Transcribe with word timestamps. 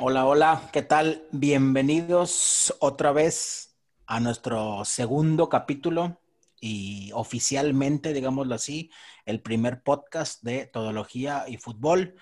Hola, 0.00 0.26
hola, 0.26 0.70
¿qué 0.72 0.82
tal? 0.82 1.24
Bienvenidos 1.30 2.74
otra 2.80 3.12
vez 3.12 3.76
a 4.06 4.18
nuestro 4.18 4.84
segundo 4.84 5.48
capítulo 5.48 6.20
y 6.60 7.12
oficialmente, 7.14 8.12
digámoslo 8.12 8.56
así, 8.56 8.90
el 9.24 9.40
primer 9.40 9.84
podcast 9.84 10.42
de 10.42 10.66
Todología 10.66 11.44
y 11.46 11.58
Fútbol. 11.58 12.16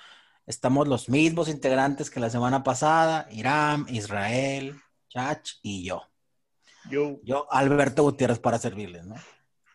Estamos 0.46 0.87
los 0.87 1.08
mismos 1.08 1.48
integrantes 1.48 2.11
que 2.11 2.21
la 2.21 2.29
semana 2.29 2.62
pasada, 2.62 3.27
Irán, 3.30 3.86
Israel, 3.88 4.78
Chach 5.08 5.52
y 5.62 5.82
yo. 5.82 6.02
Yo. 6.90 7.20
Yo, 7.22 7.50
Alberto 7.50 8.02
Gutiérrez, 8.02 8.38
para 8.38 8.58
servirles, 8.58 9.06
¿no? 9.06 9.14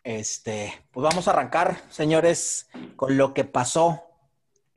Este, 0.03 0.71
pues 0.91 1.03
vamos 1.03 1.27
a 1.27 1.31
arrancar, 1.31 1.81
señores, 1.89 2.69
con 2.95 3.17
lo 3.17 3.33
que 3.33 3.43
pasó 3.43 4.06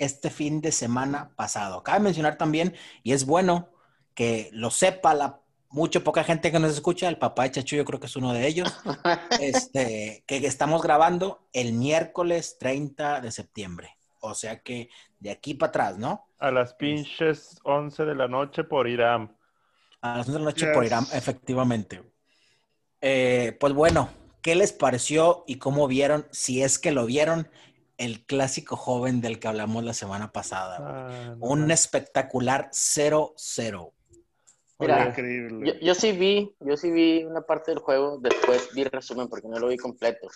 este 0.01 0.31
fin 0.31 0.61
de 0.61 0.73
semana 0.73 1.31
pasado. 1.37 1.83
Cabe 1.83 2.01
mencionar 2.01 2.37
también, 2.37 2.75
y 3.03 3.13
es 3.13 3.25
bueno 3.25 3.69
que 4.15 4.51
lo 4.53 4.71
sepa 4.71 5.15
la 5.15 5.41
mucha 5.71 6.01
poca 6.01 6.25
gente 6.25 6.51
que 6.51 6.59
nos 6.59 6.73
escucha, 6.73 7.09
el 7.09 7.19
papá 7.19 7.45
de 7.45 7.53
Chacho 7.53 7.77
yo 7.77 7.85
creo 7.85 8.01
que 8.01 8.07
es 8.07 8.17
uno 8.17 8.33
de 8.33 8.47
ellos, 8.47 8.69
este, 9.41 10.25
que 10.27 10.37
estamos 10.39 10.83
grabando 10.83 11.47
el 11.53 11.73
miércoles 11.73 12.59
30 12.59 13.21
de 13.21 13.31
septiembre. 13.31 13.97
O 14.21 14.35
sea 14.35 14.61
que 14.61 14.91
de 15.19 15.31
aquí 15.31 15.55
para 15.55 15.71
atrás, 15.71 15.99
¿no? 15.99 16.29
A 16.39 16.51
las 16.51 16.75
pinches 16.75 17.59
11 17.65 18.05
de 18.05 18.15
la 18.15 18.29
noche 18.29 18.65
por 18.65 18.89
Irán. 18.89 19.37
A 20.03 20.19
las 20.19 20.29
11 20.29 20.33
de 20.33 20.39
la 20.39 20.45
noche 20.45 20.67
por 20.73 20.85
Irán, 20.85 21.07
efectivamente. 21.13 22.03
Eh, 23.01 23.57
pues 23.59 23.73
bueno, 23.73 24.11
¿qué 24.43 24.55
les 24.55 24.73
pareció 24.73 25.45
y 25.47 25.57
cómo 25.57 25.87
vieron, 25.87 26.27
si 26.33 26.63
es 26.63 26.79
que 26.79 26.91
lo 26.91 27.07
vieron, 27.07 27.49
el 28.01 28.25
clásico 28.25 28.77
joven 28.77 29.21
del 29.21 29.39
que 29.39 29.47
hablamos 29.49 29.85
la 29.85 29.93
semana 29.93 30.33
pasada? 30.33 30.79
Ah, 30.81 31.35
no 31.39 31.47
Un 31.47 31.71
espectacular 31.71 32.71
0-0. 32.73 33.93
Mira, 34.79 35.09
increíble. 35.09 35.67
Yo, 35.75 35.79
yo 35.87 35.95
sí 35.95 36.13
vi, 36.13 36.57
yo 36.61 36.77
sí 36.79 36.91
vi 36.91 37.23
una 37.25 37.43
parte 37.43 37.71
del 37.71 37.81
juego, 37.81 38.19
después 38.19 38.71
vi 38.75 38.85
resumen 38.85 39.29
porque 39.29 39.47
no 39.49 39.59
lo 39.59 39.69
vi 39.69 39.77
completo. 39.77 40.29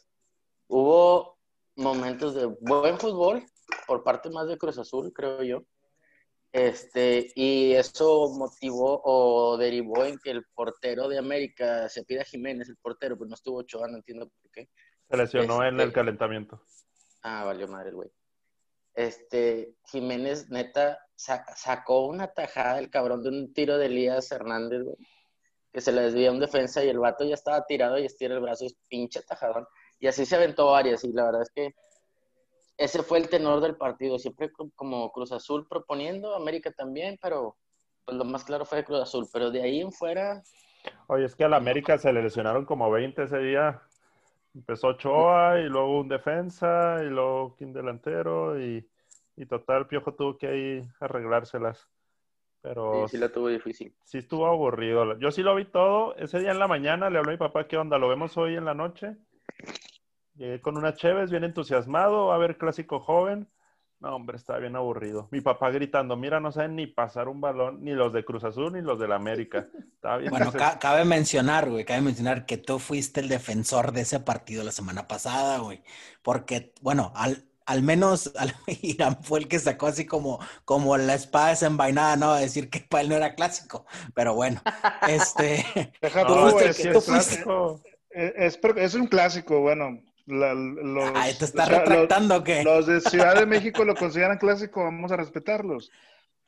Hubo 0.69 1.39
momentos 1.77 2.34
de 2.34 2.45
buen 2.61 2.98
fútbol 2.98 3.43
por 3.87 4.05
parte 4.05 4.28
más 4.28 4.47
de 4.47 4.59
Cruz 4.59 4.77
Azul, 4.78 5.11
creo 5.15 5.43
yo. 5.43 5.62
Este, 6.53 7.33
y 7.34 7.73
eso 7.73 8.28
motivó 8.39 9.01
o 9.03 9.56
derivó 9.56 10.05
en 10.05 10.19
que 10.23 10.31
el 10.31 10.45
portero 10.55 11.09
de 11.09 11.19
América 11.19 11.89
se 11.89 12.05
pida 12.05 12.23
Jiménez, 12.25 12.69
el 12.69 12.77
portero, 12.77 13.17
pues 13.17 13.28
no 13.28 13.34
estuvo 13.34 13.59
Ochoa, 13.61 13.89
no 13.89 13.97
entiendo 13.97 14.28
por 14.28 14.51
qué. 14.53 14.69
Se 15.11 15.17
lesionó 15.17 15.65
en 15.65 15.75
Este- 15.77 15.83
el 15.84 15.93
calentamiento. 15.93 16.62
Ah, 17.25 17.42
valió 17.44 17.67
madre 17.67 17.89
el 17.89 17.97
güey. 17.97 18.11
Este, 18.94 19.75
Jiménez, 19.86 20.50
neta, 20.50 20.98
sa- 21.17 21.44
sacó 21.56 22.06
una 22.06 22.28
tajada 22.28 22.78
el 22.78 22.91
cabrón 22.91 23.22
de 23.22 23.31
un 23.31 23.53
tiro 23.53 23.77
de 23.78 23.86
Elías 23.86 24.31
Hernández, 24.31 24.83
güey, 24.84 24.97
que 25.72 25.81
se 25.81 25.91
le 25.91 26.03
desvía 26.03 26.31
un 26.31 26.39
defensa 26.39 26.84
y 26.84 26.89
el 26.91 26.98
vato 26.98 27.25
ya 27.25 27.34
estaba 27.34 27.64
tirado 27.66 27.98
y 27.98 28.05
estira 28.05 28.34
el 28.34 28.41
brazo, 28.41 28.66
es 28.66 28.77
pinche 28.89 29.22
tajadón. 29.22 29.66
Y 29.98 30.06
así 30.06 30.27
se 30.27 30.36
aventó 30.36 30.66
varias, 30.66 31.03
y 31.03 31.12
la 31.12 31.25
verdad 31.25 31.42
es 31.42 31.50
que 31.50 31.75
ese 32.77 33.03
fue 33.03 33.19
el 33.19 33.28
tenor 33.28 33.61
del 33.61 33.77
partido, 33.77 34.19
siempre 34.19 34.53
co- 34.53 34.70
como 34.77 35.11
Cruz 35.11 35.33
Azul 35.33 35.66
proponiendo, 35.66 36.34
América 36.34 36.70
también, 36.72 37.19
pero 37.22 37.56
pues 38.05 38.16
lo 38.19 38.25
más 38.25 38.44
claro 38.44 38.64
fue 38.66 38.84
Cruz 38.84 39.00
Azul, 39.00 39.27
pero 39.33 39.50
de 39.50 39.62
ahí 39.62 39.81
en 39.81 39.92
fuera, 39.92 40.42
Oye, 41.06 41.25
es 41.25 41.34
que 41.34 41.44
a 41.44 41.48
la 41.48 41.56
América 41.56 41.97
se 41.97 42.12
le 42.12 42.22
lesionaron 42.22 42.66
como 42.66 42.91
20 42.91 43.22
ese 43.22 43.38
día. 43.38 43.81
Empezó 44.55 44.88
Ochoa 44.88 45.60
y 45.60 45.69
luego 45.69 46.00
un 46.00 46.08
defensa 46.08 47.02
y 47.02 47.08
luego 47.08 47.56
un 47.58 47.72
delantero 47.72 48.60
y, 48.60 48.88
y 49.36 49.47
total, 49.47 49.86
Piojo 49.88 50.14
tuvo 50.14 50.38
que 50.38 50.47
ahí 50.47 50.88
arreglárselas. 51.00 51.88
Pero 52.62 53.06
sí, 53.08 53.16
sí 53.16 53.19
la 53.19 53.30
tuvo 53.30 53.48
difícil. 53.48 53.92
sí 54.05 54.19
estuvo 54.19 54.47
aburrido. 54.47 55.19
Yo 55.19 55.30
sí 55.30 55.42
lo 55.42 55.55
vi 55.55 55.64
todo. 55.64 56.16
Ese 56.16 56.38
día 56.38 56.52
en 56.52 56.58
la 56.58 56.69
mañana 56.69 57.10
le 57.10 57.19
habló 57.19 57.30
a 57.30 57.34
mi 57.34 57.38
papá, 57.38 57.66
¿qué 57.66 57.77
onda? 57.77 57.98
¿Lo 57.98 58.08
vemos 58.08 58.36
hoy 58.36 58.55
en 58.55 58.64
la 58.64 58.75
noche? 58.75 59.16
Llegué 60.36 60.60
con 60.60 60.76
una 60.76 60.94
Cheves, 60.94 61.31
bien 61.31 61.44
entusiasmado, 61.44 62.32
a 62.32 62.38
ver 62.38 62.56
clásico 62.56 63.00
joven. 63.00 63.48
No, 64.04 64.16
hombre, 64.16 64.37
estaba 64.37 64.59
bien 64.59 64.76
aburrido. 64.76 65.28
Mi 65.31 65.41
papá 65.41 65.70
gritando, 65.70 66.15
mira, 66.15 66.38
no 66.38 66.53
saben 66.53 66.76
ni 66.76 66.87
pasar 66.87 67.26
un 67.26 67.41
balón, 67.41 67.82
ni 67.82 67.92
los 67.92 68.12
de 68.12 68.22
Cruz 68.22 68.44
Azul, 68.44 68.75
ni 68.75 68.82
los 68.82 68.98
de 68.98 69.09
la 69.09 69.15
América. 69.16 69.66
Estaba 69.94 70.19
bien 70.19 70.31
Bueno, 70.31 70.53
ca- 70.53 70.78
cabe 70.78 71.06
mencionar, 71.06 71.70
güey, 71.70 71.87
cabe 71.87 72.03
mencionar 72.03 72.44
que 72.44 72.59
tú 72.59 72.78
fuiste 72.78 73.20
el 73.20 73.31
defensor 73.31 73.93
de 73.93 74.03
ese 74.03 74.20
partido 74.20 74.62
la 74.62 74.72
semana 74.72 75.09
pasada, 75.09 75.56
güey. 75.60 75.82
Porque, 76.22 76.75
bueno, 76.82 77.12
al, 77.16 77.44
al 77.64 77.81
menos 77.81 78.31
al, 78.38 78.53
Irán 78.82 79.22
fue 79.22 79.38
el 79.38 79.48
que 79.48 79.59
sacó 79.59 79.87
así 79.87 80.04
como, 80.04 80.38
como 80.66 80.98
la 80.98 81.14
espada 81.14 81.48
desenvainada, 81.48 82.16
¿no? 82.16 82.31
A 82.32 82.41
decir 82.41 82.69
que 82.69 82.81
para 82.81 83.00
él 83.04 83.09
no 83.09 83.14
era 83.16 83.34
clásico. 83.34 83.87
Pero 84.14 84.34
bueno, 84.34 84.60
este. 85.09 85.64
Deja 86.03 86.26
tú 86.26 86.34
No, 86.34 86.50
fuiste 86.50 86.82
que- 86.82 86.88
es 86.91 86.94
tú 86.94 87.00
fuiste- 87.00 87.10
clásico. 87.43 87.81
Es, 88.10 88.59
per- 88.59 88.78
es 88.78 88.94
un 88.94 89.06
clásico, 89.06 89.60
bueno. 89.62 89.98
La- 90.27 90.55
los, 90.55 91.11
Ay, 91.15 91.35
¿te 91.39 91.45
estás 91.45 91.67
o 91.69 91.71
sea, 91.71 91.79
retractando 91.81 92.37
o 92.37 92.45
qué? 92.45 92.62
Los, 92.65 92.87
los 92.89 93.05
de 93.05 93.11
Ciudad 93.11 93.35
de 93.37 93.47
México 93.47 93.85
lo 93.85 93.95
consideran 93.95 94.39
clásico, 94.39 94.83
vamos 94.85 95.12
a 95.12 95.17
respetarlos. 95.17 95.91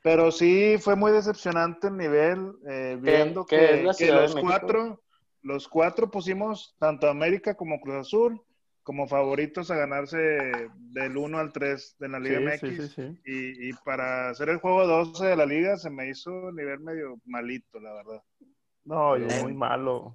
Pero 0.03 0.31
sí 0.31 0.77
fue 0.79 0.95
muy 0.95 1.11
decepcionante 1.13 1.89
el 1.89 1.97
nivel, 1.97 2.53
eh, 2.69 2.97
viendo 3.01 3.45
qué 3.45 3.57
que, 3.57 3.75
es 3.75 3.85
la 3.85 3.95
que 3.95 4.13
los 4.13 4.37
cuatro, 4.37 5.03
los 5.43 5.67
cuatro 5.69 6.11
pusimos 6.11 6.77
tanto 6.79 7.09
América 7.09 7.55
como 7.55 7.81
Cruz 7.81 7.97
Azul 8.07 8.41
como 8.83 9.09
favoritos 9.09 9.69
a 9.73 9.77
ganarse 9.77 10.17
del 10.77 11.17
1 11.17 11.39
al 11.41 11.53
3 11.53 11.97
de 11.99 12.09
la 12.09 12.21
Liga 12.21 12.39
Sí, 12.39 12.45
MX. 12.45 12.61
sí, 12.61 12.89
sí, 12.89 12.95
sí. 12.95 13.21
Y, 13.25 13.71
y 13.71 13.73
para 13.85 14.29
hacer 14.31 14.49
el 14.49 14.59
juego 14.59 14.87
12 14.87 15.27
de 15.27 15.35
la 15.35 15.45
liga 15.45 15.77
se 15.77 15.91
me 15.91 16.09
hizo 16.09 16.31
un 16.31 16.55
nivel 16.55 16.79
medio 16.79 17.17
malito, 17.25 17.81
la 17.81 17.93
verdad. 17.95 18.23
No, 18.85 19.17
y 19.17 19.23
De- 19.23 19.41
muy 19.43 19.55
malo. 19.55 20.15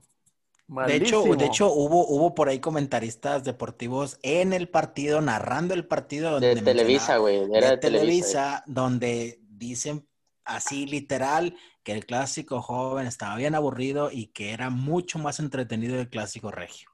De 0.87 0.95
hecho, 0.95 1.17
Malísimo. 1.17 1.35
de 1.35 1.45
hecho 1.45 1.73
hubo, 1.73 2.07
hubo 2.07 2.33
por 2.33 2.47
ahí 2.47 2.59
comentaristas 2.59 3.43
deportivos 3.43 4.17
en 4.23 4.53
el 4.53 4.69
partido, 4.69 5.19
narrando 5.19 5.73
el 5.73 5.85
partido. 5.85 6.39
De 6.39 6.55
donde 6.55 6.61
Televisa, 6.61 7.19
mencionaba- 7.19 7.19
güey, 7.19 7.35
era 7.57 7.67
de 7.67 7.75
de 7.75 7.77
Televisa. 7.77 7.81
Televisa, 7.81 8.63
donde 8.67 9.39
dicen 9.49 10.07
así 10.45 10.85
literal 10.85 11.55
que 11.83 11.91
el 11.91 12.05
clásico 12.05 12.61
joven 12.61 13.05
estaba 13.05 13.35
bien 13.35 13.53
aburrido 13.53 14.09
y 14.11 14.27
que 14.27 14.51
era 14.53 14.69
mucho 14.69 15.19
más 15.19 15.39
entretenido 15.39 15.99
el 15.99 16.09
clásico 16.09 16.51
regio. 16.51 16.89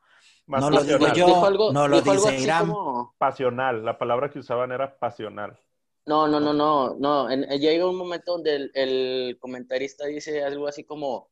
Más 0.47 0.61
no 0.61 0.69
lo 0.71 0.83
digo 0.83 0.97
pasional. 0.99 1.17
yo, 1.39 1.45
algo- 1.45 1.71
no 1.73 1.87
lo 1.87 2.01
dice 2.01 2.29
así 2.29 2.43
Irán. 2.43 2.67
como- 2.69 3.13
Pasional. 3.19 3.85
La 3.85 3.97
palabra 3.99 4.29
que 4.31 4.39
usaban 4.39 4.71
era 4.71 4.97
pasional. 4.97 5.59
No, 6.07 6.27
no, 6.27 6.39
no, 6.39 6.53
no, 6.53 6.95
no. 6.95 7.29
En- 7.29 7.43
llega 7.59 7.87
un 7.87 7.97
momento 7.97 8.31
donde 8.31 8.55
el, 8.55 8.71
el 8.73 9.37
comentarista 9.39 10.05
dice 10.07 10.43
algo 10.43 10.67
así 10.67 10.83
como, 10.85 11.29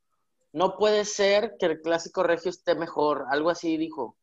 no 0.56 0.78
puede 0.78 1.04
ser 1.04 1.56
que 1.60 1.66
el 1.66 1.82
clásico 1.82 2.24
regio 2.24 2.50
esté 2.50 2.76
mejor, 2.76 3.26
algo 3.30 3.50
así 3.50 3.76
dijo. 3.76 4.16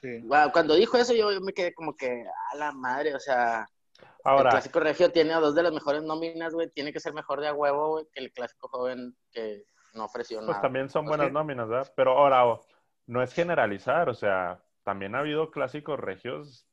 Sí. 0.00 0.24
Cuando 0.52 0.74
dijo 0.74 0.96
eso 0.96 1.14
yo, 1.14 1.32
yo 1.32 1.40
me 1.40 1.52
quedé 1.52 1.74
como 1.74 1.96
que, 1.96 2.24
a 2.52 2.56
la 2.56 2.70
madre, 2.72 3.14
o 3.14 3.18
sea, 3.20 3.68
el 3.98 4.06
Ahora, 4.24 4.50
clásico 4.50 4.78
regio 4.78 5.10
tiene 5.10 5.32
a 5.32 5.40
dos 5.40 5.54
de 5.56 5.64
las 5.64 5.72
mejores 5.72 6.02
nóminas, 6.04 6.54
güey, 6.54 6.70
tiene 6.70 6.92
que 6.92 7.00
ser 7.00 7.12
mejor 7.12 7.40
de 7.40 7.48
a 7.48 7.54
huevo, 7.54 7.88
güey, 7.90 8.06
que 8.12 8.20
el 8.20 8.32
clásico 8.32 8.68
joven 8.68 9.16
que 9.32 9.64
no 9.94 10.04
ofreció 10.04 10.38
pues 10.38 10.48
nada. 10.48 10.62
también 10.62 10.88
son 10.88 11.06
O 11.06 11.08
buenas 11.08 11.26
sea, 11.26 11.32
nóminas, 11.32 11.68
¿verdad? 11.68 11.92
Pero 11.96 12.12
ahora, 12.18 12.46
o- 12.46 12.64
no 13.06 13.20
es 13.20 13.32
generalizar, 13.34 14.08
o 14.08 14.14
sea, 14.14 14.62
también 14.84 15.14
ha 15.16 15.20
habido 15.20 15.50
clásicos 15.50 15.98
regios 15.98 16.66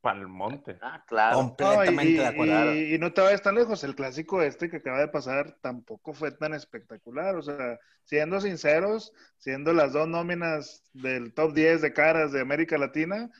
pa'l 0.00 0.26
monte. 0.28 0.78
Ah, 0.80 1.04
claro. 1.06 1.36
Completamente 1.36 2.02
No, 2.04 2.08
y, 2.08 2.14
de 2.14 2.26
acuerdo. 2.26 2.74
y- 2.74 2.94
y 2.94 2.98
no 2.98 3.12
te 3.12 3.20
vayas 3.20 3.42
tan 3.42 3.54
lejos, 3.54 3.84
el 3.84 3.94
clásico 3.94 4.40
este 4.42 4.70
que 4.70 4.78
acaba 4.78 4.98
de 5.00 5.08
pasar 5.08 5.56
tampoco 5.60 6.14
fue 6.14 6.30
tan 6.32 6.54
espectacular, 6.54 7.36
o 7.36 7.42
sea, 7.42 7.78
siendo 8.04 8.40
sinceros, 8.40 9.12
siendo 9.36 9.72
las 9.72 9.92
dos 9.92 10.08
nóminas 10.08 10.82
del 10.94 11.34
top 11.34 11.52
10 11.52 11.80
de 11.82 11.92
caras 11.92 12.32
de 12.32 12.40
América 12.40 12.78
Latina, 12.78 13.30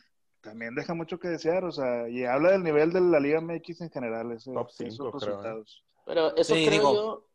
también 0.42 0.74
deja 0.74 0.94
mucho 0.94 1.18
que 1.18 1.28
desear, 1.28 1.64
o 1.64 1.72
sea, 1.72 2.08
y 2.08 2.24
habla 2.24 2.50
del 2.52 2.62
nivel 2.62 2.92
de 2.92 3.00
la 3.00 3.20
Liga 3.20 3.40
MX 3.40 3.80
en 3.82 3.90
general, 3.90 4.32
ese- 4.32 4.52
Top 4.52 4.68
esos 4.68 4.76
cinco, 4.96 5.10
creo, 5.12 5.20
¿eh? 5.20 5.26
resultados. 5.36 5.84
Pero 6.06 6.36
eso 6.36 6.54
Sí, 6.54 6.66
creo 6.66 6.78
digo- 6.78 6.94
yo... 6.94 7.26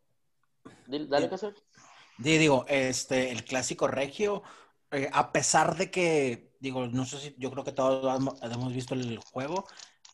Dale. 1.08 1.30
Casar. 1.30 1.54
Di- 2.18 2.38
digo, 2.38 2.66
este, 2.68 3.32
el 3.32 3.44
clásico 3.44 3.88
regio, 3.88 4.42
eh, 4.92 5.10
a 5.14 5.32
pesar 5.32 5.76
de 5.78 5.92
que, 5.92 6.52
digo, 6.60 6.88
no 6.88 7.06
sé 7.06 7.20
si, 7.20 7.36
yo 7.38 7.52
creo 7.52 7.64
que 7.64 7.72
todos 7.72 8.04
hemos- 8.42 8.74
visto 8.74 8.94
el 8.94 9.18
juego, 9.20 9.66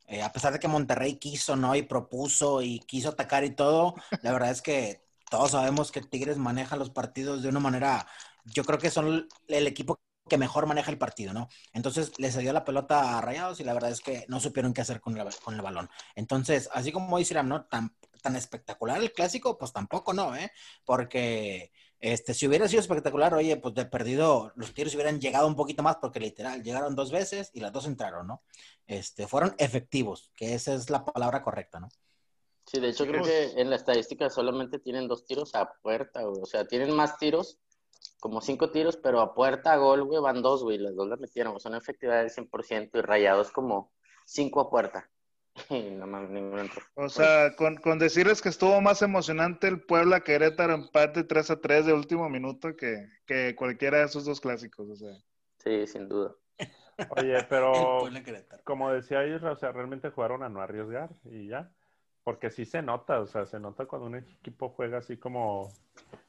eh, 0.07 0.21
a 0.21 0.31
pesar 0.31 0.53
de 0.53 0.59
que 0.59 0.67
Monterrey 0.67 1.17
quiso, 1.17 1.55
¿no? 1.55 1.75
Y 1.75 1.83
propuso 1.83 2.61
y 2.61 2.79
quiso 2.81 3.09
atacar 3.09 3.43
y 3.43 3.55
todo, 3.55 3.95
la 4.21 4.31
verdad 4.33 4.51
es 4.51 4.61
que 4.61 5.03
todos 5.29 5.51
sabemos 5.51 5.91
que 5.91 6.01
Tigres 6.01 6.37
maneja 6.37 6.75
los 6.75 6.89
partidos 6.89 7.41
de 7.43 7.49
una 7.49 7.59
manera, 7.59 8.07
yo 8.45 8.63
creo 8.63 8.79
que 8.79 8.91
son 8.91 9.27
el 9.47 9.67
equipo 9.67 9.99
que 10.29 10.37
mejor 10.37 10.65
maneja 10.67 10.91
el 10.91 10.97
partido, 10.97 11.33
¿no? 11.33 11.49
Entonces 11.73 12.11
le 12.19 12.31
cedió 12.31 12.53
la 12.53 12.63
pelota 12.65 13.17
a 13.17 13.21
Rayados 13.21 13.59
y 13.59 13.63
la 13.63 13.73
verdad 13.73 13.91
es 13.91 14.01
que 14.01 14.25
no 14.29 14.39
supieron 14.39 14.73
qué 14.73 14.81
hacer 14.81 15.01
con, 15.01 15.15
la- 15.17 15.29
con 15.43 15.53
el 15.55 15.61
balón. 15.61 15.89
Entonces, 16.15 16.69
así 16.73 16.91
como 16.91 17.17
dice 17.17 17.41
¿no? 17.43 17.65
Tan, 17.65 17.95
tan 18.21 18.35
espectacular 18.35 18.99
el 19.01 19.11
clásico, 19.13 19.57
pues 19.57 19.73
tampoco, 19.73 20.13
¿no? 20.13 20.35
¿eh? 20.35 20.51
Porque 20.85 21.71
este, 22.01 22.33
si 22.33 22.47
hubiera 22.47 22.67
sido 22.67 22.81
espectacular, 22.81 23.33
oye, 23.35 23.57
pues 23.57 23.75
de 23.75 23.85
perdido, 23.85 24.51
los 24.55 24.73
tiros 24.73 24.95
hubieran 24.95 25.21
llegado 25.21 25.47
un 25.47 25.55
poquito 25.55 25.83
más, 25.83 25.97
porque 25.97 26.19
literal, 26.19 26.63
llegaron 26.63 26.95
dos 26.95 27.11
veces 27.11 27.51
y 27.53 27.59
las 27.59 27.71
dos 27.71 27.85
entraron, 27.85 28.25
¿no? 28.25 28.41
Este, 28.87 29.27
fueron 29.27 29.53
efectivos, 29.59 30.31
que 30.35 30.55
esa 30.55 30.73
es 30.73 30.89
la 30.89 31.05
palabra 31.05 31.43
correcta, 31.43 31.79
¿no? 31.79 31.89
Sí, 32.65 32.79
de 32.79 32.89
hecho 32.89 33.05
creo 33.05 33.23
que 33.23 33.51
en 33.59 33.69
la 33.69 33.75
estadística 33.75 34.29
solamente 34.29 34.79
tienen 34.79 35.07
dos 35.07 35.25
tiros 35.25 35.53
a 35.55 35.73
puerta, 35.81 36.23
güey. 36.23 36.41
O 36.41 36.45
sea, 36.45 36.65
tienen 36.65 36.91
más 36.95 37.17
tiros, 37.17 37.59
como 38.19 38.41
cinco 38.41 38.71
tiros, 38.71 38.97
pero 38.97 39.19
a 39.19 39.33
puerta, 39.33 39.73
a 39.73 39.77
gol, 39.77 40.03
güey, 40.03 40.21
van 40.21 40.41
dos, 40.41 40.63
güey. 40.63 40.77
Las 40.77 40.95
dos 40.95 41.07
las 41.07 41.19
metieron, 41.19 41.59
son 41.59 41.75
efectividad 41.75 42.19
del 42.19 42.31
100% 42.31 42.97
y 42.97 43.01
rayados 43.01 43.51
como 43.51 43.91
cinco 44.25 44.59
a 44.61 44.69
puerta. 44.69 45.09
Y 45.69 45.89
no 45.91 46.07
más 46.07 46.29
ningún 46.29 46.59
entró. 46.59 46.81
O 46.95 47.09
sea, 47.09 47.55
con, 47.55 47.77
con 47.77 47.99
decirles 47.99 48.41
que 48.41 48.49
estuvo 48.49 48.79
más 48.81 49.01
emocionante 49.01 49.67
el 49.67 49.81
Puebla 49.81 50.21
Querétaro 50.21 50.73
empate 50.73 51.23
3 51.23 51.51
a 51.51 51.61
3 51.61 51.85
de 51.85 51.93
último 51.93 52.29
minuto 52.29 52.75
que, 52.75 53.07
que 53.25 53.55
cualquiera 53.55 53.99
de 53.99 54.05
esos 54.05 54.25
dos 54.25 54.39
clásicos. 54.39 54.89
O 54.89 54.95
sea. 54.95 55.13
Sí, 55.57 55.87
sin 55.87 56.07
duda. 56.07 56.35
Oye, 57.17 57.45
pero 57.49 58.03
como 58.63 58.91
decía 58.91 59.25
Isra, 59.25 59.51
o 59.51 59.55
sea, 59.55 59.71
realmente 59.71 60.09
jugaron 60.09 60.43
a 60.43 60.49
no 60.49 60.61
arriesgar 60.61 61.09
y 61.25 61.47
ya. 61.47 61.71
Porque 62.23 62.51
sí 62.51 62.65
se 62.65 62.81
nota, 62.81 63.19
o 63.19 63.27
sea, 63.27 63.45
se 63.45 63.59
nota 63.59 63.85
cuando 63.85 64.07
un 64.07 64.15
equipo 64.15 64.69
juega 64.69 64.99
así 64.99 65.17
como 65.17 65.71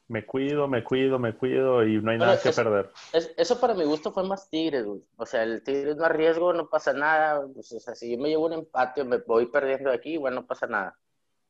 me 0.07 0.25
cuido, 0.25 0.67
me 0.67 0.83
cuido, 0.83 1.19
me 1.19 1.35
cuido 1.37 1.85
y 1.85 2.01
no 2.01 2.11
hay 2.11 2.17
nada 2.17 2.39
que 2.41 2.51
perder. 2.51 2.91
Es- 3.13 3.31
eso 3.37 3.59
para 3.59 3.73
mi 3.73 3.83
gusto 3.85 4.11
fue 4.11 4.23
más 4.27 4.49
Tigres, 4.49 4.85
güey. 4.85 5.01
O 5.17 5.25
sea, 5.25 5.43
el 5.43 5.63
Tigres 5.63 5.95
no 5.95 6.05
arriesgo, 6.05 6.51
no 6.53 6.67
pasa 6.69 6.93
nada. 6.93 7.45
Pues, 7.53 7.71
o 7.73 7.79
sea, 7.79 7.95
si 7.95 8.11
yo 8.11 8.17
me 8.21 8.29
llevo 8.29 8.45
un 8.47 8.53
empate 8.53 9.01
o 9.01 9.05
me 9.05 9.17
voy 9.17 9.45
perdiendo 9.47 9.89
de 9.91 9.95
aquí, 9.95 10.13
igual 10.13 10.35
no 10.35 10.45
pasa 10.45 10.67
nada. 10.67 10.97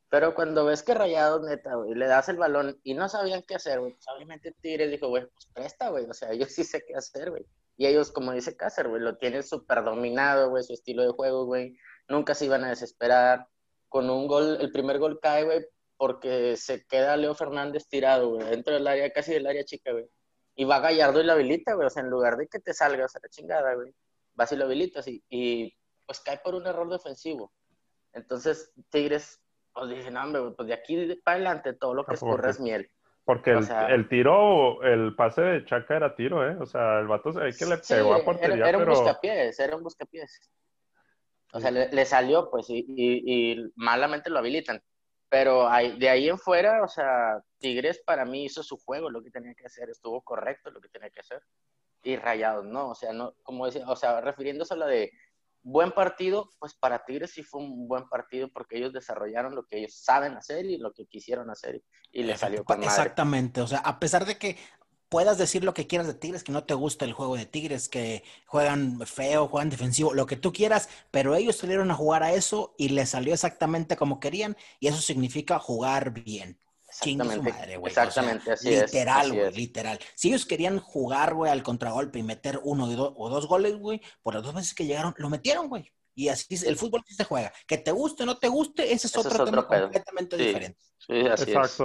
Pero 0.10 0.36
cuando 0.36 0.66
ves 0.66 0.84
que 0.84 0.94
Rayados, 0.94 1.42
neta, 1.42 1.74
güey, 1.76 1.96
le 1.96 2.06
das 2.06 2.30
el 2.30 2.38
balón 2.38 2.78
y 2.84 2.94
no 2.94 3.10
sabían 3.10 3.42
qué 3.48 3.56
hacer, 3.56 3.80
güey, 3.80 3.94
pues 3.94 4.06
obviamente 4.16 4.52
Tigres 4.62 4.92
dijo, 4.92 5.08
güey, 5.08 5.26
pues 5.26 5.48
presta, 5.54 5.90
güey. 5.90 6.06
O 6.06 6.14
sea, 6.14 6.34
yo 6.34 6.46
sí 6.46 6.64
sé 6.64 6.84
qué 6.88 6.96
hacer, 6.96 7.32
güey. 7.32 7.46
Y 7.78 7.88
ellos, 7.88 8.12
como 8.12 8.32
dice 8.34 8.56
Cáceres, 8.56 8.92
güey, 8.92 9.02
lo 9.02 9.18
tienen 9.18 9.42
súper 9.42 9.84
dominado, 9.84 10.50
güey, 10.52 10.64
su 10.64 10.74
estilo 10.74 11.02
de 11.04 11.10
juego, 11.14 11.46
güey. 11.46 11.76
Nunca 12.08 12.36
se 12.36 12.46
iban 12.46 12.64
a 12.64 12.70
desesperar. 12.70 13.48
Con 13.94 14.10
un 14.10 14.26
gol, 14.26 14.58
el 14.60 14.72
primer 14.72 14.98
gol 14.98 15.20
cae, 15.22 15.44
güey, 15.44 15.68
porque 15.98 16.58
se 16.58 16.84
queda 16.88 17.16
Leo 17.16 17.36
Fernández 17.36 17.88
tirado, 17.88 18.32
güey, 18.32 18.44
dentro 18.50 18.74
del 18.74 18.88
área, 18.88 19.12
casi 19.12 19.34
del 19.34 19.46
área 19.46 19.64
chica, 19.64 19.92
güey. 19.92 20.08
Y 20.56 20.66
va 20.66 20.80
Gallardo 20.80 21.22
y 21.22 21.24
lo 21.26 21.34
habilita, 21.34 21.76
güey. 21.76 21.86
O 21.86 21.90
sea, 21.92 22.02
en 22.02 22.10
lugar 22.10 22.36
de 22.38 22.48
que 22.48 22.58
te 22.60 22.74
salgas 22.74 23.16
a 23.16 23.20
la 23.22 23.30
chingada, 23.30 23.76
güey, 23.76 23.94
vas 24.34 24.52
y 24.52 24.56
lo 24.56 24.66
habilitas 24.66 25.08
y, 25.08 25.24
y, 25.30 25.72
pues 26.08 26.22
cae 26.22 26.40
por 26.44 26.56
un 26.56 26.66
error 26.66 26.90
defensivo. 26.90 27.54
Entonces, 28.14 28.72
Tigres, 28.90 29.40
pues 29.74 29.90
dije, 29.92 30.10
no, 30.10 30.24
hombre, 30.24 30.42
pues 30.58 30.68
de 30.70 30.74
aquí 30.74 31.16
para 31.24 31.36
adelante 31.36 31.74
todo 31.74 31.94
lo 31.94 32.04
que 32.04 32.14
Ah, 32.14 32.16
escurre 32.16 32.36
porque- 32.38 32.50
es 32.50 32.60
miel. 32.60 32.92
Porque 33.26 33.54
o 33.54 33.60
el, 33.60 33.66
sea- 33.66 33.88
el 33.90 34.10
tiro, 34.10 34.82
el 34.82 35.16
pase 35.16 35.42
de 35.42 35.66
Chaca 35.66 35.96
era 35.98 36.16
tiro, 36.16 36.50
¿eh? 36.50 36.58
O 36.60 36.66
sea, 36.66 37.00
el 37.00 37.06
vato 37.08 37.32
se 37.32 37.40
ve 37.40 37.54
que 37.58 37.66
le 37.68 37.78
Sí, 37.78 37.94
pegó 37.94 38.14
a 38.14 38.18
era, 38.18 38.26
portería, 38.26 38.68
era 38.70 38.78
un 38.80 38.84
pero 38.86 38.96
buscapiés, 39.00 39.60
era 39.60 39.78
un 39.78 39.84
buscapiés. 39.84 40.52
O 41.54 41.60
sea, 41.60 41.72
le, 41.72 41.90
le 41.92 42.06
salió, 42.06 42.50
pues, 42.50 42.70
y, 42.70 42.84
y- 42.88 43.52
y 43.54 43.72
malamente 43.76 44.30
lo 44.30 44.40
habilitan. 44.40 44.82
Pero 45.30 45.68
ahí- 45.70 45.98
de 45.98 46.10
ahí 46.10 46.30
en 46.30 46.38
fuera, 46.38 46.84
o 46.84 46.88
sea, 46.88 47.40
Tigres 47.60 48.02
para 48.06 48.26
mí 48.26 48.46
hizo 48.46 48.62
su 48.64 48.78
juego, 48.78 49.10
lo 49.10 49.24
que 49.24 49.32
tenía 49.32 49.54
que 49.56 49.66
hacer, 49.66 49.90
estuvo 49.90 50.22
correcto 50.22 50.70
lo 50.72 50.82
que 50.82 50.90
tenía 50.90 51.10
que 51.10 51.22
hacer. 51.22 51.42
Y 52.04 52.16
Rayados, 52.18 52.66
no, 52.66 52.90
o 52.90 52.96
sea, 52.96 53.14
no, 53.14 53.34
como 53.44 53.66
decía, 53.66 53.88
o 53.88 53.96
sea, 53.96 54.20
refiriéndose 54.22 54.74
a 54.74 54.78
la 54.78 54.88
de 54.88 55.12
buen 55.62 55.92
partido, 55.92 56.50
pues 56.60 56.74
para 56.76 57.06
Tigres 57.06 57.32
sí 57.32 57.42
fue 57.44 57.62
un 57.62 57.88
buen 57.88 58.10
partido 58.10 58.50
porque 58.52 58.78
ellos 58.78 58.92
desarrollaron 58.92 59.56
lo 59.56 59.66
que 59.66 59.78
ellos 59.78 59.96
saben 59.96 60.34
hacer 60.34 60.66
y 60.66 60.78
lo 60.78 60.92
que 60.92 61.06
quisieron 61.06 61.50
hacer 61.50 61.82
y 62.12 62.24
les 62.24 62.40
salió 62.40 62.64
con 62.66 62.80
madre. 62.80 62.92
Exactamente, 62.92 63.62
o 63.62 63.68
sea, 63.68 63.80
a 63.80 63.98
pesar 64.00 64.26
de 64.26 64.38
que 64.38 64.58
puedas 65.14 65.38
decir 65.38 65.64
lo 65.64 65.76
que 65.76 65.86
quieras 65.86 66.08
de 66.08 66.16
Tigres, 66.16 66.44
que 66.44 66.52
no 66.52 66.64
te 66.64 66.74
gusta 66.74 67.06
el 67.06 67.14
juego 67.14 67.36
de 67.38 67.46
Tigres, 67.46 67.88
que 67.88 68.24
juegan 68.48 69.00
feo, 69.06 69.48
juegan 69.48 69.70
defensivo, 69.70 70.14
lo 70.16 70.26
que 70.26 70.38
tú 70.38 70.52
quieras, 70.52 70.90
pero 71.12 71.36
ellos 71.36 71.56
salieron 71.58 71.92
a 71.92 71.94
jugar 71.94 72.24
a 72.24 72.34
eso 72.34 72.74
y 72.80 72.90
les 72.90 73.10
salió 73.10 73.32
exactamente 73.34 73.96
como 73.96 74.20
querían 74.20 74.58
y 74.80 74.88
eso 74.88 75.00
significa 75.00 75.60
jugar 75.60 76.12
bien. 76.12 76.58
Chingue 77.02 77.24
su 77.26 77.30
Exactamente, 77.32 77.60
madre, 77.60 77.78
güey. 77.78 77.92
O 77.92 77.94
sea, 77.94 78.04
exactamente, 78.06 78.52
así 78.52 78.74
es. 78.74 78.82
literal, 78.92 79.32
güey, 79.34 79.48
es. 79.48 79.56
literal. 79.56 80.00
Si 80.16 80.30
ellos 80.30 80.46
querían 80.48 80.80
jugar, 80.80 81.34
güey, 81.36 81.52
al 81.52 81.62
contragolpe 81.64 82.18
y 82.20 82.24
meter 82.24 82.60
uno 82.64 82.92
y 82.92 82.96
do- 82.96 83.14
o 83.16 83.30
dos 83.30 83.48
goles, 83.48 83.78
güey, 83.78 84.02
por 84.24 84.34
las 84.34 84.42
dos 84.44 84.54
veces 84.56 84.74
que 84.74 84.86
llegaron, 84.86 85.14
lo 85.18 85.30
metieron, 85.30 85.70
güey. 85.70 85.92
Y 86.16 86.30
así 86.30 86.46
es- 86.54 86.64
el 86.64 86.76
fútbol 86.78 87.02
así 87.06 87.16
se 87.16 87.24
juega. 87.24 87.52
Que 87.68 87.78
te 87.80 87.92
guste 87.92 88.24
o 88.24 88.26
no 88.26 88.38
te 88.38 88.48
guste, 88.48 88.84
ese 88.84 88.94
es 88.96 89.06
Ese 89.06 89.20
es 89.20 89.26
otro, 89.26 89.32
otro 89.44 89.46
tema 89.46 89.68
pedo. 89.68 89.84
completamente 89.84 90.38
Sí. 90.38 90.44
diferente. 90.46 90.80
Sí, 91.00 91.14
así 91.28 91.52
es. 91.52 91.78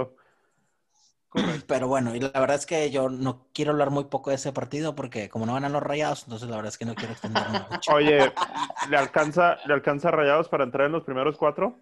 Pero 1.67 1.87
bueno, 1.87 2.15
y 2.15 2.19
la 2.19 2.29
verdad 2.29 2.55
es 2.55 2.65
que 2.65 2.89
yo 2.89 3.07
no 3.09 3.45
quiero 3.53 3.71
hablar 3.71 3.91
muy 3.91 4.05
poco 4.05 4.31
de 4.31 4.37
ese 4.37 4.51
partido 4.51 4.95
porque 4.95 5.29
como 5.29 5.45
no 5.45 5.53
van 5.53 5.65
a 5.65 5.69
los 5.69 5.83
rayados, 5.83 6.23
entonces 6.23 6.49
la 6.49 6.55
verdad 6.55 6.69
es 6.71 6.77
que 6.77 6.85
no 6.85 6.95
quiero 6.95 7.11
extenderme 7.13 7.59
mucho. 7.69 7.93
Oye, 7.93 8.31
¿le 8.89 8.97
alcanza, 8.97 9.57
¿le 9.65 9.73
alcanza 9.75 10.09
Rayados 10.11 10.49
para 10.49 10.63
entrar 10.63 10.87
en 10.87 10.93
los 10.93 11.03
primeros 11.03 11.37
cuatro? 11.37 11.79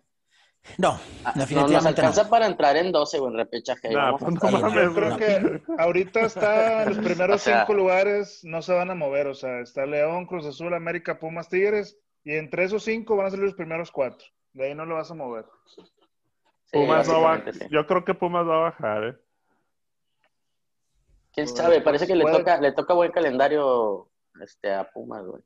No, 0.77 0.99
Ah, 1.23 1.31
No, 1.33 1.33
nos 1.35 1.35
definitivamente 1.49 2.01
no. 2.01 2.07
alcanza 2.07 2.29
para 2.29 2.45
entrar 2.45 2.75
en 2.75 2.91
12 2.91 3.19
o 3.19 3.27
en 3.29 3.35
repechaje. 3.37 3.89
Nah, 3.89 4.09
a 4.09 4.17
pues 4.17 4.33
no 4.33 4.51
no, 4.51 4.83
Yo 4.83 4.93
creo 4.93 5.09
no. 5.11 5.17
que 5.17 5.61
ahorita 5.77 6.19
está 6.21 6.83
en 6.83 6.89
los 6.89 6.97
primeros 6.97 7.35
O 7.37 7.39
sea- 7.39 7.59
cinco 7.61 7.73
lugares, 7.73 8.41
no 8.43 8.61
se 8.61 8.73
van 8.73 8.89
a 8.91 8.95
mover. 8.95 9.27
O 9.27 9.33
sea, 9.33 9.59
está 9.61 9.85
León, 9.85 10.25
Cruz 10.25 10.45
Azul, 10.45 10.73
América, 10.73 11.19
Pumas, 11.19 11.47
Tigres. 11.47 11.97
Y 12.25 12.33
entre 12.35 12.65
esos 12.65 12.83
cinco 12.83 13.15
van 13.15 13.27
a 13.27 13.29
salir 13.29 13.45
los 13.45 13.53
primeros 13.55 13.91
cuatro. 13.91 14.27
De 14.51 14.65
ahí 14.65 14.75
no 14.75 14.85
lo 14.85 14.95
vas 14.95 15.09
a 15.09 15.13
mover. 15.13 15.45
Sí, 15.67 15.83
Pumas 16.73 17.07
no 17.07 17.21
va, 17.21 17.41
sí. 17.49 17.59
yo 17.71 17.87
creo 17.87 18.03
que 18.03 18.13
Pumas 18.13 18.45
va 18.45 18.55
a 18.55 18.61
bajar, 18.63 19.03
¿eh? 19.05 19.15
¿Quién 21.37 21.45
Pues, 21.45 21.55
sabe? 21.57 21.81
Parece 21.81 22.07
que 22.07 22.15
le 22.15 22.23
puede- 22.23 22.39
toca, 22.39 22.59
le 22.59 22.71
toca 22.71 22.95
buen 22.95 23.11
calendario 23.11 24.09
este, 24.41 24.73
a 24.73 24.89
Pumas, 24.89 25.23
güey. 25.23 25.43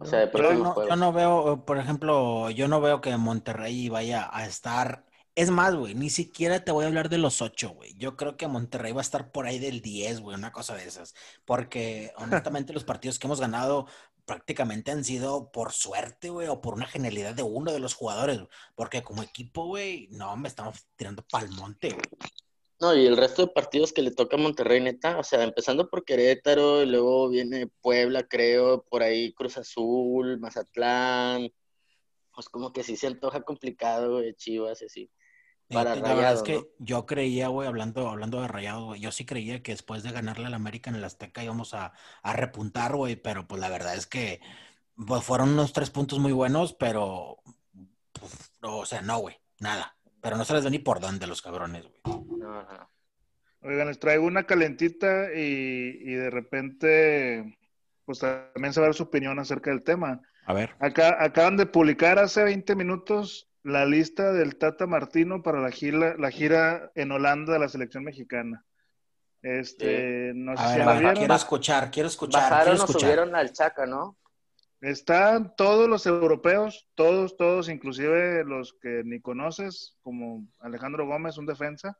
O 0.00 0.04
sea, 0.04 0.26
de 0.26 0.32
Yo 0.32 0.52
no, 0.54 0.88
yo 0.88 0.96
no 0.96 1.12
veo, 1.12 1.64
por 1.64 1.78
ejemplo, 1.78 2.50
yo 2.50 2.66
no 2.66 2.80
veo 2.80 3.00
que 3.00 3.16
Monterrey 3.16 3.88
vaya 3.88 4.28
a 4.32 4.44
estar. 4.44 5.04
Es 5.36 5.50
más, 5.50 5.76
güey, 5.76 5.94
ni 5.94 6.10
siquiera 6.10 6.64
te 6.64 6.72
voy 6.72 6.82
a 6.84 6.88
hablar 6.88 7.08
de 7.08 7.18
los 7.18 7.40
ocho, 7.40 7.70
güey. 7.70 7.94
Yo 7.94 8.16
creo 8.16 8.36
que 8.36 8.48
Monterrey 8.48 8.90
va 8.92 9.00
a 9.00 9.02
estar 9.02 9.30
por 9.30 9.46
ahí 9.46 9.60
del 9.60 9.80
10, 9.80 10.20
güey, 10.20 10.36
una 10.36 10.50
cosa 10.50 10.74
de 10.74 10.88
esas. 10.88 11.14
Porque 11.44 12.12
honestamente 12.56 12.72
los 12.72 12.82
partidos 12.82 13.20
que 13.20 13.28
hemos 13.28 13.40
ganado 13.40 13.86
prácticamente 14.24 14.90
han 14.90 15.04
sido 15.04 15.52
por 15.52 15.70
suerte, 15.70 16.30
güey, 16.30 16.48
o 16.48 16.60
por 16.60 16.74
una 16.74 16.86
genialidad 16.86 17.34
de 17.36 17.44
uno 17.44 17.70
de 17.70 17.78
los 17.78 17.94
jugadores. 17.94 18.38
güey. 18.38 18.48
Porque 18.74 19.04
como 19.04 19.22
equipo, 19.22 19.66
güey, 19.66 20.08
no, 20.10 20.36
me 20.36 20.48
estamos 20.48 20.84
tirando 20.96 21.24
pa'l 21.30 21.48
monte, 21.50 21.90
güey. 21.90 22.02
No, 22.82 22.96
y 22.96 23.06
el 23.06 23.16
resto 23.16 23.42
de 23.42 23.52
partidos 23.52 23.92
que 23.92 24.02
le 24.02 24.10
toca 24.10 24.34
a 24.34 24.40
Monterrey, 24.40 24.80
neta, 24.80 25.16
o 25.16 25.22
sea, 25.22 25.44
empezando 25.44 25.88
por 25.88 26.04
Querétaro, 26.04 26.82
y 26.82 26.86
luego 26.86 27.28
viene 27.28 27.68
Puebla, 27.80 28.24
creo, 28.24 28.82
por 28.82 29.04
ahí 29.04 29.32
Cruz 29.34 29.56
Azul, 29.56 30.40
Mazatlán. 30.40 31.48
Pues 32.34 32.48
como 32.48 32.72
que 32.72 32.82
sí 32.82 32.96
se 32.96 33.06
antoja 33.06 33.42
complicado, 33.42 34.14
güey, 34.14 34.34
Chivas, 34.34 34.82
así. 34.82 35.08
Para 35.68 35.94
la 35.94 36.12
verdad 36.12 36.32
es 36.32 36.42
que 36.42 36.54
¿no? 36.54 36.66
yo 36.80 37.06
creía, 37.06 37.46
güey, 37.46 37.68
hablando, 37.68 38.08
hablando 38.08 38.40
de 38.40 38.48
Rayados, 38.48 38.82
güey, 38.82 39.00
yo 39.00 39.12
sí 39.12 39.24
creía 39.24 39.62
que 39.62 39.70
después 39.70 40.02
de 40.02 40.10
ganarle 40.10 40.46
al 40.46 40.54
América 40.54 40.90
en 40.90 40.96
el 40.96 41.04
Azteca 41.04 41.44
íbamos 41.44 41.74
a, 41.74 41.92
a 42.24 42.32
repuntar, 42.32 42.96
güey, 42.96 43.14
pero 43.14 43.46
pues 43.46 43.60
la 43.60 43.68
verdad 43.68 43.94
es 43.94 44.08
que 44.08 44.40
pues, 44.96 45.22
fueron 45.22 45.50
unos 45.50 45.72
tres 45.72 45.90
puntos 45.90 46.18
muy 46.18 46.32
buenos, 46.32 46.74
pero, 46.74 47.44
pues, 48.12 48.50
o 48.60 48.84
sea, 48.86 49.02
no, 49.02 49.18
güey, 49.18 49.36
nada. 49.60 49.96
Pero 50.20 50.36
no 50.36 50.44
se 50.44 50.54
les 50.54 50.64
ve 50.64 50.70
ni 50.70 50.80
por 50.80 50.98
dónde 50.98 51.28
los 51.28 51.42
cabrones, 51.42 51.84
güey. 51.84 52.21
Oigan, 53.60 53.86
les 53.88 53.98
traigo 53.98 54.26
una 54.26 54.44
calentita 54.44 55.32
y, 55.34 55.98
y 56.00 56.14
de 56.14 56.30
repente, 56.30 57.56
pues 58.04 58.18
también 58.18 58.72
saber 58.72 58.94
su 58.94 59.04
opinión 59.04 59.38
acerca 59.38 59.70
del 59.70 59.84
tema. 59.84 60.20
A 60.46 60.52
ver. 60.52 60.74
Acá, 60.80 61.16
acaban 61.22 61.56
de 61.56 61.66
publicar 61.66 62.18
hace 62.18 62.42
20 62.42 62.74
minutos 62.74 63.48
la 63.62 63.86
lista 63.86 64.32
del 64.32 64.56
Tata 64.56 64.88
Martino 64.88 65.42
para 65.44 65.60
la 65.60 65.70
gira, 65.70 66.16
la 66.18 66.30
gira 66.32 66.90
en 66.96 67.12
Holanda 67.12 67.52
de 67.52 67.60
la 67.60 67.68
selección 67.68 68.02
mexicana. 68.02 68.64
Este, 69.42 70.32
no 70.34 70.56
sé 70.56 70.62
A 70.62 70.68
si 70.72 70.76
ver, 70.78 70.86
la 70.86 70.92
vieron. 70.94 71.14
quiero 71.16 71.34
escuchar, 71.34 71.90
quiero 71.90 72.08
escuchar, 72.08 72.42
Bajaron 72.42 72.64
quiero 72.64 72.72
o 72.82 72.86
escuchar. 72.86 73.00
subieron 73.00 73.34
al 73.36 73.52
Chaca, 73.52 73.86
¿no? 73.86 74.16
Están 74.80 75.54
todos 75.54 75.88
los 75.88 76.06
europeos, 76.06 76.88
todos, 76.96 77.36
todos, 77.36 77.68
inclusive 77.68 78.42
los 78.44 78.72
que 78.82 79.02
ni 79.04 79.20
conoces, 79.20 79.96
como 80.02 80.44
Alejandro 80.58 81.06
Gómez, 81.06 81.38
un 81.38 81.46
defensa. 81.46 81.96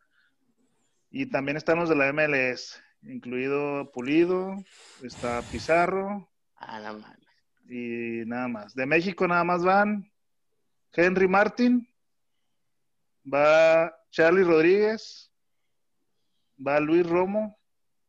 Y 1.14 1.26
también 1.26 1.58
están 1.58 1.78
los 1.78 1.90
de 1.90 1.94
la 1.94 2.10
MLS, 2.10 2.82
incluido 3.02 3.92
Pulido, 3.92 4.56
está 5.02 5.42
Pizarro 5.42 6.26
no 6.58 6.98
mames. 7.00 7.28
y 7.68 8.22
nada 8.24 8.48
más. 8.48 8.74
De 8.74 8.86
México 8.86 9.28
nada 9.28 9.44
más 9.44 9.62
van 9.62 10.10
Henry 10.94 11.28
Martin, 11.28 11.86
va 13.30 13.94
Charlie 14.10 14.42
Rodríguez, 14.42 15.30
va 16.66 16.80
Luis 16.80 17.06
Romo, 17.06 17.58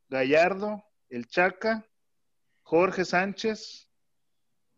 Gallardo, 0.07 0.81
El 1.10 1.27
Chaca, 1.27 1.86
Jorge 2.62 3.03
Sánchez, 3.03 3.89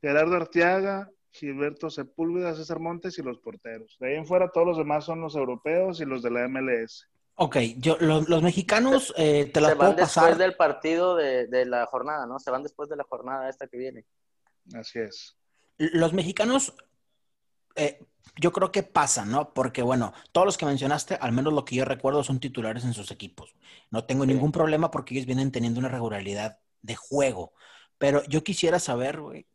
Gerardo 0.01 0.35
Arteaga, 0.35 1.11
Gilberto 1.29 1.91
Sepúlveda, 1.91 2.55
César 2.55 2.79
Montes 2.79 3.19
y 3.19 3.21
los 3.21 3.37
porteros. 3.37 3.97
De 3.99 4.07
ahí 4.07 4.15
en 4.15 4.25
fuera 4.25 4.49
todos 4.49 4.65
los 4.65 4.77
demás 4.77 5.05
son 5.05 5.21
los 5.21 5.35
europeos 5.35 6.01
y 6.01 6.05
los 6.05 6.23
de 6.23 6.31
la 6.31 6.47
MLS. 6.47 7.07
Ok, 7.35 7.57
yo, 7.77 7.97
los, 7.99 8.29
los 8.29 8.41
mexicanos 8.41 9.13
eh, 9.17 9.51
te 9.53 9.59
las 9.59 9.71
Se 9.71 9.77
van 9.77 9.95
después 9.95 10.37
del 10.37 10.55
partido 10.55 11.15
de, 11.15 11.47
de 11.47 11.65
la 11.65 11.85
jornada, 11.85 12.25
¿no? 12.25 12.39
Se 12.39 12.49
van 12.49 12.63
después 12.63 12.89
de 12.89 12.95
la 12.95 13.03
jornada 13.03 13.49
esta 13.49 13.67
que 13.67 13.77
viene. 13.77 14.05
Así 14.73 14.99
es. 14.99 15.37
Los 15.77 16.13
mexicanos 16.13 16.73
eh, 17.75 17.99
yo 18.37 18.51
creo 18.51 18.71
que 18.71 18.83
pasa, 18.83 19.25
¿no? 19.25 19.53
Porque, 19.53 19.81
bueno, 19.81 20.13
todos 20.31 20.45
los 20.45 20.57
que 20.57 20.65
mencionaste, 20.65 21.15
al 21.15 21.31
menos 21.33 21.53
lo 21.53 21.65
que 21.65 21.75
yo 21.75 21.85
recuerdo, 21.85 22.23
son 22.23 22.39
titulares 22.39 22.83
en 22.85 22.93
sus 22.93 23.11
equipos. 23.11 23.55
No 23.91 24.05
tengo 24.05 24.23
Sí. 24.23 24.29
ningún 24.31 24.51
problema 24.51 24.89
porque 24.91 25.13
ellos 25.13 25.25
vienen 25.25 25.51
teniendo 25.51 25.79
una 25.79 25.89
regularidad 25.89 26.59
de 26.81 26.95
juego. 26.95 27.53
Pero 27.97 28.23
yo 28.25 28.43
quisiera 28.43 28.79
saber, 28.79 29.19
güey, 29.19 29.45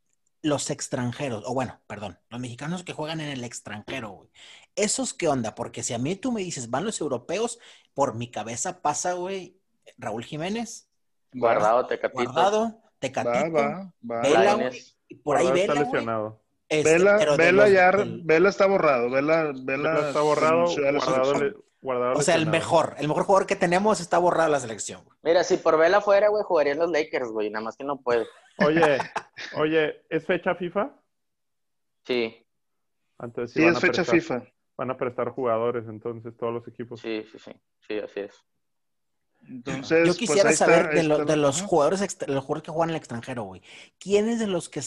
los 0.42 0.70
extranjeros, 0.70 1.44
o 1.46 1.52
bueno, 1.54 1.80
perdón, 1.86 2.18
los 2.30 2.40
mexicanos 2.40 2.82
que 2.82 2.92
juegan 2.94 3.20
en 3.20 3.28
el 3.28 3.44
extranjero, 3.44 4.10
güey. 4.10 4.30
¿Esos 4.74 5.12
qué 5.14 5.28
onda? 5.28 5.54
Porque 5.54 5.82
si 5.82 5.92
a 5.94 5.98
mí 5.98 6.16
tú 6.16 6.32
me 6.32 6.40
dices, 6.42 6.70
van 6.70 6.84
los 6.84 7.00
europeos, 7.00 7.58
por 7.94 8.14
mi 8.14 8.30
cabeza 8.30 8.80
pasa, 8.80 9.12
güey, 9.14 9.58
Raúl 9.98 10.24
Jiménez, 10.24 10.88
Guardado, 11.32 11.86
Tecatito. 11.86 12.24
Guardado, 12.24 12.62
Va, 12.82 12.90
Tecatito, 12.98 13.52
va, 13.52 13.92
va. 14.10 14.20
Vela, 14.22 14.44
Lainez. 14.44 14.70
güey, 14.72 14.84
y 15.08 15.14
por 15.16 15.36
ahí 15.36 15.46
está 15.46 15.54
Vela, 15.60 15.74
güey. 15.74 15.84
lesionado. 15.84 16.42
Este, 16.68 16.92
Vela, 16.92 17.16
Vela 17.36 17.64
los- 17.64 17.72
ya, 17.72 17.90
del- 17.92 18.22
Vela 18.24 18.48
está 18.48 18.66
borrado. 18.66 19.10
Vela, 19.10 19.44
Vela, 19.44 19.62
Vela 19.64 20.08
está 20.08 20.20
borrado, 20.20 20.64
guardado, 20.74 21.34
le- 21.34 21.54
guardado 21.80 22.14
O 22.18 22.22
sea, 22.22 22.34
el 22.34 22.46
mejor, 22.46 22.94
el 22.98 23.08
mejor 23.08 23.24
jugador 23.24 23.46
que 23.46 23.56
tenemos 23.56 24.00
está 24.00 24.18
borrado 24.18 24.48
de 24.48 24.52
la 24.52 24.60
selección. 24.60 25.04
güey. 25.04 25.18
Mira, 25.22 25.44
si 25.44 25.56
por 25.56 25.78
Vela 25.78 26.00
fuera, 26.00 26.28
güey, 26.28 26.42
jugaría 26.44 26.72
en 26.72 26.78
los 26.80 26.90
Lakers, 26.90 27.30
güey. 27.30 27.50
Nada 27.50 27.64
más 27.64 27.76
que 27.76 27.84
no 27.84 28.00
puede. 28.00 28.26
Oye, 28.58 28.98
oye, 29.56 30.02
¿es 30.10 30.26
fecha 30.26 30.54
FIFA? 30.54 30.90
Sí, 32.06 32.46
Antes 33.18 33.52
Sí, 33.52 33.64
van 33.64 33.74
es 33.74 33.80
fecha 33.80 34.02
prestar- 34.04 34.20
FIFA. 34.40 34.52
Van 34.76 34.90
a 34.90 34.96
prestar 34.96 35.28
jugadores, 35.28 35.84
entonces, 35.88 36.34
todos 36.38 36.54
los 36.54 36.66
equipos. 36.66 37.00
sí, 37.00 37.22
sí, 37.30 37.38
sí. 37.38 37.52
Sí, 37.86 37.98
así 37.98 38.20
es. 38.20 38.34
Entonces, 39.46 40.00
Yo 40.00 40.04
pues, 40.06 40.18
quisiera 40.18 40.52
saber 40.52 40.94
de, 40.94 41.02
lo- 41.02 41.20
está 41.20 41.32
de 41.32 41.36
los 41.36 41.62
jugadores 41.62 42.00
extra- 42.02 42.26
de 42.26 42.34
los 42.34 42.44
jugadores 42.44 42.64
que 42.64 42.70
juegan 42.72 42.90
en 42.90 42.94
el 42.94 42.98
extranjero, 42.98 43.42
güey. 43.44 43.62
¿Quiénes 43.98 44.38
de 44.38 44.46
los 44.46 44.68
que 44.68 44.80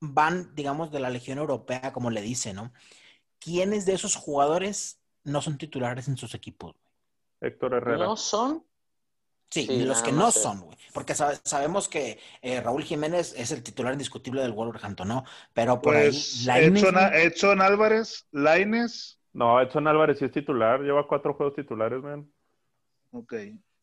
van, 0.00 0.54
digamos, 0.54 0.90
de 0.92 1.00
la 1.00 1.10
Legión 1.10 1.38
Europea, 1.38 1.92
como 1.92 2.10
le 2.10 2.20
dice, 2.22 2.52
¿no? 2.52 2.72
¿Quiénes 3.40 3.84
de 3.86 3.94
esos 3.94 4.14
jugadores 4.16 5.00
no 5.26 5.42
son 5.42 5.58
titulares 5.58 6.08
en 6.08 6.16
sus 6.16 6.34
equipos? 6.34 6.74
güey? 6.74 7.50
Héctor 7.52 7.74
Herrera. 7.74 8.04
¿No 8.04 8.16
son? 8.16 8.64
Sí, 9.50 9.66
Sí, 9.66 9.78
de 9.78 9.84
los 9.86 10.02
que 10.02 10.10
no 10.10 10.30
son, 10.32 10.62
güey. 10.62 10.76
Porque 10.92 11.14
sabe- 11.14 11.38
sabemos 11.44 11.88
que 11.88 12.18
eh, 12.42 12.60
Raúl 12.60 12.82
Jiménez 12.82 13.32
es 13.36 13.52
el 13.52 13.62
titular 13.62 13.92
indiscutible 13.92 14.42
del 14.42 14.52
Wolverhampton, 14.52 15.06
¿no? 15.06 15.24
Pero 15.52 15.80
por 15.80 15.94
Pues 15.94 16.48
ahí, 16.48 16.72
Lainez, 16.72 16.82
Edson 17.14 17.60
Álvarez, 17.62 18.26
Laines. 18.32 19.20
No, 19.32 19.60
Edson 19.60 19.86
Álvarez 19.86 20.18
sí 20.18 20.24
es 20.24 20.32
titular. 20.32 20.80
Lleva 20.80 21.06
cuatro 21.06 21.34
juegos 21.34 21.54
titulares, 21.54 22.02
man. 22.02 22.28
Ok. 23.12 23.34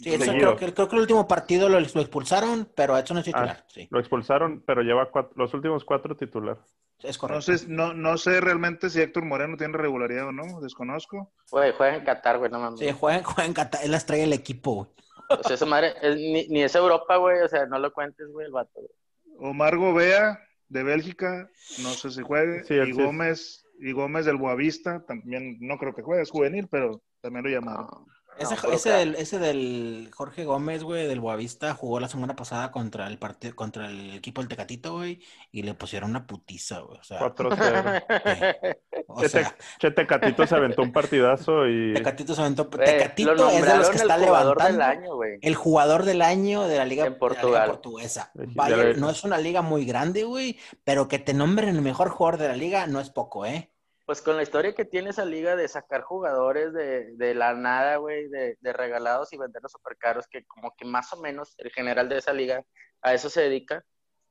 Sí, 0.04 0.18
seguido. 0.18 0.56
creo, 0.56 0.56
que, 0.56 0.74
creo 0.74 0.88
que 0.88 0.96
el 0.96 1.02
último 1.02 1.28
partido 1.28 1.70
lo, 1.70 1.80
lo 1.80 1.86
expulsaron, 2.02 2.70
pero 2.76 2.98
Edson 2.98 3.18
es 3.20 3.26
titular, 3.26 3.66
sí, 3.68 3.88
Lo 3.92 4.00
expulsaron, 4.00 4.64
pero 4.66 4.82
lleva 4.82 5.12
cuat- 5.12 5.32
los 5.36 5.54
últimos 5.54 5.84
cuatro 5.86 6.16
titular. 6.18 6.58
es 7.02 7.16
No 7.18 7.22
correcto. 7.22 7.58
sé, 7.58 7.66
no, 7.68 7.94
no 7.94 8.18
sé 8.18 8.40
realmente 8.42 8.90
si 8.90 9.02
Héctor 9.02 9.26
Moreno 9.26 9.58
tiene 9.58 9.78
regularidad 9.78 10.28
o 10.28 10.32
no, 10.32 10.62
desconozco. 10.62 11.34
Güey, 11.52 11.74
juega 11.78 11.96
en 11.96 12.04
Qatar, 12.04 12.38
güey, 12.40 12.52
no 12.52 12.60
mames. 12.60 12.80
Sí, 12.80 12.92
juegan, 12.92 13.24
juegan 13.24 13.54
Qatar, 13.54 13.82
él 13.84 13.92
las 13.92 14.06
trae 14.06 14.24
el 14.24 14.34
equipo, 14.34 14.74
güey. 14.76 14.90
O 15.30 15.44
sea, 15.44 15.56
esa 15.56 15.66
madre 15.66 15.94
es- 16.02 16.16
ni, 16.16 16.48
ni 16.50 16.64
es 16.64 16.76
Europa, 16.76 17.16
güey. 17.18 17.40
O 17.42 17.48
sea, 17.48 17.66
no 17.66 17.80
lo 17.80 17.92
cuentes, 17.94 18.28
güey, 18.32 18.46
el 18.46 18.52
vato. 18.52 18.72
güey. 18.76 19.50
Omar 19.52 19.78
Gobea, 19.78 20.40
de 20.70 20.84
Bélgica, 20.84 21.50
no 21.82 21.90
sé 21.90 22.12
si 22.12 22.22
juegue. 22.22 22.64
Sí, 22.66 22.74
y 22.76 22.86
sí 22.86 22.92
es. 22.92 22.98
Gómez, 22.98 23.66
y 23.80 23.92
Gómez 23.92 24.26
del 24.26 24.38
Boavista, 24.38 25.04
también 25.06 25.58
no 25.60 25.78
creo 25.78 25.94
que 25.96 26.02
juegue, 26.04 26.22
es 26.24 26.30
juvenil, 26.32 26.68
pero 26.70 27.02
también 27.22 27.44
lo 27.46 27.50
llamaron. 27.52 27.86
No, 27.86 28.06
Ese, 28.38 28.56
no, 28.56 28.72
ese, 28.74 28.90
del, 28.92 29.16
ese 29.16 29.40
del 29.40 30.10
Jorge 30.14 30.46
Gómez, 30.46 30.84
güey, 30.84 31.08
del 31.08 31.20
Boavista, 31.20 31.74
jugó 31.76 32.00
la 32.00 32.08
semana 32.10 32.36
pasada 32.36 32.72
contra 32.72 33.08
el 33.08 33.20
partido, 33.20 33.56
contra 33.56 33.88
el 33.90 34.16
equipo 34.16 34.42
del 34.42 34.50
Tecatito, 34.50 34.94
güey, 34.94 35.22
y 35.52 35.64
le 35.64 35.74
pusieron 35.76 36.10
una 36.10 36.26
putiza, 36.28 36.80
güey. 36.80 37.00
O 37.00 37.04
sea, 37.04 37.20
4-0. 37.20 38.04
o 39.08 39.22
Chete, 39.22 39.30
sea, 39.30 39.58
Chete 39.80 40.08
Catito 40.08 40.46
se 40.48 40.56
aventó 40.56 40.82
un 40.82 40.92
partidazo 40.92 41.68
y 41.68 41.94
Tecatito 41.94 42.34
se 42.36 42.42
aventó. 42.42 42.70
Güey, 42.70 42.86
Tecatito 42.86 43.50
es 43.50 43.66
de 43.66 43.76
los 43.76 43.90
que 43.90 43.98
el 43.98 44.02
está 44.02 44.18
jugador 44.18 44.62
del 44.62 44.78
levantando. 44.78 44.84
año. 44.84 45.12
El 45.42 45.56
jugador 45.56 46.04
del 46.06 46.22
año 46.22 46.68
de 46.68 46.78
la 46.78 46.86
liga, 46.86 47.06
En 47.06 47.20
de 47.20 47.36
la 47.36 47.44
liga 47.46 47.66
Portugal. 47.66 47.66
portuguesa. 47.66 48.32
Ya 48.36 48.46
Vaya, 48.56 48.94
no 48.94 49.10
es 49.10 49.24
una 49.24 49.38
liga 49.38 49.62
muy 49.62 49.86
grande, 49.86 50.24
güey, 50.24 50.60
pero 50.84 51.08
que 51.08 51.20
te 51.20 51.34
nombren 51.34 51.70
el 51.70 51.82
mejor 51.82 52.10
jugador 52.10 52.40
de 52.40 52.48
la 52.50 52.56
liga 52.58 52.88
no 52.88 53.00
es 53.00 53.10
poco, 53.10 53.46
¿eh? 53.46 53.73
Pues 54.06 54.22
con 54.22 54.36
la 54.36 54.44
historia 54.44 54.74
que 54.76 54.84
tiene 54.86 55.12
esa 55.12 55.24
liga 55.24 55.56
de 55.56 55.68
sacar 55.68 56.02
jugadores 56.02 56.74
de, 56.74 57.12
de 57.16 57.34
la 57.36 57.54
nada, 57.54 57.96
güey, 57.98 58.28
de, 58.28 58.58
de 58.60 58.74
regalados 58.74 59.32
y 59.32 59.38
venderlos 59.38 59.72
super 59.72 59.98
caros, 59.98 60.28
que 60.28 60.46
como 60.46 60.76
que 60.76 60.86
más 60.86 61.14
o 61.14 61.22
menos 61.22 61.54
el 61.58 61.72
general 61.72 62.10
de 62.10 62.18
esa 62.18 62.34
liga 62.34 62.64
a 63.02 63.14
eso 63.14 63.30
se 63.30 63.42
dedica. 63.42 63.84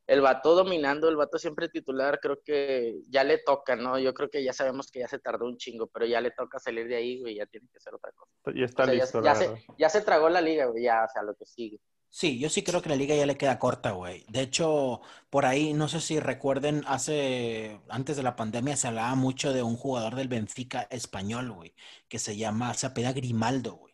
El 0.07 0.21
vato 0.21 0.55
dominando, 0.55 1.09
el 1.09 1.17
vato 1.17 1.38
siempre 1.38 1.69
titular, 1.69 2.19
creo 2.21 2.41
que 2.45 3.00
ya 3.09 3.23
le 3.25 3.38
toca, 3.38 3.76
¿no? 3.76 3.99
Yo 3.99 4.12
creo 4.12 4.29
que 4.29 4.43
ya 4.45 4.52
sabemos 4.52 4.91
que 4.91 4.99
ya 4.99 5.09
se 5.09 5.21
tardó 5.21 5.47
un 5.47 5.57
chingo, 5.57 5.87
pero 5.87 6.05
ya 6.07 6.21
le 6.21 6.33
toca 6.33 6.59
salir 6.59 6.88
de 6.88 6.97
ahí, 6.97 7.21
güey, 7.21 7.37
ya 7.37 7.47
tiene 7.47 7.69
que 7.71 7.79
hacer 7.79 7.95
otra 7.95 8.11
cosa. 8.12 8.31
y 8.52 8.64
está 8.64 8.83
O 8.83 8.87
sea, 8.87 8.95
ya- 8.95 9.05
listo, 9.05 9.23
ya, 9.23 9.35
se, 9.37 9.50
ya 9.79 9.88
se 9.88 10.02
tragó 10.02 10.29
la 10.29 10.41
liga, 10.41 10.67
güey, 10.67 10.83
ya, 10.83 11.05
o 11.05 11.09
sea, 11.09 11.23
lo 11.23 11.35
que 11.35 11.47
sigue. 11.47 11.79
Sí, 12.14 12.38
yo 12.38 12.49
sí 12.50 12.62
creo 12.62 12.83
que 12.83 12.88
la 12.90 12.95
liga 12.97 13.14
ya 13.16 13.25
le 13.26 13.37
queda 13.38 13.59
corta, 13.59 13.92
güey. 13.92 14.25
De 14.28 14.42
hecho, 14.42 15.00
por 15.31 15.47
ahí, 15.47 15.73
no 15.73 15.88
sé 15.88 16.00
si 16.00 16.21
recuerden, 16.21 16.83
hace, 16.87 17.81
antes 17.88 18.16
de 18.16 18.23
la 18.23 18.37
pandemia 18.37 18.76
se 18.76 18.87
hablaba 18.88 19.14
mucho 19.14 19.52
de 19.52 19.62
un 19.62 19.76
jugador 19.76 20.14
del 20.14 20.28
Benfica 20.28 20.83
español, 20.90 21.50
güey, 21.52 21.75
que 22.09 22.19
se 22.19 22.37
llama, 22.37 22.75
se 22.75 22.87
apellida 22.87 23.12
Grimaldo, 23.14 23.76
güey. 23.76 23.92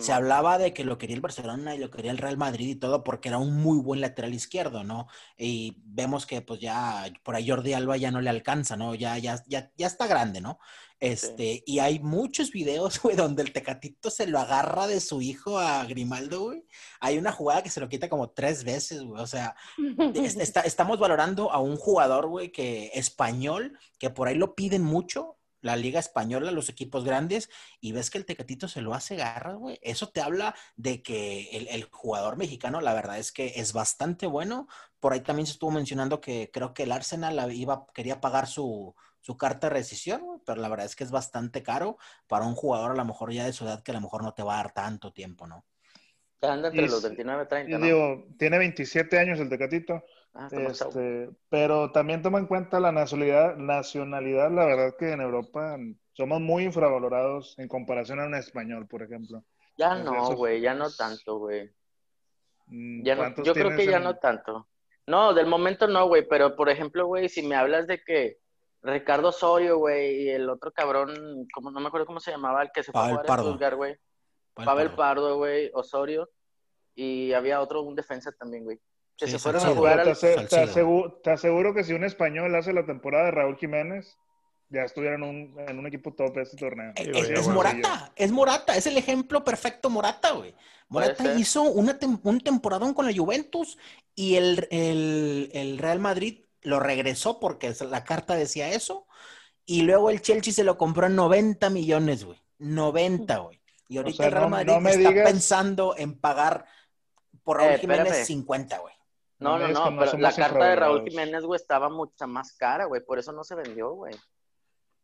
Se 0.00 0.12
hablaba 0.12 0.58
de 0.58 0.72
que 0.72 0.84
lo 0.84 0.98
quería 0.98 1.16
el 1.16 1.22
Barcelona 1.22 1.74
y 1.74 1.78
lo 1.78 1.90
quería 1.90 2.10
el 2.10 2.18
Real 2.18 2.36
Madrid 2.36 2.68
y 2.68 2.74
todo 2.76 3.04
porque 3.04 3.28
era 3.28 3.38
un 3.38 3.56
muy 3.62 3.78
buen 3.78 4.00
lateral 4.00 4.34
izquierdo, 4.34 4.84
¿no? 4.84 5.06
Y 5.36 5.76
vemos 5.84 6.26
que 6.26 6.42
pues 6.42 6.60
ya 6.60 7.04
por 7.22 7.34
ahí 7.36 7.48
Jordi 7.48 7.72
Alba 7.74 7.96
ya 7.96 8.10
no 8.10 8.20
le 8.20 8.30
alcanza, 8.30 8.76
¿no? 8.76 8.94
Ya, 8.94 9.18
ya, 9.18 9.42
ya, 9.46 9.70
ya 9.76 9.86
está 9.86 10.06
grande, 10.06 10.40
¿no? 10.40 10.58
Este, 10.98 11.62
y 11.64 11.78
hay 11.78 11.98
muchos 11.98 12.50
videos, 12.50 13.00
güey, 13.02 13.16
donde 13.16 13.42
el 13.42 13.52
Tecatito 13.52 14.10
se 14.10 14.26
lo 14.26 14.38
agarra 14.38 14.86
de 14.86 15.00
su 15.00 15.22
hijo 15.22 15.58
a 15.58 15.84
Grimaldo, 15.86 16.42
güey. 16.42 16.64
Hay 17.00 17.16
una 17.16 17.32
jugada 17.32 17.62
que 17.62 17.70
se 17.70 17.80
lo 17.80 17.88
quita 17.88 18.08
como 18.10 18.30
tres 18.30 18.64
veces, 18.64 19.02
güey. 19.02 19.22
O 19.22 19.26
sea, 19.26 19.56
está- 20.14 20.60
estamos 20.60 20.98
valorando 20.98 21.50
a 21.52 21.58
un 21.58 21.76
jugador, 21.76 22.28
güey, 22.28 22.52
que 22.52 22.90
español, 22.94 23.78
que 23.98 24.10
por 24.10 24.28
ahí 24.28 24.34
lo 24.34 24.54
piden 24.54 24.82
mucho, 24.82 25.38
la 25.60 25.76
liga 25.76 26.00
española, 26.00 26.50
los 26.52 26.68
equipos 26.68 27.04
grandes, 27.04 27.50
y 27.80 27.92
ves 27.92 28.10
que 28.10 28.18
el 28.18 28.26
Tecatito 28.26 28.68
se 28.68 28.80
lo 28.82 28.94
hace 28.94 29.16
garras, 29.16 29.56
güey. 29.56 29.78
Eso 29.82 30.08
te 30.10 30.20
habla 30.22 30.54
de 30.76 31.02
que 31.02 31.50
el, 31.56 31.68
el 31.68 31.84
jugador 31.90 32.36
mexicano, 32.36 32.80
la 32.80 32.94
verdad 32.94 33.18
es 33.18 33.32
que 33.32 33.52
es 33.56 33.72
bastante 33.72 34.26
bueno. 34.26 34.68
Por 35.00 35.12
ahí 35.12 35.20
también 35.20 35.46
se 35.46 35.52
estuvo 35.52 35.70
mencionando 35.70 36.20
que 36.20 36.50
creo 36.52 36.74
que 36.74 36.84
el 36.84 36.92
Arsenal 36.92 37.36
la 37.36 37.52
iba, 37.52 37.86
quería 37.94 38.20
pagar 38.20 38.46
su, 38.46 38.94
su 39.20 39.36
carta 39.36 39.68
de 39.68 39.74
rescisión, 39.74 40.22
güey, 40.22 40.40
pero 40.44 40.60
la 40.60 40.68
verdad 40.68 40.86
es 40.86 40.96
que 40.96 41.04
es 41.04 41.10
bastante 41.10 41.62
caro 41.62 41.98
para 42.26 42.46
un 42.46 42.54
jugador 42.54 42.92
a 42.92 42.94
lo 42.94 43.04
mejor 43.04 43.32
ya 43.32 43.44
de 43.44 43.52
su 43.52 43.64
edad 43.64 43.82
que 43.82 43.90
a 43.92 43.94
lo 43.94 44.00
mejor 44.00 44.22
no 44.22 44.34
te 44.34 44.42
va 44.42 44.54
a 44.54 44.62
dar 44.62 44.72
tanto 44.72 45.12
tiempo, 45.12 45.46
¿no? 45.46 45.64
Anda 46.42 46.68
entre 46.68 46.84
Y 46.84 46.86
los 46.86 47.00
s- 47.00 47.02
29 47.02 47.44
y 47.44 47.48
30, 47.48 47.76
Y 47.76 47.78
¿no? 47.78 47.88
digo, 47.88 48.26
tiene 48.38 48.58
27 48.58 49.18
años 49.18 49.38
el 49.40 49.48
Tecatito. 49.50 50.02
Ah. 50.32 50.48
Este, 50.52 51.28
pero 51.48 51.90
también 51.90 52.22
toma 52.22 52.38
en 52.38 52.46
cuenta 52.46 52.78
la 52.78 52.92
nacionalidad, 52.92 53.56
nacionalidad, 53.56 54.50
la 54.52 54.64
verdad 54.64 54.94
que 54.98 55.10
en 55.12 55.20
Europa 55.20 55.76
somos 56.12 56.40
muy 56.40 56.64
infravalorados 56.64 57.58
en 57.58 57.66
comparación 57.68 58.20
a 58.20 58.26
un 58.26 58.34
español, 58.36 58.86
por 58.86 59.02
ejemplo. 59.02 59.42
Ya 59.76 59.96
no, 59.96 60.14
esos- 60.22 60.36
güey, 60.36 60.60
ya 60.60 60.74
no 60.74 60.90
tanto, 60.90 61.38
güey. 61.38 61.70
Mm, 62.66 63.02
Ya 63.02 63.14
no, 63.16 63.22
¿cuántos 63.22 63.46
yo 63.46 63.54
creo 63.54 63.76
que 63.76 63.86
ya 63.86 63.96
en- 63.96 64.04
no 64.04 64.16
tanto. 64.18 64.68
No, 65.06 65.34
del 65.34 65.46
momento 65.46 65.88
no, 65.88 66.06
güey, 66.06 66.26
pero 66.28 66.54
por 66.54 66.68
ejemplo, 66.68 67.06
güey, 67.06 67.28
si 67.28 67.42
me 67.42 67.56
hablas 67.56 67.86
de 67.88 68.00
que 68.02 68.38
Ricardo 68.82 69.28
Osorio, 69.30 69.78
güey, 69.78 70.22
y 70.22 70.28
el 70.30 70.48
otro 70.48 70.70
cabrón, 70.70 71.48
como 71.52 71.70
no 71.72 71.80
me 71.80 71.88
acuerdo 71.88 72.06
cómo 72.06 72.20
se 72.20 72.30
llamaba, 72.30 72.62
el 72.62 72.70
que 72.72 72.82
se 72.84 72.92
fue 72.92 73.00
Pavel 73.00 73.14
a 73.28 73.36
jugar 73.42 73.72
a 73.72 73.76
güey. 73.76 73.96
Pavel. 74.54 74.90
Pardo, 74.92 75.36
güey, 75.38 75.70
Osorio, 75.74 76.30
y 76.94 77.32
había 77.32 77.60
otro, 77.60 77.82
un 77.82 77.94
defensa 77.96 78.30
también, 78.32 78.64
güey. 78.64 78.78
Que 79.20 79.26
Sí, 79.26 79.32
se 79.32 79.38
fueron 79.38 79.60
a 79.60 79.64
Salcido. 79.64 79.80
jugar 79.80 79.96
Pero 80.02 80.04
te, 80.04 80.10
al... 80.10 80.12
ase- 80.16 80.28
te 80.28 80.48
Salcido. 80.48 80.62
aseguro, 80.62 81.12
te 81.22 81.30
aseguro 81.30 81.74
que 81.74 81.84
si 81.84 81.92
un 81.92 82.04
español 82.04 82.54
hace 82.56 82.72
la 82.72 82.84
temporada 82.86 83.26
de 83.26 83.30
Raúl 83.30 83.56
Jiménez, 83.58 84.16
ya 84.70 84.82
estuviera 84.82 85.16
en 85.16 85.22
un, 85.22 85.54
en 85.68 85.78
un 85.78 85.86
equipo 85.86 86.12
top 86.14 86.34
de 86.36 86.42
este 86.42 86.56
torneo. 86.56 86.92
Es, 86.96 87.04
Sí, 87.26 87.32
es-. 87.34 87.48
Morata, 87.48 88.12
es 88.16 88.32
Morata, 88.32 88.76
es 88.76 88.86
el 88.86 88.96
ejemplo 88.96 89.44
perfecto 89.44 89.90
Morata, 89.90 90.30
güey. 90.32 90.54
Morata 90.88 91.34
hizo 91.34 91.62
una 91.62 91.98
tem- 92.00 92.18
un 92.22 92.40
temporadón 92.40 92.94
con 92.94 93.06
la 93.06 93.12
Juventus 93.14 93.78
y 94.14 94.36
el, 94.36 94.66
el- 94.70 95.50
el 95.52 95.78
Real 95.78 95.98
Madrid 96.00 96.44
lo 96.62 96.80
regresó 96.80 97.38
porque 97.40 97.72
la 97.90 98.04
carta 98.04 98.34
decía 98.34 98.70
eso. 98.70 99.06
Y 99.66 99.82
luego 99.82 100.10
el 100.10 100.20
Chelsea 100.20 100.52
se 100.52 100.64
lo 100.64 100.76
compró 100.78 101.06
en 101.06 101.14
90 101.14 101.70
millones, 101.70 102.24
güey. 102.24 102.38
90, 102.58 103.36
güey. 103.38 103.60
Y 103.88 103.98
ahorita 103.98 104.16
sea, 104.16 104.26
el 104.26 104.32
Real 104.32 104.44
no- 104.44 104.50
Madrid 104.50 104.72
no 104.72 104.80
me 104.80 104.90
está 104.90 105.08
digas- 105.10 105.30
pensando 105.30 105.94
en 105.96 106.18
pagar 106.18 106.64
por 107.44 107.58
Raúl 107.58 107.72
Eh, 107.74 107.78
Jiménez 107.78 108.04
espérame. 108.06 108.26
50, 108.26 108.78
güey. 108.78 108.94
No, 109.40 109.58
No 109.58 109.68
no, 109.68 109.98
pero 109.98 110.18
la 110.18 110.32
carta 110.32 110.64
de 110.66 110.76
Raúl. 110.76 111.02
Jiménez, 111.08 111.44
güey, 111.44 111.56
estaba 111.56 111.88
mucha 111.88 112.26
más 112.26 112.56
cara, 112.56 112.84
güey, 112.84 113.02
por 113.02 113.18
eso 113.18 113.32
no 113.32 113.42
se 113.42 113.54
vendió, 113.54 113.92
güey. 113.92 114.14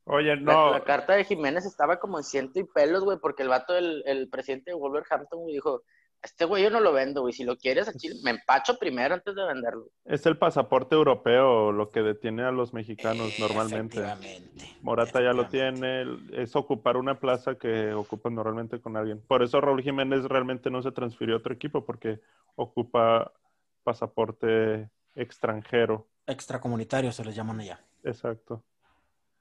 Oye, 0.04 0.36
La, 0.36 0.52
no, 0.52 0.70
la 0.70 0.84
carta 0.84 1.14
de 1.14 1.24
Jiménez 1.24 1.66
estaba 1.66 1.98
como 1.98 2.18
en 2.18 2.24
ciento 2.24 2.60
y 2.60 2.64
pelos, 2.64 3.02
güey, 3.02 3.18
porque 3.18 3.42
el 3.42 3.48
vato, 3.48 3.76
el, 3.76 4.04
el 4.06 4.28
presidente 4.28 4.70
de 4.70 4.76
Wolverhampton, 4.76 5.40
güey, 5.40 5.54
dijo, 5.54 5.82
Este 6.22 6.44
güey 6.44 6.62
yo 6.62 6.70
no 6.70 6.80
lo 6.80 6.92
vendo, 6.92 7.22
güey. 7.22 7.32
Si 7.32 7.44
lo 7.44 7.56
quieres 7.56 7.88
aquí, 7.88 8.08
me 8.24 8.30
empacho 8.30 8.78
primero 8.78 9.14
antes 9.14 9.34
de 9.34 9.44
venderlo. 9.44 9.86
Es 10.04 10.26
el 10.26 10.36
pasaporte 10.38 10.94
europeo 10.94 11.72
lo 11.72 11.90
que 11.90 12.02
detiene 12.02 12.42
a 12.44 12.50
los 12.50 12.72
mexicanos 12.72 13.38
normalmente. 13.38 13.98
Efectivamente. 13.98 14.76
Morata 14.82 15.20
ya 15.22 15.32
lo 15.32 15.46
tiene, 15.48 16.04
es 16.32 16.54
ocupar 16.56 16.96
una 16.96 17.18
plaza 17.18 17.56
que 17.56 17.92
ocupa 17.92 18.30
normalmente 18.30 18.80
con 18.80 18.96
alguien. 18.96 19.20
Por 19.26 19.42
eso 19.42 19.60
Raúl 19.60 19.82
Jiménez 19.82 20.24
realmente 20.24 20.70
no 20.70 20.82
se 20.82 20.92
transfirió 20.92 21.34
a 21.34 21.38
otro 21.38 21.54
equipo 21.54 21.84
porque 21.84 22.20
ocupa 22.54 23.32
pasaporte 23.86 24.90
extranjero. 25.14 26.08
Extracomunitarios 26.26 27.14
se 27.14 27.24
les 27.24 27.36
llaman 27.36 27.60
allá. 27.60 27.80
Exacto. 28.02 28.64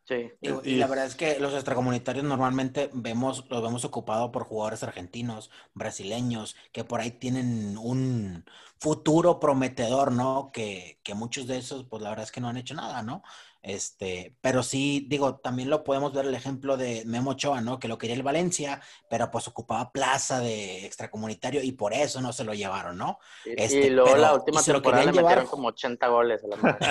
Sí. 0.04 0.32
Y, 0.40 0.50
y 0.50 0.60
Y- 0.64 0.75
la 0.75 0.86
verdad 0.86 1.08
es 1.08 1.16
que 1.16 1.40
los 1.40 1.52
extracomunitarios 1.56 2.24
normalmente 2.24 2.92
vemos, 2.94 3.44
los 3.50 3.64
vemos 3.64 3.84
ocupados 3.86 4.30
por 4.30 4.44
jugadores 4.44 4.84
argentinos, 4.84 5.50
brasileños, 5.74 6.56
que 6.72 6.84
por 6.84 7.00
ahí 7.02 7.10
tienen 7.10 7.75
un 7.80 8.46
futuro 8.80 9.40
prometedor, 9.40 10.12
¿no? 10.12 10.52
Que, 10.54 11.00
que 11.04 11.16
muchos 11.16 11.48
de 11.48 11.58
esos, 11.58 11.86
pues 11.86 12.04
la 12.04 12.10
verdad 12.10 12.25
es 12.25 12.32
que 12.32 12.40
no 12.40 12.48
han 12.50 12.58
hecho 12.58 12.75
nada, 12.75 13.02
¿no? 13.02 13.24
Este, 13.67 14.36
pero 14.41 14.62
sí, 14.62 15.07
digo, 15.10 15.38
también 15.38 15.72
lo 15.72 15.84
podemos 15.84 16.13
ver 16.13 16.25
el 16.25 16.36
ejemplo 16.36 16.77
de 16.77 17.01
Memo 17.05 17.31
Ochoa, 17.31 17.62
¿no? 17.62 17.79
Que 17.79 17.88
lo 17.88 17.98
quería 17.98 18.15
el 18.15 18.22
Valencia, 18.22 18.79
pero 19.10 19.31
pues 19.31 19.48
ocupaba 19.48 19.91
plaza 19.91 20.39
de 20.39 20.86
extracomunitario 20.86 21.63
y 21.63 21.72
por 21.72 21.91
eso 21.91 22.22
no 22.22 22.31
se 22.31 22.43
lo 22.43 22.53
llevaron, 22.53 22.95
¿no? 22.95 23.17
Y, 23.43 23.53
Este, 23.60 23.88
y 23.88 23.89
luego 23.89 24.12
pero- 24.12 24.22
la 24.22 24.34
última 24.36 24.62
se 24.62 24.72
lo 24.72 24.77
temporada 24.84 25.05
le 25.05 25.12
llevar- 25.13 25.24
metieron 25.24 25.48
como 25.48 25.69
80 25.69 26.07
goles 26.10 26.43
a 26.43 26.48
la 26.48 26.55
madre. 26.57 26.77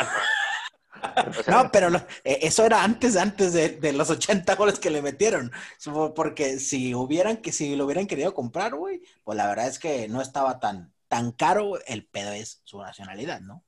O 1.39 1.43
sea, 1.43 1.63
No, 1.63 1.71
pero 1.71 1.91
lo- 1.91 1.99
eh, 2.25 2.39
eso 2.43 2.65
era 2.65 2.83
antes, 2.83 3.17
antes 3.17 3.53
de, 3.53 3.69
de 3.71 3.93
los 3.93 4.09
80 4.11 4.55
goles 4.57 4.79
que 4.79 4.91
le 4.91 5.03
metieron. 5.03 5.53
Porque 6.15 6.59
si 6.59 6.95
hubieran 6.95 7.37
que 7.39 7.53
si 7.53 7.77
lo 7.77 7.85
hubieran 7.85 8.07
querido 8.07 8.33
comprar, 8.33 8.75
güey, 8.75 9.03
pues 9.23 9.37
la 9.37 9.47
verdad 9.47 9.67
es 9.69 9.79
que 9.79 10.09
no 10.09 10.23
estaba 10.23 10.59
tan, 10.61 10.93
tan 11.09 11.33
caro. 11.33 11.79
El 11.87 12.07
pedo 12.07 12.33
es 12.33 12.63
su 12.65 12.81
nacionalidad, 12.81 13.41
¿no? 13.41 13.63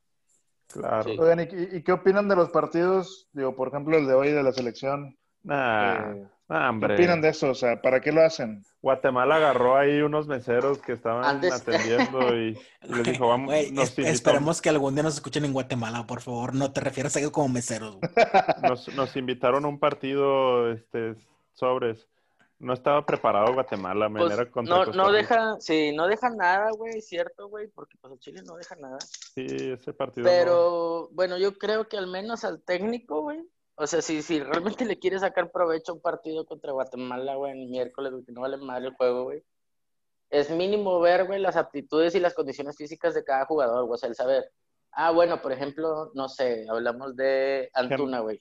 Claro. 0.68 1.04
Sí. 1.04 1.16
Oigan, 1.18 1.40
¿y, 1.40 1.76
y 1.76 1.82
qué 1.82 1.92
opinan 1.92 2.28
de 2.28 2.37
los 2.37 2.50
partidos? 2.50 3.28
Digo, 3.32 3.54
por 3.54 3.68
ejemplo, 3.68 3.96
el 3.96 4.06
de 4.06 4.14
hoy 4.14 4.30
de 4.32 4.42
la 4.42 4.52
selección. 4.52 5.16
Nah, 5.42 5.94
Eh, 6.12 6.26
nah, 6.49 6.58
¿Qué 6.62 6.68
hombre. 6.68 6.94
opinan 6.94 7.20
de 7.20 7.28
eso? 7.28 7.50
O 7.50 7.54
sea, 7.54 7.80
¿para 7.80 8.00
qué 8.00 8.11
lo 8.11 8.20
hacen? 8.23 8.64
Guatemala 8.82 9.37
agarró 9.37 9.76
ahí 9.76 10.00
unos 10.00 10.26
meseros 10.26 10.78
que 10.78 10.92
estaban 10.92 11.25
Antes- 11.25 11.52
atendiendo 11.52 12.37
y, 12.37 12.58
y 12.82 12.88
les 12.94 13.04
dijo, 13.04 13.28
vamos, 13.28 13.46
Güey, 13.46 13.70
nos, 13.70 13.96
es- 13.96 14.06
esperemos 14.06 14.61
que 14.61 14.68
algún 14.70 14.94
día 14.94 15.04
nos 15.04 15.14
escuchen 15.14 15.44
en 15.44 15.52
Guatemala, 15.52 16.04
por 16.06 16.20
favor. 16.20 16.52
No 16.54 16.73
te 16.73 16.80
refieras 16.80 17.14
a 17.16 17.20
ellos 17.20 17.30
como 17.30 17.49
meseros, 17.49 17.99
nos, 18.62 18.88
nos 18.94 19.16
invitaron 19.16 19.64
a 19.64 19.68
un 19.68 19.78
partido 19.78 20.70
este, 20.73 21.14
sobres. 21.52 22.08
No 22.58 22.73
estaba 22.73 23.04
preparado 23.04 23.52
Guatemala, 23.52 24.08
pues, 24.08 24.32
era 24.32 24.50
contra 24.50 24.87
no, 24.87 24.87
no 24.87 25.12
deja, 25.12 25.56
sí, 25.61 25.92
no 25.94 26.06
deja 26.08 26.30
nada, 26.30 26.70
güey, 26.70 27.02
cierto, 27.02 27.49
güey, 27.49 27.68
porque 27.68 27.99
pues 28.00 28.14
el 28.14 28.18
Chile 28.18 28.40
no 28.46 28.56
deja 28.56 28.75
nada. 28.76 28.96
Sí, 29.37 29.47
ese 29.73 29.93
partido. 29.93 30.25
no- 30.25 30.31
Pero 30.31 31.09
bueno, 31.12 31.37
yo 31.38 31.57
creo 31.59 31.88
que 31.88 31.97
al 31.99 32.07
menos 32.07 32.43
al 32.45 32.62
técnico, 32.64 33.21
güey. 33.23 33.47
O 33.76 33.87
sea, 33.87 34.00
si, 34.00 34.23
si 34.23 34.40
realmente 34.43 34.87
le 34.87 34.99
quiere 34.99 35.19
sacar 35.19 35.52
provecho 35.52 35.93
a 35.93 35.95
un 35.97 36.00
partido 36.00 36.47
contra 36.47 36.73
Guatemala, 36.73 37.35
güey, 37.37 37.52
el 37.52 37.69
miércoles, 37.69 38.12
güey, 38.12 38.25
que 38.25 38.33
no 38.33 38.40
vale 38.40 38.57
madre 38.57 38.87
el 38.87 38.95
juego, 38.95 39.25
güey. 39.25 39.43
Es 40.31 40.50
mínimo 40.50 40.99
ver, 41.00 41.26
güey, 41.26 41.38
las 41.40 41.57
aptitudes 41.57 42.14
y 42.14 42.21
las 42.21 42.33
condiciones 42.35 42.76
físicas 42.76 43.12
de 43.14 43.23
cada 43.23 43.45
jugador, 43.45 43.85
güey. 43.85 43.95
O 43.95 43.99
sea, 43.99 44.09
el 44.09 44.14
saber. 44.14 44.50
Ah, 44.93 45.11
bueno, 45.11 45.43
por 45.43 45.52
ejemplo, 45.52 46.11
no 46.14 46.28
sé, 46.31 46.64
hablamos 46.71 47.14
de 47.16 47.69
Antuna, 47.75 48.21
güey. 48.21 48.40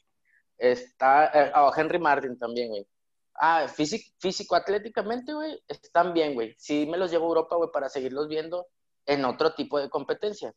Está, 0.58 1.25
eh, 1.34 1.52
oh, 1.56 1.72
Henry 1.75 2.00
Martin 2.00 2.40
también, 2.40 2.70
güey. 2.70 2.88
Ah, 3.36 3.68
físico, 3.68 4.10
físico 4.20 4.56
atléticamente, 4.56 5.34
güey, 5.34 5.62
están 5.68 6.14
bien, 6.14 6.34
güey. 6.34 6.56
Sí 6.58 6.88
me 6.90 6.98
los 6.98 7.12
llevo 7.12 7.25
a 7.25 7.28
Europa, 7.28 7.58
güey, 7.58 7.70
para 7.74 7.90
seguirlos 7.90 8.30
viendo 8.30 8.68
en 9.06 9.25
otro 9.25 9.54
tipo 9.54 9.78
de 9.78 9.90
competencia. 9.90 10.54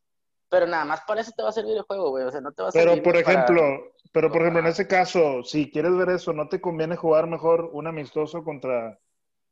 Pero 0.50 0.66
nada 0.66 0.84
más 0.84 1.02
para 1.06 1.20
eso 1.20 1.32
te 1.36 1.42
va 1.42 1.50
a 1.50 1.52
servir 1.52 1.76
el 1.76 1.82
juego, 1.82 2.10
güey. 2.10 2.24
O 2.24 2.30
sea, 2.30 2.40
no 2.40 2.52
te 2.52 2.62
va 2.62 2.68
a 2.68 2.72
Pero, 2.72 2.90
servir 2.92 3.02
por 3.02 3.22
para- 3.22 3.32
ejemplo, 3.32 3.92
pero 4.12 4.30
por 4.32 4.40
ejemplo, 4.40 4.60
en 4.60 4.66
ese 4.66 4.86
caso, 4.88 5.42
si 5.44 5.70
quieres 5.70 5.94
ver 5.96 6.08
eso, 6.10 6.32
¿no 6.32 6.48
te 6.48 6.60
conviene 6.60 6.96
jugar 6.96 7.26
mejor 7.26 7.68
un 7.72 7.86
amistoso 7.86 8.42
contra 8.44 8.98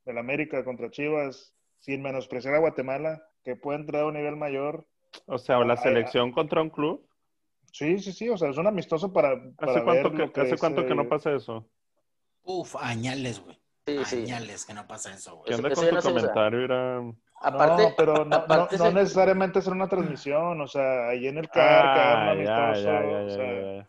el 0.07 0.19
América, 0.19 0.65
contra 0.65 0.91
Chivas, 0.91 1.55
sin 1.81 2.03
menospreciar 2.03 2.55
a 2.55 2.59
Guatemala, 2.61 3.23
que 3.45 3.57
puede 3.57 3.81
entrar 3.81 4.03
a 4.03 4.07
un 4.07 4.15
nivel 4.15 4.37
mayor? 4.37 4.87
O 5.27 5.39
sea, 5.39 5.59
la 5.61 5.75
Ay, 5.75 5.79
selección 5.83 6.33
contra 6.33 6.63
un 6.63 6.71
club. 6.71 7.07
Sí, 7.73 7.99
sí, 7.99 8.13
sí, 8.13 8.29
o 8.31 8.39
sea, 8.39 8.49
es 8.49 8.57
un 8.57 8.67
amistoso 8.67 9.13
para, 9.13 9.35
para 9.57 9.73
¿Hace 9.73 9.85
cuánto, 9.85 10.11
ver 10.13 10.33
que, 10.33 10.41
hace 10.41 10.55
es, 10.55 10.61
cuánto 10.61 10.87
que 10.87 10.95
no 10.95 11.09
pasa 11.09 11.33
eso? 11.35 11.69
Uf, 12.43 12.75
añales, 12.77 13.41
güey. 13.45 13.59
Sí, 13.87 14.05
sí. 14.05 14.17
Añales 14.23 14.65
que 14.65 14.73
no 14.73 14.87
pasa 14.87 15.13
eso, 15.13 15.43
¿Qué 15.45 15.55
güey. 15.55 15.73
Eso- 15.73 15.81
onda 15.81 16.01
con 16.01 16.01
tu 16.01 16.09
comentario? 16.15 16.61
Era... 16.65 17.01
Aparte, 17.41 17.83
no, 17.83 17.95
pero 17.97 18.25
no, 18.25 18.47
no, 18.49 18.69
aparte 18.69 18.77
no 18.77 18.91
se- 18.91 18.91
necesariamente 18.91 19.59
hacer 19.59 19.73
una 19.73 19.89
transmisión, 19.89 20.61
o 20.61 20.67
sea, 20.69 21.09
ahí 21.09 21.27
en 21.27 21.39
el 21.39 21.51
CAR, 21.51 21.91
Ah, 21.91 22.19
un 22.19 22.29
ya, 22.45 22.77
amistoso, 22.79 22.83
ya, 22.85 23.05
ya, 23.05 23.23
o 23.25 23.29
ya, 23.29 23.37
sea, 23.37 23.45
ya, 23.45 23.77
ya. 23.77 23.87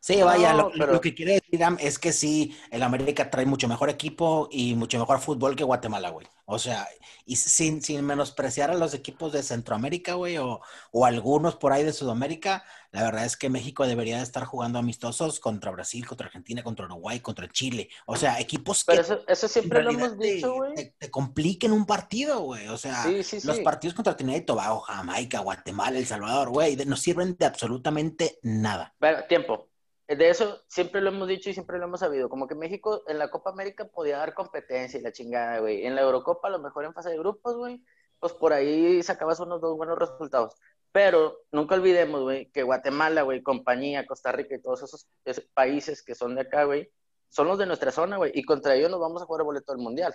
Sí, 0.00 0.22
vaya, 0.22 0.52
No, 0.52 0.58
lo, 0.64 0.72
pero- 0.72 0.92
lo 0.92 1.00
que 1.00 1.14
quiere 1.14 1.34
decir 1.34 1.60
es 1.80 1.98
que 1.98 2.12
sí, 2.12 2.56
el 2.70 2.82
América 2.82 3.30
trae 3.30 3.46
mucho 3.46 3.66
mejor 3.68 3.90
equipo 3.90 4.48
y 4.50 4.74
mucho 4.74 4.98
mejor 4.98 5.18
fútbol 5.20 5.56
que 5.56 5.64
Guatemala, 5.64 6.10
güey. 6.10 6.26
O 6.48 6.60
sea, 6.60 6.86
y 7.24 7.34
sin, 7.36 7.82
sin 7.82 8.04
menospreciar 8.06 8.70
a 8.70 8.74
los 8.74 8.94
equipos 8.94 9.32
de 9.32 9.42
Centroamérica, 9.42 10.14
güey, 10.14 10.36
o, 10.38 10.60
o 10.92 11.04
algunos 11.04 11.56
por 11.56 11.72
ahí 11.72 11.82
de 11.82 11.92
Sudamérica, 11.92 12.62
la 12.92 13.02
verdad 13.02 13.24
es 13.24 13.36
que 13.36 13.50
México 13.50 13.84
debería 13.84 14.18
de 14.18 14.22
estar 14.22 14.44
jugando 14.44 14.78
amistosos 14.78 15.40
contra 15.40 15.72
Brasil, 15.72 16.06
contra 16.06 16.28
Argentina, 16.28 16.62
contra 16.62 16.86
Uruguay, 16.86 17.18
contra 17.18 17.48
Chile. 17.48 17.88
O 18.06 18.14
sea, 18.14 18.38
equipos 18.38 18.84
que 18.84 18.92
pero 18.92 19.02
eso, 19.02 19.24
eso 19.26 19.48
siempre 19.48 19.82
lo 19.82 19.90
hemos 19.90 20.16
dicho, 20.18 20.54
güey. 20.54 20.74
te- 20.76 20.94
te 20.96 21.10
compliquen 21.10 21.72
un 21.72 21.84
partido, 21.84 22.40
güey. 22.42 22.68
O 22.68 22.78
sea, 22.78 23.02
Sí, 23.02 23.24
sí, 23.24 23.44
los 23.44 23.58
partidos 23.60 23.94
contra 23.94 24.16
Trinidad 24.16 24.38
y 24.38 24.44
Tobago, 24.46 24.80
Jamaica, 24.82 25.40
Guatemala, 25.40 25.98
El 25.98 26.06
Salvador, 26.06 26.50
güey, 26.50 26.76
no 26.86 26.96
sirven 26.96 27.36
de 27.36 27.46
absolutamente 27.46 28.38
nada. 28.42 28.94
Tiempo. 29.28 29.66
De 30.08 30.28
eso 30.28 30.62
siempre 30.68 31.00
lo 31.00 31.08
hemos 31.08 31.26
dicho 31.26 31.50
y 31.50 31.52
siempre 31.52 31.78
lo 31.78 31.84
hemos 31.84 32.00
sabido. 32.00 32.28
Como 32.28 32.46
que 32.46 32.54
México 32.54 33.02
en 33.08 33.18
la 33.18 33.28
Copa 33.28 33.50
América 33.50 33.86
podía 33.86 34.18
dar 34.18 34.34
competencia 34.34 35.00
y 35.00 35.02
la 35.02 35.12
chingada, 35.12 35.58
güey. 35.58 35.84
En 35.84 35.96
la 35.96 36.02
Eurocopa, 36.02 36.46
a 36.46 36.50
lo 36.52 36.60
mejor 36.60 36.84
en 36.84 36.94
fase 36.94 37.10
de 37.10 37.18
grupos, 37.18 37.56
güey, 37.56 37.82
pues 38.20 38.32
por 38.32 38.52
ahí 38.52 39.02
sacabas 39.02 39.40
unos 39.40 39.60
dos 39.60 39.76
buenos 39.76 39.98
resultados. 39.98 40.54
Pero 40.92 41.40
nunca 41.50 41.74
olvidemos, 41.74 42.22
güey, 42.22 42.50
que 42.52 42.62
Guatemala, 42.62 43.22
güey, 43.22 43.42
compañía, 43.42 44.06
Costa 44.06 44.32
Rica 44.32 44.54
y 44.54 44.62
todos 44.62 44.82
esos, 44.84 45.08
esos 45.24 45.44
países 45.52 46.02
que 46.02 46.14
son 46.14 46.36
de 46.36 46.42
acá, 46.42 46.64
güey, 46.64 46.90
son 47.28 47.48
los 47.48 47.58
de 47.58 47.66
nuestra 47.66 47.90
zona, 47.90 48.16
güey. 48.16 48.30
Y 48.34 48.44
contra 48.44 48.76
ellos 48.76 48.90
nos 48.90 49.00
vamos 49.00 49.22
a 49.22 49.26
jugar 49.26 49.40
el 49.40 49.46
boleto 49.46 49.72
del 49.72 49.82
mundial. 49.82 50.14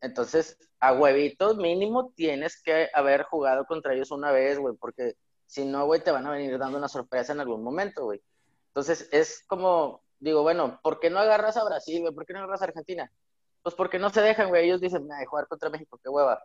Entonces, 0.00 0.56
a 0.80 0.92
huevitos 0.92 1.56
mínimo 1.56 2.12
tienes 2.14 2.62
que 2.62 2.88
haber 2.94 3.24
jugado 3.24 3.64
contra 3.66 3.94
ellos 3.94 4.10
una 4.10 4.30
vez, 4.30 4.58
güey, 4.58 4.76
porque 4.76 5.16
si 5.46 5.64
no, 5.64 5.84
güey, 5.86 6.00
te 6.00 6.12
van 6.12 6.26
a 6.26 6.30
venir 6.30 6.58
dando 6.58 6.78
una 6.78 6.88
sorpresa 6.88 7.32
en 7.32 7.40
algún 7.40 7.62
momento, 7.62 8.04
güey. 8.04 8.22
Entonces, 8.74 9.08
es 9.12 9.44
como, 9.46 10.02
digo, 10.18 10.42
bueno, 10.42 10.80
¿por 10.82 10.98
qué 10.98 11.08
no 11.08 11.20
agarras 11.20 11.56
a 11.56 11.64
Brasil, 11.64 12.00
güey? 12.00 12.12
¿Por 12.12 12.26
qué 12.26 12.32
no 12.32 12.40
agarras 12.40 12.60
a 12.60 12.64
Argentina? 12.64 13.08
Pues 13.62 13.76
porque 13.76 14.00
no 14.00 14.10
se 14.10 14.20
dejan, 14.20 14.48
güey. 14.48 14.64
Ellos 14.66 14.80
dicen, 14.80 15.06
"Ay, 15.12 15.26
jugar 15.26 15.46
contra 15.46 15.70
México, 15.70 16.00
qué 16.02 16.08
hueva. 16.08 16.42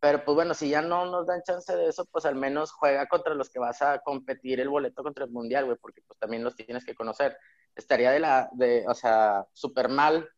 Pero 0.00 0.24
pues 0.24 0.34
bueno, 0.34 0.54
si 0.54 0.70
ya 0.70 0.82
no 0.82 1.06
nos 1.06 1.28
dan 1.28 1.42
chance 1.44 1.74
de 1.74 1.86
eso, 1.86 2.04
pues 2.06 2.24
al 2.24 2.34
menos 2.34 2.72
juega 2.72 3.06
contra 3.06 3.34
los 3.34 3.48
que 3.48 3.60
vas 3.60 3.80
a 3.80 4.00
competir 4.00 4.58
el 4.58 4.68
boleto 4.68 5.04
contra 5.04 5.24
el 5.24 5.30
mundial, 5.30 5.66
güey, 5.66 5.76
porque 5.80 6.02
pues 6.02 6.18
también 6.18 6.42
los 6.42 6.56
tienes 6.56 6.84
que 6.84 6.96
conocer. 6.96 7.36
Estaría 7.76 8.10
de 8.10 8.18
la, 8.18 8.48
de, 8.54 8.84
o 8.88 8.94
sea, 8.94 9.46
súper 9.52 9.88
mal 9.88 10.28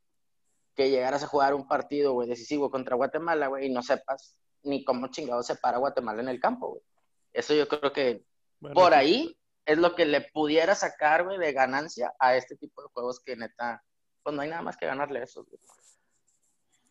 que 0.75 0.91
llegaras 0.91 1.23
a 1.25 1.27
jugar 1.27 1.55
un 1.55 1.67
partido, 1.67 2.13
güey, 2.13 2.29
decisivo 2.29 2.71
contra 2.71 2.97
Guatemala, 2.97 3.47
güey, 3.49 3.67
y 3.67 3.71
no 3.71 3.83
sepas 3.83 4.37
ni 4.63 4.85
cómo 4.85 5.09
chingado 5.09 5.43
se 5.43 5.57
para 5.57 5.79
Guatemala 5.79 6.21
en 6.21 6.29
el 6.29 6.39
campo, 6.39 6.69
güey. 6.69 6.83
Eso 7.33 7.55
yo 7.55 7.67
creo 7.67 7.93
que 7.95 8.25
Bueno, 8.61 8.75
por 8.75 8.93
ahí 8.93 9.40
es 9.67 9.79
lo 9.79 9.95
que 9.95 10.05
le 10.07 10.23
pudiera 10.33 10.75
sacar, 10.75 11.25
güey, 11.25 11.39
de 11.39 11.53
ganancia 11.53 12.13
a 12.19 12.35
este 12.35 12.57
tipo 12.57 12.83
de 12.83 12.89
juegos 12.93 13.21
que 13.21 13.37
neta, 13.37 13.83
pues 14.23 14.35
no 14.35 14.43
hay 14.43 14.49
nada 14.51 14.63
más 14.63 14.77
que 14.77 14.87
ganarle 14.87 15.21
a 15.21 15.25
esos, 15.25 15.47
güey. 15.47 15.61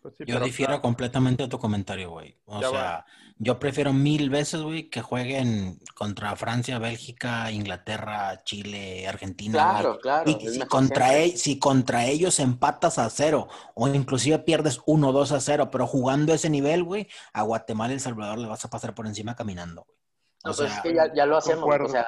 Pues 0.02 0.16
sí, 0.18 0.24
Yo 0.26 0.36
pero- 0.36 0.46
difiero 0.46 0.82
completamente 0.82 1.44
de 1.44 1.50
tu 1.50 1.60
comentario, 1.60 2.10
güey. 2.12 2.40
O 2.46 2.62
Ya 2.62 2.70
sea, 2.70 2.80
va. 2.80 3.06
yo 3.38 3.60
prefiero 3.60 3.92
mil 3.92 4.30
veces, 4.30 4.62
güey, 4.62 4.90
que 4.90 5.02
jueguen 5.02 5.78
contra 5.94 6.34
Francia, 6.38 6.80
Bélgica, 6.80 7.52
Inglaterra, 7.52 8.42
Chile, 8.46 9.06
Argentina. 9.10 9.52
Claro, 9.72 10.00
claro. 10.00 10.32
Y 10.32 10.40
si 10.48 10.60
contra, 10.62 11.18
e- 11.18 11.36
si 11.36 11.60
contra 11.60 12.06
ellos 12.06 12.40
empatas 12.40 12.98
a 12.98 13.10
cero 13.10 13.50
o 13.76 13.90
inclusive 13.90 14.40
pierdes 14.40 14.80
1 14.86 15.12
2 15.12 15.34
a 15.34 15.42
0, 15.42 15.70
pero 15.70 15.86
jugando 15.86 16.34
ese 16.34 16.50
nivel, 16.50 16.86
güey, 16.86 17.10
a 17.34 17.42
Guatemala 17.42 17.92
y 17.92 17.96
El 17.96 18.00
Salvador 18.00 18.38
le 18.38 18.48
vas 18.48 18.64
a 18.64 18.70
pasar 18.70 18.96
por 18.96 19.06
encima 19.06 19.36
caminando, 19.36 19.84
güey. 19.84 19.98
No, 20.46 20.52
O 20.52 20.56
pues 20.56 20.70
sea, 20.70 20.78
es 20.78 20.84
que 20.84 20.94
ya, 20.96 21.14
ya 21.14 21.26
lo 21.26 21.36
hacemos, 21.36 21.68
o 21.78 21.90
sea, 21.90 22.08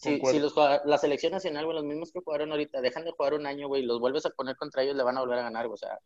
si, 0.00 0.18
si 0.18 0.38
los, 0.38 0.54
la 0.56 0.98
selección 0.98 1.32
nacional, 1.32 1.64
güey, 1.66 1.76
los 1.76 1.84
mismos 1.84 2.10
que 2.10 2.20
jugaron 2.20 2.50
ahorita, 2.52 2.80
dejan 2.80 3.04
de 3.04 3.12
jugar 3.12 3.34
un 3.34 3.46
año, 3.46 3.68
güey, 3.68 3.82
y 3.82 3.86
los 3.86 4.00
vuelves 4.00 4.24
a 4.24 4.30
poner 4.30 4.56
contra 4.56 4.82
ellos, 4.82 4.96
le 4.96 5.02
van 5.02 5.18
a 5.18 5.20
volver 5.20 5.38
a 5.38 5.42
ganar, 5.42 5.66
güey, 5.66 5.74
o 5.74 5.76
sea, 5.76 5.98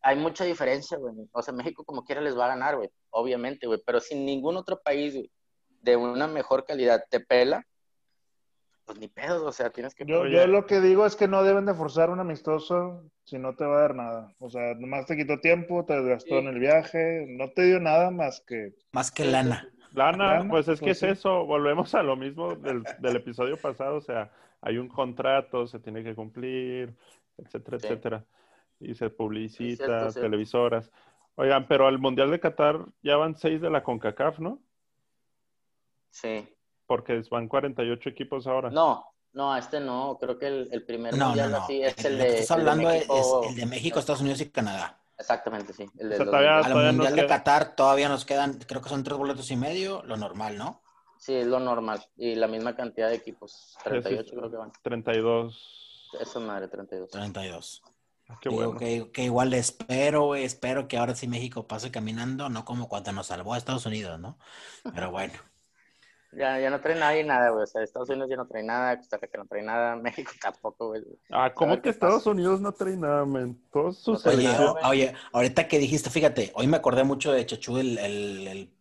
hay 0.00 0.16
mucha 0.16 0.44
diferencia, 0.44 0.96
güey, 0.98 1.14
o 1.30 1.42
sea, 1.42 1.52
México 1.52 1.84
como 1.84 2.04
quiera 2.04 2.20
les 2.20 2.36
va 2.36 2.46
a 2.46 2.48
ganar, 2.48 2.76
güey, 2.76 2.88
obviamente, 3.10 3.66
güey, 3.66 3.80
pero 3.84 4.00
si 4.00 4.14
ningún 4.14 4.56
otro 4.56 4.80
país, 4.80 5.14
güey, 5.14 5.30
de 5.82 5.96
una 5.96 6.26
mejor 6.26 6.64
calidad 6.64 7.04
te 7.10 7.20
pela, 7.20 7.66
pues 8.84 8.98
ni 8.98 9.08
pedo, 9.08 9.46
o 9.46 9.52
sea, 9.52 9.70
tienes 9.70 9.94
que... 9.94 10.04
Yo, 10.04 10.26
yo 10.26 10.46
lo 10.46 10.66
que 10.66 10.80
digo 10.80 11.06
es 11.06 11.14
que 11.14 11.28
no 11.28 11.44
deben 11.44 11.66
de 11.66 11.74
forzar 11.74 12.10
un 12.10 12.18
amistoso 12.18 13.04
si 13.24 13.38
no 13.38 13.54
te 13.54 13.64
va 13.64 13.76
a 13.76 13.80
dar 13.82 13.94
nada. 13.94 14.34
O 14.40 14.50
sea, 14.50 14.74
nomás 14.74 15.06
te 15.06 15.16
quitó 15.16 15.38
tiempo, 15.38 15.84
te 15.84 15.94
desgastó 15.94 16.30
Sí. 16.30 16.34
en 16.34 16.48
el 16.48 16.58
viaje, 16.58 17.26
no 17.28 17.50
te 17.50 17.62
dio 17.62 17.78
nada 17.78 18.10
más 18.10 18.42
que... 18.44 18.74
Más 18.90 19.12
que 19.12 19.24
lana. 19.24 19.68
Lana, 19.94 20.34
Lana, 20.38 20.50
pues 20.50 20.68
es 20.68 20.80
que 20.80 20.86
pues 20.86 21.02
es 21.02 21.08
sí. 21.08 21.12
eso, 21.20 21.44
volvemos 21.44 21.94
a 21.94 22.02
lo 22.02 22.16
mismo 22.16 22.54
del, 22.54 22.82
del 22.98 23.16
episodio 23.16 23.56
pasado, 23.56 23.96
o 23.96 24.00
sea, 24.00 24.30
hay 24.60 24.78
un 24.78 24.88
contrato, 24.88 25.66
se 25.66 25.78
tiene 25.80 26.02
que 26.02 26.14
cumplir, 26.14 26.94
etcétera, 27.36 27.78
Sí. 27.78 27.86
etcétera. 27.86 28.24
Y 28.80 28.94
se 28.94 29.10
publicita, 29.10 29.84
cierto, 29.86 30.10
cierto. 30.10 30.20
televisoras. 30.20 30.90
Oigan, 31.36 31.66
pero 31.68 31.86
al 31.86 31.98
Mundial 31.98 32.30
de 32.30 32.40
Qatar 32.40 32.84
ya 33.02 33.16
van 33.16 33.36
seis 33.36 33.60
de 33.60 33.70
la 33.70 33.82
CONCACAF, 33.82 34.38
¿no? 34.40 34.58
Sí. 36.10 36.48
Porque 36.86 37.22
van 37.30 37.48
48 37.48 38.08
equipos 38.08 38.46
ahora. 38.46 38.70
No, 38.70 39.04
no, 39.32 39.56
este 39.56 39.80
no, 39.80 40.18
creo 40.20 40.38
que 40.38 40.46
el, 40.46 40.68
el 40.72 40.84
primer 40.84 41.16
No, 41.16 41.26
mundial 41.28 41.52
no. 41.52 41.58
así 41.58 41.82
es 41.82 42.04
el 42.04 42.18
de... 42.18 42.38
estás 42.40 42.58
el 42.58 42.64
de 42.64 42.70
hablando 42.70 42.90
es- 42.90 43.08
México. 43.08 43.42
es 43.44 43.50
el 43.50 43.56
de 43.56 43.66
México, 43.66 43.98
Estados 43.98 44.20
Unidos 44.20 44.40
y 44.40 44.50
Canadá. 44.50 44.98
Exactamente, 45.22 45.72
sí. 45.72 45.86
El 45.98 46.12
O 46.12 46.16
sea, 46.16 46.24
todavía- 46.26 46.56
2020. 46.58 46.66
Al 46.66 46.72
todavía 46.72 46.86
nos 46.92 46.94
Mundial 46.96 47.16
de 47.16 47.22
queda- 47.22 47.36
Qatar 47.38 47.76
todavía 47.76 48.08
nos 48.08 48.24
quedan, 48.24 48.54
creo 48.66 48.82
que 48.82 48.88
son 48.88 49.02
tres 49.04 49.16
boletos 49.16 49.50
y 49.50 49.56
medio, 49.56 50.02
lo 50.04 50.16
normal, 50.16 50.58
¿no? 50.58 50.82
Sí, 51.18 51.34
es 51.34 51.46
lo 51.46 51.60
normal. 51.60 52.04
Y 52.16 52.34
la 52.34 52.48
misma 52.48 52.74
cantidad 52.74 53.08
de 53.08 53.14
equipos. 53.14 53.76
38 53.84 54.30
sí. 54.30 54.36
creo 54.36 54.50
que 54.50 54.56
van. 54.56 54.72
32. 54.82 56.10
Eso 56.20 56.40
madre, 56.40 56.68
32. 56.68 57.10
32. 57.10 57.82
Ah, 58.28 58.38
Qué 58.40 58.48
Digo 58.48 58.62
bueno. 58.64 58.78
que, 58.78 59.10
que 59.12 59.24
igual 59.24 59.52
espero, 59.54 60.24
güey, 60.26 60.44
espero 60.44 60.88
que 60.88 60.98
ahora 60.98 61.14
sí 61.14 61.26
México 61.28 61.66
pase 61.66 61.90
caminando, 61.90 62.48
no 62.48 62.64
como 62.64 62.88
cuando 62.88 63.12
nos 63.12 63.28
salvó 63.28 63.54
a 63.54 63.58
Estados 63.58 63.86
Unidos, 63.86 64.18
¿no? 64.18 64.38
Pero 64.94 65.10
bueno. 65.12 65.34
Ya, 66.32 66.58
ya 66.58 66.70
no 66.70 66.80
trae 66.80 66.94
nadie 66.98 67.24
nada, 67.24 67.50
güey. 67.50 67.64
O 67.64 67.66
sea, 67.66 67.82
Estados 67.82 68.08
Unidos 68.08 68.30
ya 68.30 68.36
no 68.36 68.46
trae 68.46 68.62
nada, 68.62 68.96
Costa 68.96 69.18
Rica 69.18 69.38
no 69.38 69.46
trae 69.46 69.62
nada, 69.62 69.96
México 70.02 70.32
tampoco, 70.40 70.88
güey. 70.88 71.02
Ah, 71.30 71.52
¿cómo 71.54 71.76
que 71.76 71.90
pasa. 71.90 71.90
Estados 71.90 72.26
Unidos 72.26 72.60
no 72.60 72.72
trae 72.72 72.96
nada, 72.96 73.24
men? 73.26 73.60
Todos 73.70 73.98
sus 74.02 74.26
Oye, 74.26 74.48
Oye, 74.84 75.14
ahorita 75.32 75.68
que 75.68 75.78
dijiste, 75.78 76.10
fíjate, 76.10 76.52
hoy 76.54 76.66
me 76.66 76.76
acordé 76.78 77.04
mucho 77.04 77.32
de 77.32 77.44
Chachú, 77.46 77.78
el, 77.78 77.98
el, 77.98 78.46
el- 78.48 78.74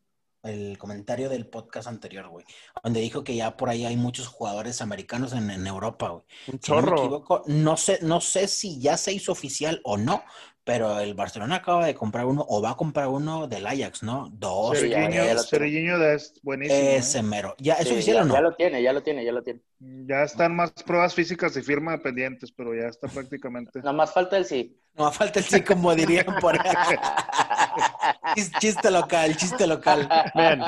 el 0.44 0.76
comentario 0.80 1.30
del 1.30 1.46
podcast 1.46 1.88
anterior, 1.88 2.28
güey, 2.30 2.44
donde 2.84 3.00
dijo 3.00 3.24
que 3.24 3.36
ya 3.36 3.56
por 3.58 3.70
ahí 3.70 3.86
hay 3.86 3.96
muchos 3.96 4.28
jugadores 4.28 4.82
americanos 4.82 5.34
en, 5.34 5.52
en 5.52 5.68
Europa, 5.68 6.10
güey. 6.10 6.24
un 6.48 6.60
Si 6.60 6.74
no 6.74 6.82
me 6.82 6.88
chorro. 6.88 6.98
equivoco, 6.98 7.44
no 7.46 7.78
sé, 7.78 8.00
no 8.02 8.22
sé 8.22 8.48
si 8.48 8.80
ya 8.82 8.98
se 8.98 9.14
hizo 9.14 9.32
oficial 9.32 9.82
o 9.84 9.98
no, 9.98 10.24
pero 10.72 11.00
el 11.02 11.14
Barcelona 11.16 11.56
acaba 11.58 11.86
de 11.86 11.94
comprar 11.96 12.26
uno 12.26 12.46
o 12.48 12.62
va 12.62 12.72
a 12.72 12.78
comprar 12.78 13.10
uno 13.10 13.46
del 13.48 13.68
Ajax, 13.68 14.04
¿no? 14.04 14.30
Dos, 14.32 14.72
de 14.80 16.14
es 16.14 16.40
buenísimo. 16.42 16.80
¿eh? 16.80 16.96
ese 16.96 17.22
mero. 17.22 17.56
¿Ya 17.58 17.74
es 17.74 17.88
Sí, 17.90 17.94
oficial 17.94 18.16
ya, 18.16 18.22
o 18.22 18.26
no? 18.26 18.34
ya 18.36 18.42
lo 18.42 18.56
tiene, 18.56 18.82
ya 18.82 18.94
lo 18.94 19.04
tiene, 19.04 19.26
ya 19.26 19.32
lo 19.34 19.44
tiene. 19.44 19.60
Ya 19.80 20.24
están 20.24 20.56
más 20.56 20.72
pruebas 20.72 21.14
físicas 21.14 21.58
y 21.58 21.62
firma 21.62 21.98
pendientes, 21.98 22.54
pero 22.54 22.74
ya 22.74 22.88
está 22.88 23.10
prácticamente. 23.10 23.80
Nada 23.84 23.92
más 23.92 24.14
falta 24.14 24.38
el 24.38 24.46
sí. 24.46 24.80
No, 24.94 25.12
falta 25.12 25.40
el 25.40 25.46
sí, 25.46 25.62
como 25.62 25.94
dirían 25.94 26.26
por. 26.40 26.58
Chis- 28.36 28.52
Chiste 28.60 28.90
local, 28.92 29.36
chiste 29.36 29.68
local. 29.68 30.08
Men, 30.36 30.62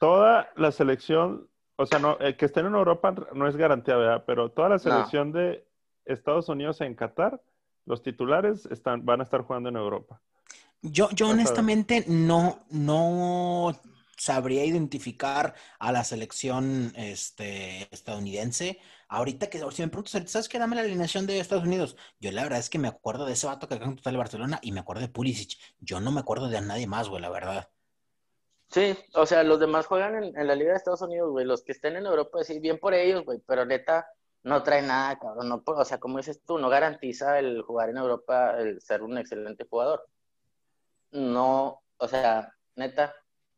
toda 0.00 0.48
la 0.56 0.72
selección, 0.72 1.48
o 1.76 1.86
sea, 1.86 1.98
no, 1.98 2.18
el 2.18 2.36
que 2.36 2.46
estén 2.46 2.66
en 2.66 2.74
Europa 2.74 3.14
no 3.34 3.46
es 3.48 3.56
garantía, 3.56 3.96
¿verdad? 3.96 4.24
Pero 4.26 4.50
toda 4.50 4.68
la 4.70 4.78
selección 4.78 5.32
de 5.32 5.64
Estados 6.04 6.48
Unidos 6.48 6.80
en 6.80 6.94
Qatar, 6.94 7.40
los 7.86 8.02
titulares 8.02 8.66
están, 8.66 9.04
van 9.04 9.20
a 9.20 9.24
estar 9.24 9.42
jugando 9.42 9.68
en 9.68 9.76
Europa. 9.76 10.20
Yo, 10.82 11.08
yo 11.10 11.28
honestamente 11.28 12.04
no, 12.08 12.64
no 12.70 13.72
sabría 14.16 14.64
identificar 14.64 15.54
a 15.78 15.92
la 15.92 16.04
selección 16.04 16.92
este, 16.96 17.88
estadounidense. 17.92 18.78
Ahorita 19.08 19.48
que, 19.48 19.58
si 19.58 19.82
me 19.82 19.88
preguntas, 19.88 20.30
¿sabes 20.30 20.48
qué? 20.48 20.58
Dame 20.58 20.76
la 20.76 20.82
alineación 20.82 21.26
de 21.26 21.38
Estados 21.38 21.64
Unidos. 21.64 21.96
Yo 22.18 22.32
la 22.32 22.42
verdad 22.42 22.58
es 22.58 22.70
que 22.70 22.78
me 22.78 22.88
acuerdo 22.88 23.26
de 23.26 23.34
ese 23.34 23.46
vato 23.46 23.68
que 23.68 23.74
acá 23.74 23.84
en 23.84 23.96
Total 23.96 24.16
Barcelona 24.16 24.58
y 24.62 24.72
me 24.72 24.80
acuerdo 24.80 25.02
de 25.02 25.08
Pulisic. 25.08 25.58
Yo 25.80 26.00
no 26.00 26.10
me 26.10 26.20
acuerdo 26.20 26.48
de 26.48 26.60
nadie 26.60 26.86
más, 26.86 27.08
güey, 27.08 27.20
la 27.20 27.30
verdad. 27.30 27.68
Sí, 28.70 28.96
o 29.14 29.26
sea, 29.26 29.42
los 29.42 29.60
demás 29.60 29.86
juegan 29.86 30.22
en, 30.22 30.36
en 30.36 30.46
la 30.46 30.54
Liga 30.54 30.70
de 30.70 30.78
Estados 30.78 31.02
Unidos, 31.02 31.30
güey. 31.30 31.44
Los 31.44 31.62
que 31.62 31.72
estén 31.72 31.96
en 31.96 32.06
Europa, 32.06 32.42
sí, 32.42 32.58
bien 32.58 32.78
por 32.78 32.94
ellos, 32.94 33.24
güey. 33.24 33.38
Pero 33.46 33.66
neta, 33.66 34.06
no 34.44 34.62
trae 34.62 34.82
nada, 34.82 35.18
cabrón. 35.18 35.48
No, 35.48 35.62
o 35.64 35.84
sea, 35.84 35.98
como 35.98 36.18
dices 36.18 36.40
tú, 36.44 36.58
no 36.58 36.68
garantiza 36.68 37.38
el 37.38 37.62
jugar 37.62 37.90
en 37.90 37.98
Europa 37.98 38.56
el 38.58 38.80
ser 38.80 39.02
un 39.02 39.18
excelente 39.18 39.66
jugador. 39.68 40.06
No, 41.10 41.82
o 41.98 42.08
sea, 42.08 42.52
neta, 42.76 43.14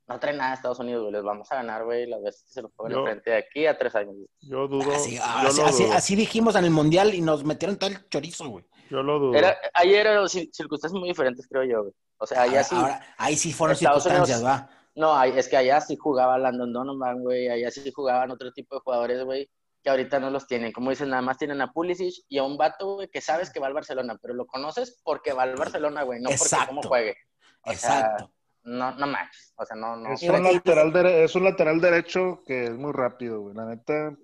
no 0.08 0.18
trae 0.18 0.34
nada 0.36 0.50
a 0.52 0.54
Estados 0.54 0.80
Unidos, 0.80 1.02
güey. 1.02 1.12
Les 1.12 1.22
vamos 1.22 1.50
a 1.52 1.56
ganar, 1.56 1.84
güey, 1.84 2.06
las 2.06 2.22
veces 2.22 2.42
que 2.44 2.50
se 2.52 2.62
los 2.62 2.72
pongan 2.72 2.92
Yo- 2.92 2.98
enfrente 3.00 3.30
de 3.30 3.36
aquí 3.36 3.66
a 3.66 3.78
tres 3.78 3.94
años. 3.94 4.16
Yo 4.40 4.66
dudo, 4.66 4.90
Así, 4.92 5.16
yo, 5.16 5.22
así, 5.22 5.60
así- 5.62 5.84
dudo 5.84 5.92
así 5.94 6.16
dijimos 6.16 6.56
en 6.56 6.64
el 6.64 6.70
Mundial 6.70 7.14
y 7.14 7.20
nos 7.20 7.44
metieron 7.44 7.78
todo 7.78 7.90
el 7.90 8.08
chorizo, 8.08 8.48
güey. 8.48 8.64
yo 8.90 9.02
lo 9.02 9.18
dudo. 9.18 9.34
Era, 9.34 9.56
ayer 9.72 10.06
eran 10.06 10.24
cir- 10.24 10.50
circunstancias 10.52 10.98
muy 10.98 11.08
diferentes, 11.08 11.46
creo 11.48 11.64
yo, 11.64 11.82
güey. 11.82 11.94
O 12.18 12.26
sea, 12.26 12.42
allá 12.42 12.58
Ahora, 12.58 12.64
sí. 12.64 12.74
ahora, 12.76 13.14
ahí 13.18 13.36
sí 13.36 13.52
fueron 13.52 13.74
Estados 13.74 14.02
circunstancias, 14.02 14.40
Unidos- 14.42 14.60
va. 14.60 14.70
No, 14.96 15.22
es 15.24 15.48
que 15.48 15.56
allá 15.56 15.80
sí 15.80 15.96
jugaba 15.96 16.38
Landon 16.38 16.72
Donovan, 16.72 17.22
güey. 17.22 17.48
Allá 17.48 17.70
sí 17.70 17.90
jugaban 17.92 18.30
otro 18.30 18.52
tipo 18.52 18.76
de 18.76 18.80
jugadores, 18.82 19.24
güey, 19.24 19.48
que 19.84 19.90
ahorita 19.90 20.18
no 20.18 20.30
los 20.30 20.46
tienen. 20.46 20.72
Como 20.72 20.88
dicen, 20.88 21.10
nada 21.10 21.20
más 21.20 21.36
tienen 21.36 21.60
a 21.60 21.70
Pulisic 21.70 22.24
y 22.30 22.38
a 22.38 22.42
un 22.42 22.56
vato, 22.56 22.94
güey, 22.94 23.08
que 23.08 23.20
sabes 23.20 23.52
que 23.52 23.60
va 23.60 23.66
al 23.66 23.74
Barcelona, 23.74 24.18
pero 24.20 24.32
lo 24.32 24.46
conoces 24.46 24.98
porque 25.04 25.34
va 25.34 25.42
al 25.42 25.56
Barcelona, 25.56 26.02
güey, 26.04 26.20
no 26.20 26.30
porque 26.30 26.42
Exacto. 26.42 26.68
cómo 26.68 26.82
juegue. 26.82 27.16
O 27.60 27.72
sea, 27.74 28.00
Exacto. 28.00 28.32
no, 28.62 28.92
no 28.92 29.06
manches. 29.06 29.52
O 29.56 29.66
sea, 29.66 29.76
no, 29.76 29.94
no. 29.96 30.14
Es 30.14 30.22
un, 30.22 30.42
lateral 30.42 30.96
es 31.06 31.34
un 31.34 31.44
lateral 31.44 31.82
derecho 31.82 32.42
que 32.46 32.64
es 32.64 32.70
muy 32.70 32.92
rápido, 32.92 33.42
güey. 33.42 33.54
La 33.54 33.66
neta, 33.66 34.16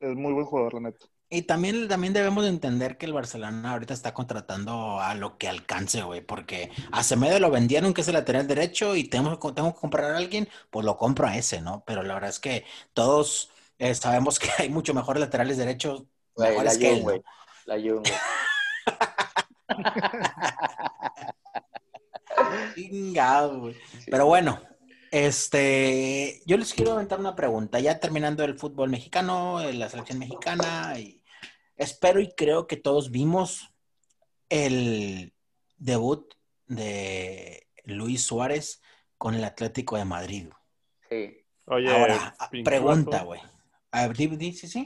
es 0.00 0.16
muy 0.16 0.32
buen 0.32 0.46
jugador, 0.46 0.74
la 0.74 0.80
neta. 0.80 1.04
Y 1.28 1.42
también, 1.42 1.88
también 1.88 2.14
debemos 2.14 2.44
de 2.44 2.50
entender 2.50 2.96
que 2.96 3.04
el 3.04 3.12
Barcelona 3.12 3.72
ahorita 3.72 3.92
está 3.92 4.14
contratando 4.14 4.98
a 5.00 5.14
lo 5.14 5.36
que 5.36 5.48
alcance, 5.48 6.02
güey, 6.02 6.22
porque 6.22 6.70
a 6.90 7.02
Semedo 7.02 7.38
lo 7.38 7.50
vendieron, 7.50 7.92
que 7.92 8.00
es 8.00 8.08
el 8.08 8.14
lateral 8.14 8.46
derecho, 8.48 8.96
y 8.96 9.04
tenemos, 9.04 9.38
tengo 9.54 9.74
que 9.74 9.80
comprar 9.80 10.10
a 10.10 10.16
alguien, 10.16 10.48
pues 10.70 10.86
lo 10.86 10.96
compro 10.96 11.26
a 11.26 11.36
ese, 11.36 11.60
¿no? 11.60 11.84
Pero 11.86 12.02
la 12.02 12.14
verdad 12.14 12.30
es 12.30 12.38
que 12.38 12.64
todos 12.92 13.50
eh, 13.78 13.94
sabemos 13.94 14.38
que 14.38 14.48
hay 14.58 14.68
mucho 14.68 14.94
mejores 14.94 15.20
laterales 15.20 15.56
derechos, 15.56 16.04
la 16.36 16.48
que. 16.78 17.22
La 17.64 17.76
Jun, 17.76 18.02
güey. 18.02 18.12
Chingado, 22.74 23.60
güey. 23.60 23.76
Pero 24.06 24.26
bueno, 24.26 24.60
este, 25.12 26.42
yo 26.46 26.56
les 26.56 26.74
quiero 26.74 26.92
aventar 26.92 27.20
una 27.20 27.36
pregunta, 27.36 27.80
ya 27.80 28.00
terminando 28.00 28.44
el 28.44 28.58
fútbol 28.58 28.90
mexicano, 28.90 29.60
eh, 29.60 29.72
la 29.74 29.88
selección 29.88 30.18
mexicana, 30.18 30.98
y 30.98 31.22
espero 31.76 32.20
y 32.20 32.32
creo 32.32 32.66
que 32.66 32.76
todos 32.76 33.10
vimos 33.10 33.72
el 34.48 35.34
debut 35.76 36.34
de 36.66 37.68
Luis 37.84 38.24
Suárez 38.24 38.82
con 39.18 39.34
el 39.34 39.44
Atlético 39.44 39.96
de 39.96 40.04
Madrid. 40.04 40.48
Sí. 41.08 41.38
Oye, 41.66 41.94
Ahora, 41.94 42.34
pregunta, 42.64 43.22
güey. 43.22 43.40
A 43.92 44.06
ver, 44.08 44.16
di- 44.16 44.36
di- 44.40 44.52
sí, 44.52 44.66
sí. 44.68 44.82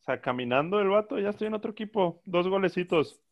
O 0.00 0.02
sea, 0.02 0.20
caminando 0.20 0.80
el 0.80 0.88
vato, 0.88 1.18
ya 1.18 1.30
estoy 1.30 1.46
en 1.46 1.54
otro 1.54 1.70
equipo. 1.70 2.20
Dos 2.26 2.48
golecitos. 2.48 3.22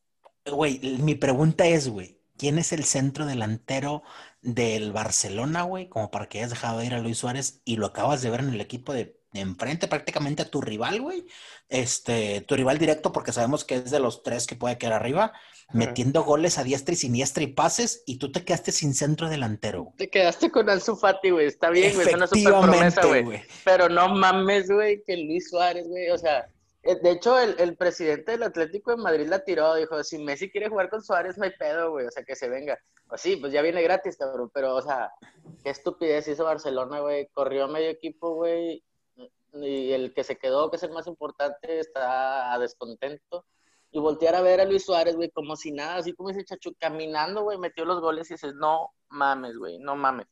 Güey, 0.47 0.81
mi 1.01 1.15
pregunta 1.15 1.67
es, 1.67 1.89
güey, 1.89 2.19
¿quién 2.39 2.59
es 2.59 2.73
el 2.73 2.85
centro 2.85 3.27
delantero 3.27 4.03
del 4.41 4.93
Barcelona, 4.93 5.63
güey? 5.63 5.89
Como 5.89 6.11
para 6.11 6.29
que 6.29 6.39
hayas 6.39 6.51
dejado 6.51 6.79
de 6.79 6.87
ir 6.87 6.95
a 6.95 7.01
Luis 7.01 7.19
Suárez 7.19 7.61
y 7.65 7.77
lo 7.77 7.87
acabas 7.87 8.23
de 8.23 8.31
ver 8.31 8.41
en 8.41 8.49
el 8.51 8.61
equipo 8.61 8.93
de 8.95 9.18
enfrente, 9.33 9.89
prácticamente 9.89 10.43
a 10.43 10.51
tu 10.51 10.61
rival, 10.61 11.01
güey. 11.01 11.27
Este, 11.69 12.41
tu 12.43 12.57
rival 12.57 12.79
directo, 12.79 13.13
porque 13.13 13.33
sabemos 13.33 13.65
que 13.65 13.77
es 13.77 13.91
de 13.91 14.01
los 14.01 14.23
tres 14.23 14.47
que 14.47 14.57
puede 14.57 14.79
quedar 14.79 14.95
arriba, 14.95 15.33
metiendo 15.73 16.25
goles 16.25 16.57
a 16.59 16.65
diestra 16.65 16.95
y 16.95 16.97
siniestra 16.97 17.43
y 17.43 17.49
pases, 17.49 18.03
y 18.07 18.19
tú 18.19 18.33
te 18.33 18.45
quedaste 18.45 18.73
sin 18.73 18.95
centro 18.95 19.29
delantero. 19.29 19.85
güey. 19.85 19.97
Te 19.97 20.09
quedaste 20.09 20.51
con 20.51 20.71
Ansu 20.71 20.97
Fati, 20.97 21.31
güey. 21.31 21.47
Está 21.47 21.71
bien, 21.71 21.95
güey. 21.95 22.09
Es 22.09 22.15
una 22.15 22.27
super 22.27 22.53
promesa, 22.53 23.07
güey. 23.07 23.43
Pero 23.65 23.89
no 23.89 24.09
mames, 24.09 24.71
güey, 24.71 25.03
que 25.05 25.17
Luis 25.17 25.51
Suárez, 25.51 25.87
güey, 25.87 26.09
o 26.11 26.19
sea, 26.19 26.49
eh, 26.83 26.97
de 27.03 27.11
hecho, 27.11 27.39
el, 27.39 27.57
el 27.59 27.77
presidente 27.77 28.33
del 28.33 28.45
Atlético 28.45 28.93
de 28.93 28.97
Madrid 29.03 29.27
la 29.27 29.45
tiró, 29.45 29.75
dijo, 29.75 30.03
si 30.05 30.19
Messi 30.19 30.51
quiere 30.51 30.69
jugar 30.69 30.89
con 30.89 31.03
Suárez, 31.03 31.37
no 31.37 31.45
hay 31.45 31.53
pedo, 31.59 31.91
güey, 31.91 32.07
o 32.07 32.11
sea, 32.11 32.25
que 32.25 32.35
se 32.37 32.49
venga. 32.49 32.79
Pues 33.09 33.21
sí, 33.21 33.37
pues 33.37 33.53
ya 33.53 33.63
viene 33.63 33.83
gratis, 33.83 34.17
cabrón, 34.17 34.51
pero, 34.55 34.75
o 34.75 34.83
sea, 34.83 35.11
qué 35.65 35.71
estupidez 35.71 36.29
hizo 36.29 36.45
Barcelona, 36.45 37.01
güey, 37.01 37.29
corrió 37.33 37.65
a 37.65 37.69
medio 37.69 37.91
equipo, 37.91 38.35
güey, 38.35 38.83
y 39.55 39.93
el 39.93 40.13
que 40.15 40.25
se 40.25 40.37
quedó, 40.37 40.71
que 40.71 40.77
es 40.77 40.83
el 40.83 40.93
más 40.93 41.07
importante, 41.07 41.79
está 41.81 42.53
a 42.53 42.59
descontento. 42.59 43.45
Y 43.91 43.99
voltear 43.99 44.35
a 44.35 44.43
ver 44.43 44.61
a 44.61 44.65
Luis 44.65 44.85
Suárez, 44.85 45.17
güey, 45.17 45.31
como 45.31 45.57
si 45.57 45.73
nada, 45.73 45.97
así 45.97 46.13
como 46.13 46.31
ese 46.31 46.45
chacho, 46.45 46.73
caminando, 46.79 47.43
güey, 47.43 47.59
metió 47.59 47.85
los 47.85 48.01
goles 48.01 48.31
y 48.31 48.35
dices, 48.35 48.55
no 48.55 48.91
mames, 49.09 49.57
güey, 49.57 49.79
no 49.79 49.97
mames. 49.97 50.27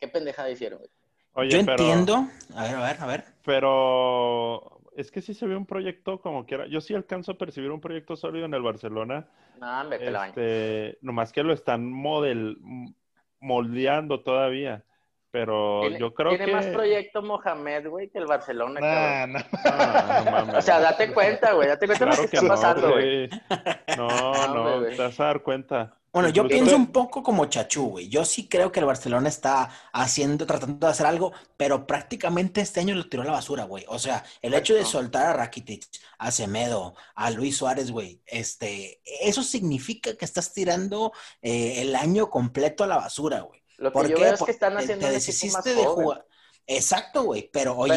Qué 0.00 0.08
pendejada 0.08 0.50
hicieron, 0.50 0.80
güey. 0.80 0.90
Oye, 1.34 1.50
Yo 1.50 1.64
pero, 1.64 1.72
entiendo. 1.72 2.26
A 2.56 2.62
ver, 2.64 2.74
a 2.74 2.80
ver, 2.80 3.00
a 3.00 3.06
ver. 3.06 3.24
Pero 3.44 4.80
es 4.96 5.12
que 5.12 5.22
sí 5.22 5.34
se 5.34 5.46
ve 5.46 5.56
un 5.56 5.66
proyecto 5.66 6.20
como 6.20 6.44
quiera. 6.44 6.66
Yo 6.66 6.80
sí 6.80 6.94
alcanzo 6.94 7.32
a 7.32 7.38
percibir 7.38 7.70
un 7.70 7.80
proyecto 7.80 8.16
sólido 8.16 8.46
en 8.46 8.54
el 8.54 8.62
Barcelona. 8.62 9.28
No, 9.60 9.80
hombre, 9.80 10.10
la 10.10 10.18
baño. 10.18 10.30
Este, 10.30 10.98
nomás 11.00 11.32
que 11.32 11.44
lo 11.44 11.52
están 11.52 11.92
model, 11.92 12.58
moldeando 13.38 14.24
todavía. 14.24 14.84
Pero 15.30 15.80
Tiene, 15.82 15.98
yo 16.00 16.14
creo 16.14 16.30
tiene 16.30 16.46
que... 16.46 16.52
más 16.52 16.66
proyecto 16.66 17.20
Mohamed, 17.22 17.88
güey, 17.88 18.08
que 18.08 18.18
el 18.18 18.26
Barcelona, 18.26 18.80
Nah, 18.80 18.86
cabrón. 18.86 19.32
nah. 19.32 19.42
Ah, 19.64 20.22
no 20.24 20.30
mames. 20.30 20.54
O 20.56 20.62
sea, 20.62 20.80
date 20.80 21.12
cuenta, 21.12 21.52
güey, 21.52 21.68
date 21.68 21.86
cuenta 21.86 22.04
de 22.06 22.10
Claro 22.10 22.22
lo 22.22 22.28
que, 22.28 22.30
que 22.30 22.36
está 22.36 22.48
no, 22.48 22.54
pasando, 22.54 22.92
güey. 22.92 23.28
No, 23.96 24.08
No, 24.08 24.54
no, 24.54 24.80
güey. 24.80 24.96
te 24.96 25.02
vas 25.02 25.20
a 25.20 25.24
dar 25.24 25.42
cuenta. 25.42 25.94
Bueno, 26.10 26.30
yo 26.30 26.44
Incluso- 26.44 26.64
pienso 26.64 26.76
un 26.76 26.90
poco 26.90 27.22
como 27.22 27.44
Chachú, 27.44 27.90
güey. 27.90 28.08
Yo 28.08 28.24
sí 28.24 28.48
creo 28.48 28.72
que 28.72 28.80
el 28.80 28.86
Barcelona 28.86 29.28
está 29.28 29.68
haciendo, 29.92 30.46
tratando 30.46 30.86
de 30.86 30.90
hacer 30.90 31.04
algo, 31.04 31.32
pero 31.58 31.86
prácticamente 31.86 32.62
este 32.62 32.80
año 32.80 32.94
lo 32.94 33.06
tiró 33.10 33.22
a 33.22 33.26
la 33.26 33.32
basura, 33.32 33.64
güey. 33.64 33.84
O 33.88 33.98
sea, 33.98 34.24
el 34.40 34.54
hecho 34.54 34.74
de 34.74 34.86
soltar 34.86 35.26
a 35.26 35.32
Rakitic, 35.34 35.84
a 36.16 36.30
Semedo, 36.30 36.94
a 37.14 37.30
Luis 37.30 37.58
Suárez, 37.58 37.90
güey, 37.90 38.22
este, 38.24 39.02
eso 39.20 39.42
significa 39.42 40.16
que 40.16 40.24
estás 40.24 40.54
tirando 40.54 41.12
eh, 41.42 41.82
el 41.82 41.94
año 41.94 42.30
completo 42.30 42.84
a 42.84 42.86
la 42.86 42.96
basura, 42.96 43.40
güey. 43.40 43.62
Lo 43.78 43.90
que 43.90 43.94
¿Por 43.94 44.08
yo 44.08 44.16
qué? 44.16 44.22
veo 44.24 44.34
es 44.34 44.42
que 44.42 44.50
están 44.50 44.76
te- 44.76 44.82
haciendo 44.84 45.06
te 45.06 45.12
deshiciste 45.12 45.74
de 45.74 45.84
jugar. 45.86 46.26
Exacto, 46.66 47.22
güey. 47.24 47.48
Pero 47.52 47.76
oye, 47.76 47.94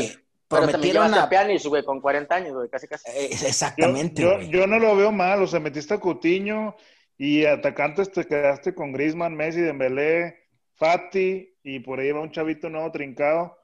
Pero 0.48 0.62
también 0.68 0.72
prometieron 0.72 1.06
llevaste 1.12 1.20
a 1.20 1.24
a. 1.24 1.30
Pjanic, 1.30 1.66
güey, 1.66 1.84
con 1.84 2.00
40 2.02 2.36
años, 2.36 2.54
güey, 2.54 2.70
casi 2.70 2.88
casi. 2.88 3.10
eh, 3.12 3.30
Yo, 3.32 3.48
exactamente, 3.48 4.22
yo, 4.22 4.36
güey. 4.36 4.50
yo 4.50 4.68
no 4.68 4.80
lo 4.80 4.96
veo 4.96 5.12
mal, 5.12 5.42
o 5.42 5.48
sea, 5.48 5.60
metiste 5.60 5.94
a 5.94 6.00
Coutinho 6.00 6.76
y 7.18 7.46
atacantes 7.46 8.12
te 8.12 8.26
quedaste 8.26 8.74
con 8.74 8.92
Griezmann, 8.94 9.36
Messi, 9.36 9.62
Dembélé, 9.62 10.48
Fati 10.76 11.54
y 11.64 11.80
por 11.80 12.00
ahí 12.00 12.12
va 12.12 12.22
un 12.22 12.32
chavito 12.32 12.70
nuevo 12.70 12.92
trincado. 12.92 13.58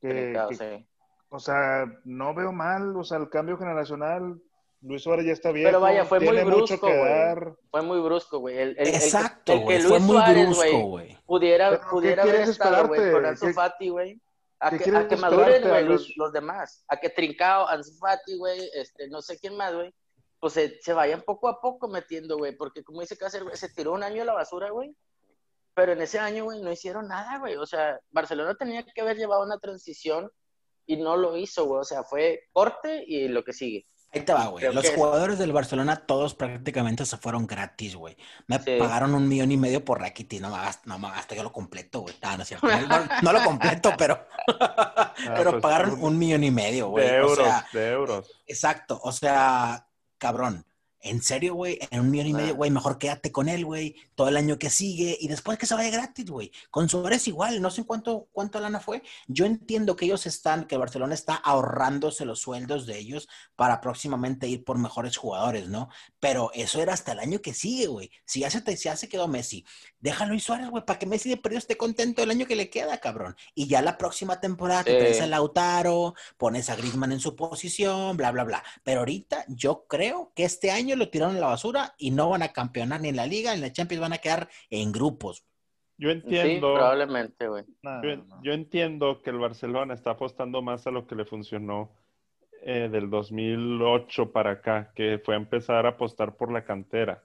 que- 0.00 0.08
Trincado, 0.08 0.48
que- 0.50 0.54
sí. 0.56 0.86
O 1.28 1.38
sea, 1.38 1.84
no 2.04 2.34
veo 2.34 2.52
mal, 2.52 2.96
o 2.96 3.04
sea, 3.04 3.18
el 3.18 3.28
cambio 3.28 3.56
generacional. 3.58 4.40
Luis 4.82 5.02
Suárez 5.02 5.26
ya 5.26 5.32
está 5.32 5.52
bien. 5.52 5.66
Pero 5.66 5.80
vaya, 5.80 6.04
fue 6.04 6.20
muy 6.20 6.38
brusco, 6.42 6.86
que 6.86 6.96
güey. 6.98 7.08
dar. 7.12 7.54
Fue 7.70 7.82
muy 7.82 8.00
brusco, 8.00 8.38
güey. 8.38 8.56
El, 8.58 8.68
el- 8.70 8.78
el 8.78 8.90
que- 8.90 8.96
Exacto, 8.96 9.52
el 9.52 9.58
que, 9.58 9.64
güey. 9.64 9.76
Luis 9.78 9.88
Fue 9.88 9.98
muy 10.00 10.16
Suárez, 10.16 10.46
brusco, 10.46 10.80
güey, 10.88 11.18
pudiera, 11.26 11.68
Pero, 11.70 11.80
¿qué 11.82 11.86
pudiera 11.90 12.22
haber 12.22 12.40
estado, 12.40 12.88
güey, 12.88 13.12
con 13.12 13.26
Ansu 13.26 13.46
¿Qué- 13.46 13.52
Fati, 13.52 13.88
güey. 13.90 14.20
A 14.62 14.70
que, 14.70 14.78
quieres 14.78 15.00
a 15.04 15.08
que 15.08 15.16
maduren, 15.16 15.68
güey, 15.68 15.84
los, 15.84 16.12
los 16.16 16.32
demás. 16.32 16.84
A 16.88 16.96
que 16.98 17.08
Trincao, 17.10 17.66
Ansu 17.66 17.94
Fati, 17.98 18.36
güey, 18.36 18.70
este, 18.74 19.08
no 19.08 19.22
sé 19.22 19.38
quién 19.38 19.56
más, 19.56 19.74
güey. 19.74 19.92
Pues 20.38 20.54
se, 20.54 20.80
se 20.80 20.92
vayan 20.94 21.22
poco 21.22 21.48
a 21.48 21.60
poco 21.60 21.88
metiendo, 21.88 22.36
güey. 22.38 22.56
Porque 22.56 22.82
como 22.82 23.00
dice 23.02 23.16
Cáceres, 23.16 23.44
güey, 23.44 23.56
se 23.56 23.68
tiró 23.70 23.92
un 23.92 24.02
año 24.02 24.22
a 24.22 24.26
la 24.26 24.32
basura, 24.34 24.70
güey. 24.70 24.94
Pero 25.74 25.92
en 25.92 26.02
ese 26.02 26.18
año, 26.18 26.44
güey, 26.44 26.60
no 26.62 26.72
hicieron 26.72 27.08
nada, 27.08 27.38
güey. 27.38 27.56
O 27.56 27.64
sea, 27.66 27.98
Barcelona 28.10 28.54
tenía 28.54 28.82
que 28.82 29.00
haber 29.00 29.16
llevado 29.18 29.42
una 29.44 29.58
transición 29.58 30.30
y 30.86 30.96
no 30.96 31.16
lo 31.16 31.36
hizo, 31.36 31.66
güey. 31.66 31.80
O 31.80 31.84
sea, 31.84 32.02
fue 32.04 32.44
corte 32.52 33.02
y 33.06 33.28
lo 33.28 33.44
que 33.44 33.52
sigue. 33.52 33.86
Ahí 34.12 34.22
te 34.22 34.32
va, 34.32 34.46
güey. 34.46 34.62
Creo 34.62 34.72
Los 34.72 34.84
es- 34.86 34.94
jugadores 34.94 35.38
del 35.38 35.52
Barcelona 35.52 35.94
todos 36.04 36.34
prácticamente 36.34 37.06
se 37.06 37.16
fueron 37.16 37.46
gratis, 37.46 37.94
güey. 37.94 38.16
Me 38.48 38.58
Sí. 38.58 38.76
pagaron 38.78 39.14
un 39.14 39.28
millón 39.28 39.52
y 39.52 39.56
medio 39.56 39.84
por 39.84 40.00
Rakitic. 40.00 40.40
No 40.40 40.50
me 40.50 40.56
gasto, 40.56 40.82
no 40.86 40.98
me 40.98 41.08
gasto 41.10 41.34
yo 41.36 41.42
lo 41.44 41.52
completo, 41.52 42.00
güey. 42.00 42.14
Ah, 42.22 42.36
no 42.36 42.42
es 42.42 42.48
cierto. 42.48 42.66
No, 42.88 42.98
no- 42.98 43.08
no 43.22 43.32
lo 43.32 43.44
completo, 43.44 43.92
pero, 43.96 44.26
pero 45.36 45.50
pues, 45.52 45.62
pagaron 45.62 46.02
un- 46.02 46.18
millón 46.18 46.42
y 46.44 46.50
medio, 46.50 46.88
güey. 46.88 47.06
De 47.06 47.20
O 47.20 47.28
euros, 47.28 47.46
sea, 47.46 47.66
de 47.72 47.90
euros. 47.90 48.30
exacto. 48.46 49.00
O 49.02 49.12
sea, 49.12 49.86
cabrón. 50.18 50.66
En 51.02 51.22
serio, 51.22 51.54
güey, 51.54 51.78
en 51.90 52.00
un 52.00 52.10
millón 52.10 52.26
y 52.26 52.32
medio, 52.34 52.54
güey, 52.56 52.70
mejor 52.70 52.98
quédate 52.98 53.32
con 53.32 53.48
él, 53.48 53.64
güey, 53.64 53.96
todo 54.14 54.28
el 54.28 54.36
año 54.36 54.58
que 54.58 54.68
sigue 54.68 55.16
y 55.18 55.28
después 55.28 55.56
que 55.58 55.66
se 55.66 55.74
vaya 55.74 55.90
gratis, 55.90 56.26
güey. 56.30 56.52
Con 56.70 56.88
Suárez 56.90 57.26
igual, 57.26 57.62
no 57.62 57.70
sé 57.70 57.84
cuánto, 57.84 58.28
cuánto 58.32 58.60
lana 58.60 58.80
fue. 58.80 59.02
Yo 59.26 59.46
entiendo 59.46 59.96
que 59.96 60.04
ellos 60.04 60.26
están, 60.26 60.66
que 60.66 60.76
Barcelona 60.76 61.14
está 61.14 61.34
ahorrándose 61.36 62.24
los 62.26 62.40
sueldos 62.40 62.86
de 62.86 62.98
ellos 62.98 63.28
para 63.56 63.80
próximamente 63.80 64.46
ir 64.46 64.62
por 64.64 64.76
mejores 64.78 65.16
jugadores, 65.16 65.68
¿no? 65.68 65.88
Pero 66.18 66.50
eso 66.54 66.82
era 66.82 66.92
hasta 66.92 67.12
el 67.12 67.20
año 67.20 67.40
que 67.40 67.54
sigue, 67.54 67.86
güey. 67.86 68.10
Si 68.26 68.40
ya 68.40 68.50
se, 68.50 68.60
te, 68.60 68.76
si 68.76 68.84
ya 68.84 68.96
se 68.96 69.08
quedó 69.08 69.26
Messi, 69.26 69.64
déjalo 70.00 70.34
y 70.34 70.40
Suárez, 70.40 70.68
güey, 70.68 70.84
para 70.84 70.98
que 70.98 71.06
Messi 71.06 71.30
de 71.30 71.36
perdido 71.38 71.58
esté 71.60 71.76
contento 71.78 72.22
el 72.22 72.30
año 72.30 72.46
que 72.46 72.56
le 72.56 72.68
queda, 72.68 72.98
cabrón. 72.98 73.36
Y 73.54 73.68
ya 73.68 73.80
la 73.82 73.96
próxima 73.96 74.40
temporada 74.40 74.84
te 74.84 74.90
Sí. 74.92 74.98
traes 74.98 75.20
a 75.22 75.26
Lautaro, 75.26 76.14
pones 76.36 76.68
a 76.68 76.76
Griezmann 76.76 77.12
en 77.12 77.20
su 77.20 77.36
posición, 77.36 78.16
bla, 78.16 78.30
bla, 78.32 78.44
bla. 78.44 78.62
Pero 78.82 79.00
ahorita 79.00 79.44
yo 79.48 79.86
creo 79.88 80.32
que 80.34 80.44
este 80.44 80.70
año 80.70 80.89
lo 80.96 81.08
tiraron 81.08 81.36
a 81.36 81.40
la 81.40 81.46
basura 81.48 81.94
y 81.98 82.10
no 82.10 82.28
van 82.28 82.42
a 82.42 82.52
campeonar 82.52 83.00
ni 83.00 83.08
en 83.08 83.16
la 83.16 83.26
Liga, 83.26 83.50
ni 83.50 83.56
en 83.56 83.62
la 83.62 83.72
Champions, 83.72 84.00
van 84.00 84.12
a 84.12 84.18
quedar 84.18 84.48
en 84.70 84.92
grupos. 84.92 85.44
Yo 85.96 86.08
Sí, 86.10 86.16
entiendo, 86.16 86.74
probablemente, 86.74 87.48
güey. 87.48 87.64
No, 87.82 88.02
yo, 88.02 88.16
no. 88.16 88.42
yo 88.42 88.52
entiendo 88.52 89.20
que 89.22 89.30
el 89.30 89.38
Barcelona 89.38 89.94
está 89.94 90.12
apostando 90.12 90.62
más 90.62 90.86
a 90.86 90.90
lo 90.90 91.06
que 91.06 91.14
le 91.14 91.26
funcionó 91.26 91.90
eh, 92.62 92.88
del 92.90 93.10
2008 93.10 94.32
para 94.32 94.52
acá, 94.52 94.92
que 94.94 95.20
fue 95.22 95.36
empezar 95.36 95.86
a 95.86 95.90
apostar 95.90 96.36
por 96.36 96.50
la 96.52 96.64
cantera. 96.64 97.22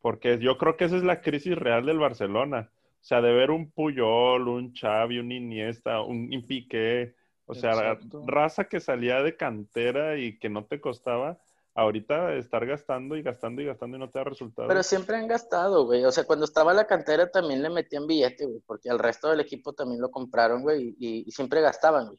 Porque 0.00 0.38
yo 0.38 0.58
creo 0.58 0.76
que 0.76 0.84
esa 0.84 0.96
es 0.96 1.02
la 1.02 1.22
crisis 1.22 1.56
real 1.56 1.86
del 1.86 1.98
Barcelona. 1.98 2.70
O 3.00 3.04
sea, 3.04 3.22
de 3.22 3.32
ver 3.32 3.50
un 3.50 3.70
Puyol, 3.70 4.48
un 4.48 4.74
Xavi, 4.74 5.18
un 5.18 5.32
Iniesta, 5.32 6.02
un 6.02 6.28
Piqué, 6.46 7.14
o 7.46 7.54
sea, 7.54 7.72
Exacto. 7.72 8.24
raza 8.26 8.64
que 8.64 8.80
salía 8.80 9.22
de 9.22 9.36
cantera 9.36 10.16
y 10.16 10.38
que 10.38 10.48
no 10.48 10.64
te 10.64 10.80
costaba, 10.80 11.38
ahorita 11.74 12.34
estar 12.34 12.64
gastando 12.66 13.16
y 13.16 13.22
gastando 13.22 13.60
y 13.60 13.66
gastando 13.66 13.96
y 13.96 14.00
no 14.00 14.10
te 14.10 14.18
da 14.18 14.24
resultados. 14.24 14.68
Pero 14.68 14.82
siempre 14.82 15.16
han 15.16 15.26
gastado, 15.26 15.86
güey. 15.86 16.04
O 16.04 16.12
sea, 16.12 16.24
cuando 16.24 16.44
estaba 16.44 16.72
la 16.72 16.86
cantera 16.86 17.30
también 17.30 17.62
le 17.62 17.70
metían 17.70 18.06
billete, 18.06 18.46
güey, 18.46 18.60
porque 18.66 18.90
al 18.90 18.98
resto 18.98 19.28
del 19.28 19.40
equipo 19.40 19.72
también 19.72 20.00
lo 20.00 20.10
compraron, 20.10 20.62
güey, 20.62 20.94
y, 20.98 21.24
y 21.26 21.30
siempre 21.32 21.60
gastaban, 21.60 22.06
güey. 22.06 22.18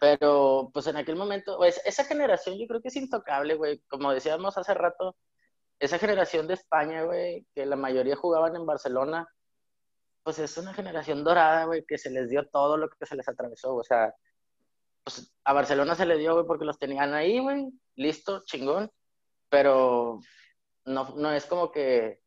Pero, 0.00 0.70
pues 0.72 0.86
en 0.86 0.96
aquel 0.96 1.16
momento, 1.16 1.56
pues, 1.56 1.80
esa 1.84 2.04
generación 2.04 2.56
yo 2.56 2.66
creo 2.66 2.80
que 2.80 2.88
es 2.88 2.96
intocable, 2.96 3.54
güey. 3.54 3.82
Como 3.88 4.12
decíamos 4.12 4.56
hace 4.56 4.72
rato, 4.74 5.16
esa 5.80 5.98
generación 5.98 6.46
de 6.46 6.54
España, 6.54 7.02
güey, 7.02 7.46
que 7.54 7.66
la 7.66 7.76
mayoría 7.76 8.16
jugaban 8.16 8.54
en 8.56 8.64
Barcelona, 8.64 9.28
pues 10.22 10.38
es 10.38 10.56
una 10.58 10.74
generación 10.74 11.24
dorada, 11.24 11.64
güey, 11.64 11.84
que 11.86 11.98
se 11.98 12.10
les 12.10 12.30
dio 12.30 12.46
todo 12.48 12.76
lo 12.76 12.88
que 12.88 13.06
se 13.06 13.16
les 13.16 13.28
atravesó, 13.28 13.74
o 13.74 13.84
sea, 13.84 14.14
pues 15.08 15.34
a 15.44 15.54
Barcelona 15.54 15.94
se 15.94 16.04
le 16.04 16.18
dio, 16.18 16.34
güey, 16.34 16.46
porque 16.46 16.66
los 16.66 16.78
tenían 16.78 17.14
ahí, 17.14 17.38
güey, 17.38 17.70
listo, 17.96 18.44
chingón, 18.44 18.90
pero 19.48 20.20
no, 20.84 21.14
no 21.16 21.32
es 21.32 21.46
como 21.46 21.72
que 21.72 22.20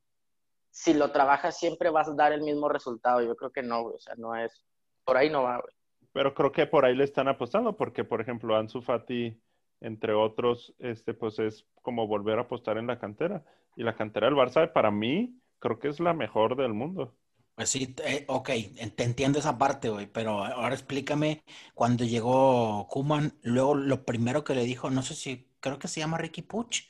si 0.71 0.95
lo 0.95 1.11
trabajas 1.11 1.59
siempre 1.59 1.91
vas 1.91 2.09
a 2.09 2.15
dar 2.15 2.33
el 2.33 2.41
mismo 2.41 2.69
resultado, 2.69 3.21
yo 3.21 3.35
creo 3.35 3.51
que 3.51 3.61
no, 3.61 3.83
güey, 3.83 3.95
o 3.97 3.99
sea, 3.99 4.15
no 4.15 4.35
es, 4.35 4.65
por 5.05 5.15
ahí 5.15 5.29
no 5.29 5.43
va, 5.43 5.59
güey. 5.59 5.73
Pero 6.11 6.33
creo 6.33 6.51
que 6.51 6.65
por 6.65 6.83
ahí 6.83 6.95
le 6.95 7.03
están 7.03 7.27
apostando, 7.27 7.77
porque, 7.77 8.03
por 8.03 8.19
ejemplo, 8.19 8.55
Ansu 8.55 8.81
Fati, 8.81 9.39
entre 9.79 10.13
otros, 10.13 10.73
este, 10.79 11.13
pues 11.13 11.37
es 11.37 11.67
como 11.83 12.07
volver 12.07 12.39
a 12.39 12.43
apostar 12.43 12.79
en 12.79 12.87
la 12.87 12.99
cantera. 12.99 13.45
Y 13.75 13.83
la 13.83 13.95
cantera 13.95 14.25
del 14.25 14.35
Barça, 14.35 14.73
para 14.73 14.89
mí, 14.89 15.39
creo 15.59 15.77
que 15.77 15.87
es 15.87 15.99
la 15.99 16.13
mejor 16.13 16.57
del 16.57 16.73
mundo. 16.73 17.15
Pues 17.61 17.69
sí, 17.69 17.95
eh, 18.03 18.25
ok, 18.27 18.49
te 18.95 19.03
entiendo 19.03 19.37
esa 19.37 19.59
parte, 19.59 19.89
güey, 19.89 20.07
pero 20.07 20.43
ahora 20.43 20.73
explícame, 20.73 21.43
cuando 21.75 22.03
llegó 22.05 22.87
Kuman, 22.89 23.37
luego 23.43 23.75
lo 23.75 24.03
primero 24.03 24.43
que 24.43 24.55
le 24.55 24.63
dijo, 24.63 24.89
no 24.89 25.03
sé 25.03 25.13
si, 25.13 25.47
creo 25.59 25.77
que 25.77 25.87
se 25.87 25.99
llama 25.99 26.17
Ricky 26.17 26.41
Puch, 26.41 26.85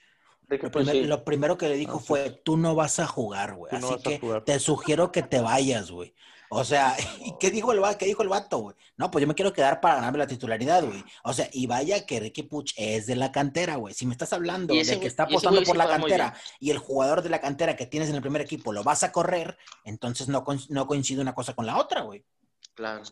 Ricky, 0.50 0.68
lo, 0.68 0.72
primer- 0.72 1.02
sí. 1.02 1.06
lo 1.06 1.26
primero 1.26 1.58
que 1.58 1.68
le 1.70 1.76
dijo 1.76 2.00
fue, 2.00 2.32
tú 2.32 2.58
no 2.58 2.76
vas 2.76 3.00
a 3.00 3.08
jugar, 3.08 3.56
güey, 3.56 3.74
no 3.74 3.78
así 3.78 3.98
que 4.02 4.24
te 4.46 4.60
sugiero 4.60 5.12
que 5.12 5.24
te 5.24 5.42
vayas, 5.42 5.92
güey. 5.92 6.16
O 6.54 6.66
sea, 6.66 6.98
¿y 7.26 7.34
qué 7.40 7.50
dijo 7.50 7.72
el, 7.72 7.82
qué 7.98 8.06
dijo 8.06 8.24
el 8.24 8.30
vato, 8.30 8.58
güey? 8.58 8.76
No, 8.98 9.10
pues 9.10 9.22
yo 9.22 9.28
me 9.28 9.36
quiero 9.36 9.54
quedar 9.54 9.80
para 9.80 9.96
ganarme 9.96 10.18
la 10.18 10.28
titularidad, 10.28 10.84
güey. 10.84 11.02
O 11.24 11.32
sea, 11.32 11.50
y 11.54 11.66
vaya 11.66 12.06
que 12.06 12.20
Ricky 12.20 12.44
Puch 12.44 12.74
es 12.76 13.08
de 13.08 13.16
la 13.16 13.32
cantera, 13.32 13.78
güey. 13.78 13.94
Si 13.94 14.06
me 14.06 14.12
estás 14.12 14.34
hablando 14.34 14.74
de 14.74 15.00
que 15.00 15.08
está 15.08 15.24
apostando 15.24 15.64
por 15.64 15.78
la 15.78 15.88
cantera 15.88 16.34
y 16.60 16.72
el 16.72 16.78
jugador 16.78 17.22
de 17.22 17.30
la 17.30 17.40
cantera 17.40 17.78
que 17.78 17.86
tienes 17.86 18.10
en 18.10 18.16
el 18.16 18.22
primer 18.22 18.42
equipo 18.42 18.74
lo 18.74 18.84
vas 18.84 19.04
a 19.04 19.14
correr, 19.14 19.58
entonces 19.86 20.28
no, 20.28 20.44
no 20.68 20.88
coincide 20.88 21.22
una 21.22 21.34
cosa 21.34 21.54
con 21.54 21.66
la 21.66 21.78
otra, 21.78 22.02
güey. 22.02 22.26
Claro. 22.74 23.04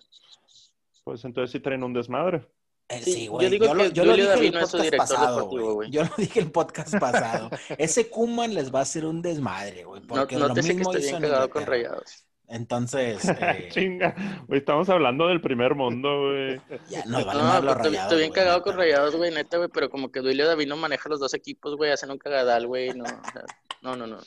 Pues 1.06 1.23
entonces 1.23 1.52
sí 1.52 1.62
traen 1.62 1.84
un 1.84 1.93
desmadre. 1.93 2.45
Eh, 2.89 3.02
Sí, 3.04 3.13
sí, 3.13 3.25
yo 3.25 3.32
güey. 3.32 3.58
Yo, 3.58 3.73
lo, 3.73 3.84
que 3.84 3.91
yo 3.93 4.04
lo 4.04 4.12
Julio 4.12 4.34
dije 4.34 4.47
el 4.47 4.60
podcast 4.60 4.95
pasado, 4.97 5.45
güey. 5.47 5.65
güey. 5.65 5.89
Yo 5.91 6.04
lo 6.04 6.12
dije 6.17 6.39
el 6.41 6.52
podcast 6.52 6.99
pasado. 6.99 7.49
Ese 7.78 8.10
Kuman 8.10 8.54
les 8.54 8.73
va 8.73 8.80
a 8.80 8.82
hacer 8.82 9.06
un 9.06 9.21
desmadre, 9.21 9.86
güey. 9.86 10.02
No, 10.02 10.08
Porque 10.08 10.36
no 10.36 10.49
lo 10.49 10.54
te 10.54 10.62
sé 10.62 10.69
que 10.69 10.73
mismo 10.73 10.91
estoy 10.91 11.08
hizo 11.08 11.17
bien 11.19 11.23
en 11.23 11.32
cagado 11.32 11.49
con 11.49 11.65
rayados. 11.65 12.25
Entonces, 12.51 13.23
eh, 13.29 13.69
Chinga, 13.71 14.15
güey, 14.47 14.59
estamos 14.59 14.89
hablando 14.89 15.27
del 15.27 15.39
primer 15.39 15.75
mundo, 15.75 16.29
güey. 16.29 16.59
ya 16.89 17.05
nos 17.05 17.23
vale 17.25 17.41
No, 17.43 17.62
pues, 17.62 17.77
rayados. 17.77 17.95
estoy 18.03 18.17
bien 18.19 18.31
cagado 18.31 18.57
neta, 18.57 18.63
con 18.63 18.77
rayados, 18.77 19.15
güey, 19.15 19.31
neta, 19.31 19.57
güey, 19.57 19.69
pero 19.71 19.89
como 19.89 20.12
que 20.12 20.19
Duilio 20.21 20.47
Davino 20.47 20.75
maneja 20.75 21.07
los 21.09 21.19
dos 21.19 21.33
equipos, 21.35 21.75
güey, 21.77 21.91
hacen 21.91 22.09
un 22.09 22.17
cagadal, 22.17 22.65
güey, 22.65 22.89
no, 22.95 23.03
o 23.03 23.07
sea, 23.07 23.45
no, 23.83 23.95
no, 23.95 24.07
no. 24.07 24.19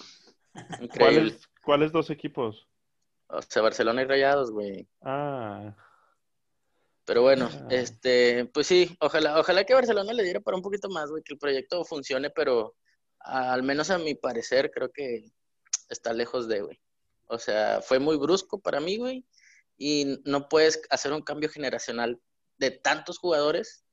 Increíble. 0.81 0.89
¿Cuáles, 0.99 1.49
¿Cuáles 1.65 1.93
dos 1.93 2.11
equipos? 2.11 2.69
O 3.27 3.43
sea, 3.43 3.63
Barcelona 3.63 4.03
y 4.03 4.05
Rayados, 4.05 4.51
güey. 4.53 4.87
Ah, 5.03 5.75
Pero 7.05 7.23
bueno, 7.23 7.49
Ah. 7.53 7.67
este, 7.71 8.45
pues 8.55 8.69
sí, 8.69 8.97
ojalá, 9.01 9.41
ojalá 9.41 9.65
que 9.65 9.75
Barcelona 9.75 10.13
le 10.13 10.23
diera 10.23 10.39
para 10.41 10.57
un 10.57 10.63
poquito 10.63 10.89
más, 10.89 11.11
güey, 11.11 11.23
que 11.25 11.33
el 11.35 11.39
proyecto 11.41 11.85
funcione, 11.85 12.31
pero 12.31 12.77
a- 13.19 13.53
al 13.53 13.65
menos 13.65 13.91
a 13.91 13.99
mi 13.99 14.15
parecer 14.15 14.71
creo 14.71 14.93
que 14.93 15.25
está 15.89 16.13
lejos 16.13 16.47
de, 16.47 16.61
güey. 16.61 16.81
O 17.33 17.39
sea, 17.39 17.81
fue 17.83 17.99
muy 17.99 18.17
brusco 18.19 18.61
para 18.61 18.79
mí, 18.81 18.99
güey, 18.99 19.25
y 19.79 20.19
no 20.25 20.49
puedes 20.49 20.83
hacer 20.91 21.13
un 21.13 21.23
cambio 21.23 21.49
generacional 21.49 22.21
de 22.59 22.71
tantos 22.71 23.19
jugadores 23.19 23.85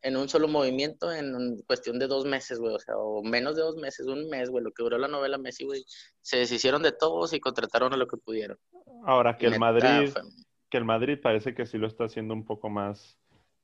en 0.00 0.16
un 0.16 0.28
solo 0.28 0.48
movimiento 0.48 1.12
en 1.12 1.60
cuestión 1.66 1.98
de 1.98 2.06
dos 2.06 2.24
meses, 2.24 2.58
güey, 2.58 2.74
o 2.74 2.78
sea, 2.78 2.96
o 2.96 3.22
menos 3.22 3.56
de 3.56 3.62
dos 3.62 3.76
meses, 3.76 4.06
un 4.06 4.28
mes, 4.30 4.48
güey, 4.48 4.64
lo 4.64 4.72
que 4.72 4.82
duró 4.84 4.96
la 4.96 5.08
novela 5.08 5.38
Messi, 5.38 5.64
güey, 5.64 5.84
se 6.22 6.38
deshicieron 6.38 6.82
de 6.82 6.92
todos 6.92 7.32
y 7.32 7.40
contrataron 7.40 7.92
a 7.92 7.96
lo 7.96 8.06
que 8.06 8.16
pudieron. 8.16 8.58
ahora 9.04 9.36
que 9.36 9.46
Y 9.48 9.52
el 9.52 9.58
Madrid, 9.58 10.10
fue- 10.10 10.22
que 10.70 10.78
el 10.78 10.84
Madrid 10.84 11.18
parece 11.22 11.54
que 11.54 11.66
sí 11.66 11.78
lo 11.78 11.86
está 11.86 12.04
haciendo 12.04 12.32
un 12.34 12.44
poco 12.44 12.68
más 12.70 13.18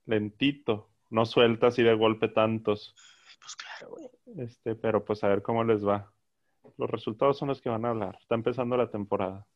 lentito. 0.07 0.91
No 1.11 1.25
suelta 1.27 1.69
así 1.69 1.83
de 1.83 1.95
golpe 1.95 2.29
tantos. 2.29 2.95
Pues 3.41 3.57
claro, 3.57 3.95
güey. 3.95 4.11
Este, 4.45 4.75
pero 4.75 5.05
pues 5.05 5.23
a 5.23 5.29
ver 5.29 5.43
cómo 5.43 5.65
les 5.65 5.87
va. 5.87 6.13
Los 6.77 6.91
resultados 6.91 7.39
son 7.39 7.49
los 7.49 7.61
que 7.61 7.69
van 7.71 7.85
a 7.85 7.91
hablar. 7.91 8.17
Está 8.21 8.35
empezando 8.35 8.77
la 8.77 8.91
temporada. 8.91 9.47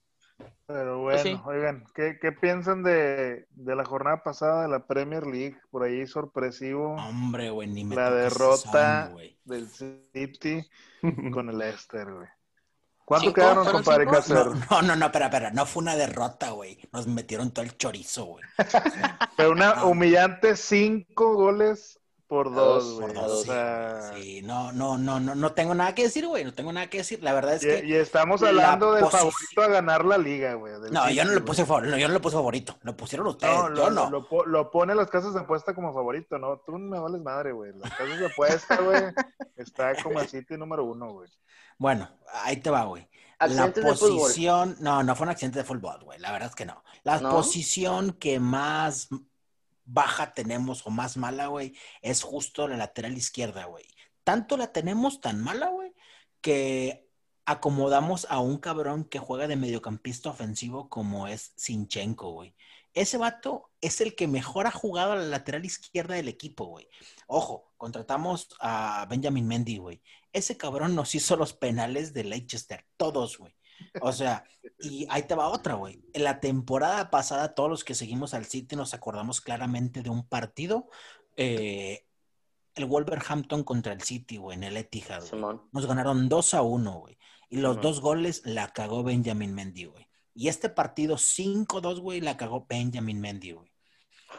Pero 0.66 1.00
Pues 1.08 1.22
bueno, 1.22 1.22
sí. 1.22 1.42
oigan, 1.46 1.84
¿qué, 1.94 2.18
qué 2.20 2.32
piensan 2.32 2.82
de, 2.82 3.46
de 3.50 3.74
la 3.76 3.84
jornada 3.84 4.22
pasada 4.22 4.62
de 4.62 4.68
la 4.68 4.86
Premier 4.86 5.26
League? 5.26 5.58
Por 5.70 5.82
ahí 5.82 6.06
sorpresivo 6.06 6.94
Hombre, 6.96 7.50
güey, 7.50 7.68
ni 7.68 7.84
me 7.84 7.96
la 7.96 8.10
derrota 8.10 9.10
son, 9.10 9.38
del 9.44 9.68
City 9.70 10.68
con 11.30 11.48
el 11.48 11.58
Leicester, 11.58 12.12
güey. 12.12 12.28
¿Cuánto 13.04 13.32
¿Cinco? 13.32 13.32
quedaron, 13.32 13.64
¿Fueron 13.64 13.84
compadre? 13.84 14.06
Cáceres? 14.06 14.54
No, 14.70 14.82
no, 14.82 14.94
no, 14.96 15.06
espera, 15.06 15.26
espera, 15.26 15.50
no 15.50 15.66
fue 15.66 15.82
una 15.82 15.96
derrota, 15.96 16.50
güey. 16.50 16.78
Nos 16.92 17.06
metieron 17.06 17.52
todo 17.52 17.64
el 17.64 17.76
chorizo, 17.76 18.26
güey. 18.26 18.44
Pero 19.36 19.52
una 19.52 19.84
humillante 19.84 20.56
cinco 20.56 21.34
goles 21.34 21.98
por 22.28 22.54
dos, 22.54 22.84
dos, 22.98 23.00
güey. 23.00 23.16
O 23.16 23.28
dos. 23.28 23.42
sea, 23.42 24.12
Sí, 24.14 24.42
no, 24.42 24.70
no, 24.72 24.98
no, 24.98 25.18
no, 25.18 25.34
no 25.34 25.52
tengo 25.52 25.74
nada 25.74 25.94
que 25.94 26.04
decir, 26.04 26.26
güey. 26.26 26.44
No 26.44 26.54
tengo 26.54 26.72
nada 26.72 26.88
que 26.88 26.98
decir. 26.98 27.22
La 27.22 27.32
verdad 27.32 27.54
es 27.54 27.64
y, 27.64 27.66
que. 27.66 27.86
y 27.86 27.94
estamos 27.94 28.40
la 28.42 28.48
hablando 28.50 28.92
del 28.92 29.06
favorito 29.06 29.62
a 29.62 29.66
ganar 29.68 30.04
la 30.04 30.18
liga, 30.18 30.54
güey. 30.54 30.74
No, 30.92 31.10
yo 31.10 31.24
no 31.24 31.32
le 31.32 31.40
puse 31.40 31.64
favorito. 31.64 31.96
yo 31.96 32.06
no 32.08 32.14
le 32.14 32.20
puse 32.20 32.36
favorito. 32.36 32.78
Lo 32.82 32.96
pusieron 32.96 33.26
ustedes. 33.28 33.52
No, 33.54 33.68
yo 33.74 33.74
lo, 33.74 33.90
no. 33.90 34.10
Lo, 34.10 34.28
po- 34.28 34.44
lo 34.44 34.70
pone 34.70 34.94
las 34.94 35.08
casas 35.08 35.34
de 35.34 35.40
apuesta 35.40 35.74
como 35.74 35.92
favorito, 35.92 36.38
¿no? 36.38 36.58
Tú 36.58 36.72
me 36.78 36.98
vales 37.00 37.22
madre, 37.22 37.52
güey. 37.52 37.72
Las 37.76 37.90
casas 37.94 38.18
de 38.18 38.26
apuesta, 38.26 38.76
güey, 38.76 39.02
está 39.56 39.94
como 40.02 40.20
el 40.20 40.28
City 40.28 40.56
número 40.56 40.84
uno, 40.84 41.12
güey. 41.12 41.28
Bueno, 41.78 42.08
ahí 42.44 42.58
te 42.58 42.70
va, 42.70 42.84
güey. 42.84 43.08
La 43.40 43.68
de 43.68 43.82
posición, 43.82 44.76
no, 44.80 45.04
no 45.04 45.14
fue 45.14 45.24
un 45.26 45.30
accidente 45.30 45.60
de 45.60 45.64
fútbol, 45.64 46.02
güey. 46.02 46.18
La 46.18 46.32
verdad 46.32 46.48
es 46.48 46.56
que 46.56 46.66
no. 46.66 46.82
La 47.04 47.20
¿No? 47.20 47.30
posición 47.30 48.12
que 48.14 48.40
más 48.40 49.08
baja 49.88 50.34
tenemos 50.34 50.86
o 50.86 50.90
más 50.90 51.16
mala, 51.16 51.46
güey, 51.48 51.74
es 52.02 52.22
justo 52.22 52.68
la 52.68 52.76
lateral 52.76 53.16
izquierda, 53.16 53.64
güey. 53.64 53.86
Tanto 54.24 54.56
la 54.56 54.72
tenemos 54.72 55.20
tan 55.20 55.42
mala, 55.42 55.68
güey, 55.70 55.94
que 56.40 57.08
acomodamos 57.46 58.26
a 58.30 58.40
un 58.40 58.58
cabrón 58.58 59.04
que 59.04 59.18
juega 59.18 59.48
de 59.48 59.56
mediocampista 59.56 60.30
ofensivo 60.30 60.88
como 60.88 61.26
es 61.28 61.52
Sinchenko, 61.56 62.32
güey. 62.32 62.54
Ese 62.92 63.16
vato 63.16 63.70
es 63.80 64.00
el 64.00 64.14
que 64.14 64.28
mejor 64.28 64.66
ha 64.66 64.70
jugado 64.70 65.12
a 65.12 65.16
la 65.16 65.24
lateral 65.24 65.64
izquierda 65.64 66.14
del 66.14 66.28
equipo, 66.28 66.66
güey. 66.66 66.88
Ojo, 67.26 67.72
contratamos 67.76 68.48
a 68.60 69.06
Benjamin 69.08 69.46
Mendy, 69.46 69.78
güey. 69.78 70.02
Ese 70.32 70.56
cabrón 70.56 70.94
nos 70.94 71.14
hizo 71.14 71.36
los 71.36 71.54
penales 71.54 72.12
de 72.12 72.24
Leicester, 72.24 72.84
todos, 72.96 73.38
güey. 73.38 73.54
O 74.00 74.12
sea, 74.12 74.44
y 74.78 75.06
ahí 75.10 75.22
te 75.22 75.34
va 75.34 75.48
otra, 75.48 75.74
güey. 75.74 76.02
En 76.12 76.24
la 76.24 76.40
temporada 76.40 77.10
pasada, 77.10 77.54
todos 77.54 77.70
los 77.70 77.84
que 77.84 77.94
seguimos 77.94 78.34
al 78.34 78.46
City 78.46 78.76
nos 78.76 78.94
acordamos 78.94 79.40
claramente 79.40 80.02
de 80.02 80.10
un 80.10 80.26
partido, 80.26 80.88
eh, 81.36 82.06
el 82.74 82.84
Wolverhampton 82.86 83.64
contra 83.64 83.92
el 83.92 84.02
City, 84.02 84.36
güey, 84.36 84.56
en 84.56 84.64
el 84.64 84.76
Etihad. 84.76 85.22
güey. 85.30 85.56
Nos 85.72 85.86
ganaron 85.86 86.28
2 86.28 86.54
a 86.54 86.62
1, 86.62 86.92
güey. 86.92 87.18
Y 87.50 87.58
los 87.58 87.80
dos 87.80 88.00
goles 88.00 88.42
la 88.44 88.72
cagó 88.72 89.02
Benjamin 89.02 89.54
Mendy, 89.54 89.86
güey. 89.86 90.06
Y 90.34 90.48
este 90.48 90.68
partido 90.68 91.16
5-2, 91.16 92.00
güey, 92.00 92.20
la 92.20 92.36
cagó 92.36 92.66
Benjamin 92.68 93.20
Mendy, 93.20 93.52
güey. 93.52 93.72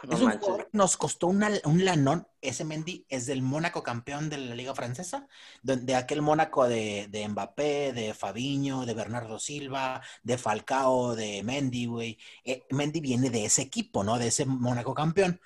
No 0.03 0.13
es 0.15 0.19
un 0.21 0.25
manches. 0.27 0.45
jugador 0.45 0.69
que 0.71 0.77
nos 0.77 0.97
costó 0.97 1.27
una- 1.27 1.51
un 1.65 1.83
lanón. 1.85 2.27
Ese 2.41 2.63
Mendy 2.63 3.05
es 3.09 3.25
del 3.25 3.41
Mónaco 3.41 3.83
campeón 3.83 4.29
de 4.29 4.37
la 4.37 4.55
Liga 4.55 4.73
Francesa, 4.75 5.27
de, 5.61 5.77
de 5.77 5.95
aquel 5.95 6.21
Mónaco 6.21 6.67
de, 6.67 7.07
de 7.09 7.27
Mbappé, 7.27 7.91
de 7.93 8.13
Fabiño, 8.13 8.85
de 8.85 8.93
Bernardo 8.93 9.39
Silva, 9.39 10.01
de 10.23 10.37
Falcao, 10.37 11.15
de 11.15 11.43
Mendy, 11.43 11.85
güey. 11.87 12.17
Eh, 12.45 12.65
Mendy 12.71 13.01
viene 13.01 13.29
de 13.29 13.45
ese 13.45 13.61
equipo, 13.63 14.03
¿no? 14.03 14.17
De 14.17 14.27
ese 14.27 14.45
Mónaco 14.45 14.93
campeón. 14.93 15.41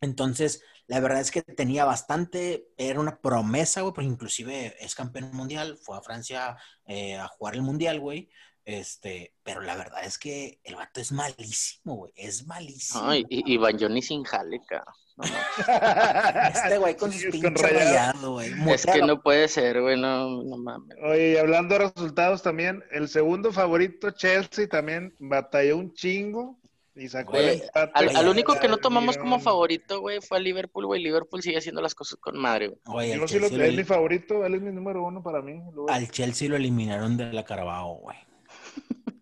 Entonces, 0.00 0.62
la 0.86 1.00
verdad 1.00 1.20
es 1.20 1.30
que 1.30 1.42
tenía 1.42 1.84
bastante, 1.84 2.68
era 2.76 3.00
una 3.00 3.20
promesa, 3.20 3.80
güey, 3.80 3.94
porque 3.94 4.08
inclusive 4.08 4.76
es 4.84 4.94
campeón 4.94 5.30
mundial, 5.34 5.78
fue 5.82 5.96
a 5.96 6.02
Francia 6.02 6.56
eh, 6.86 7.16
a 7.16 7.26
jugar 7.28 7.54
el 7.54 7.62
mundial, 7.62 8.00
güey. 8.00 8.28
Este, 8.64 9.34
pero 9.42 9.60
la 9.60 9.76
verdad 9.76 10.04
es 10.04 10.18
que 10.18 10.58
el 10.64 10.76
vato 10.76 11.00
es 11.00 11.12
malísimo, 11.12 11.96
güey, 11.96 12.12
es 12.16 12.46
malísimo. 12.46 13.04
Ay, 13.04 13.24
y, 13.28 13.52
y 13.52 13.56
Van 13.58 13.78
Johnny 13.78 14.00
sin 14.00 14.24
jale, 14.24 14.60
cabrón. 14.66 14.94
No 15.16 15.24
manches. 15.24 16.54
Este 16.64 16.78
güey 16.78 16.96
con 16.96 17.12
sus 17.12 17.20
Sigues 17.20 17.40
pinches 17.40 17.70
rayado. 17.72 18.32
güey. 18.32 18.50
Es 18.72 18.86
que 18.86 19.02
no 19.02 19.22
puede 19.22 19.48
ser, 19.48 19.80
güey, 19.80 20.00
no, 20.00 20.42
no 20.42 20.56
mames. 20.56 20.96
Oye, 21.04 21.32
y 21.32 21.36
hablando 21.36 21.74
de 21.78 21.90
resultados 21.90 22.42
también, 22.42 22.82
el 22.90 23.08
segundo 23.08 23.52
favorito, 23.52 24.10
Chelsea, 24.12 24.66
también 24.66 25.14
batalló 25.18 25.76
un 25.76 25.92
chingo 25.92 26.58
y 26.96 27.08
sacó 27.08 27.32
Güey, 27.32 27.48
el 27.48 27.62
empate. 27.62 27.92
Al, 27.94 28.16
al 28.16 28.28
único 28.28 28.58
que 28.58 28.66
no 28.68 28.78
tomamos 28.78 29.18
como 29.18 29.38
favorito, 29.40 30.00
güey, 30.00 30.20
fue 30.20 30.38
a 30.38 30.40
Liverpool, 30.40 30.86
güey. 30.86 31.02
Liverpool 31.02 31.42
sigue 31.42 31.58
haciendo 31.58 31.82
las 31.82 31.94
cosas 31.94 32.18
con 32.18 32.38
madre, 32.38 32.68
güey. 32.68 32.80
Oye, 32.86 33.16
Yo 33.18 33.28
sí 33.28 33.38
lo, 33.38 33.46
es 33.46 33.76
mi 33.76 33.84
favorito, 33.84 34.44
él 34.46 34.54
es 34.54 34.62
mi 34.62 34.72
número 34.72 35.04
uno 35.04 35.22
para 35.22 35.42
mí. 35.42 35.60
Al 35.88 36.10
Chelsea 36.10 36.48
lo 36.48 36.56
eliminaron 36.56 37.16
de 37.16 37.32
la 37.32 37.44
Carabao, 37.44 37.96
güey. 37.96 38.16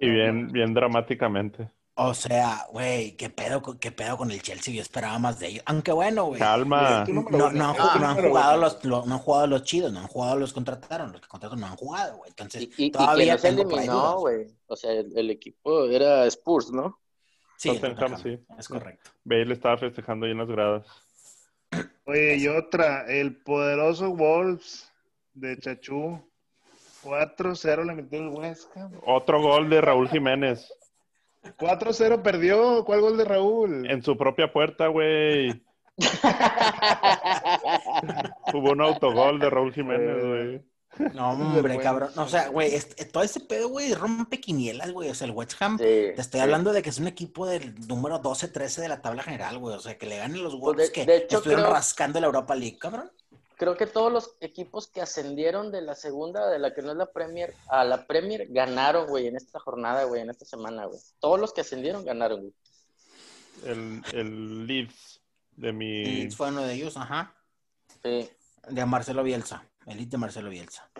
Y 0.06 0.10
bien, 0.10 0.48
bien 0.48 0.74
dramáticamente. 0.74 1.70
O 1.94 2.14
sea, 2.14 2.66
güey, 2.72 3.16
¿qué 3.16 3.28
pedo, 3.28 3.60
con- 3.60 3.78
qué 3.78 3.92
pedo 3.92 4.16
con 4.16 4.30
el 4.30 4.40
Chelsea? 4.42 4.72
Yo 4.74 4.80
esperaba 4.80 5.18
más 5.18 5.38
de 5.38 5.48
ellos. 5.48 5.62
Aunque 5.66 5.92
bueno, 5.92 6.24
güey. 6.24 6.40
Calma. 6.40 7.04
No, 7.06 7.22
no, 7.30 7.46
han, 7.48 7.58
no 7.58 7.74
número 8.08 8.28
jugado 8.30 8.56
los, 8.56 8.84
lo- 8.84 9.04
no 9.06 9.14
han 9.14 9.20
jugado 9.20 9.46
los 9.46 9.62
chidos, 9.64 9.92
no 9.92 10.00
han 10.00 10.06
jugado 10.08 10.36
los 10.36 10.50
que 10.50 10.54
contrataron. 10.54 11.12
Los 11.12 11.20
que 11.20 11.28
contrataron 11.28 11.60
no 11.60 11.66
han 11.66 11.76
jugado, 11.76 12.16
güey. 12.16 12.30
Entonces, 12.30 12.62
Y, 12.62 12.84
y, 12.84 12.86
y 12.86 12.90
todavía 12.90 13.34
no 13.34 13.38
se 13.38 13.48
eliminó, 13.48 14.18
güey. 14.20 14.46
O 14.66 14.74
sea, 14.74 14.90
el, 14.92 15.16
el 15.16 15.30
equipo 15.30 15.84
era 15.84 16.24
Spurs, 16.26 16.70
¿no? 16.72 16.98
Sí, 17.58 17.68
Tottenham, 17.78 18.20
sí. 18.20 18.38
es 18.58 18.68
correcto. 18.68 19.10
Bale 19.22 19.52
estaba 19.52 19.76
festejando 19.76 20.26
ahí 20.26 20.32
en 20.32 20.38
las 20.38 20.48
gradas. 20.48 20.86
Oye, 22.06 22.36
y 22.38 22.48
otra, 22.48 23.06
el 23.06 23.36
poderoso 23.36 24.10
Wolves 24.10 24.90
de 25.34 25.58
Chachú. 25.58 26.20
4-0 27.02 27.84
le 27.84 27.94
metió 27.94 28.18
el 28.20 28.28
West 28.28 28.70
Ham. 28.76 28.92
Otro 29.06 29.40
gol 29.42 29.68
de 29.70 29.80
Raúl 29.80 30.08
Jiménez. 30.08 30.72
4-0 31.58 32.22
perdió. 32.22 32.84
¿Cuál 32.84 33.00
gol 33.00 33.16
de 33.16 33.24
Raúl? 33.24 33.90
En 33.90 34.02
su 34.02 34.16
propia 34.16 34.52
puerta, 34.52 34.86
güey. 34.88 35.62
Hubo 38.54 38.72
un 38.72 38.80
autogol 38.80 39.38
de 39.38 39.50
Raúl 39.50 39.72
Jiménez, 39.72 40.24
güey. 40.24 40.62
No, 41.14 41.30
hombre, 41.30 41.78
cabrón. 41.78 42.10
O 42.16 42.28
sea, 42.28 42.48
güey, 42.48 42.74
este- 42.74 43.06
todo 43.06 43.22
ese 43.22 43.40
pedo, 43.40 43.68
güey, 43.70 43.94
rompe 43.94 44.40
quinielas, 44.40 44.92
güey. 44.92 45.08
O 45.08 45.14
sea, 45.14 45.26
el 45.26 45.32
West 45.32 45.54
Ham, 45.60 45.78
Sí, 45.78 45.84
te 45.84 46.20
estoy 46.20 46.40
sí. 46.40 46.44
hablando 46.44 46.72
de 46.72 46.82
que 46.82 46.90
es 46.90 46.98
un 46.98 47.06
equipo 47.06 47.46
del 47.46 47.74
número 47.88 48.20
12-13 48.20 48.82
de 48.82 48.88
la 48.88 49.00
tabla 49.00 49.22
general, 49.22 49.58
güey. 49.58 49.74
O 49.74 49.80
sea, 49.80 49.96
que 49.96 50.06
le 50.06 50.18
ganen 50.18 50.42
los 50.42 50.58
Wolves 50.60 50.88
Pues 50.88 50.88
de- 50.88 50.92
que 50.92 51.06
de 51.10 51.16
hecho, 51.24 51.38
estuvieron 51.38 51.64
creo- 51.64 51.74
rascando 51.74 52.20
la 52.20 52.26
Europa 52.26 52.54
League, 52.54 52.78
cabrón. 52.78 53.10
Creo 53.62 53.76
que 53.76 53.86
todos 53.86 54.12
los 54.12 54.34
equipos 54.40 54.88
que 54.88 55.00
ascendieron 55.00 55.70
de 55.70 55.82
la 55.82 55.94
segunda, 55.94 56.50
de 56.50 56.58
la 56.58 56.74
que 56.74 56.82
no 56.82 56.90
es 56.90 56.96
la 56.96 57.06
Premier, 57.06 57.54
a 57.68 57.84
la 57.84 58.08
Premier, 58.08 58.48
ganaron, 58.50 59.06
güey, 59.06 59.28
en 59.28 59.36
esta 59.36 59.60
jornada, 59.60 60.02
güey, 60.02 60.20
en 60.20 60.30
esta 60.30 60.44
semana, 60.44 60.86
güey. 60.86 60.98
Todos 61.20 61.38
los 61.38 61.52
que 61.52 61.60
ascendieron 61.60 62.04
ganaron, 62.04 62.40
güey. 62.40 62.54
El, 63.64 64.02
el 64.14 64.66
Leeds 64.66 65.22
de 65.54 65.72
mi... 65.72 66.02
Y 66.02 66.30
fue 66.32 66.48
uno 66.48 66.62
de 66.62 66.74
ellos, 66.74 66.96
ajá. 66.96 67.36
Sí, 68.02 68.28
De 68.68 68.84
Marcelo 68.84 69.22
Bielsa. 69.22 69.64
Elite 69.86 70.10
de 70.10 70.18
Marcelo 70.18 70.50
Bielsa. 70.50 70.90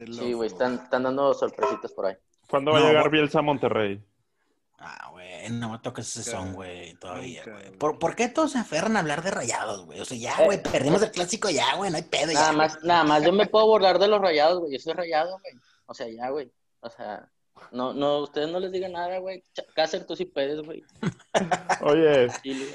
sí, 0.00 0.32
güey, 0.32 0.48
están, 0.48 0.80
están 0.82 1.04
dando 1.04 1.32
sorpresitas 1.32 1.92
por 1.92 2.06
ahí. 2.06 2.16
¿Cuándo 2.50 2.72
va 2.72 2.80
No, 2.80 2.86
a 2.86 2.88
llegar. 2.88 3.08
Bielsa 3.08 3.38
a 3.38 3.42
Monterrey? 3.42 4.02
Ah, 4.80 5.08
güey, 5.10 5.50
no 5.50 5.70
me 5.72 5.78
toques 5.80 6.06
ese 6.16 6.30
son, 6.30 6.52
güey, 6.52 6.94
todavía, 6.94 7.42
güey. 7.44 7.70
¿Por, 7.78 7.98
por 7.98 8.14
qué 8.14 8.28
todos 8.28 8.52
se 8.52 8.58
aferran 8.58 8.96
a 8.96 9.00
hablar 9.00 9.22
de 9.24 9.32
rayados, 9.32 9.84
güey? 9.86 9.98
O 10.00 10.04
sea, 10.04 10.16
ya, 10.16 10.36
Eh. 10.40 10.44
güey, 10.44 10.62
perdimos 10.62 11.02
el 11.02 11.10
clásico 11.10 11.50
ya, 11.50 11.74
güey, 11.74 11.90
no 11.90 11.96
hay 11.96 12.04
pedo 12.04 12.30
ya. 12.30 12.38
Nada 12.40 12.52
más, 12.52 12.78
nada 12.84 13.02
más 13.02 13.24
yo 13.24 13.32
me 13.32 13.46
puedo 13.46 13.66
burlar 13.66 13.98
de 13.98 14.06
los 14.06 14.20
rayados, 14.20 14.60
güey. 14.60 14.72
Yo 14.72 14.78
soy 14.78 14.92
rayado, 14.92 15.32
güey. 15.40 15.54
O 15.86 15.94
sea, 15.94 16.06
ya, 16.08 16.28
güey. 16.30 16.52
O 16.80 16.88
sea, 16.90 17.28
no, 17.72 17.92
no, 17.92 18.18
ustedes 18.20 18.48
no 18.50 18.60
les 18.60 18.70
digan 18.70 18.92
nada, 18.92 19.18
güey. 19.18 19.42
Cácer, 19.74 20.06
tú 20.06 20.14
sí 20.14 20.26
puedes, 20.26 20.60
güey. 20.62 20.84
Oye, 21.82 22.28
Sí. 22.42 22.70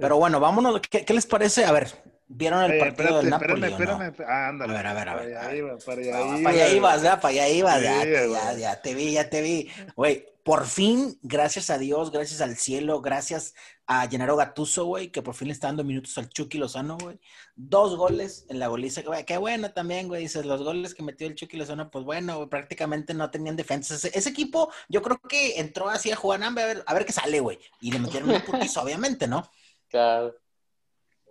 Pero 0.00 0.16
bueno, 0.18 0.38
vámonos. 0.40 0.80
¿Qué, 0.80 1.04
qué 1.04 1.14
les 1.14 1.26
parece? 1.26 1.64
A 1.64 1.72
ver, 1.72 1.88
¿vieron 2.28 2.62
el 2.62 2.72
Eh, 2.72 2.78
partido 2.78 3.20
espérate, 3.20 3.22
del 3.22 3.30
Napoli 3.30 3.72
espérame, 3.72 3.94
o 3.94 3.98
no? 3.98 4.04
espérame. 4.04 4.30
Ah, 4.30 4.48
ándale. 4.48 4.72
A 4.72 4.76
ver, 4.76 4.86
a 4.86 4.94
ver, 4.94 5.08
a 5.08 5.14
ver, 5.16 5.32
Para 5.34 5.40
allá 5.40 5.48
ver. 5.48 5.56
iba, 5.58 5.78
para 5.78 6.00
allá 6.00 6.16
Ah, 6.16 6.20
iba. 6.38 6.42
para 6.42 6.50
allá 6.56 6.68
ibas, 6.68 7.02
ya, 7.02 7.20
para 7.20 7.28
allá 7.32 7.48
ibas, 7.48 7.82
ya, 7.82 8.04
ya, 8.04 8.52
ya 8.54 8.82
te 8.82 8.94
vi, 8.94 9.12
ya 9.12 9.30
te 9.30 9.40
vi. 9.42 9.70
Güey, 9.96 10.26
por 10.48 10.64
fin, 10.64 11.18
gracias 11.20 11.68
a 11.68 11.76
Dios, 11.76 12.10
gracias 12.10 12.40
al 12.40 12.56
cielo, 12.56 13.02
gracias 13.02 13.52
a 13.86 14.08
Gennaro 14.08 14.34
Gattuso, 14.34 14.86
güey, 14.86 15.12
que 15.12 15.20
por 15.20 15.34
fin 15.34 15.48
le 15.48 15.52
está 15.52 15.66
dando 15.66 15.84
minutos 15.84 16.16
al 16.16 16.30
Chucky 16.30 16.56
Lozano, 16.56 16.96
güey. 16.96 17.20
Dos 17.54 17.98
goles 17.98 18.46
en 18.48 18.58
la 18.58 18.68
goliza, 18.68 19.02
güey, 19.02 19.26
qué 19.26 19.36
bueno 19.36 19.70
también, 19.74 20.08
güey, 20.08 20.22
dices, 20.22 20.46
los 20.46 20.62
goles 20.62 20.94
que 20.94 21.02
metió 21.02 21.26
el 21.26 21.34
Chucky 21.34 21.58
Lozano, 21.58 21.90
pues 21.90 22.02
bueno, 22.02 22.48
prácticamente 22.48 23.12
no 23.12 23.30
tenían 23.30 23.56
defensa. 23.56 23.96
Ese, 23.96 24.10
ese 24.18 24.30
equipo, 24.30 24.72
yo 24.88 25.02
creo 25.02 25.20
que 25.20 25.60
entró 25.60 25.90
así 25.90 26.10
a 26.10 26.16
jugar, 26.16 26.42
a 26.42 26.48
ver, 26.48 26.82
a 26.86 26.94
ver 26.94 27.04
qué 27.04 27.12
sale, 27.12 27.40
güey. 27.40 27.58
Y 27.82 27.92
le 27.92 27.98
metieron 27.98 28.30
un 28.30 28.40
putizo, 28.46 28.80
obviamente, 28.80 29.28
¿no? 29.28 29.46
Claro. 29.88 30.34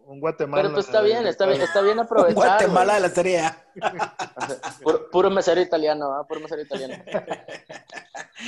Un 0.07 0.21
Guatemala. 0.21 0.63
Pero 0.63 0.73
pues 0.73 0.85
está 0.85 1.01
bien, 1.01 1.27
está 1.27 1.45
bien, 1.45 1.61
está 1.61 1.81
bien 1.81 1.99
aprovechar. 1.99 2.33
Guatemala 2.35 2.93
de 2.95 2.99
la 3.01 3.09
Serie 3.09 3.39
A. 3.41 3.57
O 4.35 4.41
sea, 4.41 4.61
puro, 4.81 5.09
puro 5.09 5.29
mesero 5.29 5.59
italiano, 5.59 6.13
¿ah? 6.13 6.25
Puro 6.25 6.39
mesero 6.39 6.61
italiano. 6.61 6.95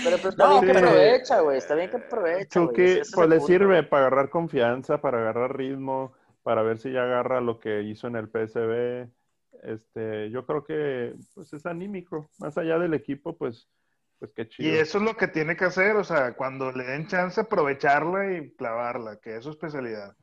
Pero, 0.04 0.18
pero 0.18 0.30
está 0.30 0.48
No, 0.48 0.62
bien 0.62 0.72
que 0.74 0.80
aprovecha, 0.80 1.40
güey. 1.42 1.58
Está 1.58 1.76
bien 1.76 1.90
que 1.90 1.98
aprovecha. 1.98 2.48
Chucky, 2.50 3.02
pues 3.14 3.30
le 3.30 3.36
punto. 3.40 3.46
sirve 3.48 3.84
para 3.84 4.08
agarrar 4.08 4.30
confianza, 4.30 5.02
para 5.02 5.20
agarrar 5.20 5.58
ritmo, 5.58 6.14
para 6.44 6.62
ver 6.64 6.78
si 6.78 6.92
ya 6.94 7.04
agarra 7.04 7.42
lo 7.42 7.60
que 7.60 7.82
hizo 7.84 8.08
en 8.08 8.16
el 8.16 8.30
PSV. 8.30 9.10
Este, 9.64 10.30
yo 10.30 10.46
creo 10.46 10.64
que 10.64 11.16
pues 11.34 11.52
es 11.52 11.66
anímico. 11.66 12.30
Más 12.38 12.58
allá 12.58 12.80
del 12.80 12.94
equipo, 12.94 13.38
pues, 13.38 13.68
pues 14.20 14.32
qué 14.34 14.44
Y 14.44 14.48
chido. 14.48 14.82
eso 14.82 15.00
es 15.00 15.04
lo 15.04 15.18
que 15.18 15.28
tiene 15.28 15.58
que 15.58 15.66
hacer, 15.66 15.98
o 15.98 16.04
sea, 16.06 16.36
cuando 16.36 16.72
le 16.72 16.86
den 16.86 17.08
chance, 17.08 17.42
aprovecharla 17.42 18.32
y 18.38 18.52
clavarla, 18.56 19.18
que 19.20 19.36
es 19.38 19.44
su 19.44 19.50
especialidad. 19.50 20.16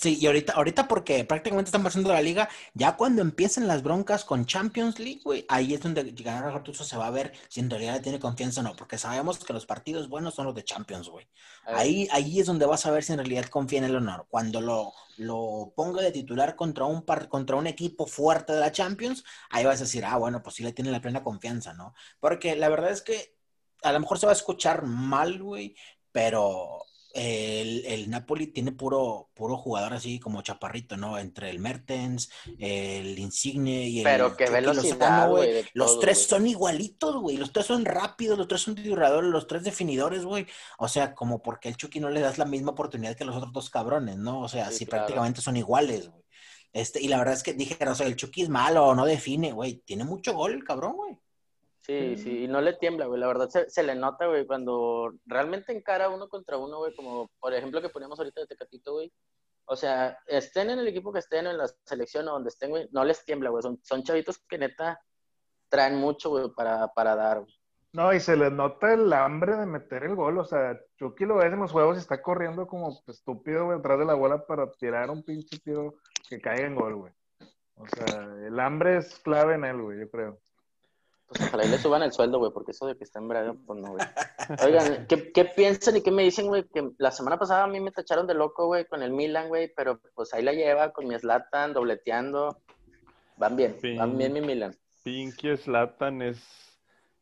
Sí, 0.00 0.18
y 0.20 0.26
ahorita, 0.26 0.54
ahorita 0.54 0.88
porque 0.88 1.24
prácticamente 1.24 1.68
están 1.68 1.84
pasando 1.84 2.12
la 2.12 2.20
liga, 2.20 2.48
ya 2.74 2.96
cuando 2.96 3.22
empiecen 3.22 3.68
las 3.68 3.84
broncas 3.84 4.24
con 4.24 4.44
Champions 4.44 4.98
League, 4.98 5.20
güey, 5.24 5.46
ahí 5.48 5.72
es 5.72 5.80
donde 5.82 6.12
Gennaro 6.16 6.52
Gattuso 6.52 6.82
se 6.82 6.96
va 6.96 7.06
a 7.06 7.10
ver 7.10 7.32
si 7.48 7.60
en 7.60 7.70
realidad 7.70 8.02
tiene 8.02 8.18
confianza 8.18 8.60
o 8.60 8.64
no, 8.64 8.74
porque 8.74 8.98
sabemos 8.98 9.38
que 9.38 9.52
los 9.52 9.66
partidos 9.66 10.08
buenos 10.08 10.34
son 10.34 10.46
los 10.46 10.54
de 10.56 10.64
Champions, 10.64 11.08
güey. 11.08 11.28
Ahí, 11.70 12.08
ahí 12.10 12.40
es 12.40 12.46
donde 12.46 12.66
vas 12.66 12.84
a 12.86 12.90
ver 12.90 13.04
si 13.04 13.12
en 13.12 13.18
realidad 13.18 13.44
confía 13.46 13.78
en 13.78 13.84
el 13.84 13.94
honor. 13.96 14.26
Cuando 14.28 14.60
lo, 14.60 14.92
lo 15.16 15.72
ponga 15.76 16.02
de 16.02 16.10
titular 16.10 16.56
contra 16.56 16.86
un, 16.86 17.04
par- 17.04 17.28
contra 17.28 17.54
un 17.56 17.68
equipo 17.68 18.06
fuerte 18.08 18.52
de 18.52 18.60
la 18.60 18.72
Champions, 18.72 19.22
ahí 19.50 19.64
vas 19.64 19.80
a 19.80 19.84
decir, 19.84 20.04
ah, 20.04 20.16
bueno, 20.16 20.42
pues 20.42 20.56
sí 20.56 20.64
le 20.64 20.72
tiene 20.72 20.90
la 20.90 21.00
plena 21.00 21.22
confianza, 21.22 21.72
¿no? 21.72 21.94
Porque 22.18 22.56
la 22.56 22.68
verdad 22.68 22.90
es 22.90 23.00
que 23.02 23.36
a 23.82 23.92
lo 23.92 24.00
mejor 24.00 24.18
se 24.18 24.26
va 24.26 24.32
a 24.32 24.34
escuchar 24.36 24.82
mal, 24.84 25.40
güey, 25.40 25.76
pero 26.10 26.84
el, 27.14 27.84
el 27.86 28.10
Napoli 28.10 28.48
tiene 28.48 28.72
puro, 28.72 29.30
puro 29.34 29.56
jugador 29.56 29.94
así 29.94 30.18
como 30.20 30.42
chaparrito, 30.42 30.96
¿no? 30.96 31.18
Entre 31.18 31.48
el 31.50 31.60
Mertens, 31.60 32.30
el 32.58 33.18
Insigne 33.18 33.88
y 33.88 34.00
el 34.00 34.04
Pero 34.04 34.36
qué 34.36 34.50
velocidad, 34.50 35.28
güey. 35.30 35.64
Los 35.74 35.92
todo, 35.92 36.00
tres 36.00 36.26
son 36.26 36.46
igualitos, 36.46 37.16
güey. 37.16 37.36
Los 37.36 37.52
tres 37.52 37.66
son 37.66 37.84
rápidos, 37.84 38.36
los 38.38 38.48
tres 38.48 38.62
son 38.62 38.74
tiradores, 38.74 39.30
los 39.30 39.46
tres 39.46 39.62
definidores, 39.64 40.24
güey. 40.24 40.46
O 40.78 40.88
sea, 40.88 41.14
como 41.14 41.40
porque 41.42 41.68
al 41.68 41.76
Chucky 41.76 42.00
no 42.00 42.10
le 42.10 42.20
das 42.20 42.38
la 42.38 42.44
misma 42.44 42.72
oportunidad 42.72 43.16
que 43.16 43.24
los 43.24 43.36
otros 43.36 43.52
dos 43.52 43.70
cabrones, 43.70 44.16
¿no? 44.18 44.40
O 44.40 44.48
sea, 44.48 44.70
Sí, 44.70 44.84
claro. 44.84 45.06
prácticamente 45.06 45.40
son 45.40 45.56
iguales, 45.56 46.08
güey. 46.10 46.24
Este, 46.72 47.00
y 47.00 47.08
la 47.08 47.18
verdad 47.18 47.34
es 47.34 47.42
que 47.44 47.54
dije, 47.54 47.76
o 47.88 47.94
sea, 47.94 48.06
el 48.06 48.16
Chucky 48.16 48.42
es 48.42 48.48
malo, 48.48 48.94
no 48.94 49.06
define, 49.06 49.52
güey. 49.52 49.76
Tiene 49.86 50.04
mucho 50.04 50.34
gol 50.34 50.52
el 50.54 50.64
cabrón, 50.64 50.96
güey. 50.96 51.18
Sí, 51.84 52.16
sí, 52.16 52.44
y 52.44 52.48
no 52.48 52.62
le 52.62 52.72
tiembla, 52.72 53.04
güey. 53.04 53.20
La 53.20 53.26
verdad 53.26 53.50
se, 53.50 53.82
le 53.82 53.94
nota, 53.94 54.26
güey, 54.26 54.46
cuando 54.46 55.12
realmente 55.26 55.70
encara 55.70 56.08
uno 56.08 56.30
contra 56.30 56.56
uno, 56.56 56.78
güey, 56.78 56.94
como 56.96 57.30
por 57.38 57.52
ejemplo 57.52 57.82
que 57.82 57.90
poníamos 57.90 58.18
ahorita 58.18 58.40
de 58.40 58.46
Tecatito, 58.46 58.94
güey. 58.94 59.12
O 59.66 59.76
sea, 59.76 60.18
estén 60.26 60.70
en 60.70 60.78
el 60.78 60.88
equipo 60.88 61.12
que 61.12 61.18
estén, 61.18 61.46
en 61.46 61.58
la 61.58 61.68
selección 61.84 62.26
o 62.28 62.32
donde 62.32 62.48
estén, 62.48 62.70
güey, 62.70 62.88
no 62.90 63.04
les 63.04 63.22
tiembla, 63.26 63.50
güey. 63.50 63.62
Son, 63.62 63.78
son 63.82 64.02
chavitos 64.02 64.38
que 64.48 64.56
neta 64.56 64.98
traen 65.68 65.96
mucho, 65.96 66.30
güey, 66.30 66.48
para, 66.56 66.88
para 66.88 67.14
dar, 67.16 67.40
güey. 67.40 67.54
No, 67.92 68.14
y 68.14 68.18
se 68.18 68.34
le 68.34 68.50
nota 68.50 68.94
el 68.94 69.12
hambre 69.12 69.54
de 69.54 69.66
meter 69.66 70.04
el 70.04 70.16
gol, 70.16 70.38
o 70.38 70.44
sea, 70.44 70.80
Chucky 70.96 71.26
lo 71.26 71.36
ves 71.36 71.52
en 71.52 71.60
los 71.60 71.70
juegos 71.70 71.96
y 71.96 72.00
está 72.00 72.22
corriendo 72.22 72.66
como 72.66 72.98
estúpido, 73.06 73.66
güey, 73.66 73.78
atrás 73.78 73.98
de 73.98 74.06
la 74.06 74.14
bola 74.14 74.46
para 74.46 74.72
tirar 74.72 75.10
un 75.10 75.22
pinche 75.22 75.58
tiro 75.58 75.96
que 76.30 76.40
caiga 76.40 76.66
en 76.66 76.74
gol, 76.74 76.94
güey. 76.96 77.12
O 77.76 77.86
sea, 77.86 78.24
el 78.46 78.58
hambre 78.58 78.96
es 78.96 79.18
clave 79.20 79.54
en 79.54 79.66
él, 79.66 79.82
güey, 79.82 80.00
yo 80.00 80.10
creo. 80.10 80.40
Pues 81.26 81.40
ojalá 81.40 81.64
y 81.64 81.68
le 81.68 81.78
suban 81.78 82.02
el 82.02 82.12
sueldo, 82.12 82.38
güey, 82.38 82.52
porque 82.52 82.72
eso 82.72 82.86
de 82.86 82.96
que 82.96 83.04
está 83.04 83.18
en 83.18 83.28
breve, 83.28 83.54
pues 83.66 83.80
no, 83.80 83.92
güey. 83.92 84.04
Oigan, 84.64 85.06
¿qué, 85.06 85.32
¿qué 85.32 85.44
piensan 85.44 85.96
y 85.96 86.02
qué 86.02 86.10
me 86.10 86.22
dicen, 86.22 86.46
güey? 86.46 86.64
Que 86.64 86.90
la 86.98 87.10
semana 87.10 87.38
pasada 87.38 87.64
a 87.64 87.68
mí 87.68 87.80
me 87.80 87.90
tacharon 87.90 88.26
de 88.26 88.34
loco, 88.34 88.66
güey, 88.66 88.84
con 88.86 89.02
el 89.02 89.12
Milan, 89.12 89.48
güey, 89.48 89.72
pero 89.74 90.00
pues 90.14 90.34
ahí 90.34 90.42
la 90.42 90.52
lleva 90.52 90.92
con 90.92 91.08
mi 91.08 91.18
Slatan, 91.18 91.72
dobleteando. 91.72 92.58
Van 93.36 93.56
bien, 93.56 93.76
van 93.96 94.16
bien 94.16 94.32
mi 94.32 94.40
Milan. 94.40 94.76
Pinky 95.02 95.56
Slatan 95.56 96.22
es, 96.22 96.38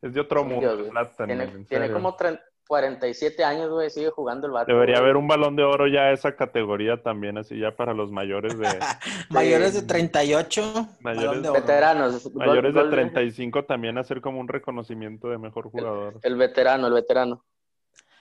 es 0.03 0.13
de 0.13 0.21
otro 0.21 0.45
mundo. 0.45 0.91
Tiene, 1.17 1.65
tiene 1.65 1.91
como 1.93 2.15
30 2.15 2.43
47 2.73 3.45
años, 3.45 3.69
güey, 3.71 3.91
sigue 3.91 4.09
jugando 4.09 4.47
el 4.47 4.53
vato. 4.55 4.73
Debería 4.73 4.95
güey. 4.95 5.05
haber 5.05 5.17
un 5.19 5.29
balón 5.29 5.57
de 5.57 5.63
oro 5.63 5.87
ya 5.89 6.11
esa 6.11 6.35
categoría 6.37 7.03
también, 7.03 7.37
así 7.37 7.59
ya 7.59 7.77
para 7.77 7.93
los 7.93 8.11
mayores 8.11 8.59
de 8.59 8.67
Mayores 9.31 9.75
de 9.75 9.83
38, 9.83 10.89
Mayores 11.01 11.27
balón 11.27 11.43
de 11.43 11.49
oro. 11.51 11.61
Veteranos. 11.61 12.25
gol- 12.33 12.47
mayores 12.47 12.73
de 12.73 12.81
gol- 12.81 12.91
35 12.91 13.65
también 13.67 13.99
hacer 13.99 14.23
como 14.23 14.41
un 14.41 14.49
reconocimiento 14.49 15.29
de 15.29 15.37
mejor 15.37 15.71
jugador. 15.71 16.19
El 16.23 16.37
veterano, 16.37 16.87
el 16.87 16.95
veterano. 16.95 17.45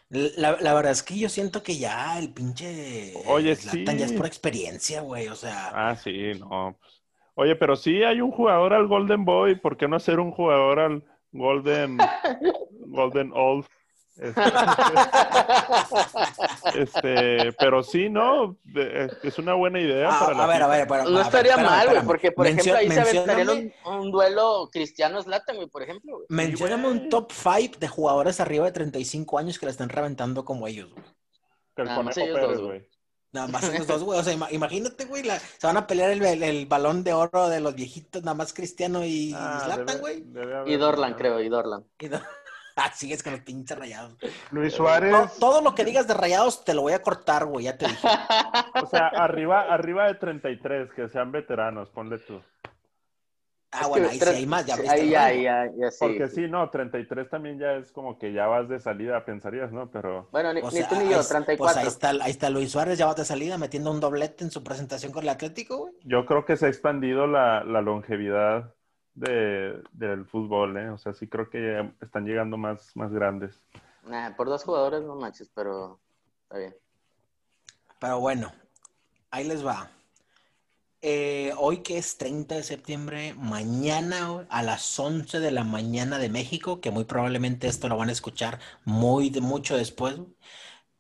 La, 0.10 0.58
la 0.60 0.74
verdad 0.74 0.92
es 0.92 1.02
que 1.04 1.18
yo 1.18 1.30
siento 1.30 1.64
que 1.64 1.78
ya 1.78 2.20
el 2.20 2.34
pinche 2.34 3.14
Oye, 3.28 3.56
sí. 3.56 3.86
ya 3.86 4.06
es 4.06 4.12
por 4.12 4.26
experiencia, 4.26 5.00
güey. 5.00 5.30
O 5.30 5.36
sea, 5.36 5.70
Ah, 5.74 5.96
sí, 5.96 6.34
no. 6.38 6.76
pues. 6.78 7.02
Oye, 7.36 7.56
pero 7.56 7.78
sí 7.78 8.04
hay 8.04 8.20
un 8.20 8.32
jugador 8.32 8.74
al 8.74 8.88
Golden 8.88 9.24
Boy, 9.24 9.56
¿por 9.56 9.78
qué 9.78 9.88
no 9.88 9.96
hacer 9.96 10.20
un 10.20 10.32
jugador 10.32 10.82
al 10.82 11.04
Golden 11.32 11.98
Golden 12.88 13.32
Old? 13.34 13.66
Este, 14.22 14.42
este, 16.82 17.54
pero 17.54 17.84
sí, 17.84 18.10
¿no? 18.10 18.58
De- 18.64 19.12
Es 19.24 19.38
una 19.40 19.54
buena 19.56 19.80
idea 19.80 20.16
a, 20.16 20.20
para 20.20 20.38
la 20.38 20.44
a 20.44 20.48
ver, 20.48 20.64
a 20.64 20.68
ver, 20.68 20.82
a 20.82 20.86
No 21.06 21.12
ver, 21.18 21.26
estaría 21.26 21.52
espérame, 21.52 21.70
mal, 21.70 21.90
güey, 21.90 22.02
porque 22.06 22.32
por 22.32 22.46
Mencio- 22.46 22.76
ejemplo 22.76 22.80
ahí 22.80 22.90
se 23.06 23.26
mencióname- 23.26 23.74
un, 23.86 23.94
un 23.94 24.12
duelo 24.12 24.70
cristiano 24.72 25.22
Slatan, 25.22 25.56
güey, 25.58 25.68
por 25.68 25.84
ejemplo, 25.84 26.16
güey. 26.18 26.26
Mencióname 26.30 26.88
un 26.88 27.10
top 27.10 27.32
5 27.32 27.78
de 27.80 27.88
jugadores 27.88 28.40
arriba 28.40 28.66
de 28.66 28.72
35 28.72 29.38
años 29.40 29.60
que 29.60 29.66
la 29.66 29.72
están 29.72 29.90
reventando 29.90 30.46
como 30.46 30.68
ellos, 30.68 30.92
güey. 30.94 31.04
El 31.78 31.86
Nada 31.86 32.04
más 32.04 32.14
Conejo 32.16 32.30
ellos 32.32 32.40
dos, 32.40 32.48
Pérez, 32.48 32.60
güey. 32.62 32.80
güey. 32.80 32.92
Nada 33.34 33.48
más 33.48 33.64
esos 33.64 33.88
dos, 33.88 34.04
güey. 34.04 34.20
O 34.20 34.24
sea, 34.24 34.34
ima- 34.34 34.52
imagínate, 34.52 35.06
güey, 35.06 35.24
la- 35.24 35.40
se 35.40 35.66
van 35.66 35.78
a 35.78 35.88
pelear 35.88 36.10
el, 36.12 36.22
el- 36.22 36.44
el 36.44 36.66
balón 36.66 37.04
de 37.06 37.14
oro 37.14 37.48
de 37.48 37.62
los 37.62 37.74
viejitos, 37.76 38.24
nada 38.24 38.36
más 38.36 38.52
Cristiano 38.54 39.06
y 39.06 39.34
Ah, 39.36 39.62
Zlatan, 39.64 40.00
güey. 40.02 40.22
debe 40.26 40.56
haber- 40.58 40.70
Y 40.72 40.76
Dorlan, 40.78 41.14
creo, 41.14 41.40
y 41.40 41.48
Dorlan. 41.50 41.86
Y 42.00 42.10
no- 42.10 42.22
Ah, 42.76 42.92
sigues 42.96 43.22
con 43.24 43.34
los 43.34 43.42
pinches 43.42 43.78
rayados. 43.78 44.16
Luis 44.52 44.74
Suárez, 44.74 45.14
todo 45.40 45.62
lo 45.62 45.76
que 45.76 45.86
digas 45.86 46.08
de 46.08 46.14
rayados 46.14 46.64
te 46.64 46.74
lo 46.74 46.82
voy 46.84 46.94
a 46.94 47.02
cortar, 47.02 47.46
güey, 47.46 47.66
ya 47.66 47.78
te 47.78 47.88
dije. 47.88 48.08
O 48.82 48.86
sea, 48.86 49.08
arriba, 49.08 49.62
arriba 49.74 50.08
de 50.08 50.16
33, 50.16 50.92
que 50.94 51.08
sean 51.10 51.32
veteranos, 51.32 51.90
ponle 51.90 52.20
tú. 52.20 52.42
Ah, 53.74 53.84
Es 53.84 53.88
bueno, 53.88 54.10
ahí 54.10 54.20
sí 54.20 54.26
hay 54.30 54.46
más, 54.46 54.66
ya 54.66 54.76
sí, 54.76 54.82
viste 54.82 54.96
Ahí 54.98 55.02
el 55.06 55.10
ya, 55.12 55.34
ya, 55.34 55.66
ya 55.78 55.92
sí. 55.92 55.98
Porque 56.02 56.28
sí, 56.28 56.42
no, 56.50 56.70
33 56.70 57.30
también 57.30 57.58
ya 57.58 57.76
es 57.76 57.90
como 57.94 58.20
que 58.20 58.34
ya 58.34 58.46
vas 58.48 58.68
de 58.68 58.82
salida, 58.82 59.24
pensarías, 59.24 59.72
¿no? 59.72 59.90
Pero 59.90 60.28
Bueno, 60.34 60.52
ni, 60.54 60.60
O 60.62 60.70
ni 60.72 60.84
tú 60.84 60.96
ni 60.96 61.10
yo, 61.10 61.22
es- 61.22 61.30
34. 61.30 61.58
Pues 61.58 61.78
ahí 61.78 61.88
está, 61.88 62.10
ahí 62.26 62.32
está 62.32 62.50
Luis 62.50 62.70
Suárez, 62.70 62.98
ya 62.98 63.06
va 63.06 63.14
de 63.14 63.24
salida 63.24 63.58
metiendo 63.58 63.90
un 63.92 64.02
doblete 64.02 64.44
en 64.44 64.52
su 64.52 64.62
presentación 64.62 65.14
con 65.14 65.24
el 65.24 65.30
Atlético, 65.30 65.78
güey. 65.78 65.94
yo 66.04 66.26
creo 66.26 66.44
que 66.44 66.58
se 66.58 66.66
ha 66.66 66.70
expandido 66.70 67.28
la, 67.28 67.64
la 67.64 67.80
longevidad 67.82 68.74
de, 69.14 69.82
del 69.92 70.26
fútbol, 70.26 70.78
¿eh? 70.78 70.90
O 70.90 70.98
sea, 70.98 71.14
sí 71.14 71.28
creo 71.28 71.50
que 71.50 71.92
están 72.02 72.26
llegando 72.26 72.58
más, 72.58 72.96
más 72.96 73.12
grandes. 73.12 73.62
Nah, 74.04 74.36
por 74.36 74.48
dos 74.48 74.64
jugadores 74.64 75.02
no 75.04 75.16
manches, 75.16 75.50
pero 75.54 76.00
está 76.44 76.58
bien. 76.58 76.76
Pero 78.00 78.20
bueno, 78.20 78.52
ahí 79.30 79.48
les 79.48 79.66
va. 79.66 79.92
Eh, 81.04 81.52
hoy 81.58 81.78
que 81.78 81.98
es 81.98 82.18
30 82.18 82.56
de 82.56 82.64
septiembre, 82.64 83.34
mañana 83.34 84.46
a 84.50 84.62
las 84.62 85.00
11 85.00 85.40
de 85.40 85.52
la 85.52 85.64
mañana 85.64 86.20
de 86.20 86.30
México, 86.30 86.80
que 86.80 86.92
muy 86.92 87.06
probablemente 87.06 87.68
esto 87.68 87.90
lo 87.90 87.98
van 87.98 88.10
a 88.10 88.12
escuchar 88.12 88.60
muy 88.86 89.32
de 89.32 89.42
mucho 89.42 89.78
después, 89.78 90.16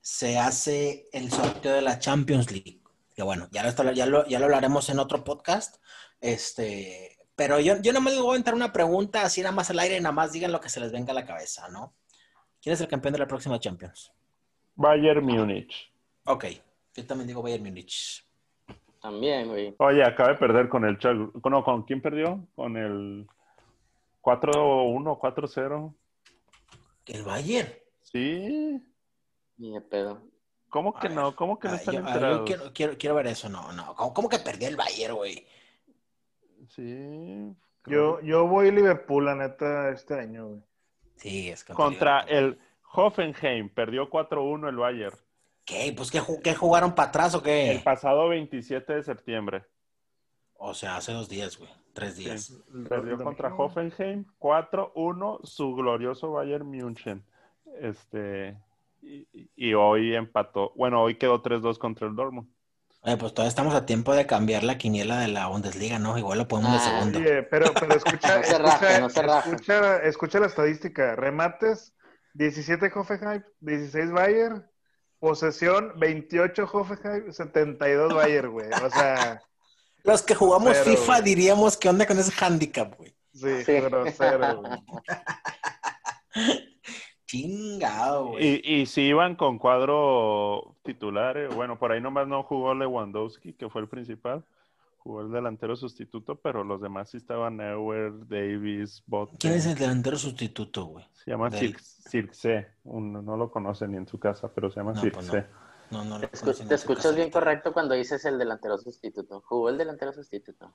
se 0.01 0.39
hace 0.39 1.07
el 1.13 1.31
sorteo 1.31 1.73
de 1.73 1.83
la 1.83 1.99
Champions 1.99 2.51
League. 2.51 2.81
Que 3.15 3.21
bueno, 3.21 3.47
ya 3.51 3.63
lo, 3.63 3.91
ya 3.91 4.05
lo, 4.07 4.25
ya 4.25 4.39
lo 4.39 4.45
hablaremos 4.45 4.89
en 4.89 4.99
otro 4.99 5.23
podcast. 5.23 5.77
Este, 6.19 7.10
pero 7.35 7.59
yo, 7.59 7.81
yo 7.81 7.91
nada 7.91 8.03
más 8.03 8.13
les 8.13 8.21
voy 8.21 8.29
a 8.29 8.33
aventar 8.33 8.53
una 8.53 8.71
pregunta 8.73 9.23
así 9.23 9.41
nada 9.41 9.55
más 9.55 9.69
al 9.69 9.79
aire 9.79 9.97
y 9.97 10.01
nada 10.01 10.13
más 10.13 10.31
digan 10.31 10.51
lo 10.51 10.61
que 10.61 10.69
se 10.69 10.79
les 10.79 10.91
venga 10.91 11.11
a 11.11 11.15
la 11.15 11.25
cabeza, 11.25 11.69
¿no? 11.69 11.95
¿Quién 12.61 12.73
es 12.73 12.81
el 12.81 12.87
campeón 12.87 13.13
de 13.13 13.19
la 13.19 13.27
próxima 13.27 13.59
Champions? 13.59 14.11
Bayern 14.75 15.25
Múnich. 15.25 15.91
Ok, 16.25 16.45
yo 16.95 17.05
también 17.05 17.27
digo 17.27 17.41
Bayern 17.41 17.63
Múnich. 17.63 18.25
También, 19.01 19.47
güey. 19.47 19.73
Oye, 19.79 20.03
acaba 20.03 20.29
de 20.29 20.35
perder 20.35 20.69
con 20.69 20.85
el 20.85 20.99
Chal... 20.99 21.31
No, 21.49 21.63
¿con 21.63 21.83
quién 21.83 22.01
perdió? 22.01 22.47
Con 22.55 22.77
el 22.77 23.27
4-1, 24.21 25.19
4-0. 25.19 25.95
¿El 27.07 27.23
Bayern? 27.23 27.73
Sí. 28.01 28.79
Ni 29.57 29.73
de 29.73 29.81
pedo. 29.81 30.21
¿Cómo 30.69 30.93
que 30.93 31.07
A 31.07 31.09
no? 31.09 31.35
¿Cómo 31.35 31.59
que 31.59 31.67
no 31.67 31.73
están 31.75 31.95
yo, 31.95 31.99
ah, 31.99 32.03
yo 32.03 32.07
enterados? 32.07 32.41
quiero, 32.45 32.73
quiero, 32.73 32.97
quiero 32.97 33.15
ver 33.15 33.27
eso, 33.27 33.49
no, 33.49 33.73
no. 33.73 33.95
¿Cómo, 33.95 34.13
cómo 34.13 34.29
que 34.29 34.39
perdió 34.39 34.67
el 34.67 34.77
Bayern, 34.77 35.15
güey? 35.15 35.45
Sí. 36.75 37.55
yo, 37.85 38.21
yo 38.21 38.47
voy 38.47 38.71
Liverpool, 38.71 39.25
la 39.25 39.35
neta, 39.35 39.89
este 39.89 40.19
año, 40.19 40.47
güey. 40.47 40.61
Sí, 41.15 41.49
es 41.49 41.63
Contra 41.63 42.21
el 42.21 42.57
Hoffenheim. 42.93 43.69
Perdió 43.69 44.09
4-1 44.09 44.69
el 44.69 44.75
Bayern. 44.77 45.15
¿Qué? 45.65 45.93
Pues 45.95 46.09
¿qué, 46.09 46.21
qué 46.43 46.55
jugaron 46.55 46.95
para 46.95 47.09
atrás 47.09 47.35
o 47.35 47.37
El 47.39 47.43
qué? 47.43 47.81
pasado 47.83 48.29
27 48.29 48.93
de 48.93 49.03
septiembre. 49.03 49.63
O 50.55 50.73
sea, 50.73 50.97
hace 50.97 51.11
dos 51.11 51.29
días, 51.29 51.57
güey. 51.57 51.69
Tres 51.93 52.17
días. 52.17 52.45
Sí. 52.45 52.63
Perdió 52.87 53.17
contra 53.17 53.53
Hoffenheim 53.53 54.25
4-1 54.39 55.39
su 55.43 55.75
glorioso 55.75 56.31
Bayern 56.31 56.69
München. 56.69 57.23
Este, 57.79 58.57
y, 59.01 59.27
y 59.55 59.73
hoy 59.73 60.15
empató. 60.15 60.71
Bueno, 60.75 61.01
hoy 61.01 61.15
quedó 61.15 61.41
3-2 61.41 61.77
contra 61.77 62.07
el 62.07 62.15
Dortmund. 62.15 62.47
Oye, 63.03 63.17
pues 63.17 63.33
todavía 63.33 63.49
estamos 63.49 63.73
a 63.73 63.85
tiempo 63.85 64.13
de 64.13 64.27
cambiar 64.27 64.63
la 64.63 64.77
quiniela 64.77 65.19
de 65.19 65.27
la 65.27 65.47
Bundesliga, 65.47 65.97
¿no? 65.97 66.17
Igual 66.19 66.37
lo 66.37 66.47
podemos 66.47 66.71
de 66.73 66.77
Ah, 66.77 66.81
segundo. 66.99 67.19
Oye, 67.19 67.43
pero, 67.43 67.73
pero 67.73 67.95
escucha, 67.95 68.37
No 68.41 68.43
se 68.43 68.57
raje, 68.59 68.85
escucha, 68.85 68.99
no 69.01 69.09
se 69.09 69.49
escucha, 69.49 69.97
escucha 70.03 70.39
la 70.39 70.45
estadística. 70.47 71.15
Remates, 71.15 71.93
17 72.35 72.91
Hoffenheim, 72.93 73.43
16 73.59 74.11
Bayern, 74.11 74.69
posesión 75.19 75.93
28 75.99 76.69
Hoffenheim, 76.71 77.31
72 77.31 78.13
Bayern, 78.13 78.51
güey. 78.51 78.67
O 78.83 78.89
sea, 78.91 79.41
Los 80.03 80.21
que 80.23 80.33
jugamos 80.35 80.71
Pero, 80.77 80.83
FIFA 80.97 81.13
güey. 81.13 81.23
diríamos 81.23 81.77
que 81.77 81.89
onda 81.89 82.05
con 82.05 82.17
ese 82.19 82.31
handicap, 82.43 82.95
güey. 82.97 83.15
sí, 83.33 83.63
Sí. 83.65 83.73
grosero, 83.79 84.61
güey. 84.61 84.71
Chingado, 87.31 88.27
güey. 88.29 88.61
Y, 88.63 88.81
y 88.81 88.85
si 88.85 89.01
iban 89.03 89.35
con 89.35 89.57
cuadro 89.57 90.75
titular, 90.83 91.37
eh, 91.37 91.47
bueno, 91.47 91.79
por 91.79 91.91
ahí 91.91 92.01
nomás 92.01 92.27
no 92.27 92.43
jugó 92.43 92.73
Lewandowski, 92.73 93.53
que 93.53 93.69
fue 93.69 93.81
el 93.81 93.87
principal. 93.87 94.43
Jugó 94.97 95.21
el 95.21 95.31
delantero 95.31 95.75
sustituto, 95.75 96.35
pero 96.35 96.63
los 96.63 96.79
demás 96.79 97.09
sí 97.09 97.17
estaban 97.17 97.57
Neuer, 97.57 98.11
Davis, 98.27 99.01
Botte. 99.07 99.35
¿Quién 99.39 99.53
es 99.53 99.65
el 99.65 99.75
delantero 99.75 100.15
sustituto, 100.17 100.85
güey? 100.85 101.05
Se 101.13 101.31
llama 101.31 101.49
del- 101.49 101.73
Cir- 101.75 102.31
Circe. 102.31 102.67
Un- 102.83 103.13
no 103.25 103.35
lo 103.35 103.49
conoce 103.49 103.87
ni 103.87 103.97
en 103.97 104.07
su 104.07 104.19
casa, 104.19 104.51
pero 104.53 104.69
se 104.69 104.79
llama 104.79 104.93
No, 104.93 105.01
Circe. 105.01 105.15
pues 105.15 105.33
no. 105.33 105.43
No, 105.91 106.03
no 106.05 106.17
lo 106.19 106.27
Te, 106.29 106.37
escu- 106.37 106.71
escuchas 106.71 107.13
bien 107.15 107.29
correcto 107.29 107.73
cuando 107.73 107.93
dices 107.95 108.23
el 108.25 108.37
delantero 108.39 108.77
sustituto. 108.77 109.41
Jugó 109.45 109.69
el 109.69 109.77
delantero 109.77 110.13
sustituto. 110.13 110.71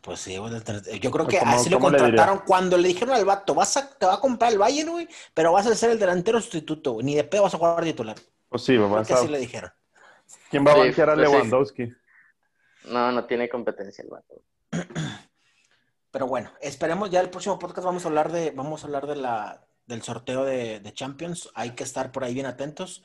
Pues 0.00 0.20
sí, 0.20 0.34
Yo 0.34 1.10
creo 1.10 1.24
Pues, 1.24 1.28
que 1.28 1.38
¿cómo- 1.38 1.52
así 1.56 1.68
lo 1.70 1.78
le 1.78 1.82
contrataron 1.82 2.40
cuando 2.46 2.76
le 2.78 2.88
dijeron 2.88 3.14
al 3.14 3.24
vato, 3.24 3.54
vas 3.54 3.76
a, 3.76 3.88
te 3.88 4.06
va 4.06 4.14
a 4.14 4.20
comprar 4.20 4.52
el 4.52 4.58
Bayern, 4.58 4.90
güey, 4.90 5.08
pero 5.34 5.52
vas 5.52 5.66
a 5.66 5.74
ser 5.74 5.90
el 5.90 5.98
delantero 5.98 6.40
sustituto, 6.40 6.92
güey. 6.92 7.06
Ni 7.06 7.14
de 7.14 7.24
pedo 7.24 7.42
vas 7.42 7.54
a 7.54 7.58
jugar 7.58 7.82
titular. 7.84 8.16
Pues 8.48 8.62
sí, 8.62 8.74
Creo 8.74 8.88
vas 8.88 9.06
que 9.06 9.14
así 9.14 9.28
le 9.28 9.38
dijeron. 9.38 9.70
¿quién 10.50 10.64
va 10.66 10.72
a 10.72 10.74
Sí, 10.74 10.80
banquear 10.80 11.10
a 11.10 11.14
pues 11.14 11.26
sí. 11.28 11.32
Lewandowski? 11.34 11.92
No, 12.86 13.12
no 13.12 13.24
tiene 13.26 13.48
competencia 13.48 14.02
el 14.02 14.10
vato. 14.10 14.42
Pero 16.10 16.26
bueno, 16.26 16.52
esperemos 16.60 17.10
ya 17.10 17.20
el 17.20 17.30
próximo 17.30 17.58
podcast 17.58 17.84
vamos 17.86 18.04
a 18.04 18.08
hablar 18.08 18.30
de, 18.32 18.50
vamos 18.50 18.82
a 18.82 18.86
hablar 18.86 19.06
de 19.06 19.16
la, 19.16 19.64
del 19.86 20.02
sorteo 20.02 20.44
de, 20.44 20.80
de 20.80 20.92
Champions. 20.92 21.50
Hay 21.54 21.70
que 21.70 21.84
estar 21.84 22.12
por 22.12 22.24
ahí 22.24 22.34
bien 22.34 22.46
atentos. 22.46 23.02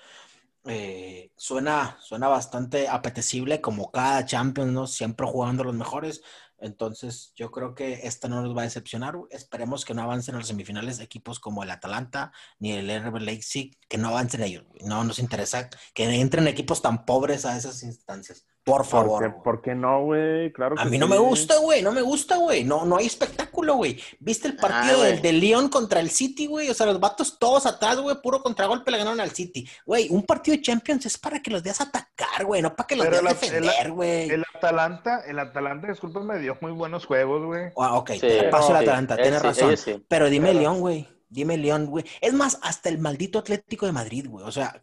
Eh, 0.69 1.31
suena, 1.37 1.97
suena 2.01 2.27
bastante 2.27 2.89
apetecible 2.89 3.61
como 3.61 3.89
cada 3.91 4.25
Champions, 4.25 4.71
¿no? 4.73 4.87
Siempre 4.87 5.25
jugando 5.25 5.63
los 5.63 5.73
mejores. 5.73 6.21
Entonces, 6.59 7.31
yo 7.35 7.51
creo 7.51 7.75
que 7.75 8.05
esta 8.07 8.27
no 8.27 8.41
nos 8.41 8.55
va 8.55 8.61
a 8.61 8.65
decepcionar. 8.65 9.15
Esperemos 9.29 9.85
que 9.85 9.93
no 9.93 10.01
avancen 10.01 10.35
a 10.35 10.39
los 10.39 10.47
semifinales 10.47 10.99
equipos 10.99 11.39
como 11.39 11.63
el 11.63 11.71
Atalanta 11.71 12.31
ni 12.59 12.71
el 12.73 12.89
RB 12.89 13.19
Leipzig, 13.21 13.77
que 13.87 13.97
no 13.97 14.09
avancen 14.09 14.43
ellos. 14.43 14.65
No 14.81 15.03
nos 15.03 15.19
interesa 15.19 15.69
que 15.93 16.03
entren 16.19 16.47
equipos 16.47 16.81
tan 16.81 17.05
pobres 17.05 17.45
a 17.45 17.55
esas 17.55 17.83
instancias. 17.83 18.45
Por 18.67 18.77
¿Por 18.81 18.85
favor. 18.85 19.23
qué, 19.23 19.29
por 19.43 19.61
qué 19.61 19.73
no, 19.75 20.03
güey? 20.03 20.51
Claro 20.51 20.75
A 20.77 20.83
que 20.83 20.89
mí 20.89 20.97
no 20.97 21.05
sí. 21.07 21.13
me 21.13 21.17
gusta, 21.19 21.57
güey, 21.59 21.81
no 21.81 21.91
me 21.93 22.01
gusta, 22.01 22.35
güey. 22.35 22.65
No, 22.65 22.85
no 22.85 22.97
hay 22.97 23.05
espectáculo, 23.05 23.75
güey. 23.75 23.97
¿Viste 24.19 24.49
el 24.49 24.57
partido 24.57 25.01
Ah, 25.01 25.05
del, 25.05 25.21
del 25.21 25.39
León 25.39 25.69
contra 25.69 26.01
el 26.01 26.09
City, 26.09 26.47
güey? 26.47 26.69
O 26.69 26.73
sea, 26.73 26.85
los 26.85 26.99
vatos 26.99 27.39
todos 27.39 27.65
atrás, 27.65 27.97
güey, 27.99 28.15
puro 28.21 28.43
contragolpe 28.43 28.91
le 28.91 28.97
ganaron 28.97 29.21
al 29.21 29.31
City. 29.31 29.67
Güey, 29.85 30.09
un 30.09 30.23
partido 30.23 30.57
de 30.57 30.61
Champions 30.63 31.05
es 31.05 31.17
para 31.17 31.41
que 31.41 31.49
los 31.49 31.63
veas 31.63 31.79
atacar, 31.81 32.43
güey, 32.45 32.61
no 32.61 32.75
para 32.75 32.87
que 32.87 32.95
los 32.97 33.09
veas 33.09 33.23
defender, 33.23 33.91
güey. 33.91 34.29
El 34.29 34.43
Atalanta, 34.55 35.21
el 35.25 35.39
Atalanta, 35.39 35.87
discúlpame, 35.87 36.37
dio 36.39 36.57
muy 36.59 36.73
buenos 36.73 37.05
juegos, 37.05 37.45
güey. 37.45 37.71
Ah, 37.77 37.93
ok, 37.95 38.11
Sí, 38.11 38.19
te 38.19 38.43
paso 38.49 38.71
el 38.73 38.79
sí, 38.79 38.83
Atalanta, 38.83 39.15
eh, 39.15 39.21
tienes 39.21 39.39
sí, 39.41 39.47
razón. 39.47 39.77
sí. 39.77 40.05
Pero 40.07 40.29
dime 40.29 40.49
Pero- 40.49 40.59
León, 40.59 40.79
güey. 40.81 41.07
Dime 41.29 41.57
León, 41.57 41.85
güey. 41.87 42.05
Es 42.21 42.33
más, 42.33 42.59
hasta 42.61 42.89
el 42.89 42.99
maldito 42.99 43.39
Atlético 43.39 43.85
de 43.85 43.91
Madrid, 43.93 44.27
güey. 44.29 44.45
O 44.45 44.51
sea, 44.51 44.81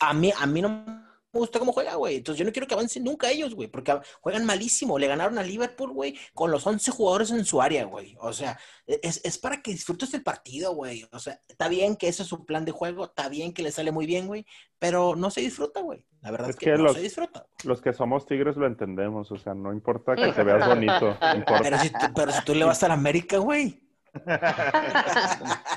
a, 0.00 0.10
a 0.10 0.14
mí, 0.14 0.32
a 0.36 0.46
mí 0.46 0.62
no 0.62 0.68
me 0.68 1.09
gusta 1.38 1.58
cómo 1.58 1.72
juega, 1.72 1.94
güey. 1.94 2.16
Entonces 2.16 2.38
yo 2.38 2.44
no 2.44 2.52
quiero 2.52 2.66
que 2.66 2.74
avancen 2.74 3.04
nunca 3.04 3.30
ellos, 3.30 3.54
güey, 3.54 3.68
porque 3.68 3.98
juegan 4.20 4.44
malísimo. 4.44 4.98
Le 4.98 5.06
ganaron 5.06 5.38
a 5.38 5.42
Liverpool, 5.42 5.92
güey, 5.92 6.18
con 6.34 6.50
los 6.50 6.66
11 6.66 6.90
jugadores 6.90 7.30
en 7.30 7.44
su 7.44 7.62
área, 7.62 7.84
güey. 7.84 8.16
O 8.20 8.32
sea, 8.32 8.58
es, 8.86 9.20
es 9.24 9.38
para 9.38 9.62
que 9.62 9.70
disfrutes 9.70 10.12
el 10.14 10.22
partido, 10.22 10.74
güey. 10.74 11.06
O 11.12 11.18
sea, 11.18 11.40
está 11.48 11.68
bien 11.68 11.96
que 11.96 12.08
ese 12.08 12.22
es 12.22 12.28
su 12.28 12.44
plan 12.44 12.64
de 12.64 12.72
juego, 12.72 13.04
está 13.04 13.28
bien 13.28 13.52
que 13.52 13.62
le 13.62 13.70
sale 13.72 13.92
muy 13.92 14.06
bien, 14.06 14.26
güey, 14.26 14.44
pero 14.78 15.14
no 15.16 15.30
se 15.30 15.40
disfruta, 15.40 15.80
güey. 15.80 16.04
La 16.22 16.30
verdad 16.32 16.50
es, 16.50 16.56
Es 16.56 16.60
que, 16.60 16.66
que 16.66 16.72
no 16.76 16.82
los- 16.84 16.94
se 16.96 17.00
disfruta. 17.02 17.46
Los 17.64 17.80
que 17.80 17.92
somos 17.92 18.26
tigres 18.26 18.56
lo 18.56 18.66
entendemos, 18.66 19.30
o 19.32 19.38
sea, 19.38 19.54
no 19.54 19.72
importa 19.72 20.16
que 20.16 20.32
te 20.32 20.42
veas 20.42 20.66
bonito, 20.68 21.16
importa, 21.34 21.60
Pero 21.62 21.78
si, 21.78 21.90
tú- 21.90 21.98
pero 22.14 22.32
si 22.32 22.44
tú 22.44 22.54
le 22.54 22.64
vas 22.64 22.82
a 22.82 22.88
la 22.88 22.94
América, 22.94 23.38
güey. 23.38 23.80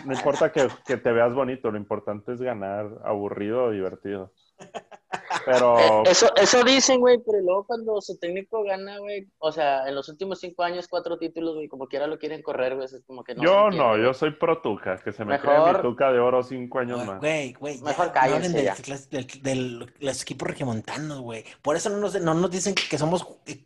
no 0.06 0.14
importa 0.14 0.52
que, 0.52 0.68
que 0.86 0.98
te 0.98 1.12
veas 1.12 1.34
bonito, 1.34 1.72
lo 1.72 1.78
importante 1.78 2.34
es 2.34 2.42
ganar 2.42 2.88
aburrido 3.04 3.66
o 3.66 3.72
divertido. 3.72 4.34
Pero 5.46 5.78
Eh, 5.80 6.04
eso, 6.06 6.34
eso 6.36 6.64
dicen, 6.64 7.00
güey, 7.00 7.20
pero 7.26 7.40
luego 7.42 7.66
cuando 7.66 8.00
su 8.02 8.18
técnico 8.18 8.64
gana, 8.64 8.98
güey, 9.00 9.28
o 9.40 9.52
sea, 9.52 9.88
en 9.88 9.96
los 9.96 10.08
últimos 10.10 10.40
cinco 10.40 10.64
años, 10.64 10.88
cuatro 10.88 11.18
títulos, 11.18 11.56
güey, 11.56 11.68
como 11.68 11.88
quiera 11.88 12.08
lo 12.08 12.18
quieren 12.18 12.42
correr, 12.42 12.76
güey, 12.76 12.86
es 12.86 13.04
como 13.06 13.24
que 13.24 13.36
no. 13.36 13.44
yo 13.44 13.70
no, 13.72 13.98
yo 13.98 14.14
soy 14.14 14.32
pro 14.32 14.62
Tuca, 14.62 14.98
que 15.04 15.12
se 15.12 15.26
me 15.26 15.34
Mejor- 15.34 15.64
cree 15.64 15.74
mi 15.74 15.82
Tuca 15.82 16.12
de 16.12 16.20
oro 16.20 16.44
cinco 16.44 16.80
años 16.80 17.06
más. 17.06 17.20
Güey, 17.20 17.54
güey, 17.54 17.78
ya, 17.78 17.84
Mejor 17.84 18.08
no 18.08 18.14
cállense 18.14 18.36
hablen 18.48 18.54
del- 18.54 18.66
ya. 18.66 18.76
del- 19.10 19.42
del- 19.44 19.94
los 20.00 20.22
equipos 20.22 20.48
regiomontanos, 20.48 21.20
güey. 21.20 21.44
Por 21.62 21.76
eso 21.76 21.90
no 21.90 21.98
nos, 21.98 22.20
no 22.22 22.34
nos 22.34 22.50
dicen 22.52 22.74
que 22.74 22.98
somos 22.98 23.28
e- 23.46 23.66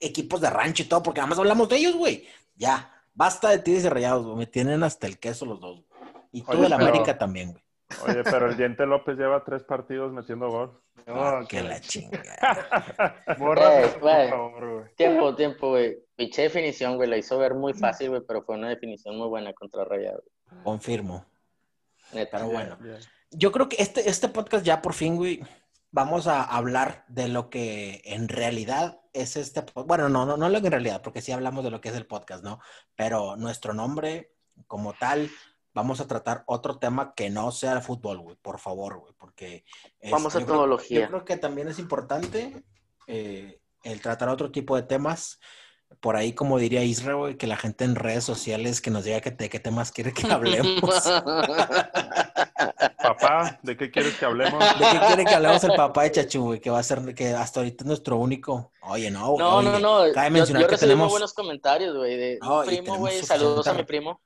equipos 0.00 0.40
de 0.40 0.50
rancho 0.50 0.82
y 0.82 0.86
todo, 0.86 1.02
porque 1.02 1.18
nada 1.20 1.30
más 1.30 1.38
hablamos 1.38 1.68
de 1.68 1.76
ellos, 1.76 1.96
güey. 1.96 2.24
Ya, 2.54 2.92
basta 3.14 3.50
de 3.50 3.58
tigres 3.58 3.84
y 3.84 3.88
rayados, 3.88 4.24
güey. 4.24 4.36
Me 4.36 4.46
tienen 4.46 4.82
hasta 4.84 5.06
el 5.06 5.18
queso 5.18 5.44
los 5.44 5.60
dos. 5.60 5.82
güey. 5.88 6.12
Y 6.32 6.42
tú 6.42 6.52
Oye, 6.52 6.62
de 6.62 6.68
la 6.68 6.76
pero- 6.78 6.88
América 6.90 7.18
también, 7.18 7.52
güey. 7.52 7.62
Oye, 8.06 8.24
pero 8.24 8.48
el 8.50 8.56
Diente 8.56 8.84
López 8.86 9.16
lleva 9.16 9.44
tres 9.44 9.62
partidos 9.62 10.12
metiendo 10.12 10.48
gol. 10.50 10.80
No, 11.06 11.40
que 11.46 11.58
que 11.58 11.62
la 11.62 11.80
chingada. 11.80 13.24
Borra, 13.38 13.80
Eh, 13.82 13.88
por 13.88 14.00
güey. 14.00 14.28
favor, 14.30 14.72
güey. 14.80 14.94
Tiempo, 14.96 15.34
tiempo, 15.36 15.68
güey. 15.70 15.96
Pinche 16.16 16.42
definición, 16.42 16.96
güey, 16.96 17.08
la 17.08 17.16
hizo 17.16 17.38
ver 17.38 17.54
muy 17.54 17.74
fácil, 17.74 18.10
güey, 18.10 18.22
pero 18.26 18.42
fue 18.42 18.56
una 18.56 18.68
definición 18.68 19.16
muy 19.16 19.28
buena 19.28 19.52
contra 19.52 19.84
Rayado. 19.84 20.22
Confirmo. 20.64 21.24
Neta. 22.12 22.38
Pero 22.38 22.50
bueno. 22.50 22.76
Bien. 22.80 22.98
Yo 23.30 23.52
creo 23.52 23.68
que 23.68 23.76
este, 23.80 24.08
este 24.08 24.28
podcast 24.28 24.64
ya 24.64 24.82
por 24.82 24.94
fin, 24.94 25.16
güey, 25.16 25.40
vamos 25.92 26.26
a 26.26 26.42
hablar 26.42 27.04
de 27.08 27.28
lo 27.28 27.50
que 27.50 28.00
en 28.04 28.28
realidad 28.28 29.00
es 29.12 29.36
este 29.36 29.62
podcast. 29.62 29.86
Bueno, 29.86 30.08
no, 30.08 30.26
no, 30.26 30.36
no 30.36 30.48
lo 30.48 30.60
que 30.60 30.66
en 30.66 30.72
realidad, 30.72 31.02
porque 31.02 31.20
sí 31.22 31.30
hablamos 31.32 31.62
de 31.64 31.70
lo 31.70 31.80
que 31.80 31.90
es 31.90 31.94
el 31.94 32.06
podcast, 32.06 32.42
¿no? 32.42 32.58
Pero 32.96 33.36
nuestro 33.36 33.74
nombre 33.74 34.32
como 34.66 34.92
tal, 34.94 35.30
vamos 35.76 36.00
a 36.00 36.08
tratar 36.08 36.42
otro 36.46 36.78
tema 36.78 37.12
que 37.14 37.28
no 37.28 37.52
sea 37.52 37.74
el 37.74 37.82
fútbol, 37.82 38.18
güey, 38.20 38.36
por 38.40 38.58
favor, 38.58 38.98
güey, 38.98 39.12
porque... 39.18 39.62
es- 40.00 40.10
Vamos 40.10 40.34
a 40.34 40.38
yo 40.40 40.46
creo- 40.46 40.56
tecnología. 40.56 41.00
Yo 41.02 41.08
creo 41.08 41.24
que 41.26 41.36
también 41.36 41.68
es 41.68 41.78
importante 41.78 42.64
eh, 43.06 43.60
el 43.84 44.00
tratar 44.00 44.30
otro 44.30 44.50
tipo 44.50 44.74
de 44.74 44.82
temas. 44.82 45.38
Por 46.00 46.16
ahí, 46.16 46.32
como 46.32 46.58
diría 46.58 46.82
Israel, 46.82 47.16
güey, 47.16 47.36
que 47.36 47.46
la 47.46 47.56
gente 47.58 47.84
en 47.84 47.94
redes 47.94 48.24
sociales 48.24 48.80
que 48.80 48.90
nos 48.90 49.04
diga 49.04 49.20
que 49.20 49.30
de 49.30 49.48
qué 49.50 49.60
temas 49.60 49.92
quiere 49.92 50.12
que 50.14 50.26
hablemos. 50.32 50.82
Papá, 53.02 53.58
¿de 53.62 53.76
qué 53.76 53.90
quieres 53.90 54.14
que 54.16 54.24
hablemos? 54.24 54.58
¿De 54.78 54.84
qué 54.90 54.98
quiere 55.06 55.24
que 55.26 55.34
hablemos 55.34 55.62
el 55.62 55.74
papá 55.74 56.02
de 56.04 56.12
Chachu, 56.12 56.42
güey? 56.42 56.60
Que 56.60 56.70
va 56.70 56.78
a 56.78 56.82
ser, 56.82 57.14
que 57.14 57.28
hasta 57.34 57.60
ahorita 57.60 57.84
es 57.84 57.86
nuestro 57.86 58.16
único. 58.16 58.72
Oye, 58.82 59.10
no, 59.10 59.32
güey. 59.32 59.38
No, 59.44 59.56
oye, 59.56 59.70
no, 59.70 59.78
no. 59.78 60.12
Cabe 60.12 60.28
Yo, 60.28 60.32
mencionar 60.32 60.62
yo 60.62 60.68
que 60.68 60.72
recibí 60.74 60.88
muy 60.88 60.94
tenemos, 60.94 61.10
buenos 61.12 61.34
comentarios, 61.34 61.96
güey, 61.96 62.16
de 62.16 62.38
No, 62.42 62.62
primo, 62.64 62.96
güey. 62.96 63.22
Saludos 63.22 63.66
a 63.68 63.74
mi 63.74 63.84
primo. 63.84 64.20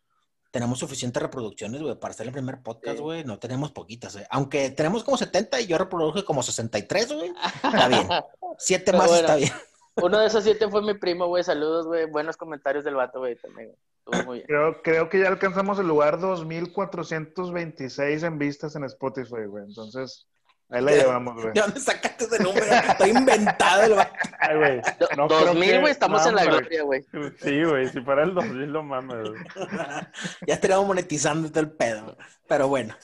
Tenemos 0.50 0.78
suficientes 0.78 1.22
reproducciones, 1.22 1.82
güey, 1.82 1.98
para 1.98 2.12
hacer 2.12 2.26
el 2.26 2.32
primer 2.32 2.62
podcast, 2.62 2.96
Sí. 2.96 3.02
güey. 3.02 3.24
No 3.24 3.38
tenemos 3.38 3.72
poquitas, 3.72 4.14
güey. 4.14 4.24
Aunque 4.30 4.70
tenemos 4.70 5.04
como 5.04 5.16
70 5.16 5.60
y 5.60 5.66
yo 5.66 5.78
reproduje 5.78 6.24
como 6.24 6.42
63, 6.42 7.12
güey. 7.12 7.32
Está 7.62 7.88
bien. 7.88 8.08
Siete 8.58 8.84
Pero 8.86 8.98
más 8.98 9.08
bueno. 9.08 9.20
está 9.20 9.36
bien. 9.36 9.52
Uno 9.96 10.18
de 10.18 10.26
esos 10.28 10.44
siete 10.44 10.68
fue 10.68 10.80
mi 10.82 10.94
primo, 10.94 11.26
güey. 11.26 11.44
Saludos, 11.44 11.86
güey. 11.86 12.06
Buenos 12.06 12.36
comentarios 12.36 12.84
del 12.84 12.94
vato, 12.94 13.18
güey, 13.18 13.36
también. 13.36 13.68
güey. 13.68 13.78
Estuvo 14.06 14.24
muy 14.26 14.38
bien. 14.38 14.46
Creo, 14.46 14.82
creo 14.82 15.08
que 15.10 15.20
ya 15.20 15.28
alcanzamos 15.28 15.78
el 15.78 15.88
lugar 15.88 16.18
2426 16.20 18.22
en 18.22 18.38
vistas 18.38 18.76
en 18.76 18.84
Spotify, 18.84 19.44
güey. 19.46 19.64
Entonces, 19.64 20.26
ahí 20.70 20.82
la 20.82 20.92
llevamos, 20.92 21.34
güey. 21.34 21.52
¿De 21.54 21.60
dónde 21.60 21.80
sacaste 21.80 22.24
ese 22.24 22.42
número? 22.42 22.64
Está 22.66 23.08
inventado 23.08 23.82
el. 23.82 23.94
Ay, 24.38 24.56
güey. 24.56 24.80
No 25.16 25.28
Dos 25.28 25.42
creo 25.42 25.54
mil, 25.54 25.70
que- 25.70 25.78
güey, 25.80 25.92
estamos 25.92 26.22
no, 26.22 26.28
en 26.30 26.34
la 26.36 26.44
gloria, 26.44 26.82
güey. 26.82 27.04
Sí, 27.42 27.62
güey, 27.64 27.88
si 27.88 28.00
fuera 28.00 28.22
el 28.24 28.34
2000 28.34 28.72
lo 28.72 28.82
mames. 28.82 29.28
güey. 29.28 29.42
ya 30.46 30.54
estaríamos 30.54 30.86
monetizando 30.86 31.48
todo 31.48 31.60
el 31.60 31.70
pedo. 31.72 32.16
Pero 32.48 32.68
bueno, 32.68 32.96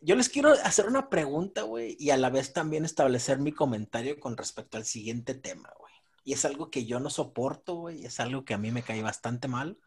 yo 0.00 0.14
les 0.14 0.28
quiero 0.28 0.50
hacer 0.64 0.86
una 0.86 1.08
pregunta, 1.08 1.62
güey, 1.62 1.96
y 1.98 2.10
a 2.10 2.16
la 2.16 2.30
vez 2.30 2.52
también 2.52 2.84
establecer 2.84 3.38
mi 3.38 3.52
comentario 3.52 4.18
con 4.20 4.36
respecto 4.36 4.76
al 4.76 4.84
siguiente 4.84 5.34
tema, 5.34 5.72
güey. 5.78 5.92
Y 6.24 6.32
es 6.32 6.44
algo 6.44 6.70
que 6.70 6.86
yo 6.86 6.98
no 7.00 7.08
soporto, 7.10 7.74
güey, 7.74 8.04
es 8.04 8.18
algo 8.20 8.44
que 8.44 8.54
a 8.54 8.58
mí 8.58 8.70
me 8.72 8.82
cae 8.82 9.02
bastante 9.02 9.48
mal. 9.48 9.78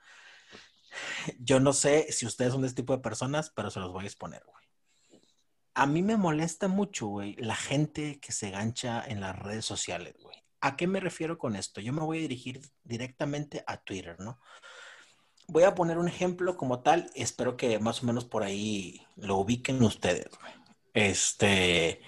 Yo 1.37 1.59
no 1.59 1.73
sé 1.73 2.07
si 2.11 2.25
ustedes 2.25 2.51
son 2.53 2.61
de 2.61 2.67
este 2.67 2.81
tipo 2.81 2.95
de 2.95 3.01
personas, 3.03 3.51
pero 3.55 3.69
se 3.69 3.79
los 3.79 3.91
voy 3.91 4.05
a 4.05 4.07
exponer, 4.07 4.41
güey. 4.45 4.65
A 5.79 5.85
mí 5.85 6.01
me 6.01 6.17
molesta 6.17 6.67
mucho, 6.67 7.07
güey, 7.07 7.35
la 7.37 7.55
gente 7.55 8.19
que 8.19 8.33
se 8.33 8.49
gancha 8.49 9.01
en 9.07 9.21
las 9.21 9.39
redes 9.39 9.63
sociales, 9.63 10.13
güey. 10.21 10.35
¿A 10.59 10.75
qué 10.75 10.87
me 10.87 10.99
refiero 10.99 11.37
con 11.37 11.55
esto? 11.55 11.79
Yo 11.79 11.93
me 11.93 12.01
voy 12.01 12.17
a 12.17 12.21
dirigir 12.21 12.59
directamente 12.83 13.63
a 13.65 13.77
Twitter, 13.77 14.17
¿no? 14.19 14.41
Voy 15.47 15.63
a 15.63 15.75
poner 15.75 15.97
un 15.97 16.09
ejemplo 16.09 16.57
como 16.57 16.81
tal, 16.81 17.09
espero 17.15 17.55
que 17.55 17.79
más 17.79 18.03
o 18.03 18.07
menos 18.07 18.25
por 18.25 18.43
ahí 18.43 19.07
lo 19.15 19.37
ubiquen 19.37 19.81
ustedes, 19.81 20.27
güey. 20.41 20.51
Este, 20.93 22.01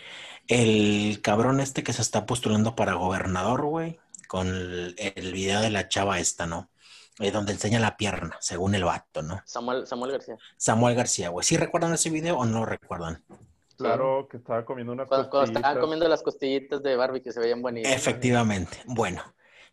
el 0.49 1.21
cabrón 1.21 1.61
este 1.61 1.81
que 1.81 1.93
se 1.93 2.01
está 2.01 2.25
postulando 2.25 2.75
para 2.75 2.95
gobernador, 2.95 3.65
güey, 3.65 4.01
con 4.27 4.49
el, 4.49 4.95
el 4.97 5.31
video 5.31 5.61
de 5.61 5.69
la 5.69 5.87
chava 5.87 6.19
esta, 6.19 6.45
¿no? 6.45 6.71
eh, 7.19 7.31
donde 7.31 7.53
enseña 7.53 7.79
la 7.79 7.97
pierna, 7.97 8.35
según 8.39 8.75
el 8.75 8.83
vato, 8.83 9.21
¿no? 9.21 9.41
Samuel, 9.45 9.85
Samuel 9.85 10.11
García. 10.13 10.37
Samuel 10.57 10.95
García, 10.95 11.29
güey. 11.29 11.45
¿Sí 11.45 11.55
recuerdan 11.55 11.93
ese 11.93 12.09
video 12.09 12.37
o 12.37 12.45
no 12.45 12.59
lo 12.59 12.65
recuerdan? 12.65 13.23
Claro, 13.81 14.27
que 14.29 14.37
estaba 14.37 14.65
comiendo 14.65 14.93
unas 14.93 15.07
Cuando, 15.07 15.29
cuando 15.29 15.45
estaban 15.45 15.61
costillitas. 15.63 15.81
comiendo 15.81 16.07
las 16.07 16.23
costillitas 16.23 16.83
de 16.83 16.95
Barbie 16.95 17.21
que 17.21 17.31
se 17.31 17.39
veían 17.39 17.61
buenísimas. 17.61 17.97
Efectivamente. 17.97 18.77
Bueno, 18.85 19.21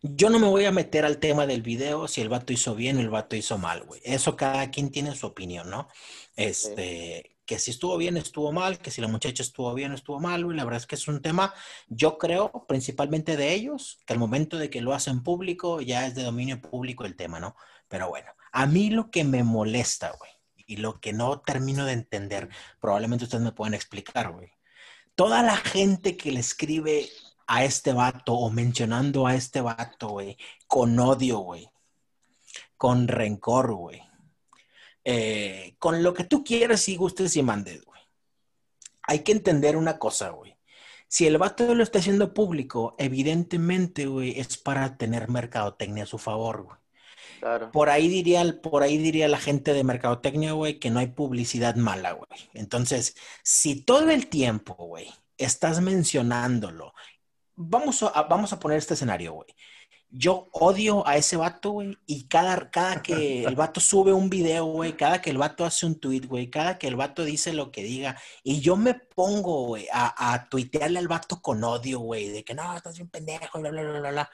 yo 0.02 0.30
no 0.30 0.38
me 0.38 0.46
voy 0.46 0.64
a 0.64 0.72
meter 0.72 1.04
al 1.04 1.18
tema 1.18 1.46
del 1.46 1.62
video 1.62 2.06
si 2.08 2.20
el 2.20 2.28
vato 2.28 2.52
hizo 2.52 2.74
bien 2.74 2.98
o 2.98 3.00
el 3.00 3.10
vato 3.10 3.36
hizo 3.36 3.58
mal, 3.58 3.82
güey. 3.84 4.00
Eso 4.04 4.36
cada 4.36 4.70
quien 4.70 4.90
tiene 4.90 5.14
su 5.14 5.26
opinión, 5.26 5.70
¿no? 5.70 5.88
Este, 6.36 7.36
que 7.44 7.58
si 7.58 7.70
estuvo 7.72 7.96
bien, 7.96 8.16
estuvo 8.16 8.52
mal, 8.52 8.78
que 8.78 8.90
si 8.90 9.00
la 9.00 9.08
muchacha 9.08 9.42
estuvo 9.42 9.72
bien, 9.74 9.92
estuvo 9.92 10.20
mal, 10.20 10.44
güey. 10.44 10.56
La 10.56 10.64
verdad 10.64 10.80
es 10.80 10.86
que 10.86 10.94
es 10.94 11.08
un 11.08 11.20
tema, 11.22 11.52
yo 11.88 12.18
creo, 12.18 12.64
principalmente 12.68 13.36
de 13.36 13.54
ellos, 13.54 13.98
que 14.06 14.12
al 14.12 14.18
momento 14.18 14.58
de 14.58 14.70
que 14.70 14.82
lo 14.82 14.92
hacen 14.94 15.22
público, 15.22 15.80
ya 15.80 16.06
es 16.06 16.14
de 16.14 16.22
dominio 16.22 16.60
público 16.60 17.04
el 17.04 17.16
tema, 17.16 17.40
¿no? 17.40 17.56
Pero 17.88 18.08
bueno, 18.08 18.30
a 18.52 18.66
mí 18.66 18.90
lo 18.90 19.10
que 19.10 19.24
me 19.24 19.42
molesta, 19.42 20.12
güey, 20.18 20.30
y 20.68 20.76
lo 20.76 21.00
que 21.00 21.12
no 21.12 21.40
termino 21.40 21.86
de 21.86 21.94
entender, 21.94 22.50
probablemente 22.78 23.24
ustedes 23.24 23.42
me 23.42 23.52
pueden 23.52 23.74
explicar, 23.74 24.30
güey. 24.32 24.52
Toda 25.16 25.42
la 25.42 25.56
gente 25.56 26.16
que 26.16 26.30
le 26.30 26.40
escribe 26.40 27.08
a 27.46 27.64
este 27.64 27.94
vato 27.94 28.34
o 28.34 28.50
mencionando 28.50 29.26
a 29.26 29.34
este 29.34 29.62
vato, 29.62 30.08
güey, 30.08 30.36
con 30.68 30.96
odio, 31.00 31.38
güey, 31.38 31.68
con 32.76 33.08
rencor, 33.08 33.72
güey, 33.72 34.02
eh, 35.04 35.74
con 35.78 36.02
lo 36.02 36.12
que 36.12 36.24
tú 36.24 36.44
quieras 36.44 36.86
y 36.88 36.96
gustes 36.96 37.34
y 37.34 37.42
mandes, 37.42 37.82
güey. 37.84 38.00
Hay 39.02 39.20
que 39.20 39.32
entender 39.32 39.74
una 39.76 39.98
cosa, 39.98 40.28
güey. 40.28 40.58
Si 41.08 41.26
el 41.26 41.38
vato 41.38 41.74
lo 41.74 41.82
está 41.82 42.00
haciendo 42.00 42.34
público, 42.34 42.94
evidentemente, 42.98 44.04
güey, 44.06 44.38
es 44.38 44.58
para 44.58 44.98
tener 44.98 45.30
mercadotecnia 45.30 46.04
a 46.04 46.06
su 46.06 46.18
favor, 46.18 46.64
güey. 46.64 46.78
Claro. 47.40 47.70
Por 47.72 47.90
ahí 47.90 48.08
diría, 48.08 48.42
por 48.62 48.82
ahí 48.82 48.98
diría 48.98 49.28
la 49.28 49.38
gente 49.38 49.72
de 49.72 49.84
mercadotecnia, 49.84 50.52
güey, 50.52 50.78
que 50.78 50.90
no 50.90 50.98
hay 50.98 51.08
publicidad 51.08 51.76
mala, 51.76 52.12
güey. 52.12 52.28
Entonces, 52.54 53.14
si 53.42 53.82
todo 53.82 54.10
el 54.10 54.28
tiempo, 54.28 54.74
güey, 54.74 55.08
estás 55.36 55.80
mencionándolo, 55.80 56.92
vamos 57.54 58.02
a, 58.02 58.22
vamos 58.22 58.52
a 58.52 58.58
poner 58.60 58.78
este 58.78 58.94
escenario, 58.94 59.32
güey. 59.34 59.48
Yo 60.10 60.48
odio 60.52 61.06
a 61.06 61.16
ese 61.16 61.36
vato, 61.36 61.72
güey, 61.72 61.98
y 62.06 62.28
cada, 62.28 62.70
cada 62.70 63.02
que 63.02 63.44
el 63.44 63.54
vato 63.56 63.78
sube 63.78 64.12
un 64.12 64.30
video, 64.30 64.64
güey, 64.64 64.96
cada 64.96 65.20
que 65.20 65.30
el 65.30 65.36
vato 65.38 65.64
hace 65.66 65.84
un 65.84 66.00
tweet, 66.00 66.22
güey, 66.26 66.48
cada 66.48 66.78
que 66.78 66.88
el 66.88 66.96
vato 66.96 67.24
dice 67.24 67.52
lo 67.52 67.70
que 67.70 67.82
diga, 67.82 68.18
y 68.42 68.60
yo 68.60 68.76
me 68.76 68.94
pongo, 68.94 69.66
güey, 69.66 69.86
a, 69.92 70.32
a 70.32 70.48
tuitearle 70.48 70.98
al 70.98 71.08
vato 71.08 71.42
con 71.42 71.62
odio, 71.62 71.98
güey, 72.00 72.30
de 72.30 72.42
que 72.42 72.54
no, 72.54 72.74
estás 72.74 72.96
bien 72.96 73.10
pendejo, 73.10 73.60
bla, 73.60 73.70
bla, 73.70 73.82
bla, 73.82 74.00
bla, 74.00 74.10
bla. 74.10 74.30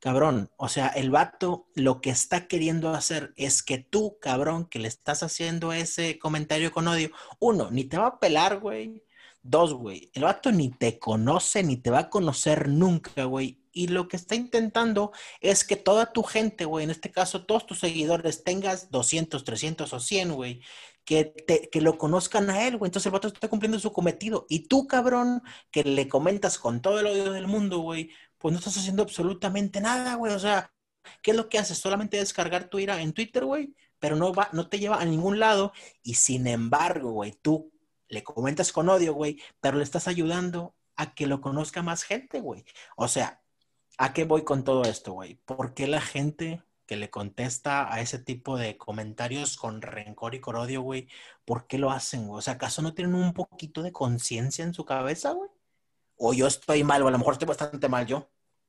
Cabrón, 0.00 0.50
o 0.56 0.68
sea, 0.68 0.88
el 0.88 1.10
vato 1.10 1.66
lo 1.74 2.00
que 2.00 2.10
está 2.10 2.46
queriendo 2.46 2.90
hacer 2.90 3.32
es 3.36 3.64
que 3.64 3.78
tú, 3.78 4.16
cabrón, 4.20 4.66
que 4.66 4.78
le 4.78 4.86
estás 4.86 5.24
haciendo 5.24 5.72
ese 5.72 6.20
comentario 6.20 6.70
con 6.70 6.86
odio, 6.86 7.10
uno, 7.40 7.70
ni 7.72 7.84
te 7.84 7.98
va 7.98 8.06
a 8.06 8.20
pelar, 8.20 8.60
güey. 8.60 9.02
Dos, 9.42 9.74
güey, 9.74 10.10
el 10.14 10.24
vato 10.24 10.52
ni 10.52 10.70
te 10.70 10.98
conoce 10.98 11.62
ni 11.62 11.76
te 11.78 11.90
va 11.90 12.00
a 12.00 12.10
conocer 12.10 12.68
nunca, 12.68 13.24
güey. 13.24 13.60
Y 13.72 13.88
lo 13.88 14.08
que 14.08 14.16
está 14.16 14.34
intentando 14.34 15.12
es 15.40 15.64
que 15.64 15.76
toda 15.76 16.12
tu 16.12 16.22
gente, 16.22 16.64
güey, 16.64 16.84
en 16.84 16.90
este 16.90 17.10
caso 17.10 17.44
todos 17.44 17.66
tus 17.66 17.80
seguidores, 17.80 18.44
tengas 18.44 18.90
200, 18.90 19.44
300 19.44 19.92
o 19.92 20.00
100, 20.00 20.32
güey, 20.34 20.60
que, 21.04 21.24
te, 21.24 21.70
que 21.70 21.80
lo 21.80 21.96
conozcan 21.96 22.50
a 22.50 22.66
él, 22.66 22.76
güey. 22.76 22.88
Entonces 22.88 23.06
el 23.06 23.12
vato 23.12 23.28
está 23.28 23.48
cumpliendo 23.48 23.78
su 23.78 23.92
cometido. 23.92 24.46
Y 24.48 24.68
tú, 24.68 24.86
cabrón, 24.86 25.42
que 25.70 25.82
le 25.84 26.08
comentas 26.08 26.58
con 26.58 26.82
todo 26.82 27.00
el 27.00 27.06
odio 27.06 27.32
del 27.32 27.46
mundo, 27.46 27.78
güey, 27.78 28.10
pues 28.38 28.52
no 28.52 28.58
estás 28.58 28.76
haciendo 28.78 29.02
absolutamente 29.02 29.80
nada, 29.80 30.14
güey. 30.14 30.32
O 30.34 30.38
sea, 30.38 30.72
¿qué 31.22 31.32
es 31.32 31.36
lo 31.36 31.48
que 31.48 31.58
haces? 31.58 31.78
Solamente 31.78 32.16
descargar 32.18 32.68
tu 32.68 32.78
ira 32.78 33.00
en 33.02 33.12
Twitter, 33.12 33.44
güey, 33.44 33.74
pero 33.98 34.16
no, 34.16 34.32
va, 34.32 34.48
no 34.52 34.68
te 34.68 34.78
lleva 34.78 35.00
a 35.00 35.04
ningún 35.04 35.38
lado. 35.40 35.72
Y 36.02 36.14
sin 36.14 36.46
embargo, 36.46 37.12
güey, 37.12 37.32
tú 37.32 37.72
le 38.08 38.22
comentas 38.24 38.72
con 38.72 38.88
odio, 38.88 39.14
güey, 39.14 39.40
pero 39.60 39.78
le 39.78 39.84
estás 39.84 40.08
ayudando 40.08 40.74
a 40.96 41.14
que 41.14 41.26
lo 41.26 41.40
conozca 41.40 41.82
más 41.82 42.02
gente, 42.04 42.40
güey. 42.40 42.64
O 42.96 43.08
sea, 43.08 43.42
¿a 43.98 44.12
qué 44.12 44.24
voy 44.24 44.44
con 44.44 44.64
todo 44.64 44.84
esto, 44.84 45.12
güey? 45.12 45.36
¿Por 45.44 45.74
qué 45.74 45.86
la 45.88 46.00
gente 46.00 46.62
que 46.88 46.96
le 46.96 47.10
contesta 47.10 47.92
a 47.92 48.00
ese 48.00 48.18
tipo 48.18 48.56
de 48.58 48.78
comentarios 48.78 49.56
con 49.58 49.82
rencor 49.82 50.34
y 50.34 50.40
con 50.40 50.56
odio, 50.56 50.82
güey, 50.82 51.08
¿por 51.44 51.66
qué 51.66 51.78
lo 51.78 51.90
hacen, 51.90 52.26
güey? 52.26 52.38
O 52.38 52.42
sea, 52.42 52.54
¿acaso 52.54 52.82
no 52.82 52.94
tienen 52.94 53.14
un 53.14 53.34
poquito 53.34 53.82
de 53.82 53.92
conciencia 53.92 54.64
en 54.64 54.74
su 54.74 54.86
cabeza, 54.86 55.32
güey? 55.32 55.50
O 56.18 56.34
yo 56.34 56.46
estoy 56.46 56.84
mal, 56.84 57.02
o 57.02 57.08
a 57.08 57.10
lo 57.10 57.18
mejor 57.18 57.32
estoy 57.32 57.48
bastante 57.48 57.88
mal 57.88 58.06
yo. 58.06 58.28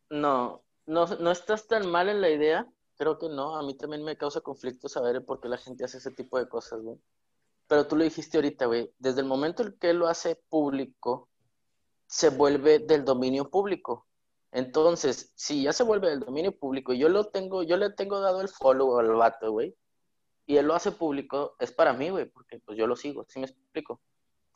No, 0.10 0.64
no, 0.86 1.06
no 1.06 1.32
estás 1.32 1.68
tan 1.68 1.90
mal 1.90 2.08
en 2.10 2.22
la 2.22 2.30
idea. 2.30 2.68
Creo 2.96 3.18
que 3.18 3.28
no. 3.28 3.56
A 3.58 3.64
mí 3.64 3.76
también 3.76 4.04
me 4.04 4.18
causa 4.18 4.42
conflicto 4.42 4.88
saber 4.88 5.26
por 5.26 5.42
qué 5.42 5.50
la 5.50 5.58
gente 5.58 5.84
hace 5.84 5.98
ese 5.98 6.12
tipo 6.12 6.38
de 6.38 6.48
cosas, 6.48 6.82
güey. 6.82 6.98
Pero 7.68 7.88
tú 7.88 7.96
lo 7.96 8.04
dijiste 8.04 8.38
ahorita, 8.38 8.66
güey. 8.66 8.94
Desde 8.98 9.22
el 9.22 9.28
momento 9.28 9.64
en 9.64 9.78
que 9.78 9.94
lo 9.94 10.08
hace 10.08 10.36
público, 10.50 11.30
se 12.08 12.30
vuelve 12.30 12.80
del 12.80 13.06
dominio 13.06 13.50
público. 13.50 14.08
Entonces, 14.52 15.32
si 15.36 15.64
ya 15.64 15.74
se 15.74 15.84
vuelve 15.84 16.10
del 16.10 16.22
dominio 16.22 16.58
público, 16.58 16.94
yo 16.94 17.08
lo 17.08 17.26
tengo, 17.26 17.62
yo 17.62 17.78
le 17.78 17.92
tengo 17.92 18.20
dado 18.20 18.42
el 18.42 18.50
follow 18.50 18.98
al 18.98 19.14
vato, 19.14 19.52
güey, 19.52 19.76
y 20.48 20.58
él 20.58 20.66
lo 20.66 20.74
hace 20.74 20.92
público, 20.92 21.56
es 21.60 21.72
para 21.72 21.94
mí, 21.94 22.10
güey, 22.10 22.26
porque 22.26 22.60
pues 22.66 22.78
yo 22.78 22.88
lo 22.88 22.96
sigo, 22.96 23.26
¿sí 23.30 23.40
me 23.40 23.46
explico? 23.46 24.02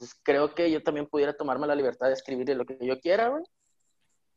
Entonces, 0.04 0.20
creo 0.22 0.54
que 0.54 0.70
yo 0.70 0.84
también 0.84 1.08
pudiera 1.08 1.32
tomarme 1.32 1.66
la 1.66 1.76
libertad 1.76 2.08
de 2.08 2.14
escribirle 2.14 2.56
lo 2.56 2.66
que 2.66 2.78
yo 2.82 3.00
quiera, 3.00 3.30
güey, 3.30 3.44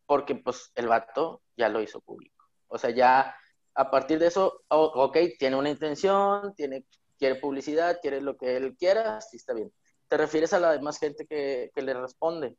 porque 0.06 0.36
pues 0.36 0.70
el 0.76 0.86
vato 0.86 1.42
ya 1.56 1.68
lo 1.68 1.82
hizo 1.82 2.00
público. 2.00 2.44
O 2.68 2.78
sea, 2.78 2.90
ya 2.90 3.34
a 3.74 3.90
partir 3.90 4.20
de 4.20 4.28
eso, 4.28 4.62
ok, 4.68 5.16
tiene 5.40 5.56
una 5.56 5.70
intención, 5.70 6.54
tiene, 6.54 6.86
quiere 7.18 7.40
publicidad, 7.40 7.98
quiere 8.00 8.20
lo 8.20 8.36
que 8.36 8.56
él 8.56 8.76
quiera, 8.76 9.20
sí 9.20 9.38
está 9.38 9.54
bien. 9.54 9.72
¿Te 10.06 10.16
refieres 10.16 10.52
a 10.52 10.60
la 10.60 10.70
demás 10.70 11.00
gente 11.00 11.26
que, 11.26 11.72
que 11.74 11.82
le 11.82 11.94
responde? 11.94 12.56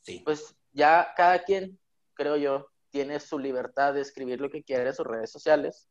Sí. 0.00 0.20
Pues 0.24 0.56
ya 0.72 1.12
cada 1.16 1.44
quien, 1.44 1.78
creo 2.14 2.36
yo, 2.36 2.66
tiene 2.90 3.20
su 3.20 3.38
libertad 3.38 3.94
de 3.94 4.00
escribir 4.00 4.40
lo 4.40 4.50
que 4.50 4.64
quiere 4.64 4.88
en 4.88 4.94
sus 4.94 5.06
redes 5.06 5.30
sociales, 5.30 5.88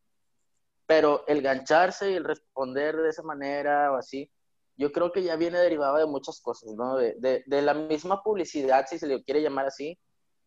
pero 0.86 1.24
el 1.28 1.42
gancharse 1.42 2.12
y 2.12 2.16
el 2.16 2.26
responder 2.26 2.98
de 2.98 3.10
esa 3.10 3.24
manera 3.24 3.94
o 3.94 3.96
así, 3.96 4.30
yo 4.78 4.92
creo 4.92 5.12
que 5.12 5.24
ya 5.24 5.36
viene 5.36 5.60
derivado 5.60 5.98
de 5.98 6.06
muchas 6.06 6.40
cosas, 6.40 6.74
¿no? 6.76 6.96
De, 6.98 7.16
de, 7.18 7.44
de 7.46 7.62
la 7.62 7.74
misma 7.74 8.22
publicidad, 8.24 8.86
si 8.88 9.00
se 9.00 9.08
le 9.08 9.24
quiere 9.24 9.42
llamar 9.42 9.66
así, 9.66 9.98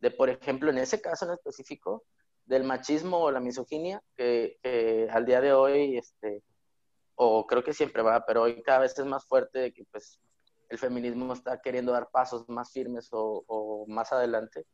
de, 0.00 0.10
por 0.10 0.30
ejemplo, 0.30 0.70
en 0.70 0.78
ese 0.78 1.00
caso 1.00 1.26
en 1.26 1.32
específico, 1.32 2.04
del 2.46 2.64
machismo 2.64 3.18
o 3.18 3.30
la 3.30 3.40
misoginia, 3.40 4.02
que, 4.16 4.58
que, 4.62 5.08
al 5.10 5.26
día 5.26 5.40
de 5.40 5.52
hoy, 5.52 5.98
este, 5.98 6.42
o 7.14 7.46
creo 7.46 7.62
que 7.62 7.74
siempre 7.74 8.02
va, 8.02 8.24
pero 8.24 8.42
hoy 8.42 8.62
cada 8.62 8.80
vez 8.80 8.98
es 8.98 9.04
más 9.04 9.26
fuerte 9.26 9.58
de 9.58 9.72
que 9.72 9.84
pues 9.90 10.20
el 10.68 10.78
feminismo 10.78 11.32
está 11.32 11.60
queriendo 11.60 11.92
dar 11.92 12.08
pasos 12.10 12.48
más 12.48 12.72
firmes 12.72 13.08
o, 13.12 13.44
o 13.46 13.86
más 13.88 14.12
adelante. 14.12 14.66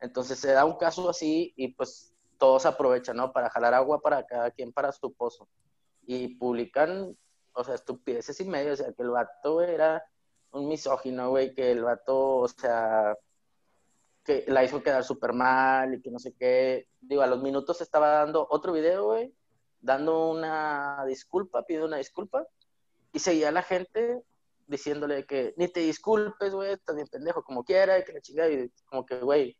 Entonces 0.00 0.38
se 0.38 0.52
da 0.52 0.64
un 0.64 0.76
caso 0.76 1.08
así 1.10 1.52
y 1.56 1.68
pues 1.74 2.14
todos 2.38 2.66
aprovechan, 2.66 3.16
¿no? 3.16 3.32
Para 3.32 3.50
jalar 3.50 3.74
agua 3.74 4.00
para 4.00 4.24
cada 4.24 4.50
quien 4.50 4.72
para 4.72 4.92
su 4.92 5.12
pozo. 5.12 5.48
Y 6.06 6.36
publican, 6.36 7.16
o 7.54 7.64
sea, 7.64 7.74
estupideces 7.74 8.40
y 8.40 8.44
medio, 8.44 8.72
o 8.72 8.76
sea, 8.76 8.92
que 8.92 9.02
el 9.02 9.10
vato 9.10 9.62
era 9.62 10.04
un 10.52 10.68
misógino, 10.68 11.30
güey, 11.30 11.54
que 11.54 11.70
el 11.72 11.82
vato, 11.82 12.36
o 12.36 12.48
sea, 12.48 13.16
que 14.24 14.44
la 14.48 14.64
hizo 14.64 14.82
quedar 14.82 15.04
súper 15.04 15.32
mal 15.32 15.94
y 15.94 16.00
que 16.00 16.10
no 16.10 16.18
sé 16.18 16.34
qué. 16.34 16.88
Digo, 17.00 17.22
a 17.22 17.26
los 17.26 17.42
minutos 17.42 17.80
estaba 17.80 18.08
dando 18.08 18.46
otro 18.50 18.72
video, 18.72 19.04
güey, 19.04 19.34
dando 19.80 20.30
una 20.30 21.04
disculpa, 21.06 21.64
pidiendo 21.64 21.88
una 21.88 21.98
disculpa, 21.98 22.46
y 23.12 23.18
seguía 23.18 23.52
la 23.52 23.62
gente 23.62 24.22
diciéndole 24.66 25.26
que 25.26 25.54
ni 25.56 25.68
te 25.68 25.80
disculpes, 25.80 26.54
güey, 26.54 26.72
estás 26.72 26.96
bien 26.96 27.08
pendejo, 27.08 27.42
como 27.44 27.64
quiera, 27.64 27.98
y 27.98 28.04
que 28.04 28.14
la 28.14 28.20
chingada, 28.20 28.50
y 28.50 28.70
como 28.86 29.04
que, 29.04 29.18
güey, 29.18 29.56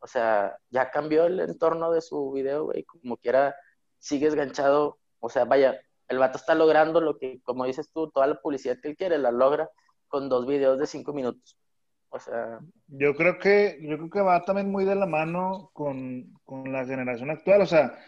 o 0.00 0.06
sea, 0.06 0.58
ya 0.70 0.90
cambió 0.90 1.26
el 1.26 1.40
entorno 1.40 1.92
de 1.92 2.00
su 2.00 2.32
video, 2.32 2.64
güey, 2.64 2.84
como 2.84 3.16
quiera, 3.16 3.54
sigues 3.98 4.34
ganchado, 4.34 4.98
o 5.20 5.28
sea, 5.28 5.44
vaya, 5.44 5.80
el 6.08 6.18
vato 6.18 6.38
está 6.38 6.54
logrando 6.54 7.00
lo 7.00 7.18
que, 7.18 7.40
como 7.42 7.66
dices 7.66 7.90
tú, 7.92 8.10
toda 8.10 8.26
la 8.26 8.40
publicidad 8.40 8.78
que 8.80 8.88
él 8.88 8.96
quiere, 8.96 9.18
la 9.18 9.30
logra 9.30 9.68
con 10.08 10.28
dos 10.28 10.46
videos 10.46 10.78
de 10.78 10.86
cinco 10.86 11.12
minutos. 11.12 11.56
O 12.10 12.18
sea. 12.18 12.58
Yo 12.86 13.14
creo 13.14 13.38
que, 13.38 13.78
yo 13.82 13.96
creo 13.98 14.10
que 14.10 14.20
va 14.20 14.42
también 14.44 14.70
muy 14.70 14.84
de 14.84 14.94
la 14.94 15.06
mano 15.06 15.70
con, 15.74 16.32
con, 16.44 16.72
la 16.72 16.86
generación 16.86 17.30
actual. 17.30 17.60
O 17.60 17.66
sea, 17.66 17.98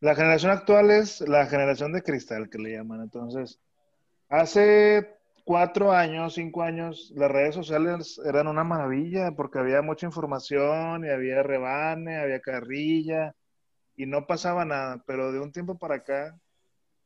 la 0.00 0.14
generación 0.14 0.50
actual 0.52 0.90
es 0.90 1.20
la 1.20 1.46
generación 1.46 1.92
de 1.92 2.02
cristal 2.02 2.48
que 2.48 2.58
le 2.58 2.72
llaman. 2.72 3.02
Entonces, 3.02 3.60
hace 4.30 5.20
cuatro 5.44 5.92
años, 5.92 6.34
cinco 6.34 6.62
años, 6.62 7.12
las 7.14 7.30
redes 7.30 7.54
sociales 7.54 8.18
eran 8.24 8.46
una 8.46 8.64
maravilla 8.64 9.32
porque 9.32 9.58
había 9.58 9.82
mucha 9.82 10.06
información 10.06 11.04
y 11.04 11.10
había 11.10 11.42
rebane, 11.42 12.18
había 12.18 12.40
carrilla 12.40 13.34
y 13.96 14.06
no 14.06 14.26
pasaba 14.26 14.64
nada. 14.64 15.02
Pero 15.06 15.32
de 15.32 15.40
un 15.40 15.52
tiempo 15.52 15.76
para 15.76 15.96
acá, 15.96 16.38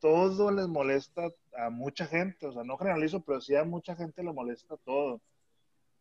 todo 0.00 0.50
les 0.52 0.66
molesta 0.68 1.30
a 1.56 1.70
mucha 1.70 2.06
gente. 2.06 2.46
O 2.46 2.52
sea, 2.52 2.64
no 2.64 2.76
generalizo, 2.78 3.24
pero 3.24 3.40
sí 3.40 3.54
a 3.56 3.64
mucha 3.64 3.96
gente 3.96 4.22
le 4.22 4.32
molesta 4.32 4.76
todo 4.84 5.22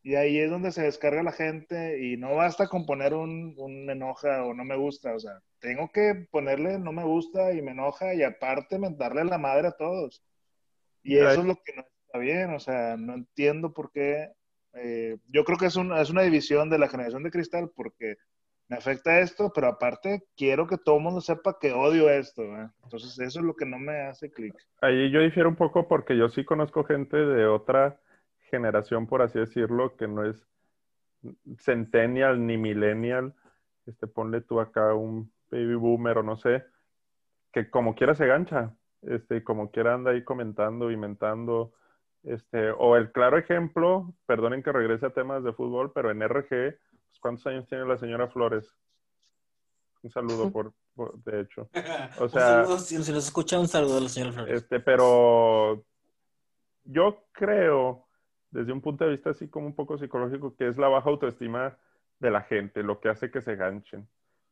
Y 0.04 0.16
ahí 0.16 0.40
es 0.40 0.50
donde 0.52 0.72
se 0.72 0.84
descarga 0.84 1.24
la 1.24 1.32
gente 1.32 2.00
y 2.06 2.18
no 2.18 2.36
basta 2.36 2.68
con 2.68 2.86
poner 2.86 3.14
un, 3.14 3.56
un 3.58 3.86
me 3.86 3.94
enoja 3.94 4.44
o 4.46 4.54
no 4.54 4.66
me 4.66 4.76
gusta, 4.78 5.16
o 5.16 5.20
sea, 5.20 5.42
tengo 5.60 5.90
que 5.94 6.28
ponerle 6.32 6.78
no 6.80 6.92
me 6.92 7.04
gusta 7.06 7.54
y 7.54 7.62
me 7.62 7.72
enoja 7.72 8.14
y 8.14 8.24
aparte 8.24 8.78
darle 8.98 9.24
la 9.26 9.38
madre 9.38 9.70
a 9.70 9.72
todos. 9.78 10.24
Y 11.04 11.18
eso 11.18 11.42
es 11.42 11.46
lo 11.48 11.56
que 11.64 11.74
no 11.76 11.82
está 11.84 12.20
bien, 12.20 12.54
o 12.54 12.60
sea, 12.60 12.98
no 12.98 13.14
entiendo 13.16 13.74
por 13.74 13.92
qué. 13.92 14.30
eh, 14.74 15.18
yo 15.30 15.44
creo 15.46 15.58
que 15.58 15.68
es, 15.68 15.76
un- 15.76 15.94
es 15.98 16.10
una 16.10 16.24
división 16.24 16.70
de 16.70 16.80
la 16.80 16.88
generación 16.90 17.24
de 17.24 17.32
cristal 17.32 17.72
porque 17.76 18.18
me 18.74 18.80
afecta 18.80 19.20
esto, 19.20 19.52
pero 19.54 19.68
aparte 19.68 20.24
quiero 20.36 20.66
que 20.66 20.80
todo 20.80 20.98
el 20.98 21.04
mundo 21.04 21.22
sepa 21.22 21.60
que 21.60 21.72
odio 21.72 22.10
esto. 22.10 22.42
¿eh? 22.42 22.70
Entonces 22.84 23.20
eso 23.20 23.40
es 23.40 23.46
lo 23.46 23.54
que 23.54 23.68
no 23.68 23.78
me 23.78 24.02
hace 24.02 24.32
clic. 24.32 24.56
Ahí 24.82 25.12
yo 25.12 25.20
difiero 25.20 25.48
un 25.48 25.56
poco 25.56 25.88
porque 25.88 26.18
yo 26.18 26.28
sí 26.30 26.44
conozco 26.44 26.84
gente 26.84 27.18
de 27.18 27.46
otra 27.46 28.00
generación, 28.50 29.06
por 29.06 29.22
así 29.22 29.38
decirlo, 29.38 29.96
que 29.96 30.08
no 30.08 30.26
es 30.26 30.48
centennial 31.60 32.46
ni 32.48 32.58
millennial. 32.58 33.36
Este, 33.86 34.08
ponle 34.08 34.42
tú 34.42 34.60
acá 34.60 34.96
un 34.96 35.32
baby 35.52 35.76
boomer 35.76 36.18
o 36.18 36.24
no 36.24 36.36
sé, 36.36 36.64
que 37.52 37.70
como 37.70 37.94
quiera 37.94 38.16
se 38.16 38.26
gancha, 38.26 38.74
este, 39.04 39.44
como 39.44 39.70
quiera 39.70 39.94
anda 39.94 40.12
ahí 40.12 40.24
comentando, 40.24 40.90
inventando. 40.90 41.74
Este, 42.24 42.72
o 42.72 42.96
el 42.96 43.12
claro 43.12 43.38
ejemplo, 43.38 44.16
perdonen 44.26 44.64
que 44.64 44.72
regrese 44.72 45.06
a 45.06 45.14
temas 45.14 45.44
de 45.44 45.54
fútbol, 45.54 45.92
pero 45.94 46.10
en 46.10 46.24
RG, 46.24 46.80
¿cuántos 47.20 47.46
años 47.48 47.68
tiene 47.68 47.86
la 47.86 47.98
señora 47.98 48.28
Flores? 48.28 48.74
Un 50.02 50.10
saludo 50.12 50.52
por, 50.52 50.74
por- 50.96 51.18
de 51.24 51.42
hecho. 51.42 51.70
O 52.20 52.24
Un 52.24 52.30
sea- 52.30 52.64
saludo, 52.64 52.80
si, 52.80 53.02
si 53.04 53.12
nos 53.12 53.26
escucha, 53.26 53.60
un 53.60 53.68
saludo 53.68 53.98
a 53.98 54.02
la 54.02 54.10
señora 54.10 54.34
Flores. 54.34 54.54
Este, 54.64 54.80
pero 54.80 55.84
yo 56.84 57.26
creo, 57.32 58.06
desde 58.52 58.72
un 58.74 58.82
punto 58.82 59.06
de 59.06 59.12
vista 59.12 59.30
así 59.32 59.48
como 59.48 59.66
un 59.68 59.76
poco 59.76 59.98
psicológico, 59.98 60.56
que 60.56 60.68
es 60.68 60.78
la 60.78 60.90
baja 60.90 61.10
autoestima 61.10 61.78
de 62.20 62.32
la 62.32 62.42
gente, 62.42 62.84
lo 62.84 63.00
que 63.00 63.10
hace 63.10 63.32
que 63.32 63.42
se 63.42 63.56
ganchen. 63.56 64.08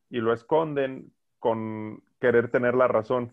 Y 0.09 0.19
lo 0.19 0.33
esconden 0.33 1.11
con 1.39 2.03
querer 2.19 2.49
tener 2.49 2.75
la 2.75 2.87
razón. 2.87 3.31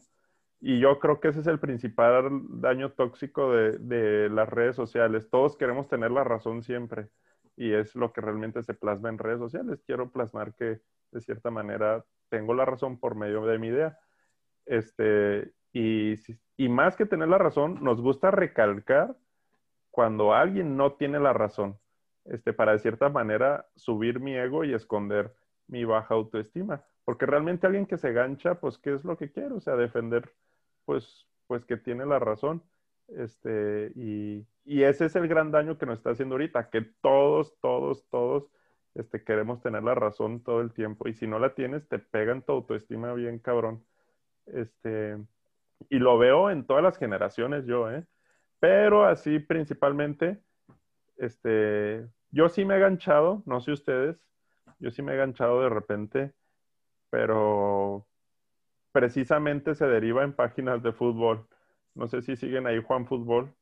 Y 0.60 0.80
yo 0.80 0.98
creo 0.98 1.20
que 1.20 1.28
ese 1.28 1.40
es 1.40 1.46
el 1.46 1.60
principal 1.60 2.28
daño 2.60 2.90
tóxico 2.92 3.52
de, 3.52 3.78
de 3.78 4.28
las 4.28 4.48
redes 4.48 4.74
sociales. 4.74 5.28
Todos 5.30 5.56
queremos 5.56 5.88
tener 5.88 6.10
la 6.10 6.24
razón 6.24 6.62
siempre. 6.62 7.08
Y 7.58 7.74
es 7.74 7.96
lo 7.96 8.12
que 8.12 8.20
realmente 8.20 8.62
se 8.62 8.72
plasma 8.72 9.08
en 9.08 9.18
redes 9.18 9.40
sociales. 9.40 9.82
Quiero 9.84 10.12
plasmar 10.12 10.54
que, 10.54 10.80
de 11.10 11.20
cierta 11.20 11.50
manera, 11.50 12.04
tengo 12.28 12.54
la 12.54 12.64
razón 12.64 13.00
por 13.00 13.16
medio 13.16 13.44
de 13.46 13.58
mi 13.58 13.66
idea. 13.66 13.98
Este, 14.64 15.52
y, 15.72 16.14
y 16.56 16.68
más 16.68 16.96
que 16.96 17.04
tener 17.04 17.26
la 17.26 17.38
razón, 17.38 17.82
nos 17.82 18.00
gusta 18.00 18.30
recalcar 18.30 19.16
cuando 19.90 20.34
alguien 20.34 20.76
no 20.76 20.92
tiene 20.92 21.18
la 21.18 21.32
razón, 21.32 21.76
este, 22.26 22.52
para 22.52 22.72
de 22.72 22.78
cierta 22.78 23.08
manera 23.08 23.66
subir 23.74 24.20
mi 24.20 24.36
ego 24.36 24.62
y 24.62 24.72
esconder 24.72 25.34
mi 25.66 25.84
baja 25.84 26.14
autoestima. 26.14 26.84
Porque 27.04 27.26
realmente 27.26 27.66
alguien 27.66 27.86
que 27.86 27.98
se 27.98 28.12
gancha, 28.12 28.60
pues, 28.60 28.78
¿qué 28.78 28.94
es 28.94 29.04
lo 29.04 29.16
que 29.16 29.32
quiere? 29.32 29.52
O 29.54 29.60
sea, 29.60 29.74
defender, 29.74 30.30
pues, 30.84 31.26
pues 31.48 31.64
que 31.64 31.76
tiene 31.76 32.06
la 32.06 32.20
razón. 32.20 32.62
Este, 33.08 33.92
y, 33.94 34.46
y 34.64 34.82
ese 34.82 35.06
es 35.06 35.16
el 35.16 35.28
gran 35.28 35.50
daño 35.50 35.78
que 35.78 35.86
nos 35.86 35.98
está 35.98 36.10
haciendo 36.10 36.34
ahorita, 36.34 36.70
que 36.70 36.82
todos, 37.00 37.58
todos, 37.60 38.06
todos 38.10 38.50
este, 38.94 39.22
queremos 39.24 39.62
tener 39.62 39.82
la 39.82 39.94
razón 39.94 40.42
todo 40.42 40.60
el 40.60 40.72
tiempo. 40.72 41.08
Y 41.08 41.14
si 41.14 41.26
no 41.26 41.38
la 41.38 41.54
tienes, 41.54 41.88
te 41.88 41.98
pegan 41.98 42.42
tu 42.42 42.52
autoestima 42.52 43.12
bien 43.14 43.38
cabrón. 43.38 43.84
Este, 44.46 45.16
y 45.88 45.98
lo 45.98 46.18
veo 46.18 46.50
en 46.50 46.66
todas 46.66 46.82
las 46.82 46.98
generaciones 46.98 47.66
yo, 47.66 47.90
¿eh? 47.90 48.04
Pero 48.60 49.04
así 49.04 49.38
principalmente, 49.38 50.42
este, 51.16 52.06
yo 52.30 52.48
sí 52.48 52.64
me 52.64 52.76
he 52.76 52.80
ganchado, 52.80 53.42
no 53.46 53.60
sé 53.60 53.72
ustedes, 53.72 54.16
yo 54.80 54.90
sí 54.90 55.02
me 55.02 55.14
he 55.14 55.16
ganchado 55.16 55.62
de 55.62 55.68
repente, 55.68 56.32
pero 57.10 58.06
precisamente 58.92 59.74
se 59.74 59.86
deriva 59.86 60.24
en 60.24 60.32
páginas 60.34 60.82
de 60.82 60.92
fútbol. 60.92 61.46
No 61.98 62.08
sé 62.08 62.22
si 62.22 62.36
siguen 62.36 62.66
ahí 62.66 62.80
Juan 62.80 63.06
Fútbol. 63.06 63.52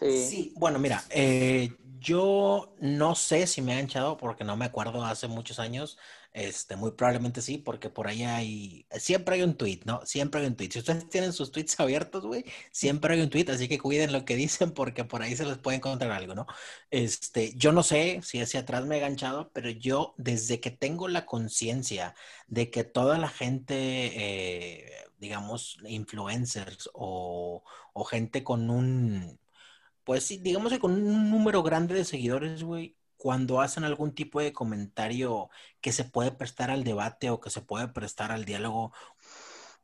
Sí. 0.00 0.26
Sí, 0.26 0.52
bueno, 0.56 0.78
mira, 0.78 1.04
eh, 1.10 1.76
yo 1.98 2.74
no 2.80 3.14
sé 3.14 3.46
si 3.46 3.62
me 3.62 3.74
ha 3.74 3.80
hinchado 3.80 4.16
porque 4.16 4.44
no 4.44 4.56
me 4.56 4.64
acuerdo 4.64 5.04
hace 5.04 5.28
muchos 5.28 5.58
años. 5.58 5.98
Este, 6.32 6.74
muy 6.74 6.90
probablemente 6.90 7.40
sí, 7.42 7.58
porque 7.58 7.90
por 7.90 8.08
ahí 8.08 8.24
hay, 8.24 8.86
siempre 8.90 9.36
hay 9.36 9.42
un 9.42 9.56
tweet, 9.56 9.80
¿no? 9.84 10.04
Siempre 10.04 10.40
hay 10.40 10.48
un 10.48 10.56
tweet. 10.56 10.70
Si 10.72 10.80
ustedes 10.80 11.08
tienen 11.08 11.32
sus 11.32 11.52
tweets 11.52 11.78
abiertos, 11.78 12.26
güey, 12.26 12.44
siempre 12.72 13.14
hay 13.14 13.20
un 13.20 13.30
tweet, 13.30 13.46
así 13.50 13.68
que 13.68 13.78
cuiden 13.78 14.12
lo 14.12 14.24
que 14.24 14.34
dicen 14.36 14.72
porque 14.72 15.04
por 15.04 15.22
ahí 15.22 15.36
se 15.36 15.44
les 15.44 15.58
puede 15.58 15.76
encontrar 15.76 16.10
algo, 16.10 16.34
¿no? 16.34 16.46
Este, 16.90 17.54
yo 17.56 17.70
no 17.72 17.84
sé 17.84 18.20
si 18.24 18.40
hacia 18.40 18.60
atrás 18.60 18.84
me 18.84 18.96
he 18.96 19.00
ganchado, 19.00 19.50
pero 19.52 19.70
yo 19.70 20.14
desde 20.18 20.60
que 20.60 20.70
tengo 20.72 21.06
la 21.08 21.24
conciencia 21.24 22.14
de 22.48 22.70
que 22.70 22.82
toda 22.84 23.16
la 23.18 23.28
gente, 23.28 23.74
eh, 23.76 25.03
digamos, 25.24 25.78
influencers 25.88 26.90
o, 26.94 27.64
o 27.94 28.04
gente 28.04 28.44
con 28.44 28.70
un 28.70 29.38
pues 30.04 30.24
sí, 30.24 30.38
digamos 30.38 30.72
que 30.72 30.78
con 30.80 30.92
un 30.92 31.30
número 31.30 31.62
grande 31.62 31.94
de 31.94 32.04
seguidores, 32.04 32.62
güey, 32.62 32.96
cuando 33.16 33.60
hacen 33.62 33.84
algún 33.84 34.14
tipo 34.14 34.40
de 34.40 34.52
comentario 34.52 35.48
que 35.80 35.92
se 35.92 36.04
puede 36.04 36.32
prestar 36.32 36.70
al 36.70 36.84
debate 36.84 37.30
o 37.30 37.40
que 37.40 37.50
se 37.50 37.62
puede 37.62 37.88
prestar 37.88 38.30
al 38.32 38.44
diálogo, 38.44 38.92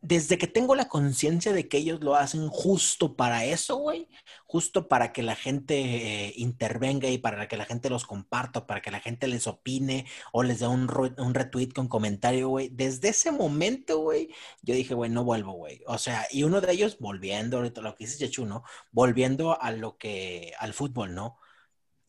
desde 0.03 0.39
que 0.39 0.47
tengo 0.47 0.75
la 0.75 0.89
conciencia 0.89 1.53
de 1.53 1.69
que 1.69 1.79
ellos 1.79 2.01
lo 2.01 2.17
hacen 2.17 2.49
justo 2.49 3.17
para 3.17 3.45
eso, 3.45 3.77
güey, 3.77 4.09
justo 4.47 4.89
para 4.89 5.13
que 5.13 5.23
la 5.23 5.37
gente 5.37 6.29
eh, 6.29 6.33
intervenga 6.37 7.09
y 7.09 7.19
para 7.19 7.49
que 7.49 7.57
la 7.57 7.67
gente 7.67 7.91
los 7.91 8.07
comparta, 8.07 8.67
para 8.67 8.81
que 8.81 8.91
la 8.91 9.01
gente 9.01 9.29
les 9.29 9.47
opine 9.47 10.07
o 10.33 10.43
les 10.43 10.61
dé 10.61 10.67
un, 10.67 10.89
un 11.19 11.35
retweet 11.35 11.69
con 11.73 11.89
comentario, 11.89 12.49
güey, 12.49 12.69
desde 12.71 13.09
ese 13.11 13.31
momento, 13.33 13.99
güey, 14.01 14.29
yo 14.63 14.75
dije, 14.75 14.95
güey, 14.95 15.11
no 15.11 15.25
vuelvo, 15.25 15.53
güey. 15.53 15.83
O 15.87 15.99
sea, 15.99 16.27
y 16.31 16.45
uno 16.45 16.61
de 16.61 16.73
ellos, 16.73 16.99
volviendo 16.99 17.59
ahorita 17.59 17.81
lo 17.83 17.95
que 17.95 18.05
dices, 18.05 18.19
Yechu, 18.19 18.47
¿no? 18.47 18.63
Volviendo 18.93 19.61
a 19.61 19.71
lo 19.73 19.97
que, 19.99 20.53
al 20.59 20.73
fútbol, 20.75 21.15
¿no? 21.15 21.39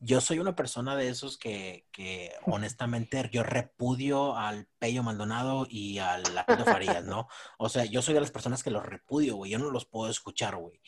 Yo 0.03 0.19
soy 0.19 0.39
una 0.39 0.55
persona 0.55 0.95
de 0.95 1.09
esos 1.09 1.37
que, 1.37 1.87
que 1.91 2.33
honestamente 2.45 3.29
yo 3.31 3.43
repudio 3.43 4.35
al 4.35 4.67
Pello 4.79 5.03
Maldonado 5.03 5.67
y 5.69 5.99
al 5.99 6.23
Aldo 6.47 6.65
Farías, 6.65 7.05
¿no? 7.05 7.27
O 7.59 7.69
sea, 7.69 7.85
yo 7.85 8.01
soy 8.01 8.15
de 8.15 8.21
las 8.21 8.31
personas 8.31 8.63
que 8.63 8.71
los 8.71 8.83
repudio, 8.83 9.35
güey. 9.35 9.51
Yo 9.51 9.59
no 9.59 9.69
los 9.69 9.85
puedo 9.85 10.09
escuchar, 10.09 10.55
güey. 10.55 10.81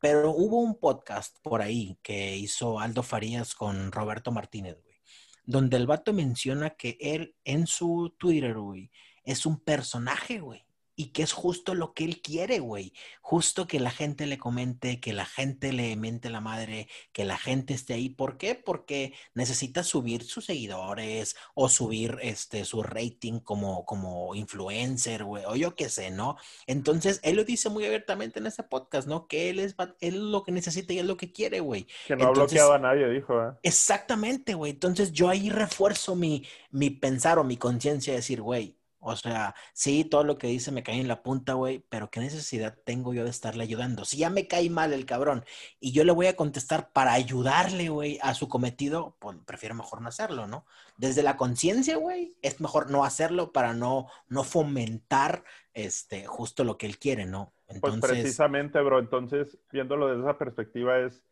Pero 0.00 0.32
hubo 0.32 0.60
un 0.60 0.78
podcast 0.78 1.36
por 1.42 1.62
ahí 1.62 1.98
que 2.02 2.36
hizo 2.36 2.80
Aldo 2.80 3.02
Farías 3.02 3.54
con 3.54 3.92
Roberto 3.92 4.32
Martínez, 4.32 4.78
güey, 4.82 4.96
donde 5.44 5.76
el 5.76 5.86
vato 5.86 6.12
menciona 6.12 6.70
que 6.70 6.96
él 7.00 7.36
en 7.44 7.66
su 7.66 8.14
Twitter, 8.18 8.54
güey, 8.58 8.90
es 9.24 9.46
un 9.46 9.60
personaje, 9.60 10.40
güey. 10.40 10.63
Y 10.96 11.06
que 11.06 11.22
es 11.22 11.32
justo 11.32 11.74
lo 11.74 11.92
que 11.92 12.04
él 12.04 12.20
quiere, 12.22 12.60
güey. 12.60 12.92
Justo 13.20 13.66
que 13.66 13.80
la 13.80 13.90
gente 13.90 14.26
le 14.26 14.38
comente, 14.38 15.00
que 15.00 15.12
la 15.12 15.24
gente 15.26 15.72
le 15.72 15.96
mente 15.96 16.30
la 16.30 16.40
madre, 16.40 16.88
que 17.12 17.24
la 17.24 17.36
gente 17.36 17.74
esté 17.74 17.94
ahí. 17.94 18.10
¿Por 18.10 18.38
qué? 18.38 18.54
Porque 18.54 19.12
necesita 19.34 19.82
subir 19.82 20.22
sus 20.24 20.44
seguidores 20.44 21.34
o 21.54 21.68
subir 21.68 22.18
este 22.22 22.64
su 22.64 22.82
rating 22.82 23.40
como, 23.40 23.84
como 23.84 24.34
influencer, 24.34 25.24
güey, 25.24 25.44
o 25.46 25.56
yo 25.56 25.74
qué 25.74 25.88
sé, 25.88 26.10
¿no? 26.10 26.36
Entonces, 26.66 27.20
él 27.24 27.36
lo 27.36 27.44
dice 27.44 27.68
muy 27.70 27.84
abiertamente 27.86 28.38
en 28.38 28.46
este 28.46 28.62
podcast, 28.62 29.08
¿no? 29.08 29.26
Que 29.26 29.50
él 29.50 29.58
es, 29.58 29.74
él 30.00 30.14
es 30.14 30.20
lo 30.20 30.42
que 30.44 30.52
necesita 30.52 30.92
y 30.92 30.98
es 31.00 31.04
lo 31.06 31.16
que 31.16 31.32
quiere, 31.32 31.60
güey. 31.60 31.86
Que 32.06 32.14
no 32.16 32.28
Entonces- 32.28 32.52
bloqueado 32.52 32.72
a 32.74 32.78
nadie, 32.78 33.08
dijo. 33.08 33.34
¿eh? 33.42 33.52
Exactamente, 33.62 34.54
güey. 34.54 34.72
Entonces 34.72 35.12
yo 35.12 35.28
ahí 35.28 35.50
refuerzo 35.50 36.14
mi, 36.14 36.46
mi 36.70 36.90
pensar 36.90 37.38
o 37.38 37.44
mi 37.44 37.56
conciencia 37.56 38.12
de 38.12 38.18
decir, 38.18 38.40
güey, 38.40 38.78
o 39.04 39.16
sea, 39.16 39.54
sí, 39.74 40.04
todo 40.04 40.24
lo 40.24 40.38
que 40.38 40.46
dice 40.46 40.72
me 40.72 40.82
cae 40.82 41.00
en 41.00 41.08
la 41.08 41.22
punta, 41.22 41.52
güey, 41.52 41.84
pero 41.88 42.10
¿qué 42.10 42.20
necesidad 42.20 42.76
tengo 42.84 43.12
yo 43.12 43.24
de 43.24 43.30
estarle 43.30 43.62
ayudando? 43.62 44.04
Si 44.04 44.16
ya 44.16 44.30
me 44.30 44.46
cae 44.46 44.70
mal 44.70 44.92
el 44.92 45.04
cabrón 45.04 45.44
y 45.78 45.92
yo 45.92 46.04
le 46.04 46.12
voy 46.12 46.26
a 46.26 46.36
contestar 46.36 46.90
para 46.92 47.12
ayudarle, 47.12 47.90
güey, 47.90 48.18
a 48.22 48.34
su 48.34 48.48
cometido, 48.48 49.16
pues 49.18 49.36
prefiero 49.44 49.74
mejor 49.74 50.00
no 50.00 50.08
hacerlo, 50.08 50.46
¿no? 50.46 50.64
Desde 50.96 51.22
la 51.22 51.36
conciencia, 51.36 51.96
güey, 51.96 52.34
es 52.40 52.60
mejor 52.60 52.90
no 52.90 53.04
hacerlo 53.04 53.52
para 53.52 53.74
no, 53.74 54.06
no 54.28 54.42
fomentar 54.42 55.44
este, 55.74 56.26
justo 56.26 56.64
lo 56.64 56.78
que 56.78 56.86
él 56.86 56.98
quiere, 56.98 57.26
¿no? 57.26 57.52
Pues 57.66 57.76
Entonces, 57.76 58.10
precisamente, 58.10 58.80
bro. 58.80 58.98
Entonces, 58.98 59.58
viéndolo 59.70 60.08
desde 60.08 60.22
esa 60.22 60.38
perspectiva 60.38 60.98
es, 60.98 61.22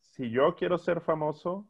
si 0.00 0.30
yo 0.30 0.56
quiero 0.56 0.78
ser 0.78 1.00
famoso, 1.00 1.68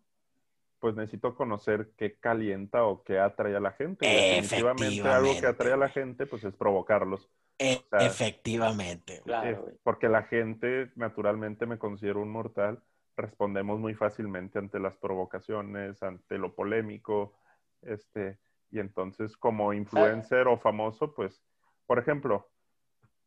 pues 0.83 0.97
necesito 0.97 1.37
conocer 1.37 1.93
qué 1.97 2.19
calienta 2.19 2.83
o 2.83 3.05
qué 3.05 3.21
atrae 3.21 3.55
a 3.55 3.61
la 3.61 3.71
gente. 3.71 4.05
Y 4.05 4.33
definitivamente 4.41 5.09
algo 5.09 5.41
que 5.41 5.47
atrae 5.47 5.73
a 5.73 5.77
la 5.77 5.89
gente, 5.89 6.27
pues 6.27 6.43
es 6.43 6.57
provocarlos. 6.57 7.31
e- 7.57 7.77
o 7.77 7.89
sea, 7.89 8.05
efectivamente. 8.05 9.21
Claro, 9.25 9.69
porque 9.85 10.09
la 10.09 10.25
gente, 10.25 10.91
naturalmente, 10.97 11.67
me 11.67 11.79
considero 11.79 12.21
un 12.21 12.31
mortal, 12.31 12.83
respondemos 13.17 13.79
muy 13.79 13.95
fácilmente 13.95 14.59
ante 14.59 14.81
las 14.81 14.97
provocaciones, 14.97 16.03
ante 16.03 16.37
lo 16.37 16.53
polémico, 16.53 17.39
este, 17.83 18.41
y 18.73 18.81
entonces 18.81 19.37
como 19.37 19.73
influencer 19.73 20.49
o 20.49 20.59
famoso, 20.59 21.15
pues, 21.15 21.45
por 21.87 22.01
ejemplo, 22.01 22.49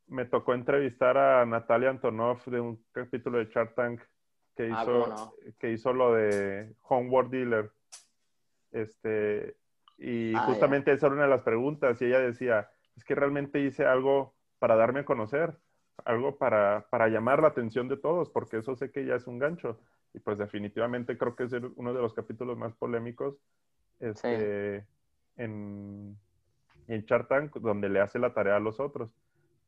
me 0.08 0.26
tocó 0.26 0.54
entrevistar 0.54 1.18
a 1.18 1.46
Natalia 1.46 1.90
Antonov 1.90 2.44
de 2.48 2.60
un 2.60 2.84
capítulo 2.92 3.38
de 3.38 3.46
Shark 3.46 3.76
Tank 3.76 4.02
que 4.56 4.64
Ah, 4.72 4.82
hizo, 4.84 5.02
¿cómo 5.04 5.08
no? 5.08 5.34
que 5.60 5.72
hizo 5.72 5.94
lo 5.94 6.14
de 6.14 6.74
Homeward 6.84 7.30
Dealer. 7.30 7.72
Este, 8.72 9.56
y 9.98 10.36
Ah, 10.36 10.42
justamente 10.48 10.92
esa 10.92 11.08
era 11.08 11.16
una 11.16 11.24
de 11.24 11.30
las 11.30 11.44
preguntas, 11.44 12.02
y 12.02 12.06
ella 12.06 12.20
decía, 12.20 12.70
es 12.96 13.04
que 13.04 13.16
realmente 13.16 13.60
hice 13.60 13.86
algo 13.86 14.34
para 14.60 14.76
darme 14.76 15.02
a 15.02 15.06
conocer, 15.06 15.58
algo 16.04 16.38
para, 16.38 16.88
para 16.90 17.08
llamar 17.08 17.42
la 17.42 17.50
atención 17.50 17.88
de 17.88 17.98
todos, 17.98 18.30
porque 18.30 18.58
eso 18.58 18.76
sé 18.76 18.92
que 18.92 19.06
ya 19.06 19.16
es 19.16 19.28
un 19.28 19.40
gancho. 19.40 19.80
Y 20.14 20.20
pues 20.20 20.38
definitivamente 20.38 21.18
creo 21.18 21.36
que 21.36 21.44
es 21.44 21.54
uno 21.76 21.94
de 21.94 22.02
los 22.02 22.14
capítulos 22.14 22.58
más 22.58 22.74
polémicos 22.76 23.36
este, 24.00 24.86
en, 25.36 26.18
en 26.88 27.02
Shark 27.04 27.28
Tank, 27.28 27.56
donde 27.58 27.90
le 27.90 28.00
hace 28.00 28.20
la 28.20 28.34
tarea 28.34 28.56
a 28.56 28.62
los 28.62 28.80
otros. 28.80 29.12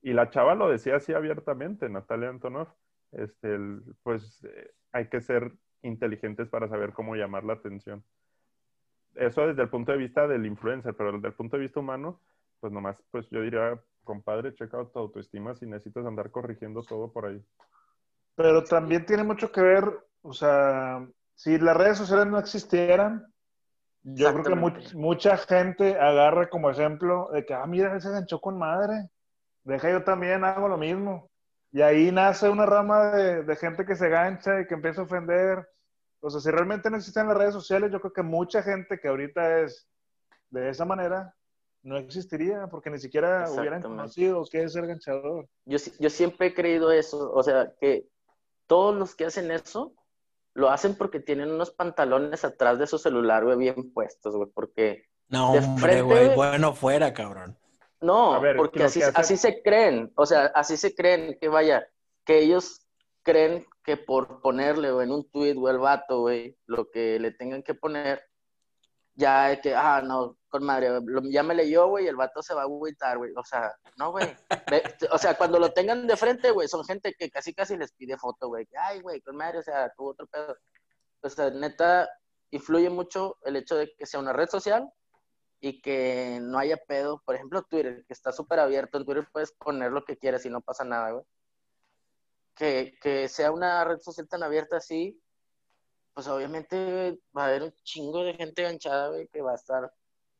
Y 0.02 0.14
la 0.14 0.30
chava 0.30 0.56
lo 0.56 0.70
decía 0.70 0.98
así 0.98 1.14
abiertamente, 1.14 1.90
Natalia 1.90 2.30
Antonov, 2.30 2.68
este, 3.12 3.58
pues 4.04 4.44
eh, 4.46 4.72
hay 4.92 5.08
que 5.10 5.22
ser 5.22 5.52
inteligentes 5.82 6.48
para 6.50 6.68
saber 6.68 6.94
cómo 6.94 7.16
llamar 7.16 7.44
la 7.44 7.54
atención. 7.54 8.04
Eso 9.16 9.48
desde 9.48 9.64
el 9.64 9.70
punto 9.70 9.92
de 9.92 9.98
vista 9.98 10.28
del 10.28 10.46
influencer, 10.46 10.96
pero 10.96 11.12
desde 11.14 11.28
el 11.30 11.34
punto 11.34 11.58
de 11.58 11.64
vista 11.64 11.80
humano, 11.80 12.22
pues 12.60 12.72
nomás, 12.72 12.98
pues 13.12 13.28
yo 13.30 13.42
diría, 13.42 13.80
compadre, 14.04 14.54
checa 14.54 14.86
tu 14.86 15.00
autoestima 15.00 15.56
si 15.56 15.66
necesitas 15.66 16.06
andar 16.06 16.30
corrigiendo 16.32 16.84
todo 16.84 17.12
por 17.12 17.26
ahí. 17.26 17.44
Pero 18.36 18.64
también 18.64 19.06
tiene 19.06 19.24
mucho 19.24 19.52
que 19.52 19.62
ver, 19.62 19.86
o 20.22 20.34
sea, 20.34 21.08
si 21.36 21.58
las 21.58 21.76
redes 21.76 21.98
sociales 21.98 22.28
no 22.28 22.38
existieran, 22.38 23.26
yo 24.04 24.32
creo 24.34 24.44
que 24.46 24.56
much- 24.56 24.94
mucha 24.96 25.38
gente 25.38 26.00
agarra 26.00 26.50
como 26.50 26.70
ejemplo 26.70 27.30
de 27.34 27.46
que, 27.46 27.54
ah, 27.54 27.66
mira, 27.66 27.94
él 27.94 28.02
se 28.02 28.12
ganchó 28.12 28.40
con 28.40 28.58
madre, 28.58 29.10
deja 29.64 29.92
yo 29.92 30.04
también 30.04 30.44
hago 30.44 30.68
lo 30.68 30.78
mismo. 30.78 31.30
Y 31.72 31.82
ahí 31.82 32.12
nace 32.12 32.50
una 32.50 32.66
rama 32.66 33.12
de, 33.12 33.44
de 33.44 33.56
gente 33.56 33.86
que 33.86 33.96
se 33.96 34.10
gancha 34.10 34.62
y 34.62 34.68
que 34.68 34.74
empieza 34.74 35.02
a 35.02 35.06
ofender. 35.06 35.68
O 36.20 36.30
sea, 36.30 36.40
si 36.42 36.50
realmente 36.50 36.90
no 36.90 36.98
existen 36.98 37.28
las 37.28 37.38
redes 37.38 37.54
sociales, 37.54 37.92
yo 37.92 38.00
creo 38.00 38.14
que 38.14 38.24
mucha 38.24 38.64
gente 38.64 39.00
que 39.00 39.08
ahorita 39.08 39.60
es 39.62 39.88
de 40.50 40.70
esa 40.70 40.86
manera 40.86 41.34
no 41.84 41.98
existiría 41.98 42.68
porque 42.68 42.90
ni 42.90 43.00
siquiera 43.00 43.50
hubieran 43.52 43.82
conocido 43.82 44.44
qué 44.52 44.64
es 44.64 44.74
ser 44.74 44.88
ganchador. 44.88 45.48
Yo, 45.66 45.78
yo 46.00 46.10
siempre 46.10 46.48
he 46.48 46.54
creído 46.54 46.92
eso, 46.92 47.32
o 47.32 47.44
sea, 47.44 47.72
que 47.80 48.08
todos 48.66 48.96
los 48.96 49.16
que 49.16 49.26
hacen 49.26 49.52
eso 49.52 49.94
lo 50.54 50.70
hacen 50.70 50.96
porque 50.96 51.20
tienen 51.20 51.52
unos 51.52 51.72
pantalones 51.72 52.44
atrás 52.44 52.80
de 52.80 52.88
su 52.88 52.98
celular, 52.98 53.46
güey, 53.46 53.58
bien 53.58 53.94
puestos, 53.94 54.36
güey, 54.36 54.50
porque 54.54 55.06
No, 55.30 55.54
De 55.54 55.60
hombre, 55.60 55.82
frente, 55.82 56.02
güey. 56.02 56.26
güey. 56.26 56.36
Bueno, 56.36 56.74
fuera, 56.74 57.14
cabrón. 57.14 57.58
No, 58.00 58.40
ver, 58.40 58.56
porque 58.58 58.84
así, 58.84 59.02
así 59.02 59.38
se 59.38 59.62
creen, 59.62 60.12
o 60.16 60.26
sea, 60.26 60.52
así 60.54 60.78
se 60.78 60.94
creen 60.96 61.38
que 61.40 61.48
vaya, 61.48 61.88
que 62.26 62.40
ellos 62.40 62.82
creen 63.24 63.66
que 63.84 63.98
por 63.98 64.42
ponerle 64.42 64.92
güey, 64.92 65.08
en 65.08 65.14
un 65.14 65.30
tweet 65.32 65.56
o 65.58 65.70
el 65.70 65.80
vato, 65.80 66.22
güey, 66.22 66.56
lo 66.66 66.90
que 66.92 67.20
le 67.20 67.32
tengan 67.32 67.64
que 67.64 67.74
poner, 67.74 68.24
ya 69.16 69.52
es 69.52 69.62
que, 69.62 69.74
ah, 69.74 70.02
no, 70.04 70.38
con 70.48 70.64
madre, 70.64 70.90
ya 71.32 71.42
me 71.42 71.56
leyó, 71.56 71.88
güey, 71.88 72.08
el 72.08 72.16
vato 72.16 72.44
se 72.44 72.54
va 72.54 72.62
a 72.62 72.66
agüitar, 72.66 73.18
güey, 73.18 73.32
o 73.36 73.44
sea, 73.44 73.74
no, 73.98 74.12
güey, 74.12 74.28
o 75.12 75.18
sea, 75.18 75.36
cuando 75.36 75.58
lo 75.58 75.74
tengan 75.74 76.06
de 76.06 76.16
frente, 76.16 76.52
güey, 76.52 76.68
son 76.68 76.86
gente 76.86 77.16
que 77.18 77.32
casi 77.32 77.54
casi 77.54 77.78
les 77.78 77.92
pide 77.94 78.18
foto, 78.18 78.48
güey, 78.48 78.68
ay, 78.80 79.02
güey, 79.02 79.22
con 79.22 79.36
madre, 79.36 79.60
o 79.60 79.64
sea, 79.64 79.92
tuvo 79.98 80.12
otro 80.12 80.28
pedo, 80.28 80.56
o 81.22 81.30
sea, 81.30 81.50
neta, 81.50 82.08
influye 82.52 82.90
mucho 82.90 83.38
el 83.44 83.56
hecho 83.56 83.76
de 83.76 83.92
que 83.98 84.06
sea 84.06 84.20
una 84.20 84.34
red 84.34 84.48
social 84.48 84.88
y 85.60 85.82
que 85.82 86.40
no 86.42 86.60
haya 86.60 86.78
pedo, 86.78 87.22
por 87.26 87.36
ejemplo, 87.36 87.64
Twitter, 87.64 88.06
que 88.06 88.14
está 88.14 88.32
súper 88.32 88.60
abierto, 88.60 88.98
en 88.98 89.06
Twitter 89.06 89.28
puedes 89.32 89.52
poner 89.52 89.92
lo 89.92 90.04
que 90.06 90.18
quieras 90.18 90.46
y 90.46 90.50
no 90.50 90.62
pasa 90.62 90.84
nada, 90.84 91.12
güey. 91.12 91.26
Que, 92.56 92.96
que 93.02 93.28
sea 93.28 93.52
una 93.52 93.84
red 93.84 94.00
social 94.00 94.28
tan 94.28 94.44
abierta 94.44 94.78
así, 94.78 95.22
pues 96.14 96.28
obviamente 96.28 97.20
va 97.38 97.44
a 97.44 97.48
haber 97.48 97.64
un 97.64 97.74
chingo 97.84 98.24
de 98.24 98.34
gente 98.34 98.64
ganchada, 98.64 99.10
güey, 99.10 99.28
que 99.28 99.42
va 99.42 99.52
a 99.52 99.56
estar 99.56 99.92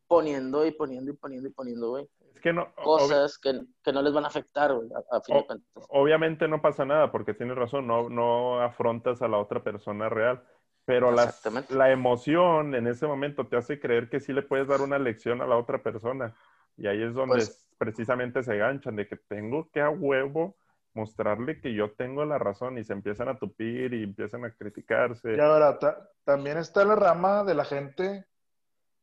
poniendo 0.08 0.66
y 0.66 0.72
poniendo 0.72 1.12
y 1.12 1.16
poniendo 1.16 1.50
y 1.50 1.52
poniendo, 1.52 1.90
güey, 1.90 2.10
Es 2.34 2.42
que 2.42 2.54
no, 2.54 2.74
cosas 2.76 3.38
que, 3.38 3.62
que 3.84 3.92
no 3.92 4.02
les 4.02 4.14
van 4.14 4.24
a 4.24 4.28
afectar, 4.30 4.74
güey, 4.74 4.90
a, 4.94 5.18
a 5.18 5.22
fin 5.22 5.38
de 5.38 5.46
cuentas. 5.46 5.86
obviamente 5.90 6.48
no 6.48 6.62
pasa 6.62 6.86
nada 6.86 7.12
porque 7.12 7.34
tienes 7.34 7.58
razón, 7.58 7.86
no, 7.86 8.10
no 8.10 8.62
afrontas 8.62 9.22
a 9.22 9.28
la 9.28 9.38
otra 9.38 9.64
persona 9.64 10.10
real, 10.10 10.44
pero 10.88 11.12
la, 11.12 11.26
Exactamente. 11.26 11.76
la 11.76 11.92
emoción 11.92 12.74
en 12.74 12.88
ese 12.88 13.06
momento 13.06 13.46
te 13.46 13.58
hace 13.58 13.78
creer 13.78 14.10
que 14.10 14.22
sí 14.22 14.32
le 14.32 14.42
puedes 14.42 14.68
dar 14.70 14.80
una 14.80 14.98
lección 14.98 15.42
a 15.42 15.46
la 15.46 15.58
otra 15.58 15.84
persona. 15.84 16.34
Y 16.78 16.88
ahí 16.88 17.04
es 17.04 17.14
donde 17.14 17.36
Pues- 17.36 17.68
precisamente 17.78 18.42
se 18.42 18.56
ganchan 18.58 18.96
de 18.96 19.06
que 19.06 19.18
tengo 19.18 19.70
que 19.72 19.82
a 19.82 19.90
huevo 19.90 20.56
mostrarle 20.94 21.60
que 21.60 21.74
yo 21.74 21.92
tengo 21.92 22.24
la 22.26 22.38
razón 22.40 22.78
y 22.78 22.86
se 22.86 22.94
empiezan 22.94 23.28
a 23.28 23.38
tupir 23.38 23.94
y 23.94 24.04
empiezan 24.04 24.46
a 24.46 24.52
criticarse. 24.52 25.36
Y 25.36 25.40
ahora, 25.42 25.78
ta- 25.78 26.10
también 26.24 26.58
está 26.58 26.86
la 26.86 26.96
rama 26.96 27.44
de 27.44 27.54
la 27.54 27.66
gente 27.66 28.26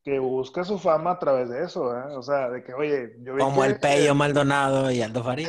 que 0.02 0.18
busca 0.18 0.64
su 0.64 0.78
fama 0.78 1.12
a 1.12 1.18
través 1.18 1.50
de 1.50 1.64
eso, 1.64 1.94
¿eh? 1.96 2.16
O 2.16 2.22
sea, 2.22 2.48
de 2.48 2.64
que, 2.64 2.72
oye, 2.74 3.14
yo 3.20 3.34
vi 3.34 3.40
Como 3.42 3.60
que- 3.62 3.68
el 3.68 3.78
Pello 3.78 4.14
Maldonado 4.14 4.90
y 4.90 5.02
Aldo 5.02 5.22
Farid. 5.22 5.48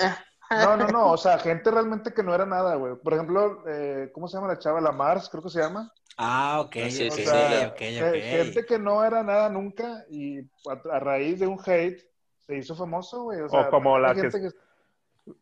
No, 0.52 0.78
no, 0.78 0.88
no, 0.88 1.12
o 1.12 1.18
sea, 1.18 1.40
gente 1.40 1.72
realmente 1.72 2.14
que 2.14 2.22
no 2.22 2.36
era 2.36 2.46
nada, 2.46 2.76
güey. 2.76 2.96
Por 2.96 3.14
ejemplo, 3.14 3.64
eh, 3.68 4.12
¿cómo 4.14 4.28
se 4.28 4.38
llama 4.38 4.50
la 4.50 4.60
chava? 4.60 4.80
La 4.82 4.92
Mars, 4.92 5.28
creo 5.32 5.42
que 5.42 5.50
se 5.50 5.60
llama. 5.60 5.92
Ah, 6.18 6.62
ok, 6.62 6.74
Sí, 6.74 6.82
O 6.82 6.90
sí, 6.90 7.08
ok, 7.10 7.18
sea, 7.18 7.68
ok, 7.68 7.78
ge- 7.80 8.02
ok. 8.02 8.14
gente 8.14 8.66
que 8.66 8.80
no 8.80 9.04
era 9.04 9.24
nada 9.24 9.50
nunca 9.50 10.06
y 10.10 10.40
a, 10.40 10.96
a 10.96 11.00
raíz 11.00 11.40
de 11.40 11.48
un 11.48 11.60
hate 11.66 12.02
se 12.40 12.58
hizo 12.58 12.76
famoso, 12.76 13.24
güey. 13.24 13.42
O, 13.42 13.50
sea, 13.50 13.70
como 13.70 13.98
la 14.00 14.14
que- 14.14 14.22
gente 14.22 14.40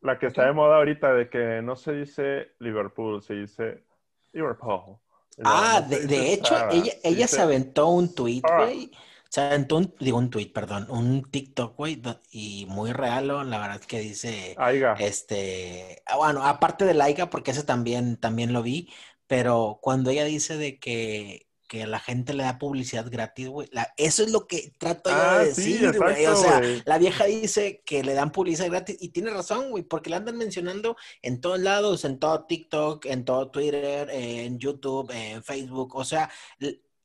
La 0.02 0.18
que 0.18 0.28
está 0.28 0.46
de 0.46 0.54
moda 0.54 0.78
ahorita 0.78 1.14
de 1.14 1.30
que 1.30 1.62
no 1.62 1.76
se 1.76 1.92
dice 1.94 2.48
Liverpool, 2.60 3.22
se 3.22 3.34
dice 3.34 3.84
Liverpool. 4.32 4.98
Ah, 5.44 5.82
No 5.82 5.90
de, 5.90 6.08
de 6.08 6.34
hecho, 6.34 6.56
Sara, 6.56 6.74
ella, 6.74 6.92
se 6.92 7.10
ella 7.10 7.24
dice 7.26 7.36
se 7.36 7.42
aventó 7.42 7.88
un 7.90 8.14
tweet, 8.16 8.42
Sara. 8.42 8.66
güey. 8.66 8.92
Se 9.30 9.42
aventó 9.42 9.78
un, 9.78 9.94
digo 10.00 10.20
un 10.20 10.30
tweet, 10.30 10.52
perdón, 10.54 10.86
un 10.92 11.24
TikTok, 11.30 11.76
güey, 11.76 12.00
y 12.30 12.68
muy 12.70 12.94
real, 12.94 13.28
¿no? 13.28 13.44
la 13.44 13.58
verdad 13.60 13.82
que 13.82 14.00
dice, 14.00 14.56
Aiga. 14.60 14.94
este, 15.00 16.04
ah, 16.06 16.18
bueno, 16.18 16.44
aparte 16.46 16.86
de 16.86 16.94
Laika, 16.94 17.32
porque 17.32 17.50
ese 17.52 17.64
también, 17.64 18.18
también 18.18 18.54
lo 18.54 18.62
vi, 18.62 18.90
pero 19.34 19.80
cuando 19.82 20.12
ella 20.12 20.26
dice 20.26 20.58
de 20.58 20.78
que, 20.78 21.48
que 21.68 21.88
la 21.88 21.98
gente 22.00 22.36
le 22.36 22.44
da 22.44 22.60
publicidad 22.60 23.10
gratis, 23.10 23.48
güey, 23.48 23.68
eso 23.98 24.22
es 24.22 24.30
lo 24.30 24.46
que 24.46 24.76
trato 24.78 25.10
yo 25.10 25.16
Ah, 25.16 25.40
de 25.40 25.56
sí, 25.56 25.74
decir, 25.74 25.98
güey, 25.98 26.28
o 26.28 26.36
sea, 26.36 26.60
güey. 26.60 26.84
la 26.86 27.00
vieja 27.00 27.26
dice 27.26 27.82
que 27.84 28.04
le 28.04 28.14
dan 28.14 28.32
publicidad 28.32 28.70
gratis 28.70 28.96
y 29.00 29.10
tiene 29.10 29.32
razón, 29.32 29.72
güey, 29.72 29.82
porque 29.82 30.12
la 30.12 30.18
andan 30.18 30.38
mencionando 30.38 30.96
en 31.24 31.42
todos 31.42 31.60
lados, 31.60 32.06
en 32.06 32.20
todo 32.20 32.46
TikTok, 32.46 33.08
en 33.08 33.26
todo 33.26 33.50
Twitter, 33.50 34.08
en 34.12 34.60
YouTube, 34.60 35.10
en 35.10 35.44
Facebook, 35.44 35.96
o 35.96 36.06
sea, 36.06 36.30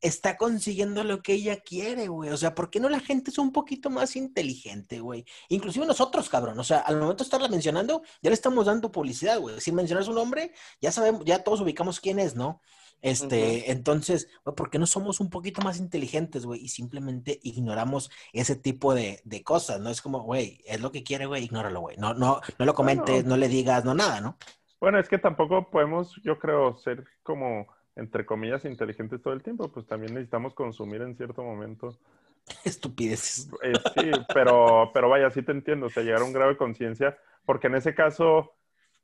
está 0.01 0.37
consiguiendo 0.37 1.03
lo 1.05 1.23
que 1.23 1.35
ella 1.35 1.61
quiere, 1.61 2.09
güey. 2.09 2.31
O 2.31 2.37
sea, 2.37 2.55
¿por 2.55 2.71
qué 2.71 2.81
no 2.81 2.89
la 2.89 3.01
gente 3.01 3.31
es 3.31 3.39
un 3.39 3.53
poquito 3.53 3.91
más 3.91 4.17
inteligente, 4.17 5.01
güey? 5.01 5.25
Inclusive 5.49 5.87
nosotros, 5.87 6.29
cabrón. 6.29 6.59
O 6.59 6.65
sea, 6.65 6.79
al 6.79 6.99
momento 6.99 7.25
de 7.25 7.27
estarla 7.27 7.49
mencionando, 7.49 8.03
ya 8.23 8.31
le 8.31 8.35
estamos 8.35 8.67
dando 8.67 8.93
publicidad, 8.93 9.41
güey. 9.41 9.61
Sin 9.61 9.75
mencionar 9.75 10.05
su 10.05 10.13
nombre, 10.13 10.53
ya 10.81 10.93
sabemos, 10.93 11.25
ya 11.25 11.43
todos 11.43 11.61
ubicamos 11.61 12.01
quién 12.01 12.19
es, 12.19 12.35
¿no? 12.37 12.61
Este, 13.01 13.71
entonces, 13.71 14.29
güey, 14.45 14.57
¿por 14.57 14.71
qué 14.71 14.79
no 14.79 14.87
somos 14.87 15.21
un 15.21 15.31
poquito 15.31 15.63
más 15.63 15.79
inteligentes, 15.79 16.45
güey? 16.45 16.65
Y 16.65 16.69
simplemente 16.69 17.39
ignoramos 17.43 18.11
ese 18.33 18.57
tipo 18.57 18.93
de, 18.95 19.21
de 19.25 19.45
cosas, 19.45 19.81
¿no? 19.81 19.91
Es 19.91 20.03
como, 20.03 20.23
güey, 20.23 20.61
es 20.67 20.81
lo 20.81 20.91
que 20.91 21.05
quiere, 21.05 21.27
güey, 21.27 21.45
ignóralo, 21.45 21.81
güey. 21.81 21.97
No, 21.97 22.15
no, 22.15 22.41
no 22.59 22.65
lo 22.65 22.75
comentes, 22.75 23.15
Bueno. 23.15 23.29
no 23.29 23.37
le 23.37 23.49
digas, 23.49 23.85
no 23.85 23.95
nada, 23.95 24.21
¿no? 24.21 24.37
Bueno, 24.81 24.99
es 24.99 25.09
que 25.09 25.19
tampoco 25.19 25.71
podemos, 25.71 26.21
yo 26.25 26.39
creo, 26.39 26.77
ser 26.79 27.05
como, 27.23 27.67
entre 27.99 28.25
comillas, 28.25 28.65
inteligentes 28.65 29.21
todo 29.21 29.35
el 29.35 29.43
tiempo. 29.43 29.69
Pues 29.71 29.87
también 29.87 30.15
necesitamos 30.15 30.55
consumir 30.55 31.03
en 31.03 31.15
cierto 31.17 31.43
momento. 31.43 31.99
Estupideces. 32.65 33.51
Eh, 33.63 33.73
sí, 33.95 34.11
pero, 34.33 34.91
pero 34.95 35.09
vaya, 35.09 35.31
sí 35.31 35.43
te 35.43 35.53
entiendo. 35.53 35.87
O 35.87 35.91
sea, 35.91 36.03
llegar 36.03 36.23
a 36.23 36.25
un 36.25 36.33
grado 36.33 36.51
de 36.51 36.57
conciencia, 36.57 37.19
porque 37.45 37.67
en 37.67 37.75
ese 37.75 37.95
caso, 37.95 38.55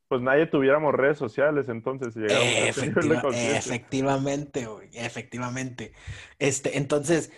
pues 0.08 0.20
nadie 0.22 0.46
tuviéramos 0.46 0.94
redes 0.94 1.18
sociales, 1.18 1.68
entonces 1.68 2.14
si 2.14 2.20
de 2.20 2.68
Efectiva- 2.68 3.20
conciencia. 3.20 3.58
efectivamente, 3.58 4.66
güey, 4.66 4.88
efectivamente. 4.94 5.92
Este, 6.38 6.78
entonces, 6.78 7.32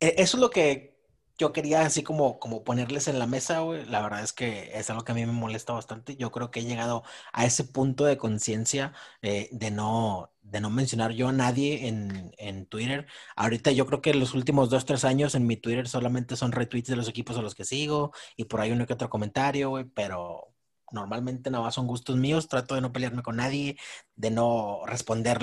e- 0.00 0.14
eso 0.18 0.36
es 0.36 0.40
lo 0.40 0.50
que 0.50 0.99
yo 1.40 1.52
quería 1.52 1.82
así 1.82 2.02
como, 2.02 2.38
como 2.38 2.64
ponerles 2.64 3.08
en 3.08 3.18
la 3.18 3.26
mesa, 3.26 3.60
güey. 3.60 3.84
La 3.86 4.00
verdad 4.02 4.22
es 4.22 4.32
que 4.32 4.70
es 4.78 4.90
algo 4.90 5.04
que 5.04 5.12
a 5.12 5.14
mí 5.14 5.26
me 5.26 5.32
molesta 5.32 5.72
bastante. 5.72 6.16
Yo 6.16 6.30
creo 6.30 6.50
que 6.50 6.60
he 6.60 6.64
llegado 6.64 7.02
a 7.32 7.44
ese 7.46 7.64
punto 7.64 8.04
de 8.04 8.16
conciencia 8.18 8.92
eh, 9.22 9.48
de 9.52 9.70
no, 9.70 10.32
de 10.42 10.60
no 10.60 10.70
mencionar 10.70 11.12
yo 11.12 11.28
a 11.28 11.32
nadie 11.32 11.88
en, 11.88 12.32
en 12.38 12.66
Twitter. 12.66 13.06
Ahorita 13.36 13.72
yo 13.72 13.86
creo 13.86 14.02
que 14.02 14.14
los 14.14 14.34
últimos 14.34 14.70
dos, 14.70 14.84
tres 14.86 15.04
años 15.04 15.34
en 15.34 15.46
mi 15.46 15.56
Twitter 15.56 15.88
solamente 15.88 16.36
son 16.36 16.52
retweets 16.52 16.88
de 16.90 16.96
los 16.96 17.08
equipos 17.08 17.36
a 17.38 17.42
los 17.42 17.54
que 17.54 17.64
sigo 17.64 18.12
y 18.36 18.44
por 18.44 18.60
ahí 18.60 18.70
uno 18.72 18.86
que 18.86 18.92
otro 18.94 19.10
comentario, 19.10 19.70
güey, 19.70 19.84
pero 19.84 20.54
normalmente 20.92 21.50
nada 21.50 21.64
más 21.64 21.74
son 21.74 21.86
gustos 21.86 22.16
míos. 22.16 22.48
Trato 22.48 22.74
de 22.74 22.80
no 22.82 22.92
pelearme 22.92 23.22
con 23.22 23.36
nadie, 23.36 23.76
de 24.16 24.30
no 24.30 24.82
responder, 24.86 25.38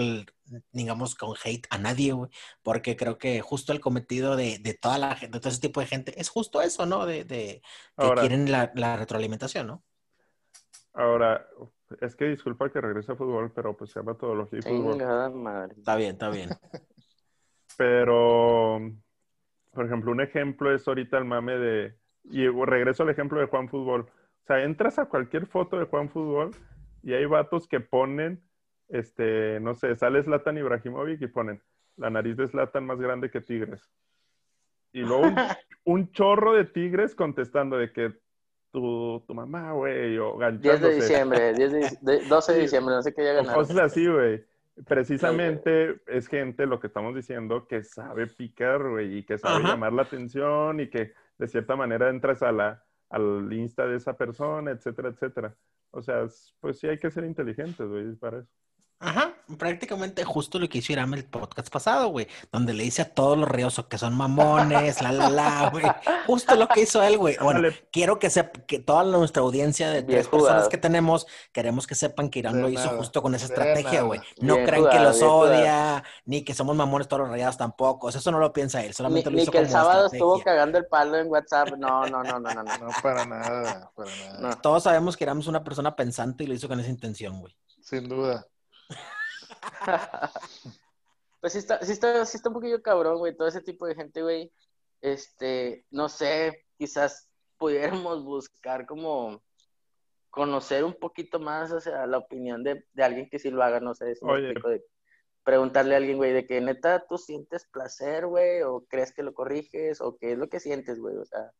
digamos, 0.71 1.15
con 1.15 1.35
hate 1.43 1.67
a 1.69 1.77
nadie, 1.77 2.13
güey, 2.13 2.29
porque 2.63 2.95
creo 2.95 3.17
que 3.17 3.41
justo 3.41 3.73
el 3.73 3.79
cometido 3.79 4.35
de, 4.35 4.59
de 4.59 4.73
toda 4.73 4.97
la 4.97 5.15
gente, 5.15 5.37
de 5.37 5.39
todo 5.41 5.49
ese 5.49 5.61
tipo 5.61 5.79
de 5.79 5.87
gente, 5.87 6.19
es 6.19 6.29
justo 6.29 6.61
eso, 6.61 6.85
¿no? 6.85 7.05
De, 7.05 7.23
de 7.25 7.61
que 7.97 8.05
Ahora- 8.05 8.21
quieren 8.21 8.51
la, 8.51 8.71
la 8.75 8.97
retroalimentación, 8.97 9.67
¿no? 9.67 9.83
Ahora, 10.93 11.45
es 12.01 12.15
que 12.15 12.25
disculpa 12.25 12.71
que 12.71 12.81
regrese 12.81 13.11
a 13.11 13.15
fútbol, 13.15 13.51
pero 13.53 13.77
pues 13.77 13.91
se 13.91 13.99
llama 13.99 14.13
metodología 14.13 14.59
y 14.59 14.61
fútbol. 14.63 14.97
Madre. 15.35 15.75
Está 15.77 15.95
bien, 15.95 16.11
está 16.13 16.29
bien. 16.29 16.49
Pero, 17.77 18.79
por 19.71 19.85
ejemplo, 19.85 20.11
un 20.11 20.21
ejemplo 20.21 20.73
es 20.73 20.87
ahorita 20.87 21.17
el 21.17 21.25
mame 21.25 21.57
de, 21.57 21.95
y 22.23 22.47
regreso 22.47 23.03
al 23.03 23.09
ejemplo 23.09 23.39
de 23.39 23.45
Juan 23.47 23.69
Fútbol. 23.69 24.01
O 24.01 24.45
sea, 24.47 24.63
entras 24.63 24.97
a 24.97 25.05
cualquier 25.05 25.45
foto 25.45 25.77
de 25.77 25.85
Juan 25.85 26.09
Fútbol 26.09 26.51
y 27.03 27.13
hay 27.13 27.25
vatos 27.25 27.67
que 27.67 27.79
ponen, 27.79 28.41
este, 28.89 29.59
no 29.59 29.75
sé, 29.75 29.95
sale 29.95 30.23
Zlatan 30.23 30.57
Ibrahimovic 30.57 31.21
y 31.21 31.27
ponen 31.27 31.61
la 31.97 32.09
nariz 32.09 32.37
de 32.37 32.47
Zlatan 32.47 32.85
más 32.85 32.99
grande 32.99 33.29
que 33.29 33.41
Tigres. 33.41 33.89
Y 34.93 35.01
luego 35.01 35.23
un, 35.23 35.35
un 35.85 36.11
chorro 36.11 36.53
de 36.53 36.65
Tigres 36.65 37.15
contestando 37.15 37.77
de 37.77 37.91
que 37.91 38.13
tu, 38.71 39.23
tu 39.27 39.33
mamá, 39.33 39.71
güey, 39.73 40.17
o 40.17 40.37
10 40.37 40.39
ganchándose. 40.39 40.87
de 40.87 40.95
diciembre, 40.95 41.53
10 41.53 41.71
de, 41.71 41.97
de- 42.01 42.25
12 42.27 42.53
de 42.53 42.59
diciembre, 42.59 42.95
no 42.95 43.01
sé 43.01 43.13
qué 43.13 43.23
ya 43.23 43.31
O 43.31 43.35
ganaron. 43.37 43.55
cosas 43.55 43.77
así, 43.79 44.07
güey. 44.07 44.43
Precisamente 44.85 46.01
es 46.07 46.27
gente, 46.27 46.65
lo 46.65 46.79
que 46.79 46.87
estamos 46.87 47.15
diciendo, 47.15 47.67
que 47.67 47.83
sabe 47.83 48.27
picar, 48.27 48.87
güey, 48.87 49.19
y 49.19 49.23
que 49.25 49.37
sabe 49.37 49.63
Ajá. 49.63 49.69
llamar 49.73 49.93
la 49.93 50.03
atención 50.03 50.79
y 50.79 50.89
que 50.89 51.13
de 51.37 51.47
cierta 51.47 51.75
manera 51.75 52.09
entras 52.09 52.43
a 52.43 52.51
la, 52.51 52.83
al 53.09 53.51
insta 53.53 53.87
de 53.87 53.95
esa 53.97 54.15
persona, 54.17 54.71
etcétera, 54.71 55.09
etcétera. 55.09 55.55
O 55.91 56.01
sea, 56.01 56.23
es- 56.23 56.53
pues 56.59 56.79
sí 56.79 56.87
hay 56.87 56.97
que 56.99 57.09
ser 57.09 57.23
inteligentes, 57.23 57.87
güey, 57.87 58.13
para 58.15 58.39
eso. 58.39 58.49
Ajá, 58.99 59.35
prácticamente 59.59 60.23
justo 60.23 60.57
lo 60.57 60.67
que 60.67 60.79
hizo 60.79 60.91
Irán 60.91 61.13
el 61.13 61.23
podcast 61.23 61.69
pasado, 61.69 62.07
güey, 62.07 62.27
donde 62.51 62.73
le 62.73 62.83
dice 62.83 63.03
a 63.03 63.13
todos 63.13 63.37
los 63.37 63.47
ríos 63.47 63.79
que 63.87 63.97
son 63.99 64.15
mamones, 64.15 65.01
la, 65.03 65.11
la, 65.11 65.29
la, 65.29 65.69
güey. 65.69 65.85
Justo 66.25 66.55
lo 66.55 66.67
que 66.67 66.81
hizo 66.81 67.03
él, 67.03 67.17
güey. 67.17 67.37
Bueno, 67.39 67.61
Dale. 67.61 67.87
quiero 67.91 68.17
que 68.17 68.31
sepa 68.31 68.61
que 68.65 68.79
toda 68.79 69.03
nuestra 69.03 69.43
audiencia 69.43 69.89
de 69.91 70.01
Bien 70.01 70.23
tres 70.23 70.27
personas 70.27 70.67
que 70.67 70.77
tenemos, 70.79 71.27
queremos 71.51 71.85
que 71.85 71.93
sepan 71.93 72.29
que 72.31 72.39
Irán 72.39 72.55
De 72.55 72.61
lo 72.61 72.69
hizo 72.69 72.85
nada, 72.85 72.97
justo 72.97 73.21
con 73.21 73.35
esa 73.35 73.45
estrategia, 73.45 74.01
güey. 74.01 74.19
No 74.41 74.55
Bien 74.55 74.65
crean 74.65 74.89
que 74.89 74.99
los 74.99 75.21
odia, 75.21 76.03
ni 76.25 76.43
que 76.43 76.55
somos 76.55 76.75
mamones 76.75 77.07
todos 77.07 77.21
los 77.21 77.29
rayados 77.29 77.57
tampoco. 77.57 78.07
O 78.07 78.11
sea, 78.11 78.19
eso 78.19 78.31
no 78.31 78.39
lo 78.39 78.51
piensa 78.51 78.83
él, 78.83 78.93
Ni, 78.93 78.93
solamente 78.93 79.29
lo 79.29 79.37
ni 79.37 79.43
hizo 79.43 79.51
que 79.51 79.59
el 79.59 79.69
sábado 79.69 80.07
estrategia. 80.07 80.17
estuvo 80.17 80.41
cagando 80.43 80.77
el 80.79 80.87
palo 80.87 81.17
en 81.17 81.27
WhatsApp. 81.27 81.73
No, 81.77 82.07
no, 82.07 82.23
no, 82.23 82.39
no, 82.39 82.51
no. 82.53 82.63
no. 82.63 82.77
No, 82.77 82.97
para 83.03 83.25
nada, 83.25 83.91
para 83.95 84.15
nada. 84.15 84.39
No. 84.39 84.57
Todos 84.59 84.83
sabemos 84.83 85.15
que 85.15 85.23
Irán 85.23 85.39
es 85.39 85.47
una 85.47 85.63
persona 85.63 85.95
pensante 85.95 86.43
y 86.43 86.47
lo 86.47 86.53
hizo 86.55 86.67
con 86.67 86.79
esa 86.79 86.89
intención, 86.89 87.39
güey. 87.39 87.55
Sin 87.81 88.09
duda. 88.09 88.47
Pues 91.39 91.53
sí 91.53 91.59
está, 91.59 91.79
sí 91.85 91.91
está, 91.91 92.25
sí 92.25 92.37
está 92.37 92.49
un 92.49 92.55
poquillo 92.55 92.81
cabrón, 92.81 93.19
güey, 93.19 93.35
todo 93.35 93.47
ese 93.47 93.61
tipo 93.61 93.85
de 93.85 93.93
gente, 93.95 94.23
güey. 94.23 94.51
Este, 95.01 95.85
no 95.91 96.09
sé, 96.09 96.65
quizás 96.77 97.29
pudiéramos 97.57 98.23
buscar 98.23 98.85
como 98.87 99.43
conocer 100.29 100.83
un 100.83 100.93
poquito 100.93 101.39
más, 101.39 101.71
o 101.71 101.79
sea, 101.79 102.05
la 102.07 102.17
opinión 102.17 102.63
de, 102.63 102.85
de 102.93 103.03
alguien 103.03 103.29
que 103.29 103.39
sí 103.39 103.49
lo 103.49 103.63
haga, 103.63 103.79
no 103.79 103.93
sé, 103.93 104.15
si 104.15 104.25
Oye. 104.25 104.53
de 104.53 104.83
preguntarle 105.43 105.93
a 105.93 105.97
alguien, 105.97 106.17
güey, 106.17 106.33
de 106.33 106.45
que 106.45 106.59
neta 106.59 107.05
tú 107.07 107.17
sientes 107.17 107.65
placer, 107.65 108.27
güey, 108.27 108.61
o 108.63 108.85
crees 108.87 109.13
que 109.13 109.23
lo 109.23 109.33
corriges, 109.33 110.01
o 110.01 110.17
qué 110.17 110.33
es 110.33 110.37
lo 110.37 110.49
que 110.49 110.59
sientes, 110.59 110.99
güey, 110.99 111.15
o 111.17 111.25
sea, 111.25 111.51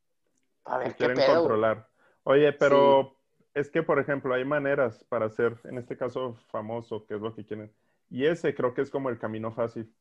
a 0.66 0.78
ver 0.80 0.90
qué 0.90 1.06
quieren 1.06 1.18
pedo, 1.18 1.36
controlar. 1.36 1.88
Oye, 2.24 2.52
pero 2.54 3.17
es 3.60 3.70
que, 3.72 3.84
por 3.84 4.00
ejemplo, 4.00 4.34
hay 4.34 4.46
maneras 4.46 5.04
para 5.06 5.30
ser, 5.30 5.60
en 5.66 5.78
este 5.78 5.98
caso, 5.98 6.36
famoso, 6.36 7.06
que 7.06 7.16
es 7.16 7.22
lo 7.22 7.36
que 7.36 7.46
quieren. 7.46 7.76
Y 8.10 8.26
ese 8.26 8.56
creo 8.56 8.74
que 8.74 8.82
es 8.82 8.90
como 8.92 9.10
el 9.10 9.20
camino 9.20 9.52
fácil. 9.52 9.96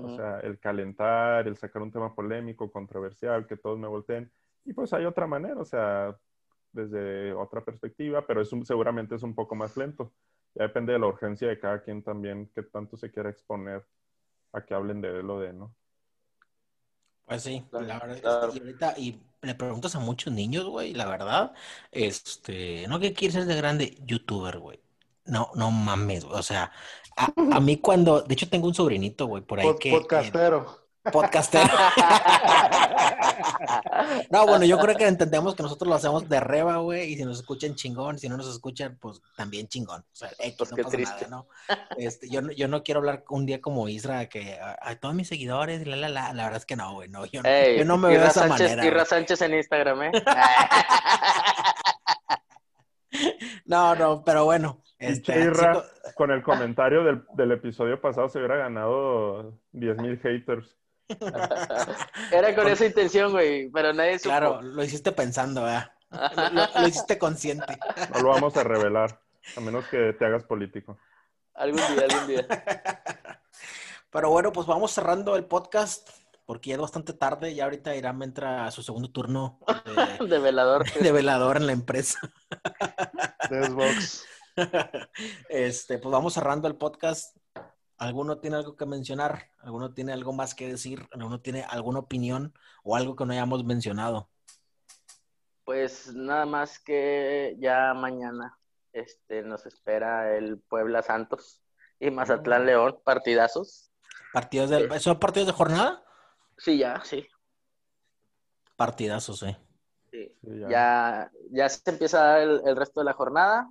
O 0.00 0.08
sea, 0.10 0.40
el 0.40 0.58
calentar, 0.60 1.46
el 1.48 1.56
sacar 1.56 1.82
un 1.82 1.92
tema 1.92 2.14
polémico, 2.14 2.70
controversial, 2.72 3.46
que 3.46 3.56
todos 3.56 3.78
me 3.78 3.88
volteen. 3.88 4.32
Y 4.64 4.72
pues 4.74 4.92
hay 4.92 5.04
otra 5.06 5.26
manera, 5.26 5.60
o 5.60 5.64
sea, 5.64 6.18
desde 6.72 7.32
otra 7.34 7.64
perspectiva, 7.64 8.26
pero 8.26 8.40
es 8.42 8.52
un- 8.52 8.64
seguramente 8.66 9.14
es 9.16 9.22
un 9.22 9.34
poco 9.34 9.54
más 9.56 9.76
lento. 9.76 10.14
Ya 10.54 10.64
depende 10.64 10.92
de 10.94 10.98
la 11.00 11.06
urgencia 11.08 11.48
de 11.48 11.58
cada 11.60 11.82
quien 11.82 12.02
también, 12.02 12.50
qué 12.54 12.62
tanto 12.64 12.96
se 12.96 13.10
quiera 13.12 13.30
exponer 13.30 13.86
a 14.52 14.64
que 14.64 14.74
hablen 14.74 15.00
de 15.02 15.20
él 15.20 15.30
o 15.30 15.40
de 15.40 15.52
¿no? 15.54 15.76
Pues 17.26 17.42
sí, 17.42 17.64
Claro, 17.70 17.86
la 17.86 17.98
verdad 18.00 18.20
claro. 18.20 18.52
y 18.52 18.58
ahorita, 18.58 18.94
y 18.98 19.20
le 19.42 19.54
preguntas 19.54 19.94
a 19.94 20.00
muchos 20.00 20.32
niños, 20.32 20.64
güey, 20.66 20.94
la 20.94 21.06
verdad, 21.06 21.52
este, 21.92 22.86
no 22.88 22.98
que 23.00 23.12
quieres 23.12 23.34
ser 23.36 23.46
de 23.46 23.54
grande, 23.56 23.96
youtuber, 24.04 24.58
güey. 24.58 24.80
No, 25.24 25.50
no 25.54 25.70
mames, 25.70 26.24
güey, 26.24 26.38
o 26.38 26.42
sea, 26.42 26.72
a, 27.16 27.32
a 27.52 27.60
mí 27.60 27.78
cuando, 27.80 28.22
de 28.22 28.34
hecho 28.34 28.48
tengo 28.48 28.66
un 28.66 28.74
sobrinito, 28.74 29.26
güey, 29.26 29.42
por 29.44 29.60
ahí 29.60 29.66
Pod- 29.66 29.78
que, 29.78 29.90
podcastero. 29.92 30.79
Podcastero. 31.12 31.70
No, 34.30 34.46
bueno, 34.46 34.64
yo 34.64 34.78
creo 34.78 34.96
que 34.96 35.06
entendemos 35.06 35.54
que 35.54 35.62
nosotros 35.62 35.88
lo 35.88 35.94
hacemos 35.94 36.28
de 36.28 36.40
reba, 36.40 36.76
güey, 36.78 37.12
y 37.12 37.16
si 37.16 37.24
nos 37.24 37.38
escuchan 37.40 37.74
chingón, 37.74 38.18
si 38.18 38.28
no 38.28 38.36
nos 38.36 38.48
escuchan, 38.48 38.96
pues 39.00 39.20
también 39.36 39.68
chingón. 39.68 40.00
O 40.02 40.04
sea, 40.16 40.30
X, 40.38 40.54
Pues 40.58 40.70
no 40.70 40.76
qué 40.76 40.82
pasa 40.84 40.96
triste. 40.96 41.28
nada, 41.28 41.28
¿no? 41.28 41.48
Este, 41.96 42.28
yo, 42.28 42.40
no- 42.42 42.52
yo 42.52 42.68
no 42.68 42.82
quiero 42.82 43.00
hablar 43.00 43.24
un 43.28 43.46
día 43.46 43.60
como 43.60 43.88
Isra, 43.88 44.26
que 44.28 44.58
a, 44.58 44.78
a 44.80 44.96
todos 44.96 45.14
mis 45.14 45.28
seguidores, 45.28 45.86
la, 45.86 45.96
la, 45.96 46.08
la, 46.08 46.32
la 46.32 46.42
verdad 46.44 46.58
es 46.58 46.66
que 46.66 46.76
no, 46.76 46.92
güey, 46.94 47.08
no, 47.08 47.24
yo, 47.26 47.42
no- 47.42 47.48
Ey, 47.48 47.78
yo 47.78 47.84
no 47.84 47.98
me 47.98 48.08
veo 48.08 48.20
de 48.20 48.26
esa 48.26 48.48
Sánchez, 48.48 48.70
manera. 48.76 48.90
Güey. 48.94 49.06
Sánchez 49.06 49.42
en 49.42 49.54
Instagram, 49.54 50.02
¿eh? 50.02 50.12
No, 53.64 53.94
no, 53.94 54.22
pero 54.24 54.44
bueno. 54.44 54.82
Este, 54.98 55.38
Irra, 55.40 55.74
siento- 55.74 55.84
con 56.14 56.30
el 56.30 56.42
comentario 56.42 57.04
del, 57.04 57.24
del 57.34 57.52
episodio 57.52 58.00
pasado 58.00 58.28
se 58.28 58.38
hubiera 58.38 58.56
ganado 58.56 59.52
10.000 59.72 60.20
haters. 60.22 60.76
Era 62.32 62.54
con 62.54 62.68
esa 62.68 62.86
intención, 62.86 63.32
güey, 63.32 63.70
pero 63.70 63.92
nadie 63.92 64.18
supo. 64.18 64.30
claro, 64.30 64.62
lo 64.62 64.82
hiciste 64.84 65.12
pensando, 65.12 65.62
¿verdad? 65.64 65.92
Lo, 66.10 66.50
lo- 66.50 66.80
lo 66.82 66.88
hiciste 66.88 67.18
consciente. 67.18 67.78
No 68.14 68.20
lo 68.20 68.28
vamos 68.30 68.56
a 68.56 68.64
revelar, 68.64 69.20
a 69.56 69.60
menos 69.60 69.86
que 69.88 70.12
te 70.18 70.24
hagas 70.24 70.44
político. 70.44 70.98
Algún 71.54 71.80
día, 71.94 72.06
algún 72.10 72.26
día. 72.28 72.46
Pero 74.10 74.30
bueno, 74.30 74.50
pues 74.52 74.66
vamos 74.66 74.90
cerrando 74.92 75.36
el 75.36 75.44
podcast 75.44 76.08
porque 76.46 76.70
ya 76.70 76.74
es 76.76 76.80
bastante 76.80 77.12
tarde. 77.12 77.54
Ya 77.54 77.64
ahorita 77.64 77.94
Irán 77.94 78.20
entra 78.22 78.66
a 78.66 78.70
su 78.72 78.82
segundo 78.82 79.10
turno 79.12 79.60
de, 80.20 80.26
De 80.26 80.38
velador. 80.40 80.84
de 80.92 81.12
velador 81.12 81.58
en 81.58 81.66
la 81.66 81.72
empresa. 81.72 82.18
De 83.48 83.64
Xbox. 83.66 84.24
Este, 85.48 85.98
pues 85.98 86.12
vamos 86.12 86.34
cerrando 86.34 86.66
el 86.66 86.74
podcast. 86.76 87.36
¿Alguno 88.00 88.38
tiene 88.38 88.56
algo 88.56 88.76
que 88.76 88.86
mencionar? 88.86 89.50
¿Alguno 89.58 89.92
tiene 89.92 90.14
algo 90.14 90.32
más 90.32 90.54
que 90.54 90.66
decir? 90.66 91.06
¿Alguno 91.12 91.42
tiene 91.42 91.64
alguna 91.64 91.98
opinión 91.98 92.54
o 92.82 92.96
algo 92.96 93.14
que 93.14 93.26
no 93.26 93.32
hayamos 93.34 93.62
mencionado? 93.62 94.30
Pues 95.64 96.10
nada 96.14 96.46
más 96.46 96.78
que 96.78 97.56
ya 97.58 97.92
mañana 97.92 98.58
este, 98.94 99.42
nos 99.42 99.66
espera 99.66 100.34
el 100.34 100.58
Puebla 100.60 101.02
Santos 101.02 101.62
y 101.98 102.10
Mazatlán 102.10 102.64
León, 102.64 102.98
partidazos. 103.04 103.92
¿Partidos 104.32 104.70
de, 104.70 104.98
¿Son 104.98 105.20
partidos 105.20 105.48
de 105.48 105.52
jornada? 105.52 106.02
Sí, 106.56 106.78
ya, 106.78 107.02
sí. 107.04 107.28
Partidazos, 108.76 109.40
sí. 109.40 109.54
sí. 110.10 110.38
Sí, 110.40 110.58
ya. 110.58 110.68
Ya, 110.70 111.30
ya 111.50 111.68
se 111.68 111.90
empieza 111.90 112.22
a 112.22 112.26
dar 112.28 112.40
el, 112.40 112.62
el 112.64 112.76
resto 112.76 113.00
de 113.00 113.04
la 113.04 113.12
jornada, 113.12 113.70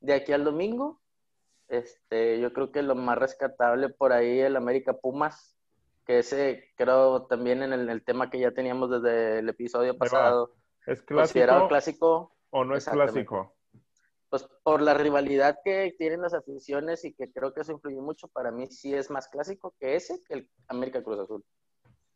de 0.00 0.12
aquí 0.12 0.34
al 0.34 0.44
domingo. 0.44 0.99
Este, 1.70 2.40
yo 2.40 2.52
creo 2.52 2.72
que 2.72 2.82
lo 2.82 2.96
más 2.96 3.16
rescatable 3.16 3.88
por 3.90 4.12
ahí 4.12 4.40
el 4.40 4.56
América 4.56 4.92
Pumas, 4.92 5.56
que 6.04 6.18
ese 6.18 6.64
creo 6.76 7.26
también 7.26 7.62
en 7.62 7.72
el, 7.72 7.88
el 7.88 8.02
tema 8.04 8.28
que 8.28 8.40
ya 8.40 8.50
teníamos 8.50 8.90
desde 8.90 9.38
el 9.38 9.48
episodio 9.48 9.96
pasado, 9.96 10.56
¿Es 10.84 11.00
considerado 11.02 11.68
clásico 11.68 11.68
clásico, 11.68 12.36
o 12.50 12.64
no 12.64 12.74
es 12.76 12.84
clásico? 12.86 13.54
pues 14.30 14.48
por 14.62 14.80
la 14.80 14.94
rivalidad 14.94 15.58
que 15.64 15.94
tienen 15.98 16.22
las 16.22 16.34
aficiones 16.34 17.04
y 17.04 17.12
que 17.12 17.30
creo 17.32 17.52
que 17.52 17.60
eso 17.60 17.72
influye 17.72 18.00
mucho, 18.00 18.28
para 18.28 18.50
mí 18.50 18.66
sí 18.68 18.94
es 18.94 19.10
más 19.10 19.28
clásico 19.28 19.74
que 19.78 19.96
ese, 19.96 20.20
que 20.26 20.34
el 20.34 20.50
América 20.68 21.02
Cruz 21.02 21.20
Azul. 21.20 21.44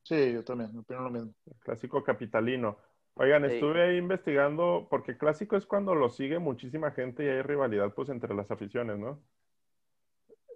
Sí, 0.02 0.32
yo 0.32 0.44
también, 0.44 0.76
opino 0.76 1.00
lo 1.00 1.10
mismo. 1.10 1.34
El 1.46 1.58
clásico 1.60 2.04
capitalino. 2.04 2.76
Oigan, 3.14 3.48
Sí. 3.48 3.54
estuve 3.54 3.82
ahí 3.82 3.96
investigando, 3.96 4.86
porque 4.90 5.16
clásico 5.16 5.56
es 5.56 5.66
cuando 5.66 5.94
lo 5.94 6.08
sigue 6.08 6.38
muchísima 6.38 6.90
gente 6.90 7.24
y 7.24 7.28
hay 7.28 7.42
rivalidad 7.42 7.92
pues 7.94 8.08
entre 8.08 8.34
las 8.34 8.50
aficiones, 8.50 8.98
¿no? 8.98 9.20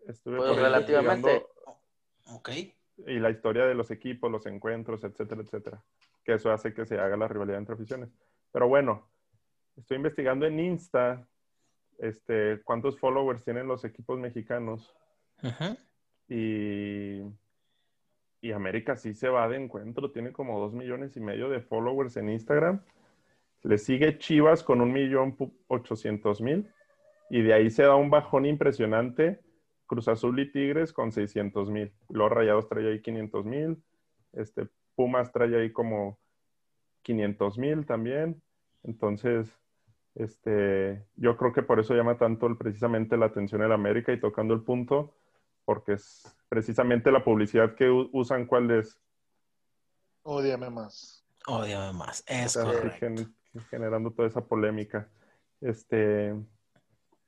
Estuve 0.08 0.38
Pues 0.38 0.56
relativamente. 0.56 1.46
Ok. 2.26 2.50
Y 3.06 3.18
la 3.20 3.30
historia 3.30 3.66
de 3.66 3.74
los 3.74 3.90
equipos, 3.90 4.30
los 4.30 4.46
encuentros, 4.46 5.04
etcétera, 5.04 5.42
etcétera. 5.42 5.84
Que 6.24 6.34
eso 6.34 6.50
hace 6.50 6.74
que 6.74 6.84
se 6.84 6.98
haga 6.98 7.16
la 7.16 7.28
rivalidad 7.28 7.58
entre 7.58 7.74
aficiones. 7.74 8.10
Pero 8.50 8.66
bueno, 8.66 9.08
estoy 9.76 9.98
investigando 9.98 10.46
en 10.46 10.58
Insta 10.58 11.28
este, 11.98 12.60
cuántos 12.64 12.98
followers 12.98 13.44
tienen 13.44 13.68
los 13.68 13.84
equipos 13.84 14.18
mexicanos 14.18 14.94
Ujú. 15.42 15.76
y, 16.28 17.22
y 18.40 18.52
América 18.52 18.96
sí 18.96 19.14
se 19.14 19.28
va 19.28 19.48
de 19.48 19.56
encuentro, 19.56 20.10
tiene 20.10 20.32
como 20.32 20.58
dos 20.60 20.72
millones 20.72 21.16
y 21.16 21.20
medio 21.20 21.48
de 21.48 21.60
followers 21.60 22.16
en 22.16 22.30
Instagram. 22.30 22.82
Le 23.62 23.78
sigue 23.78 24.18
Chivas 24.18 24.62
con 24.62 24.80
un 24.80 24.92
millón 24.92 25.36
ochocientos 25.66 26.40
mil 26.40 26.70
y 27.30 27.42
de 27.42 27.52
ahí 27.52 27.70
se 27.70 27.82
da 27.82 27.96
un 27.96 28.10
bajón 28.10 28.46
impresionante. 28.46 29.40
Cruz 29.88 30.06
Azul 30.06 30.38
y 30.38 30.52
Tigres 30.52 30.92
con 30.92 31.10
600 31.10 31.68
mil. 31.70 31.92
Los 32.10 32.30
Rayados 32.30 32.68
trae 32.68 32.86
ahí 32.92 33.02
500 33.02 33.44
mil. 33.44 33.82
Este, 34.34 34.68
Pumas 34.94 35.32
trae 35.32 35.56
ahí 35.56 35.72
como 35.72 36.18
500 37.02 37.58
mil 37.58 37.84
también. 37.86 38.40
Entonces, 38.84 39.52
Este, 40.14 41.06
yo 41.14 41.36
creo 41.36 41.52
que 41.52 41.62
por 41.62 41.78
eso 41.78 41.94
llama 41.94 42.18
tanto 42.18 42.48
el- 42.48 42.56
precisamente 42.56 43.16
la 43.16 43.26
atención 43.26 43.62
el 43.62 43.70
América 43.70 44.12
y 44.12 44.18
tocando 44.18 44.52
el 44.52 44.62
punto, 44.64 45.14
porque 45.64 45.92
es 45.92 46.36
precisamente 46.48 47.12
la 47.12 47.22
publicidad 47.22 47.76
que 47.76 47.88
usan 47.88 48.46
cuál 48.46 48.68
es. 48.72 49.00
Ódiame 50.24 50.70
más. 50.70 51.24
Ódiame 51.46 51.92
más. 51.92 52.24
Es 52.26 52.56
O 52.56 52.62
sea, 52.64 52.72
correcto. 52.72 52.96
gen- 52.98 53.36
generando 53.70 54.10
toda 54.10 54.26
esa 54.26 54.44
polémica. 54.44 55.08
Este, 55.60 56.34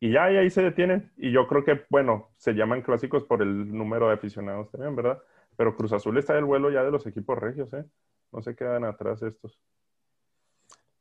y 0.01 0.11
ya, 0.13 0.33
y 0.33 0.39
ahí 0.39 0.51
se 0.51 0.63
detienen. 0.63 1.13
Y 1.19 1.31
yo 1.31 1.47
creo 1.47 1.63
que, 1.63 1.85
bueno, 1.91 2.31
se 2.39 2.55
llaman 2.55 2.81
clásicos 2.81 3.25
por 3.25 3.43
el 3.43 3.71
número 3.71 4.09
de 4.09 4.15
aficionados 4.15 4.71
también, 4.71 4.97
¿verdad? 4.97 5.23
Pero 5.57 5.77
Cruz 5.77 5.93
Azul 5.93 6.17
está 6.17 6.35
del 6.35 6.47
vuelo 6.47 6.71
ya 6.71 6.83
de 6.83 6.91
los 6.91 7.07
equipos 7.07 7.39
regios, 7.39 7.73
¿eh? 7.75 7.85
No 8.33 8.41
se 8.41 8.57
quedan 8.57 8.85
atrás 8.85 9.23
estos. 9.23 9.61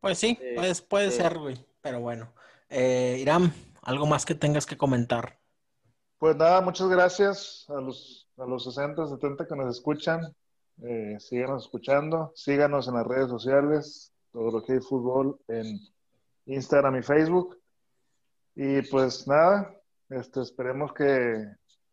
Pues 0.02 0.18
sí, 0.18 0.38
pues, 0.56 0.82
puede 0.82 1.12
ser, 1.12 1.38
güey. 1.38 1.56
Pero 1.82 2.02
bueno. 2.02 2.34
Eh, 2.70 3.18
Iram, 3.22 3.52
¿algo 3.84 4.06
más 4.06 4.26
que 4.26 4.36
tengas 4.36 4.66
que 4.66 4.78
comentar? 4.78 5.40
Pues 6.18 6.36
nada, 6.36 6.60
muchas 6.60 6.90
gracias 6.90 7.66
a 7.70 7.80
los, 7.80 8.28
a 8.38 8.46
los 8.46 8.66
60, 8.66 9.08
70 9.08 9.48
que 9.48 9.56
nos 9.56 9.78
escuchan. 9.78 10.36
Eh, 10.82 11.18
síganos 11.20 11.64
escuchando, 11.64 12.34
síganos 12.36 12.88
en 12.90 12.96
las 12.96 13.08
redes 13.08 13.30
sociales, 13.30 14.14
todo 14.32 14.52
lo 14.52 14.64
que 14.64 14.74
hay 14.74 14.80
fútbol 14.80 15.40
en 15.48 15.80
Instagram 16.46 16.98
y 16.98 17.02
Facebook. 17.02 17.59
Y 18.62 18.82
pues 18.82 19.26
nada, 19.26 19.74
este, 20.10 20.42
esperemos 20.42 20.92
que, 20.92 21.46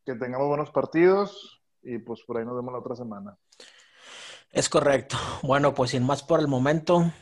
que 0.05 0.17
tengamos 0.17 0.49
buenos 0.49 0.73
partidos 0.73 1.63
y 1.81 1.99
pues 1.99 2.23
por 2.27 2.39
ahí 2.39 2.45
nos 2.45 2.57
vemos 2.57 2.73
la 2.73 2.81
otra 2.81 2.97
semana. 2.97 3.39
Es 4.51 4.69
correcto. 4.69 5.17
Bueno, 5.45 5.75
pues 5.75 5.93
sin 5.93 6.03
más 6.03 6.25
por 6.25 6.41
el 6.41 6.49
momento, 6.49 7.13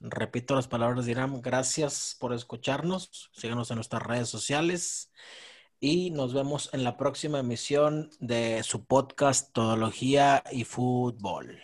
repito 0.00 0.54
las 0.54 0.68
palabras 0.68 1.04
de 1.04 1.10
Iram. 1.10 1.42
Gracias 1.42 2.16
por 2.18 2.32
escucharnos. 2.32 3.30
Síganos 3.34 3.70
en 3.70 3.74
nuestras 3.76 4.02
redes 4.02 4.30
sociales 4.30 5.12
y 5.80 6.10
nos 6.10 6.32
vemos 6.32 6.70
en 6.72 6.82
la 6.82 6.96
próxima 6.96 7.40
emisión 7.40 8.08
de 8.20 8.62
su 8.62 8.86
podcast 8.86 9.52
Todología 9.52 10.42
y 10.50 10.64
Fútbol. 10.64 11.60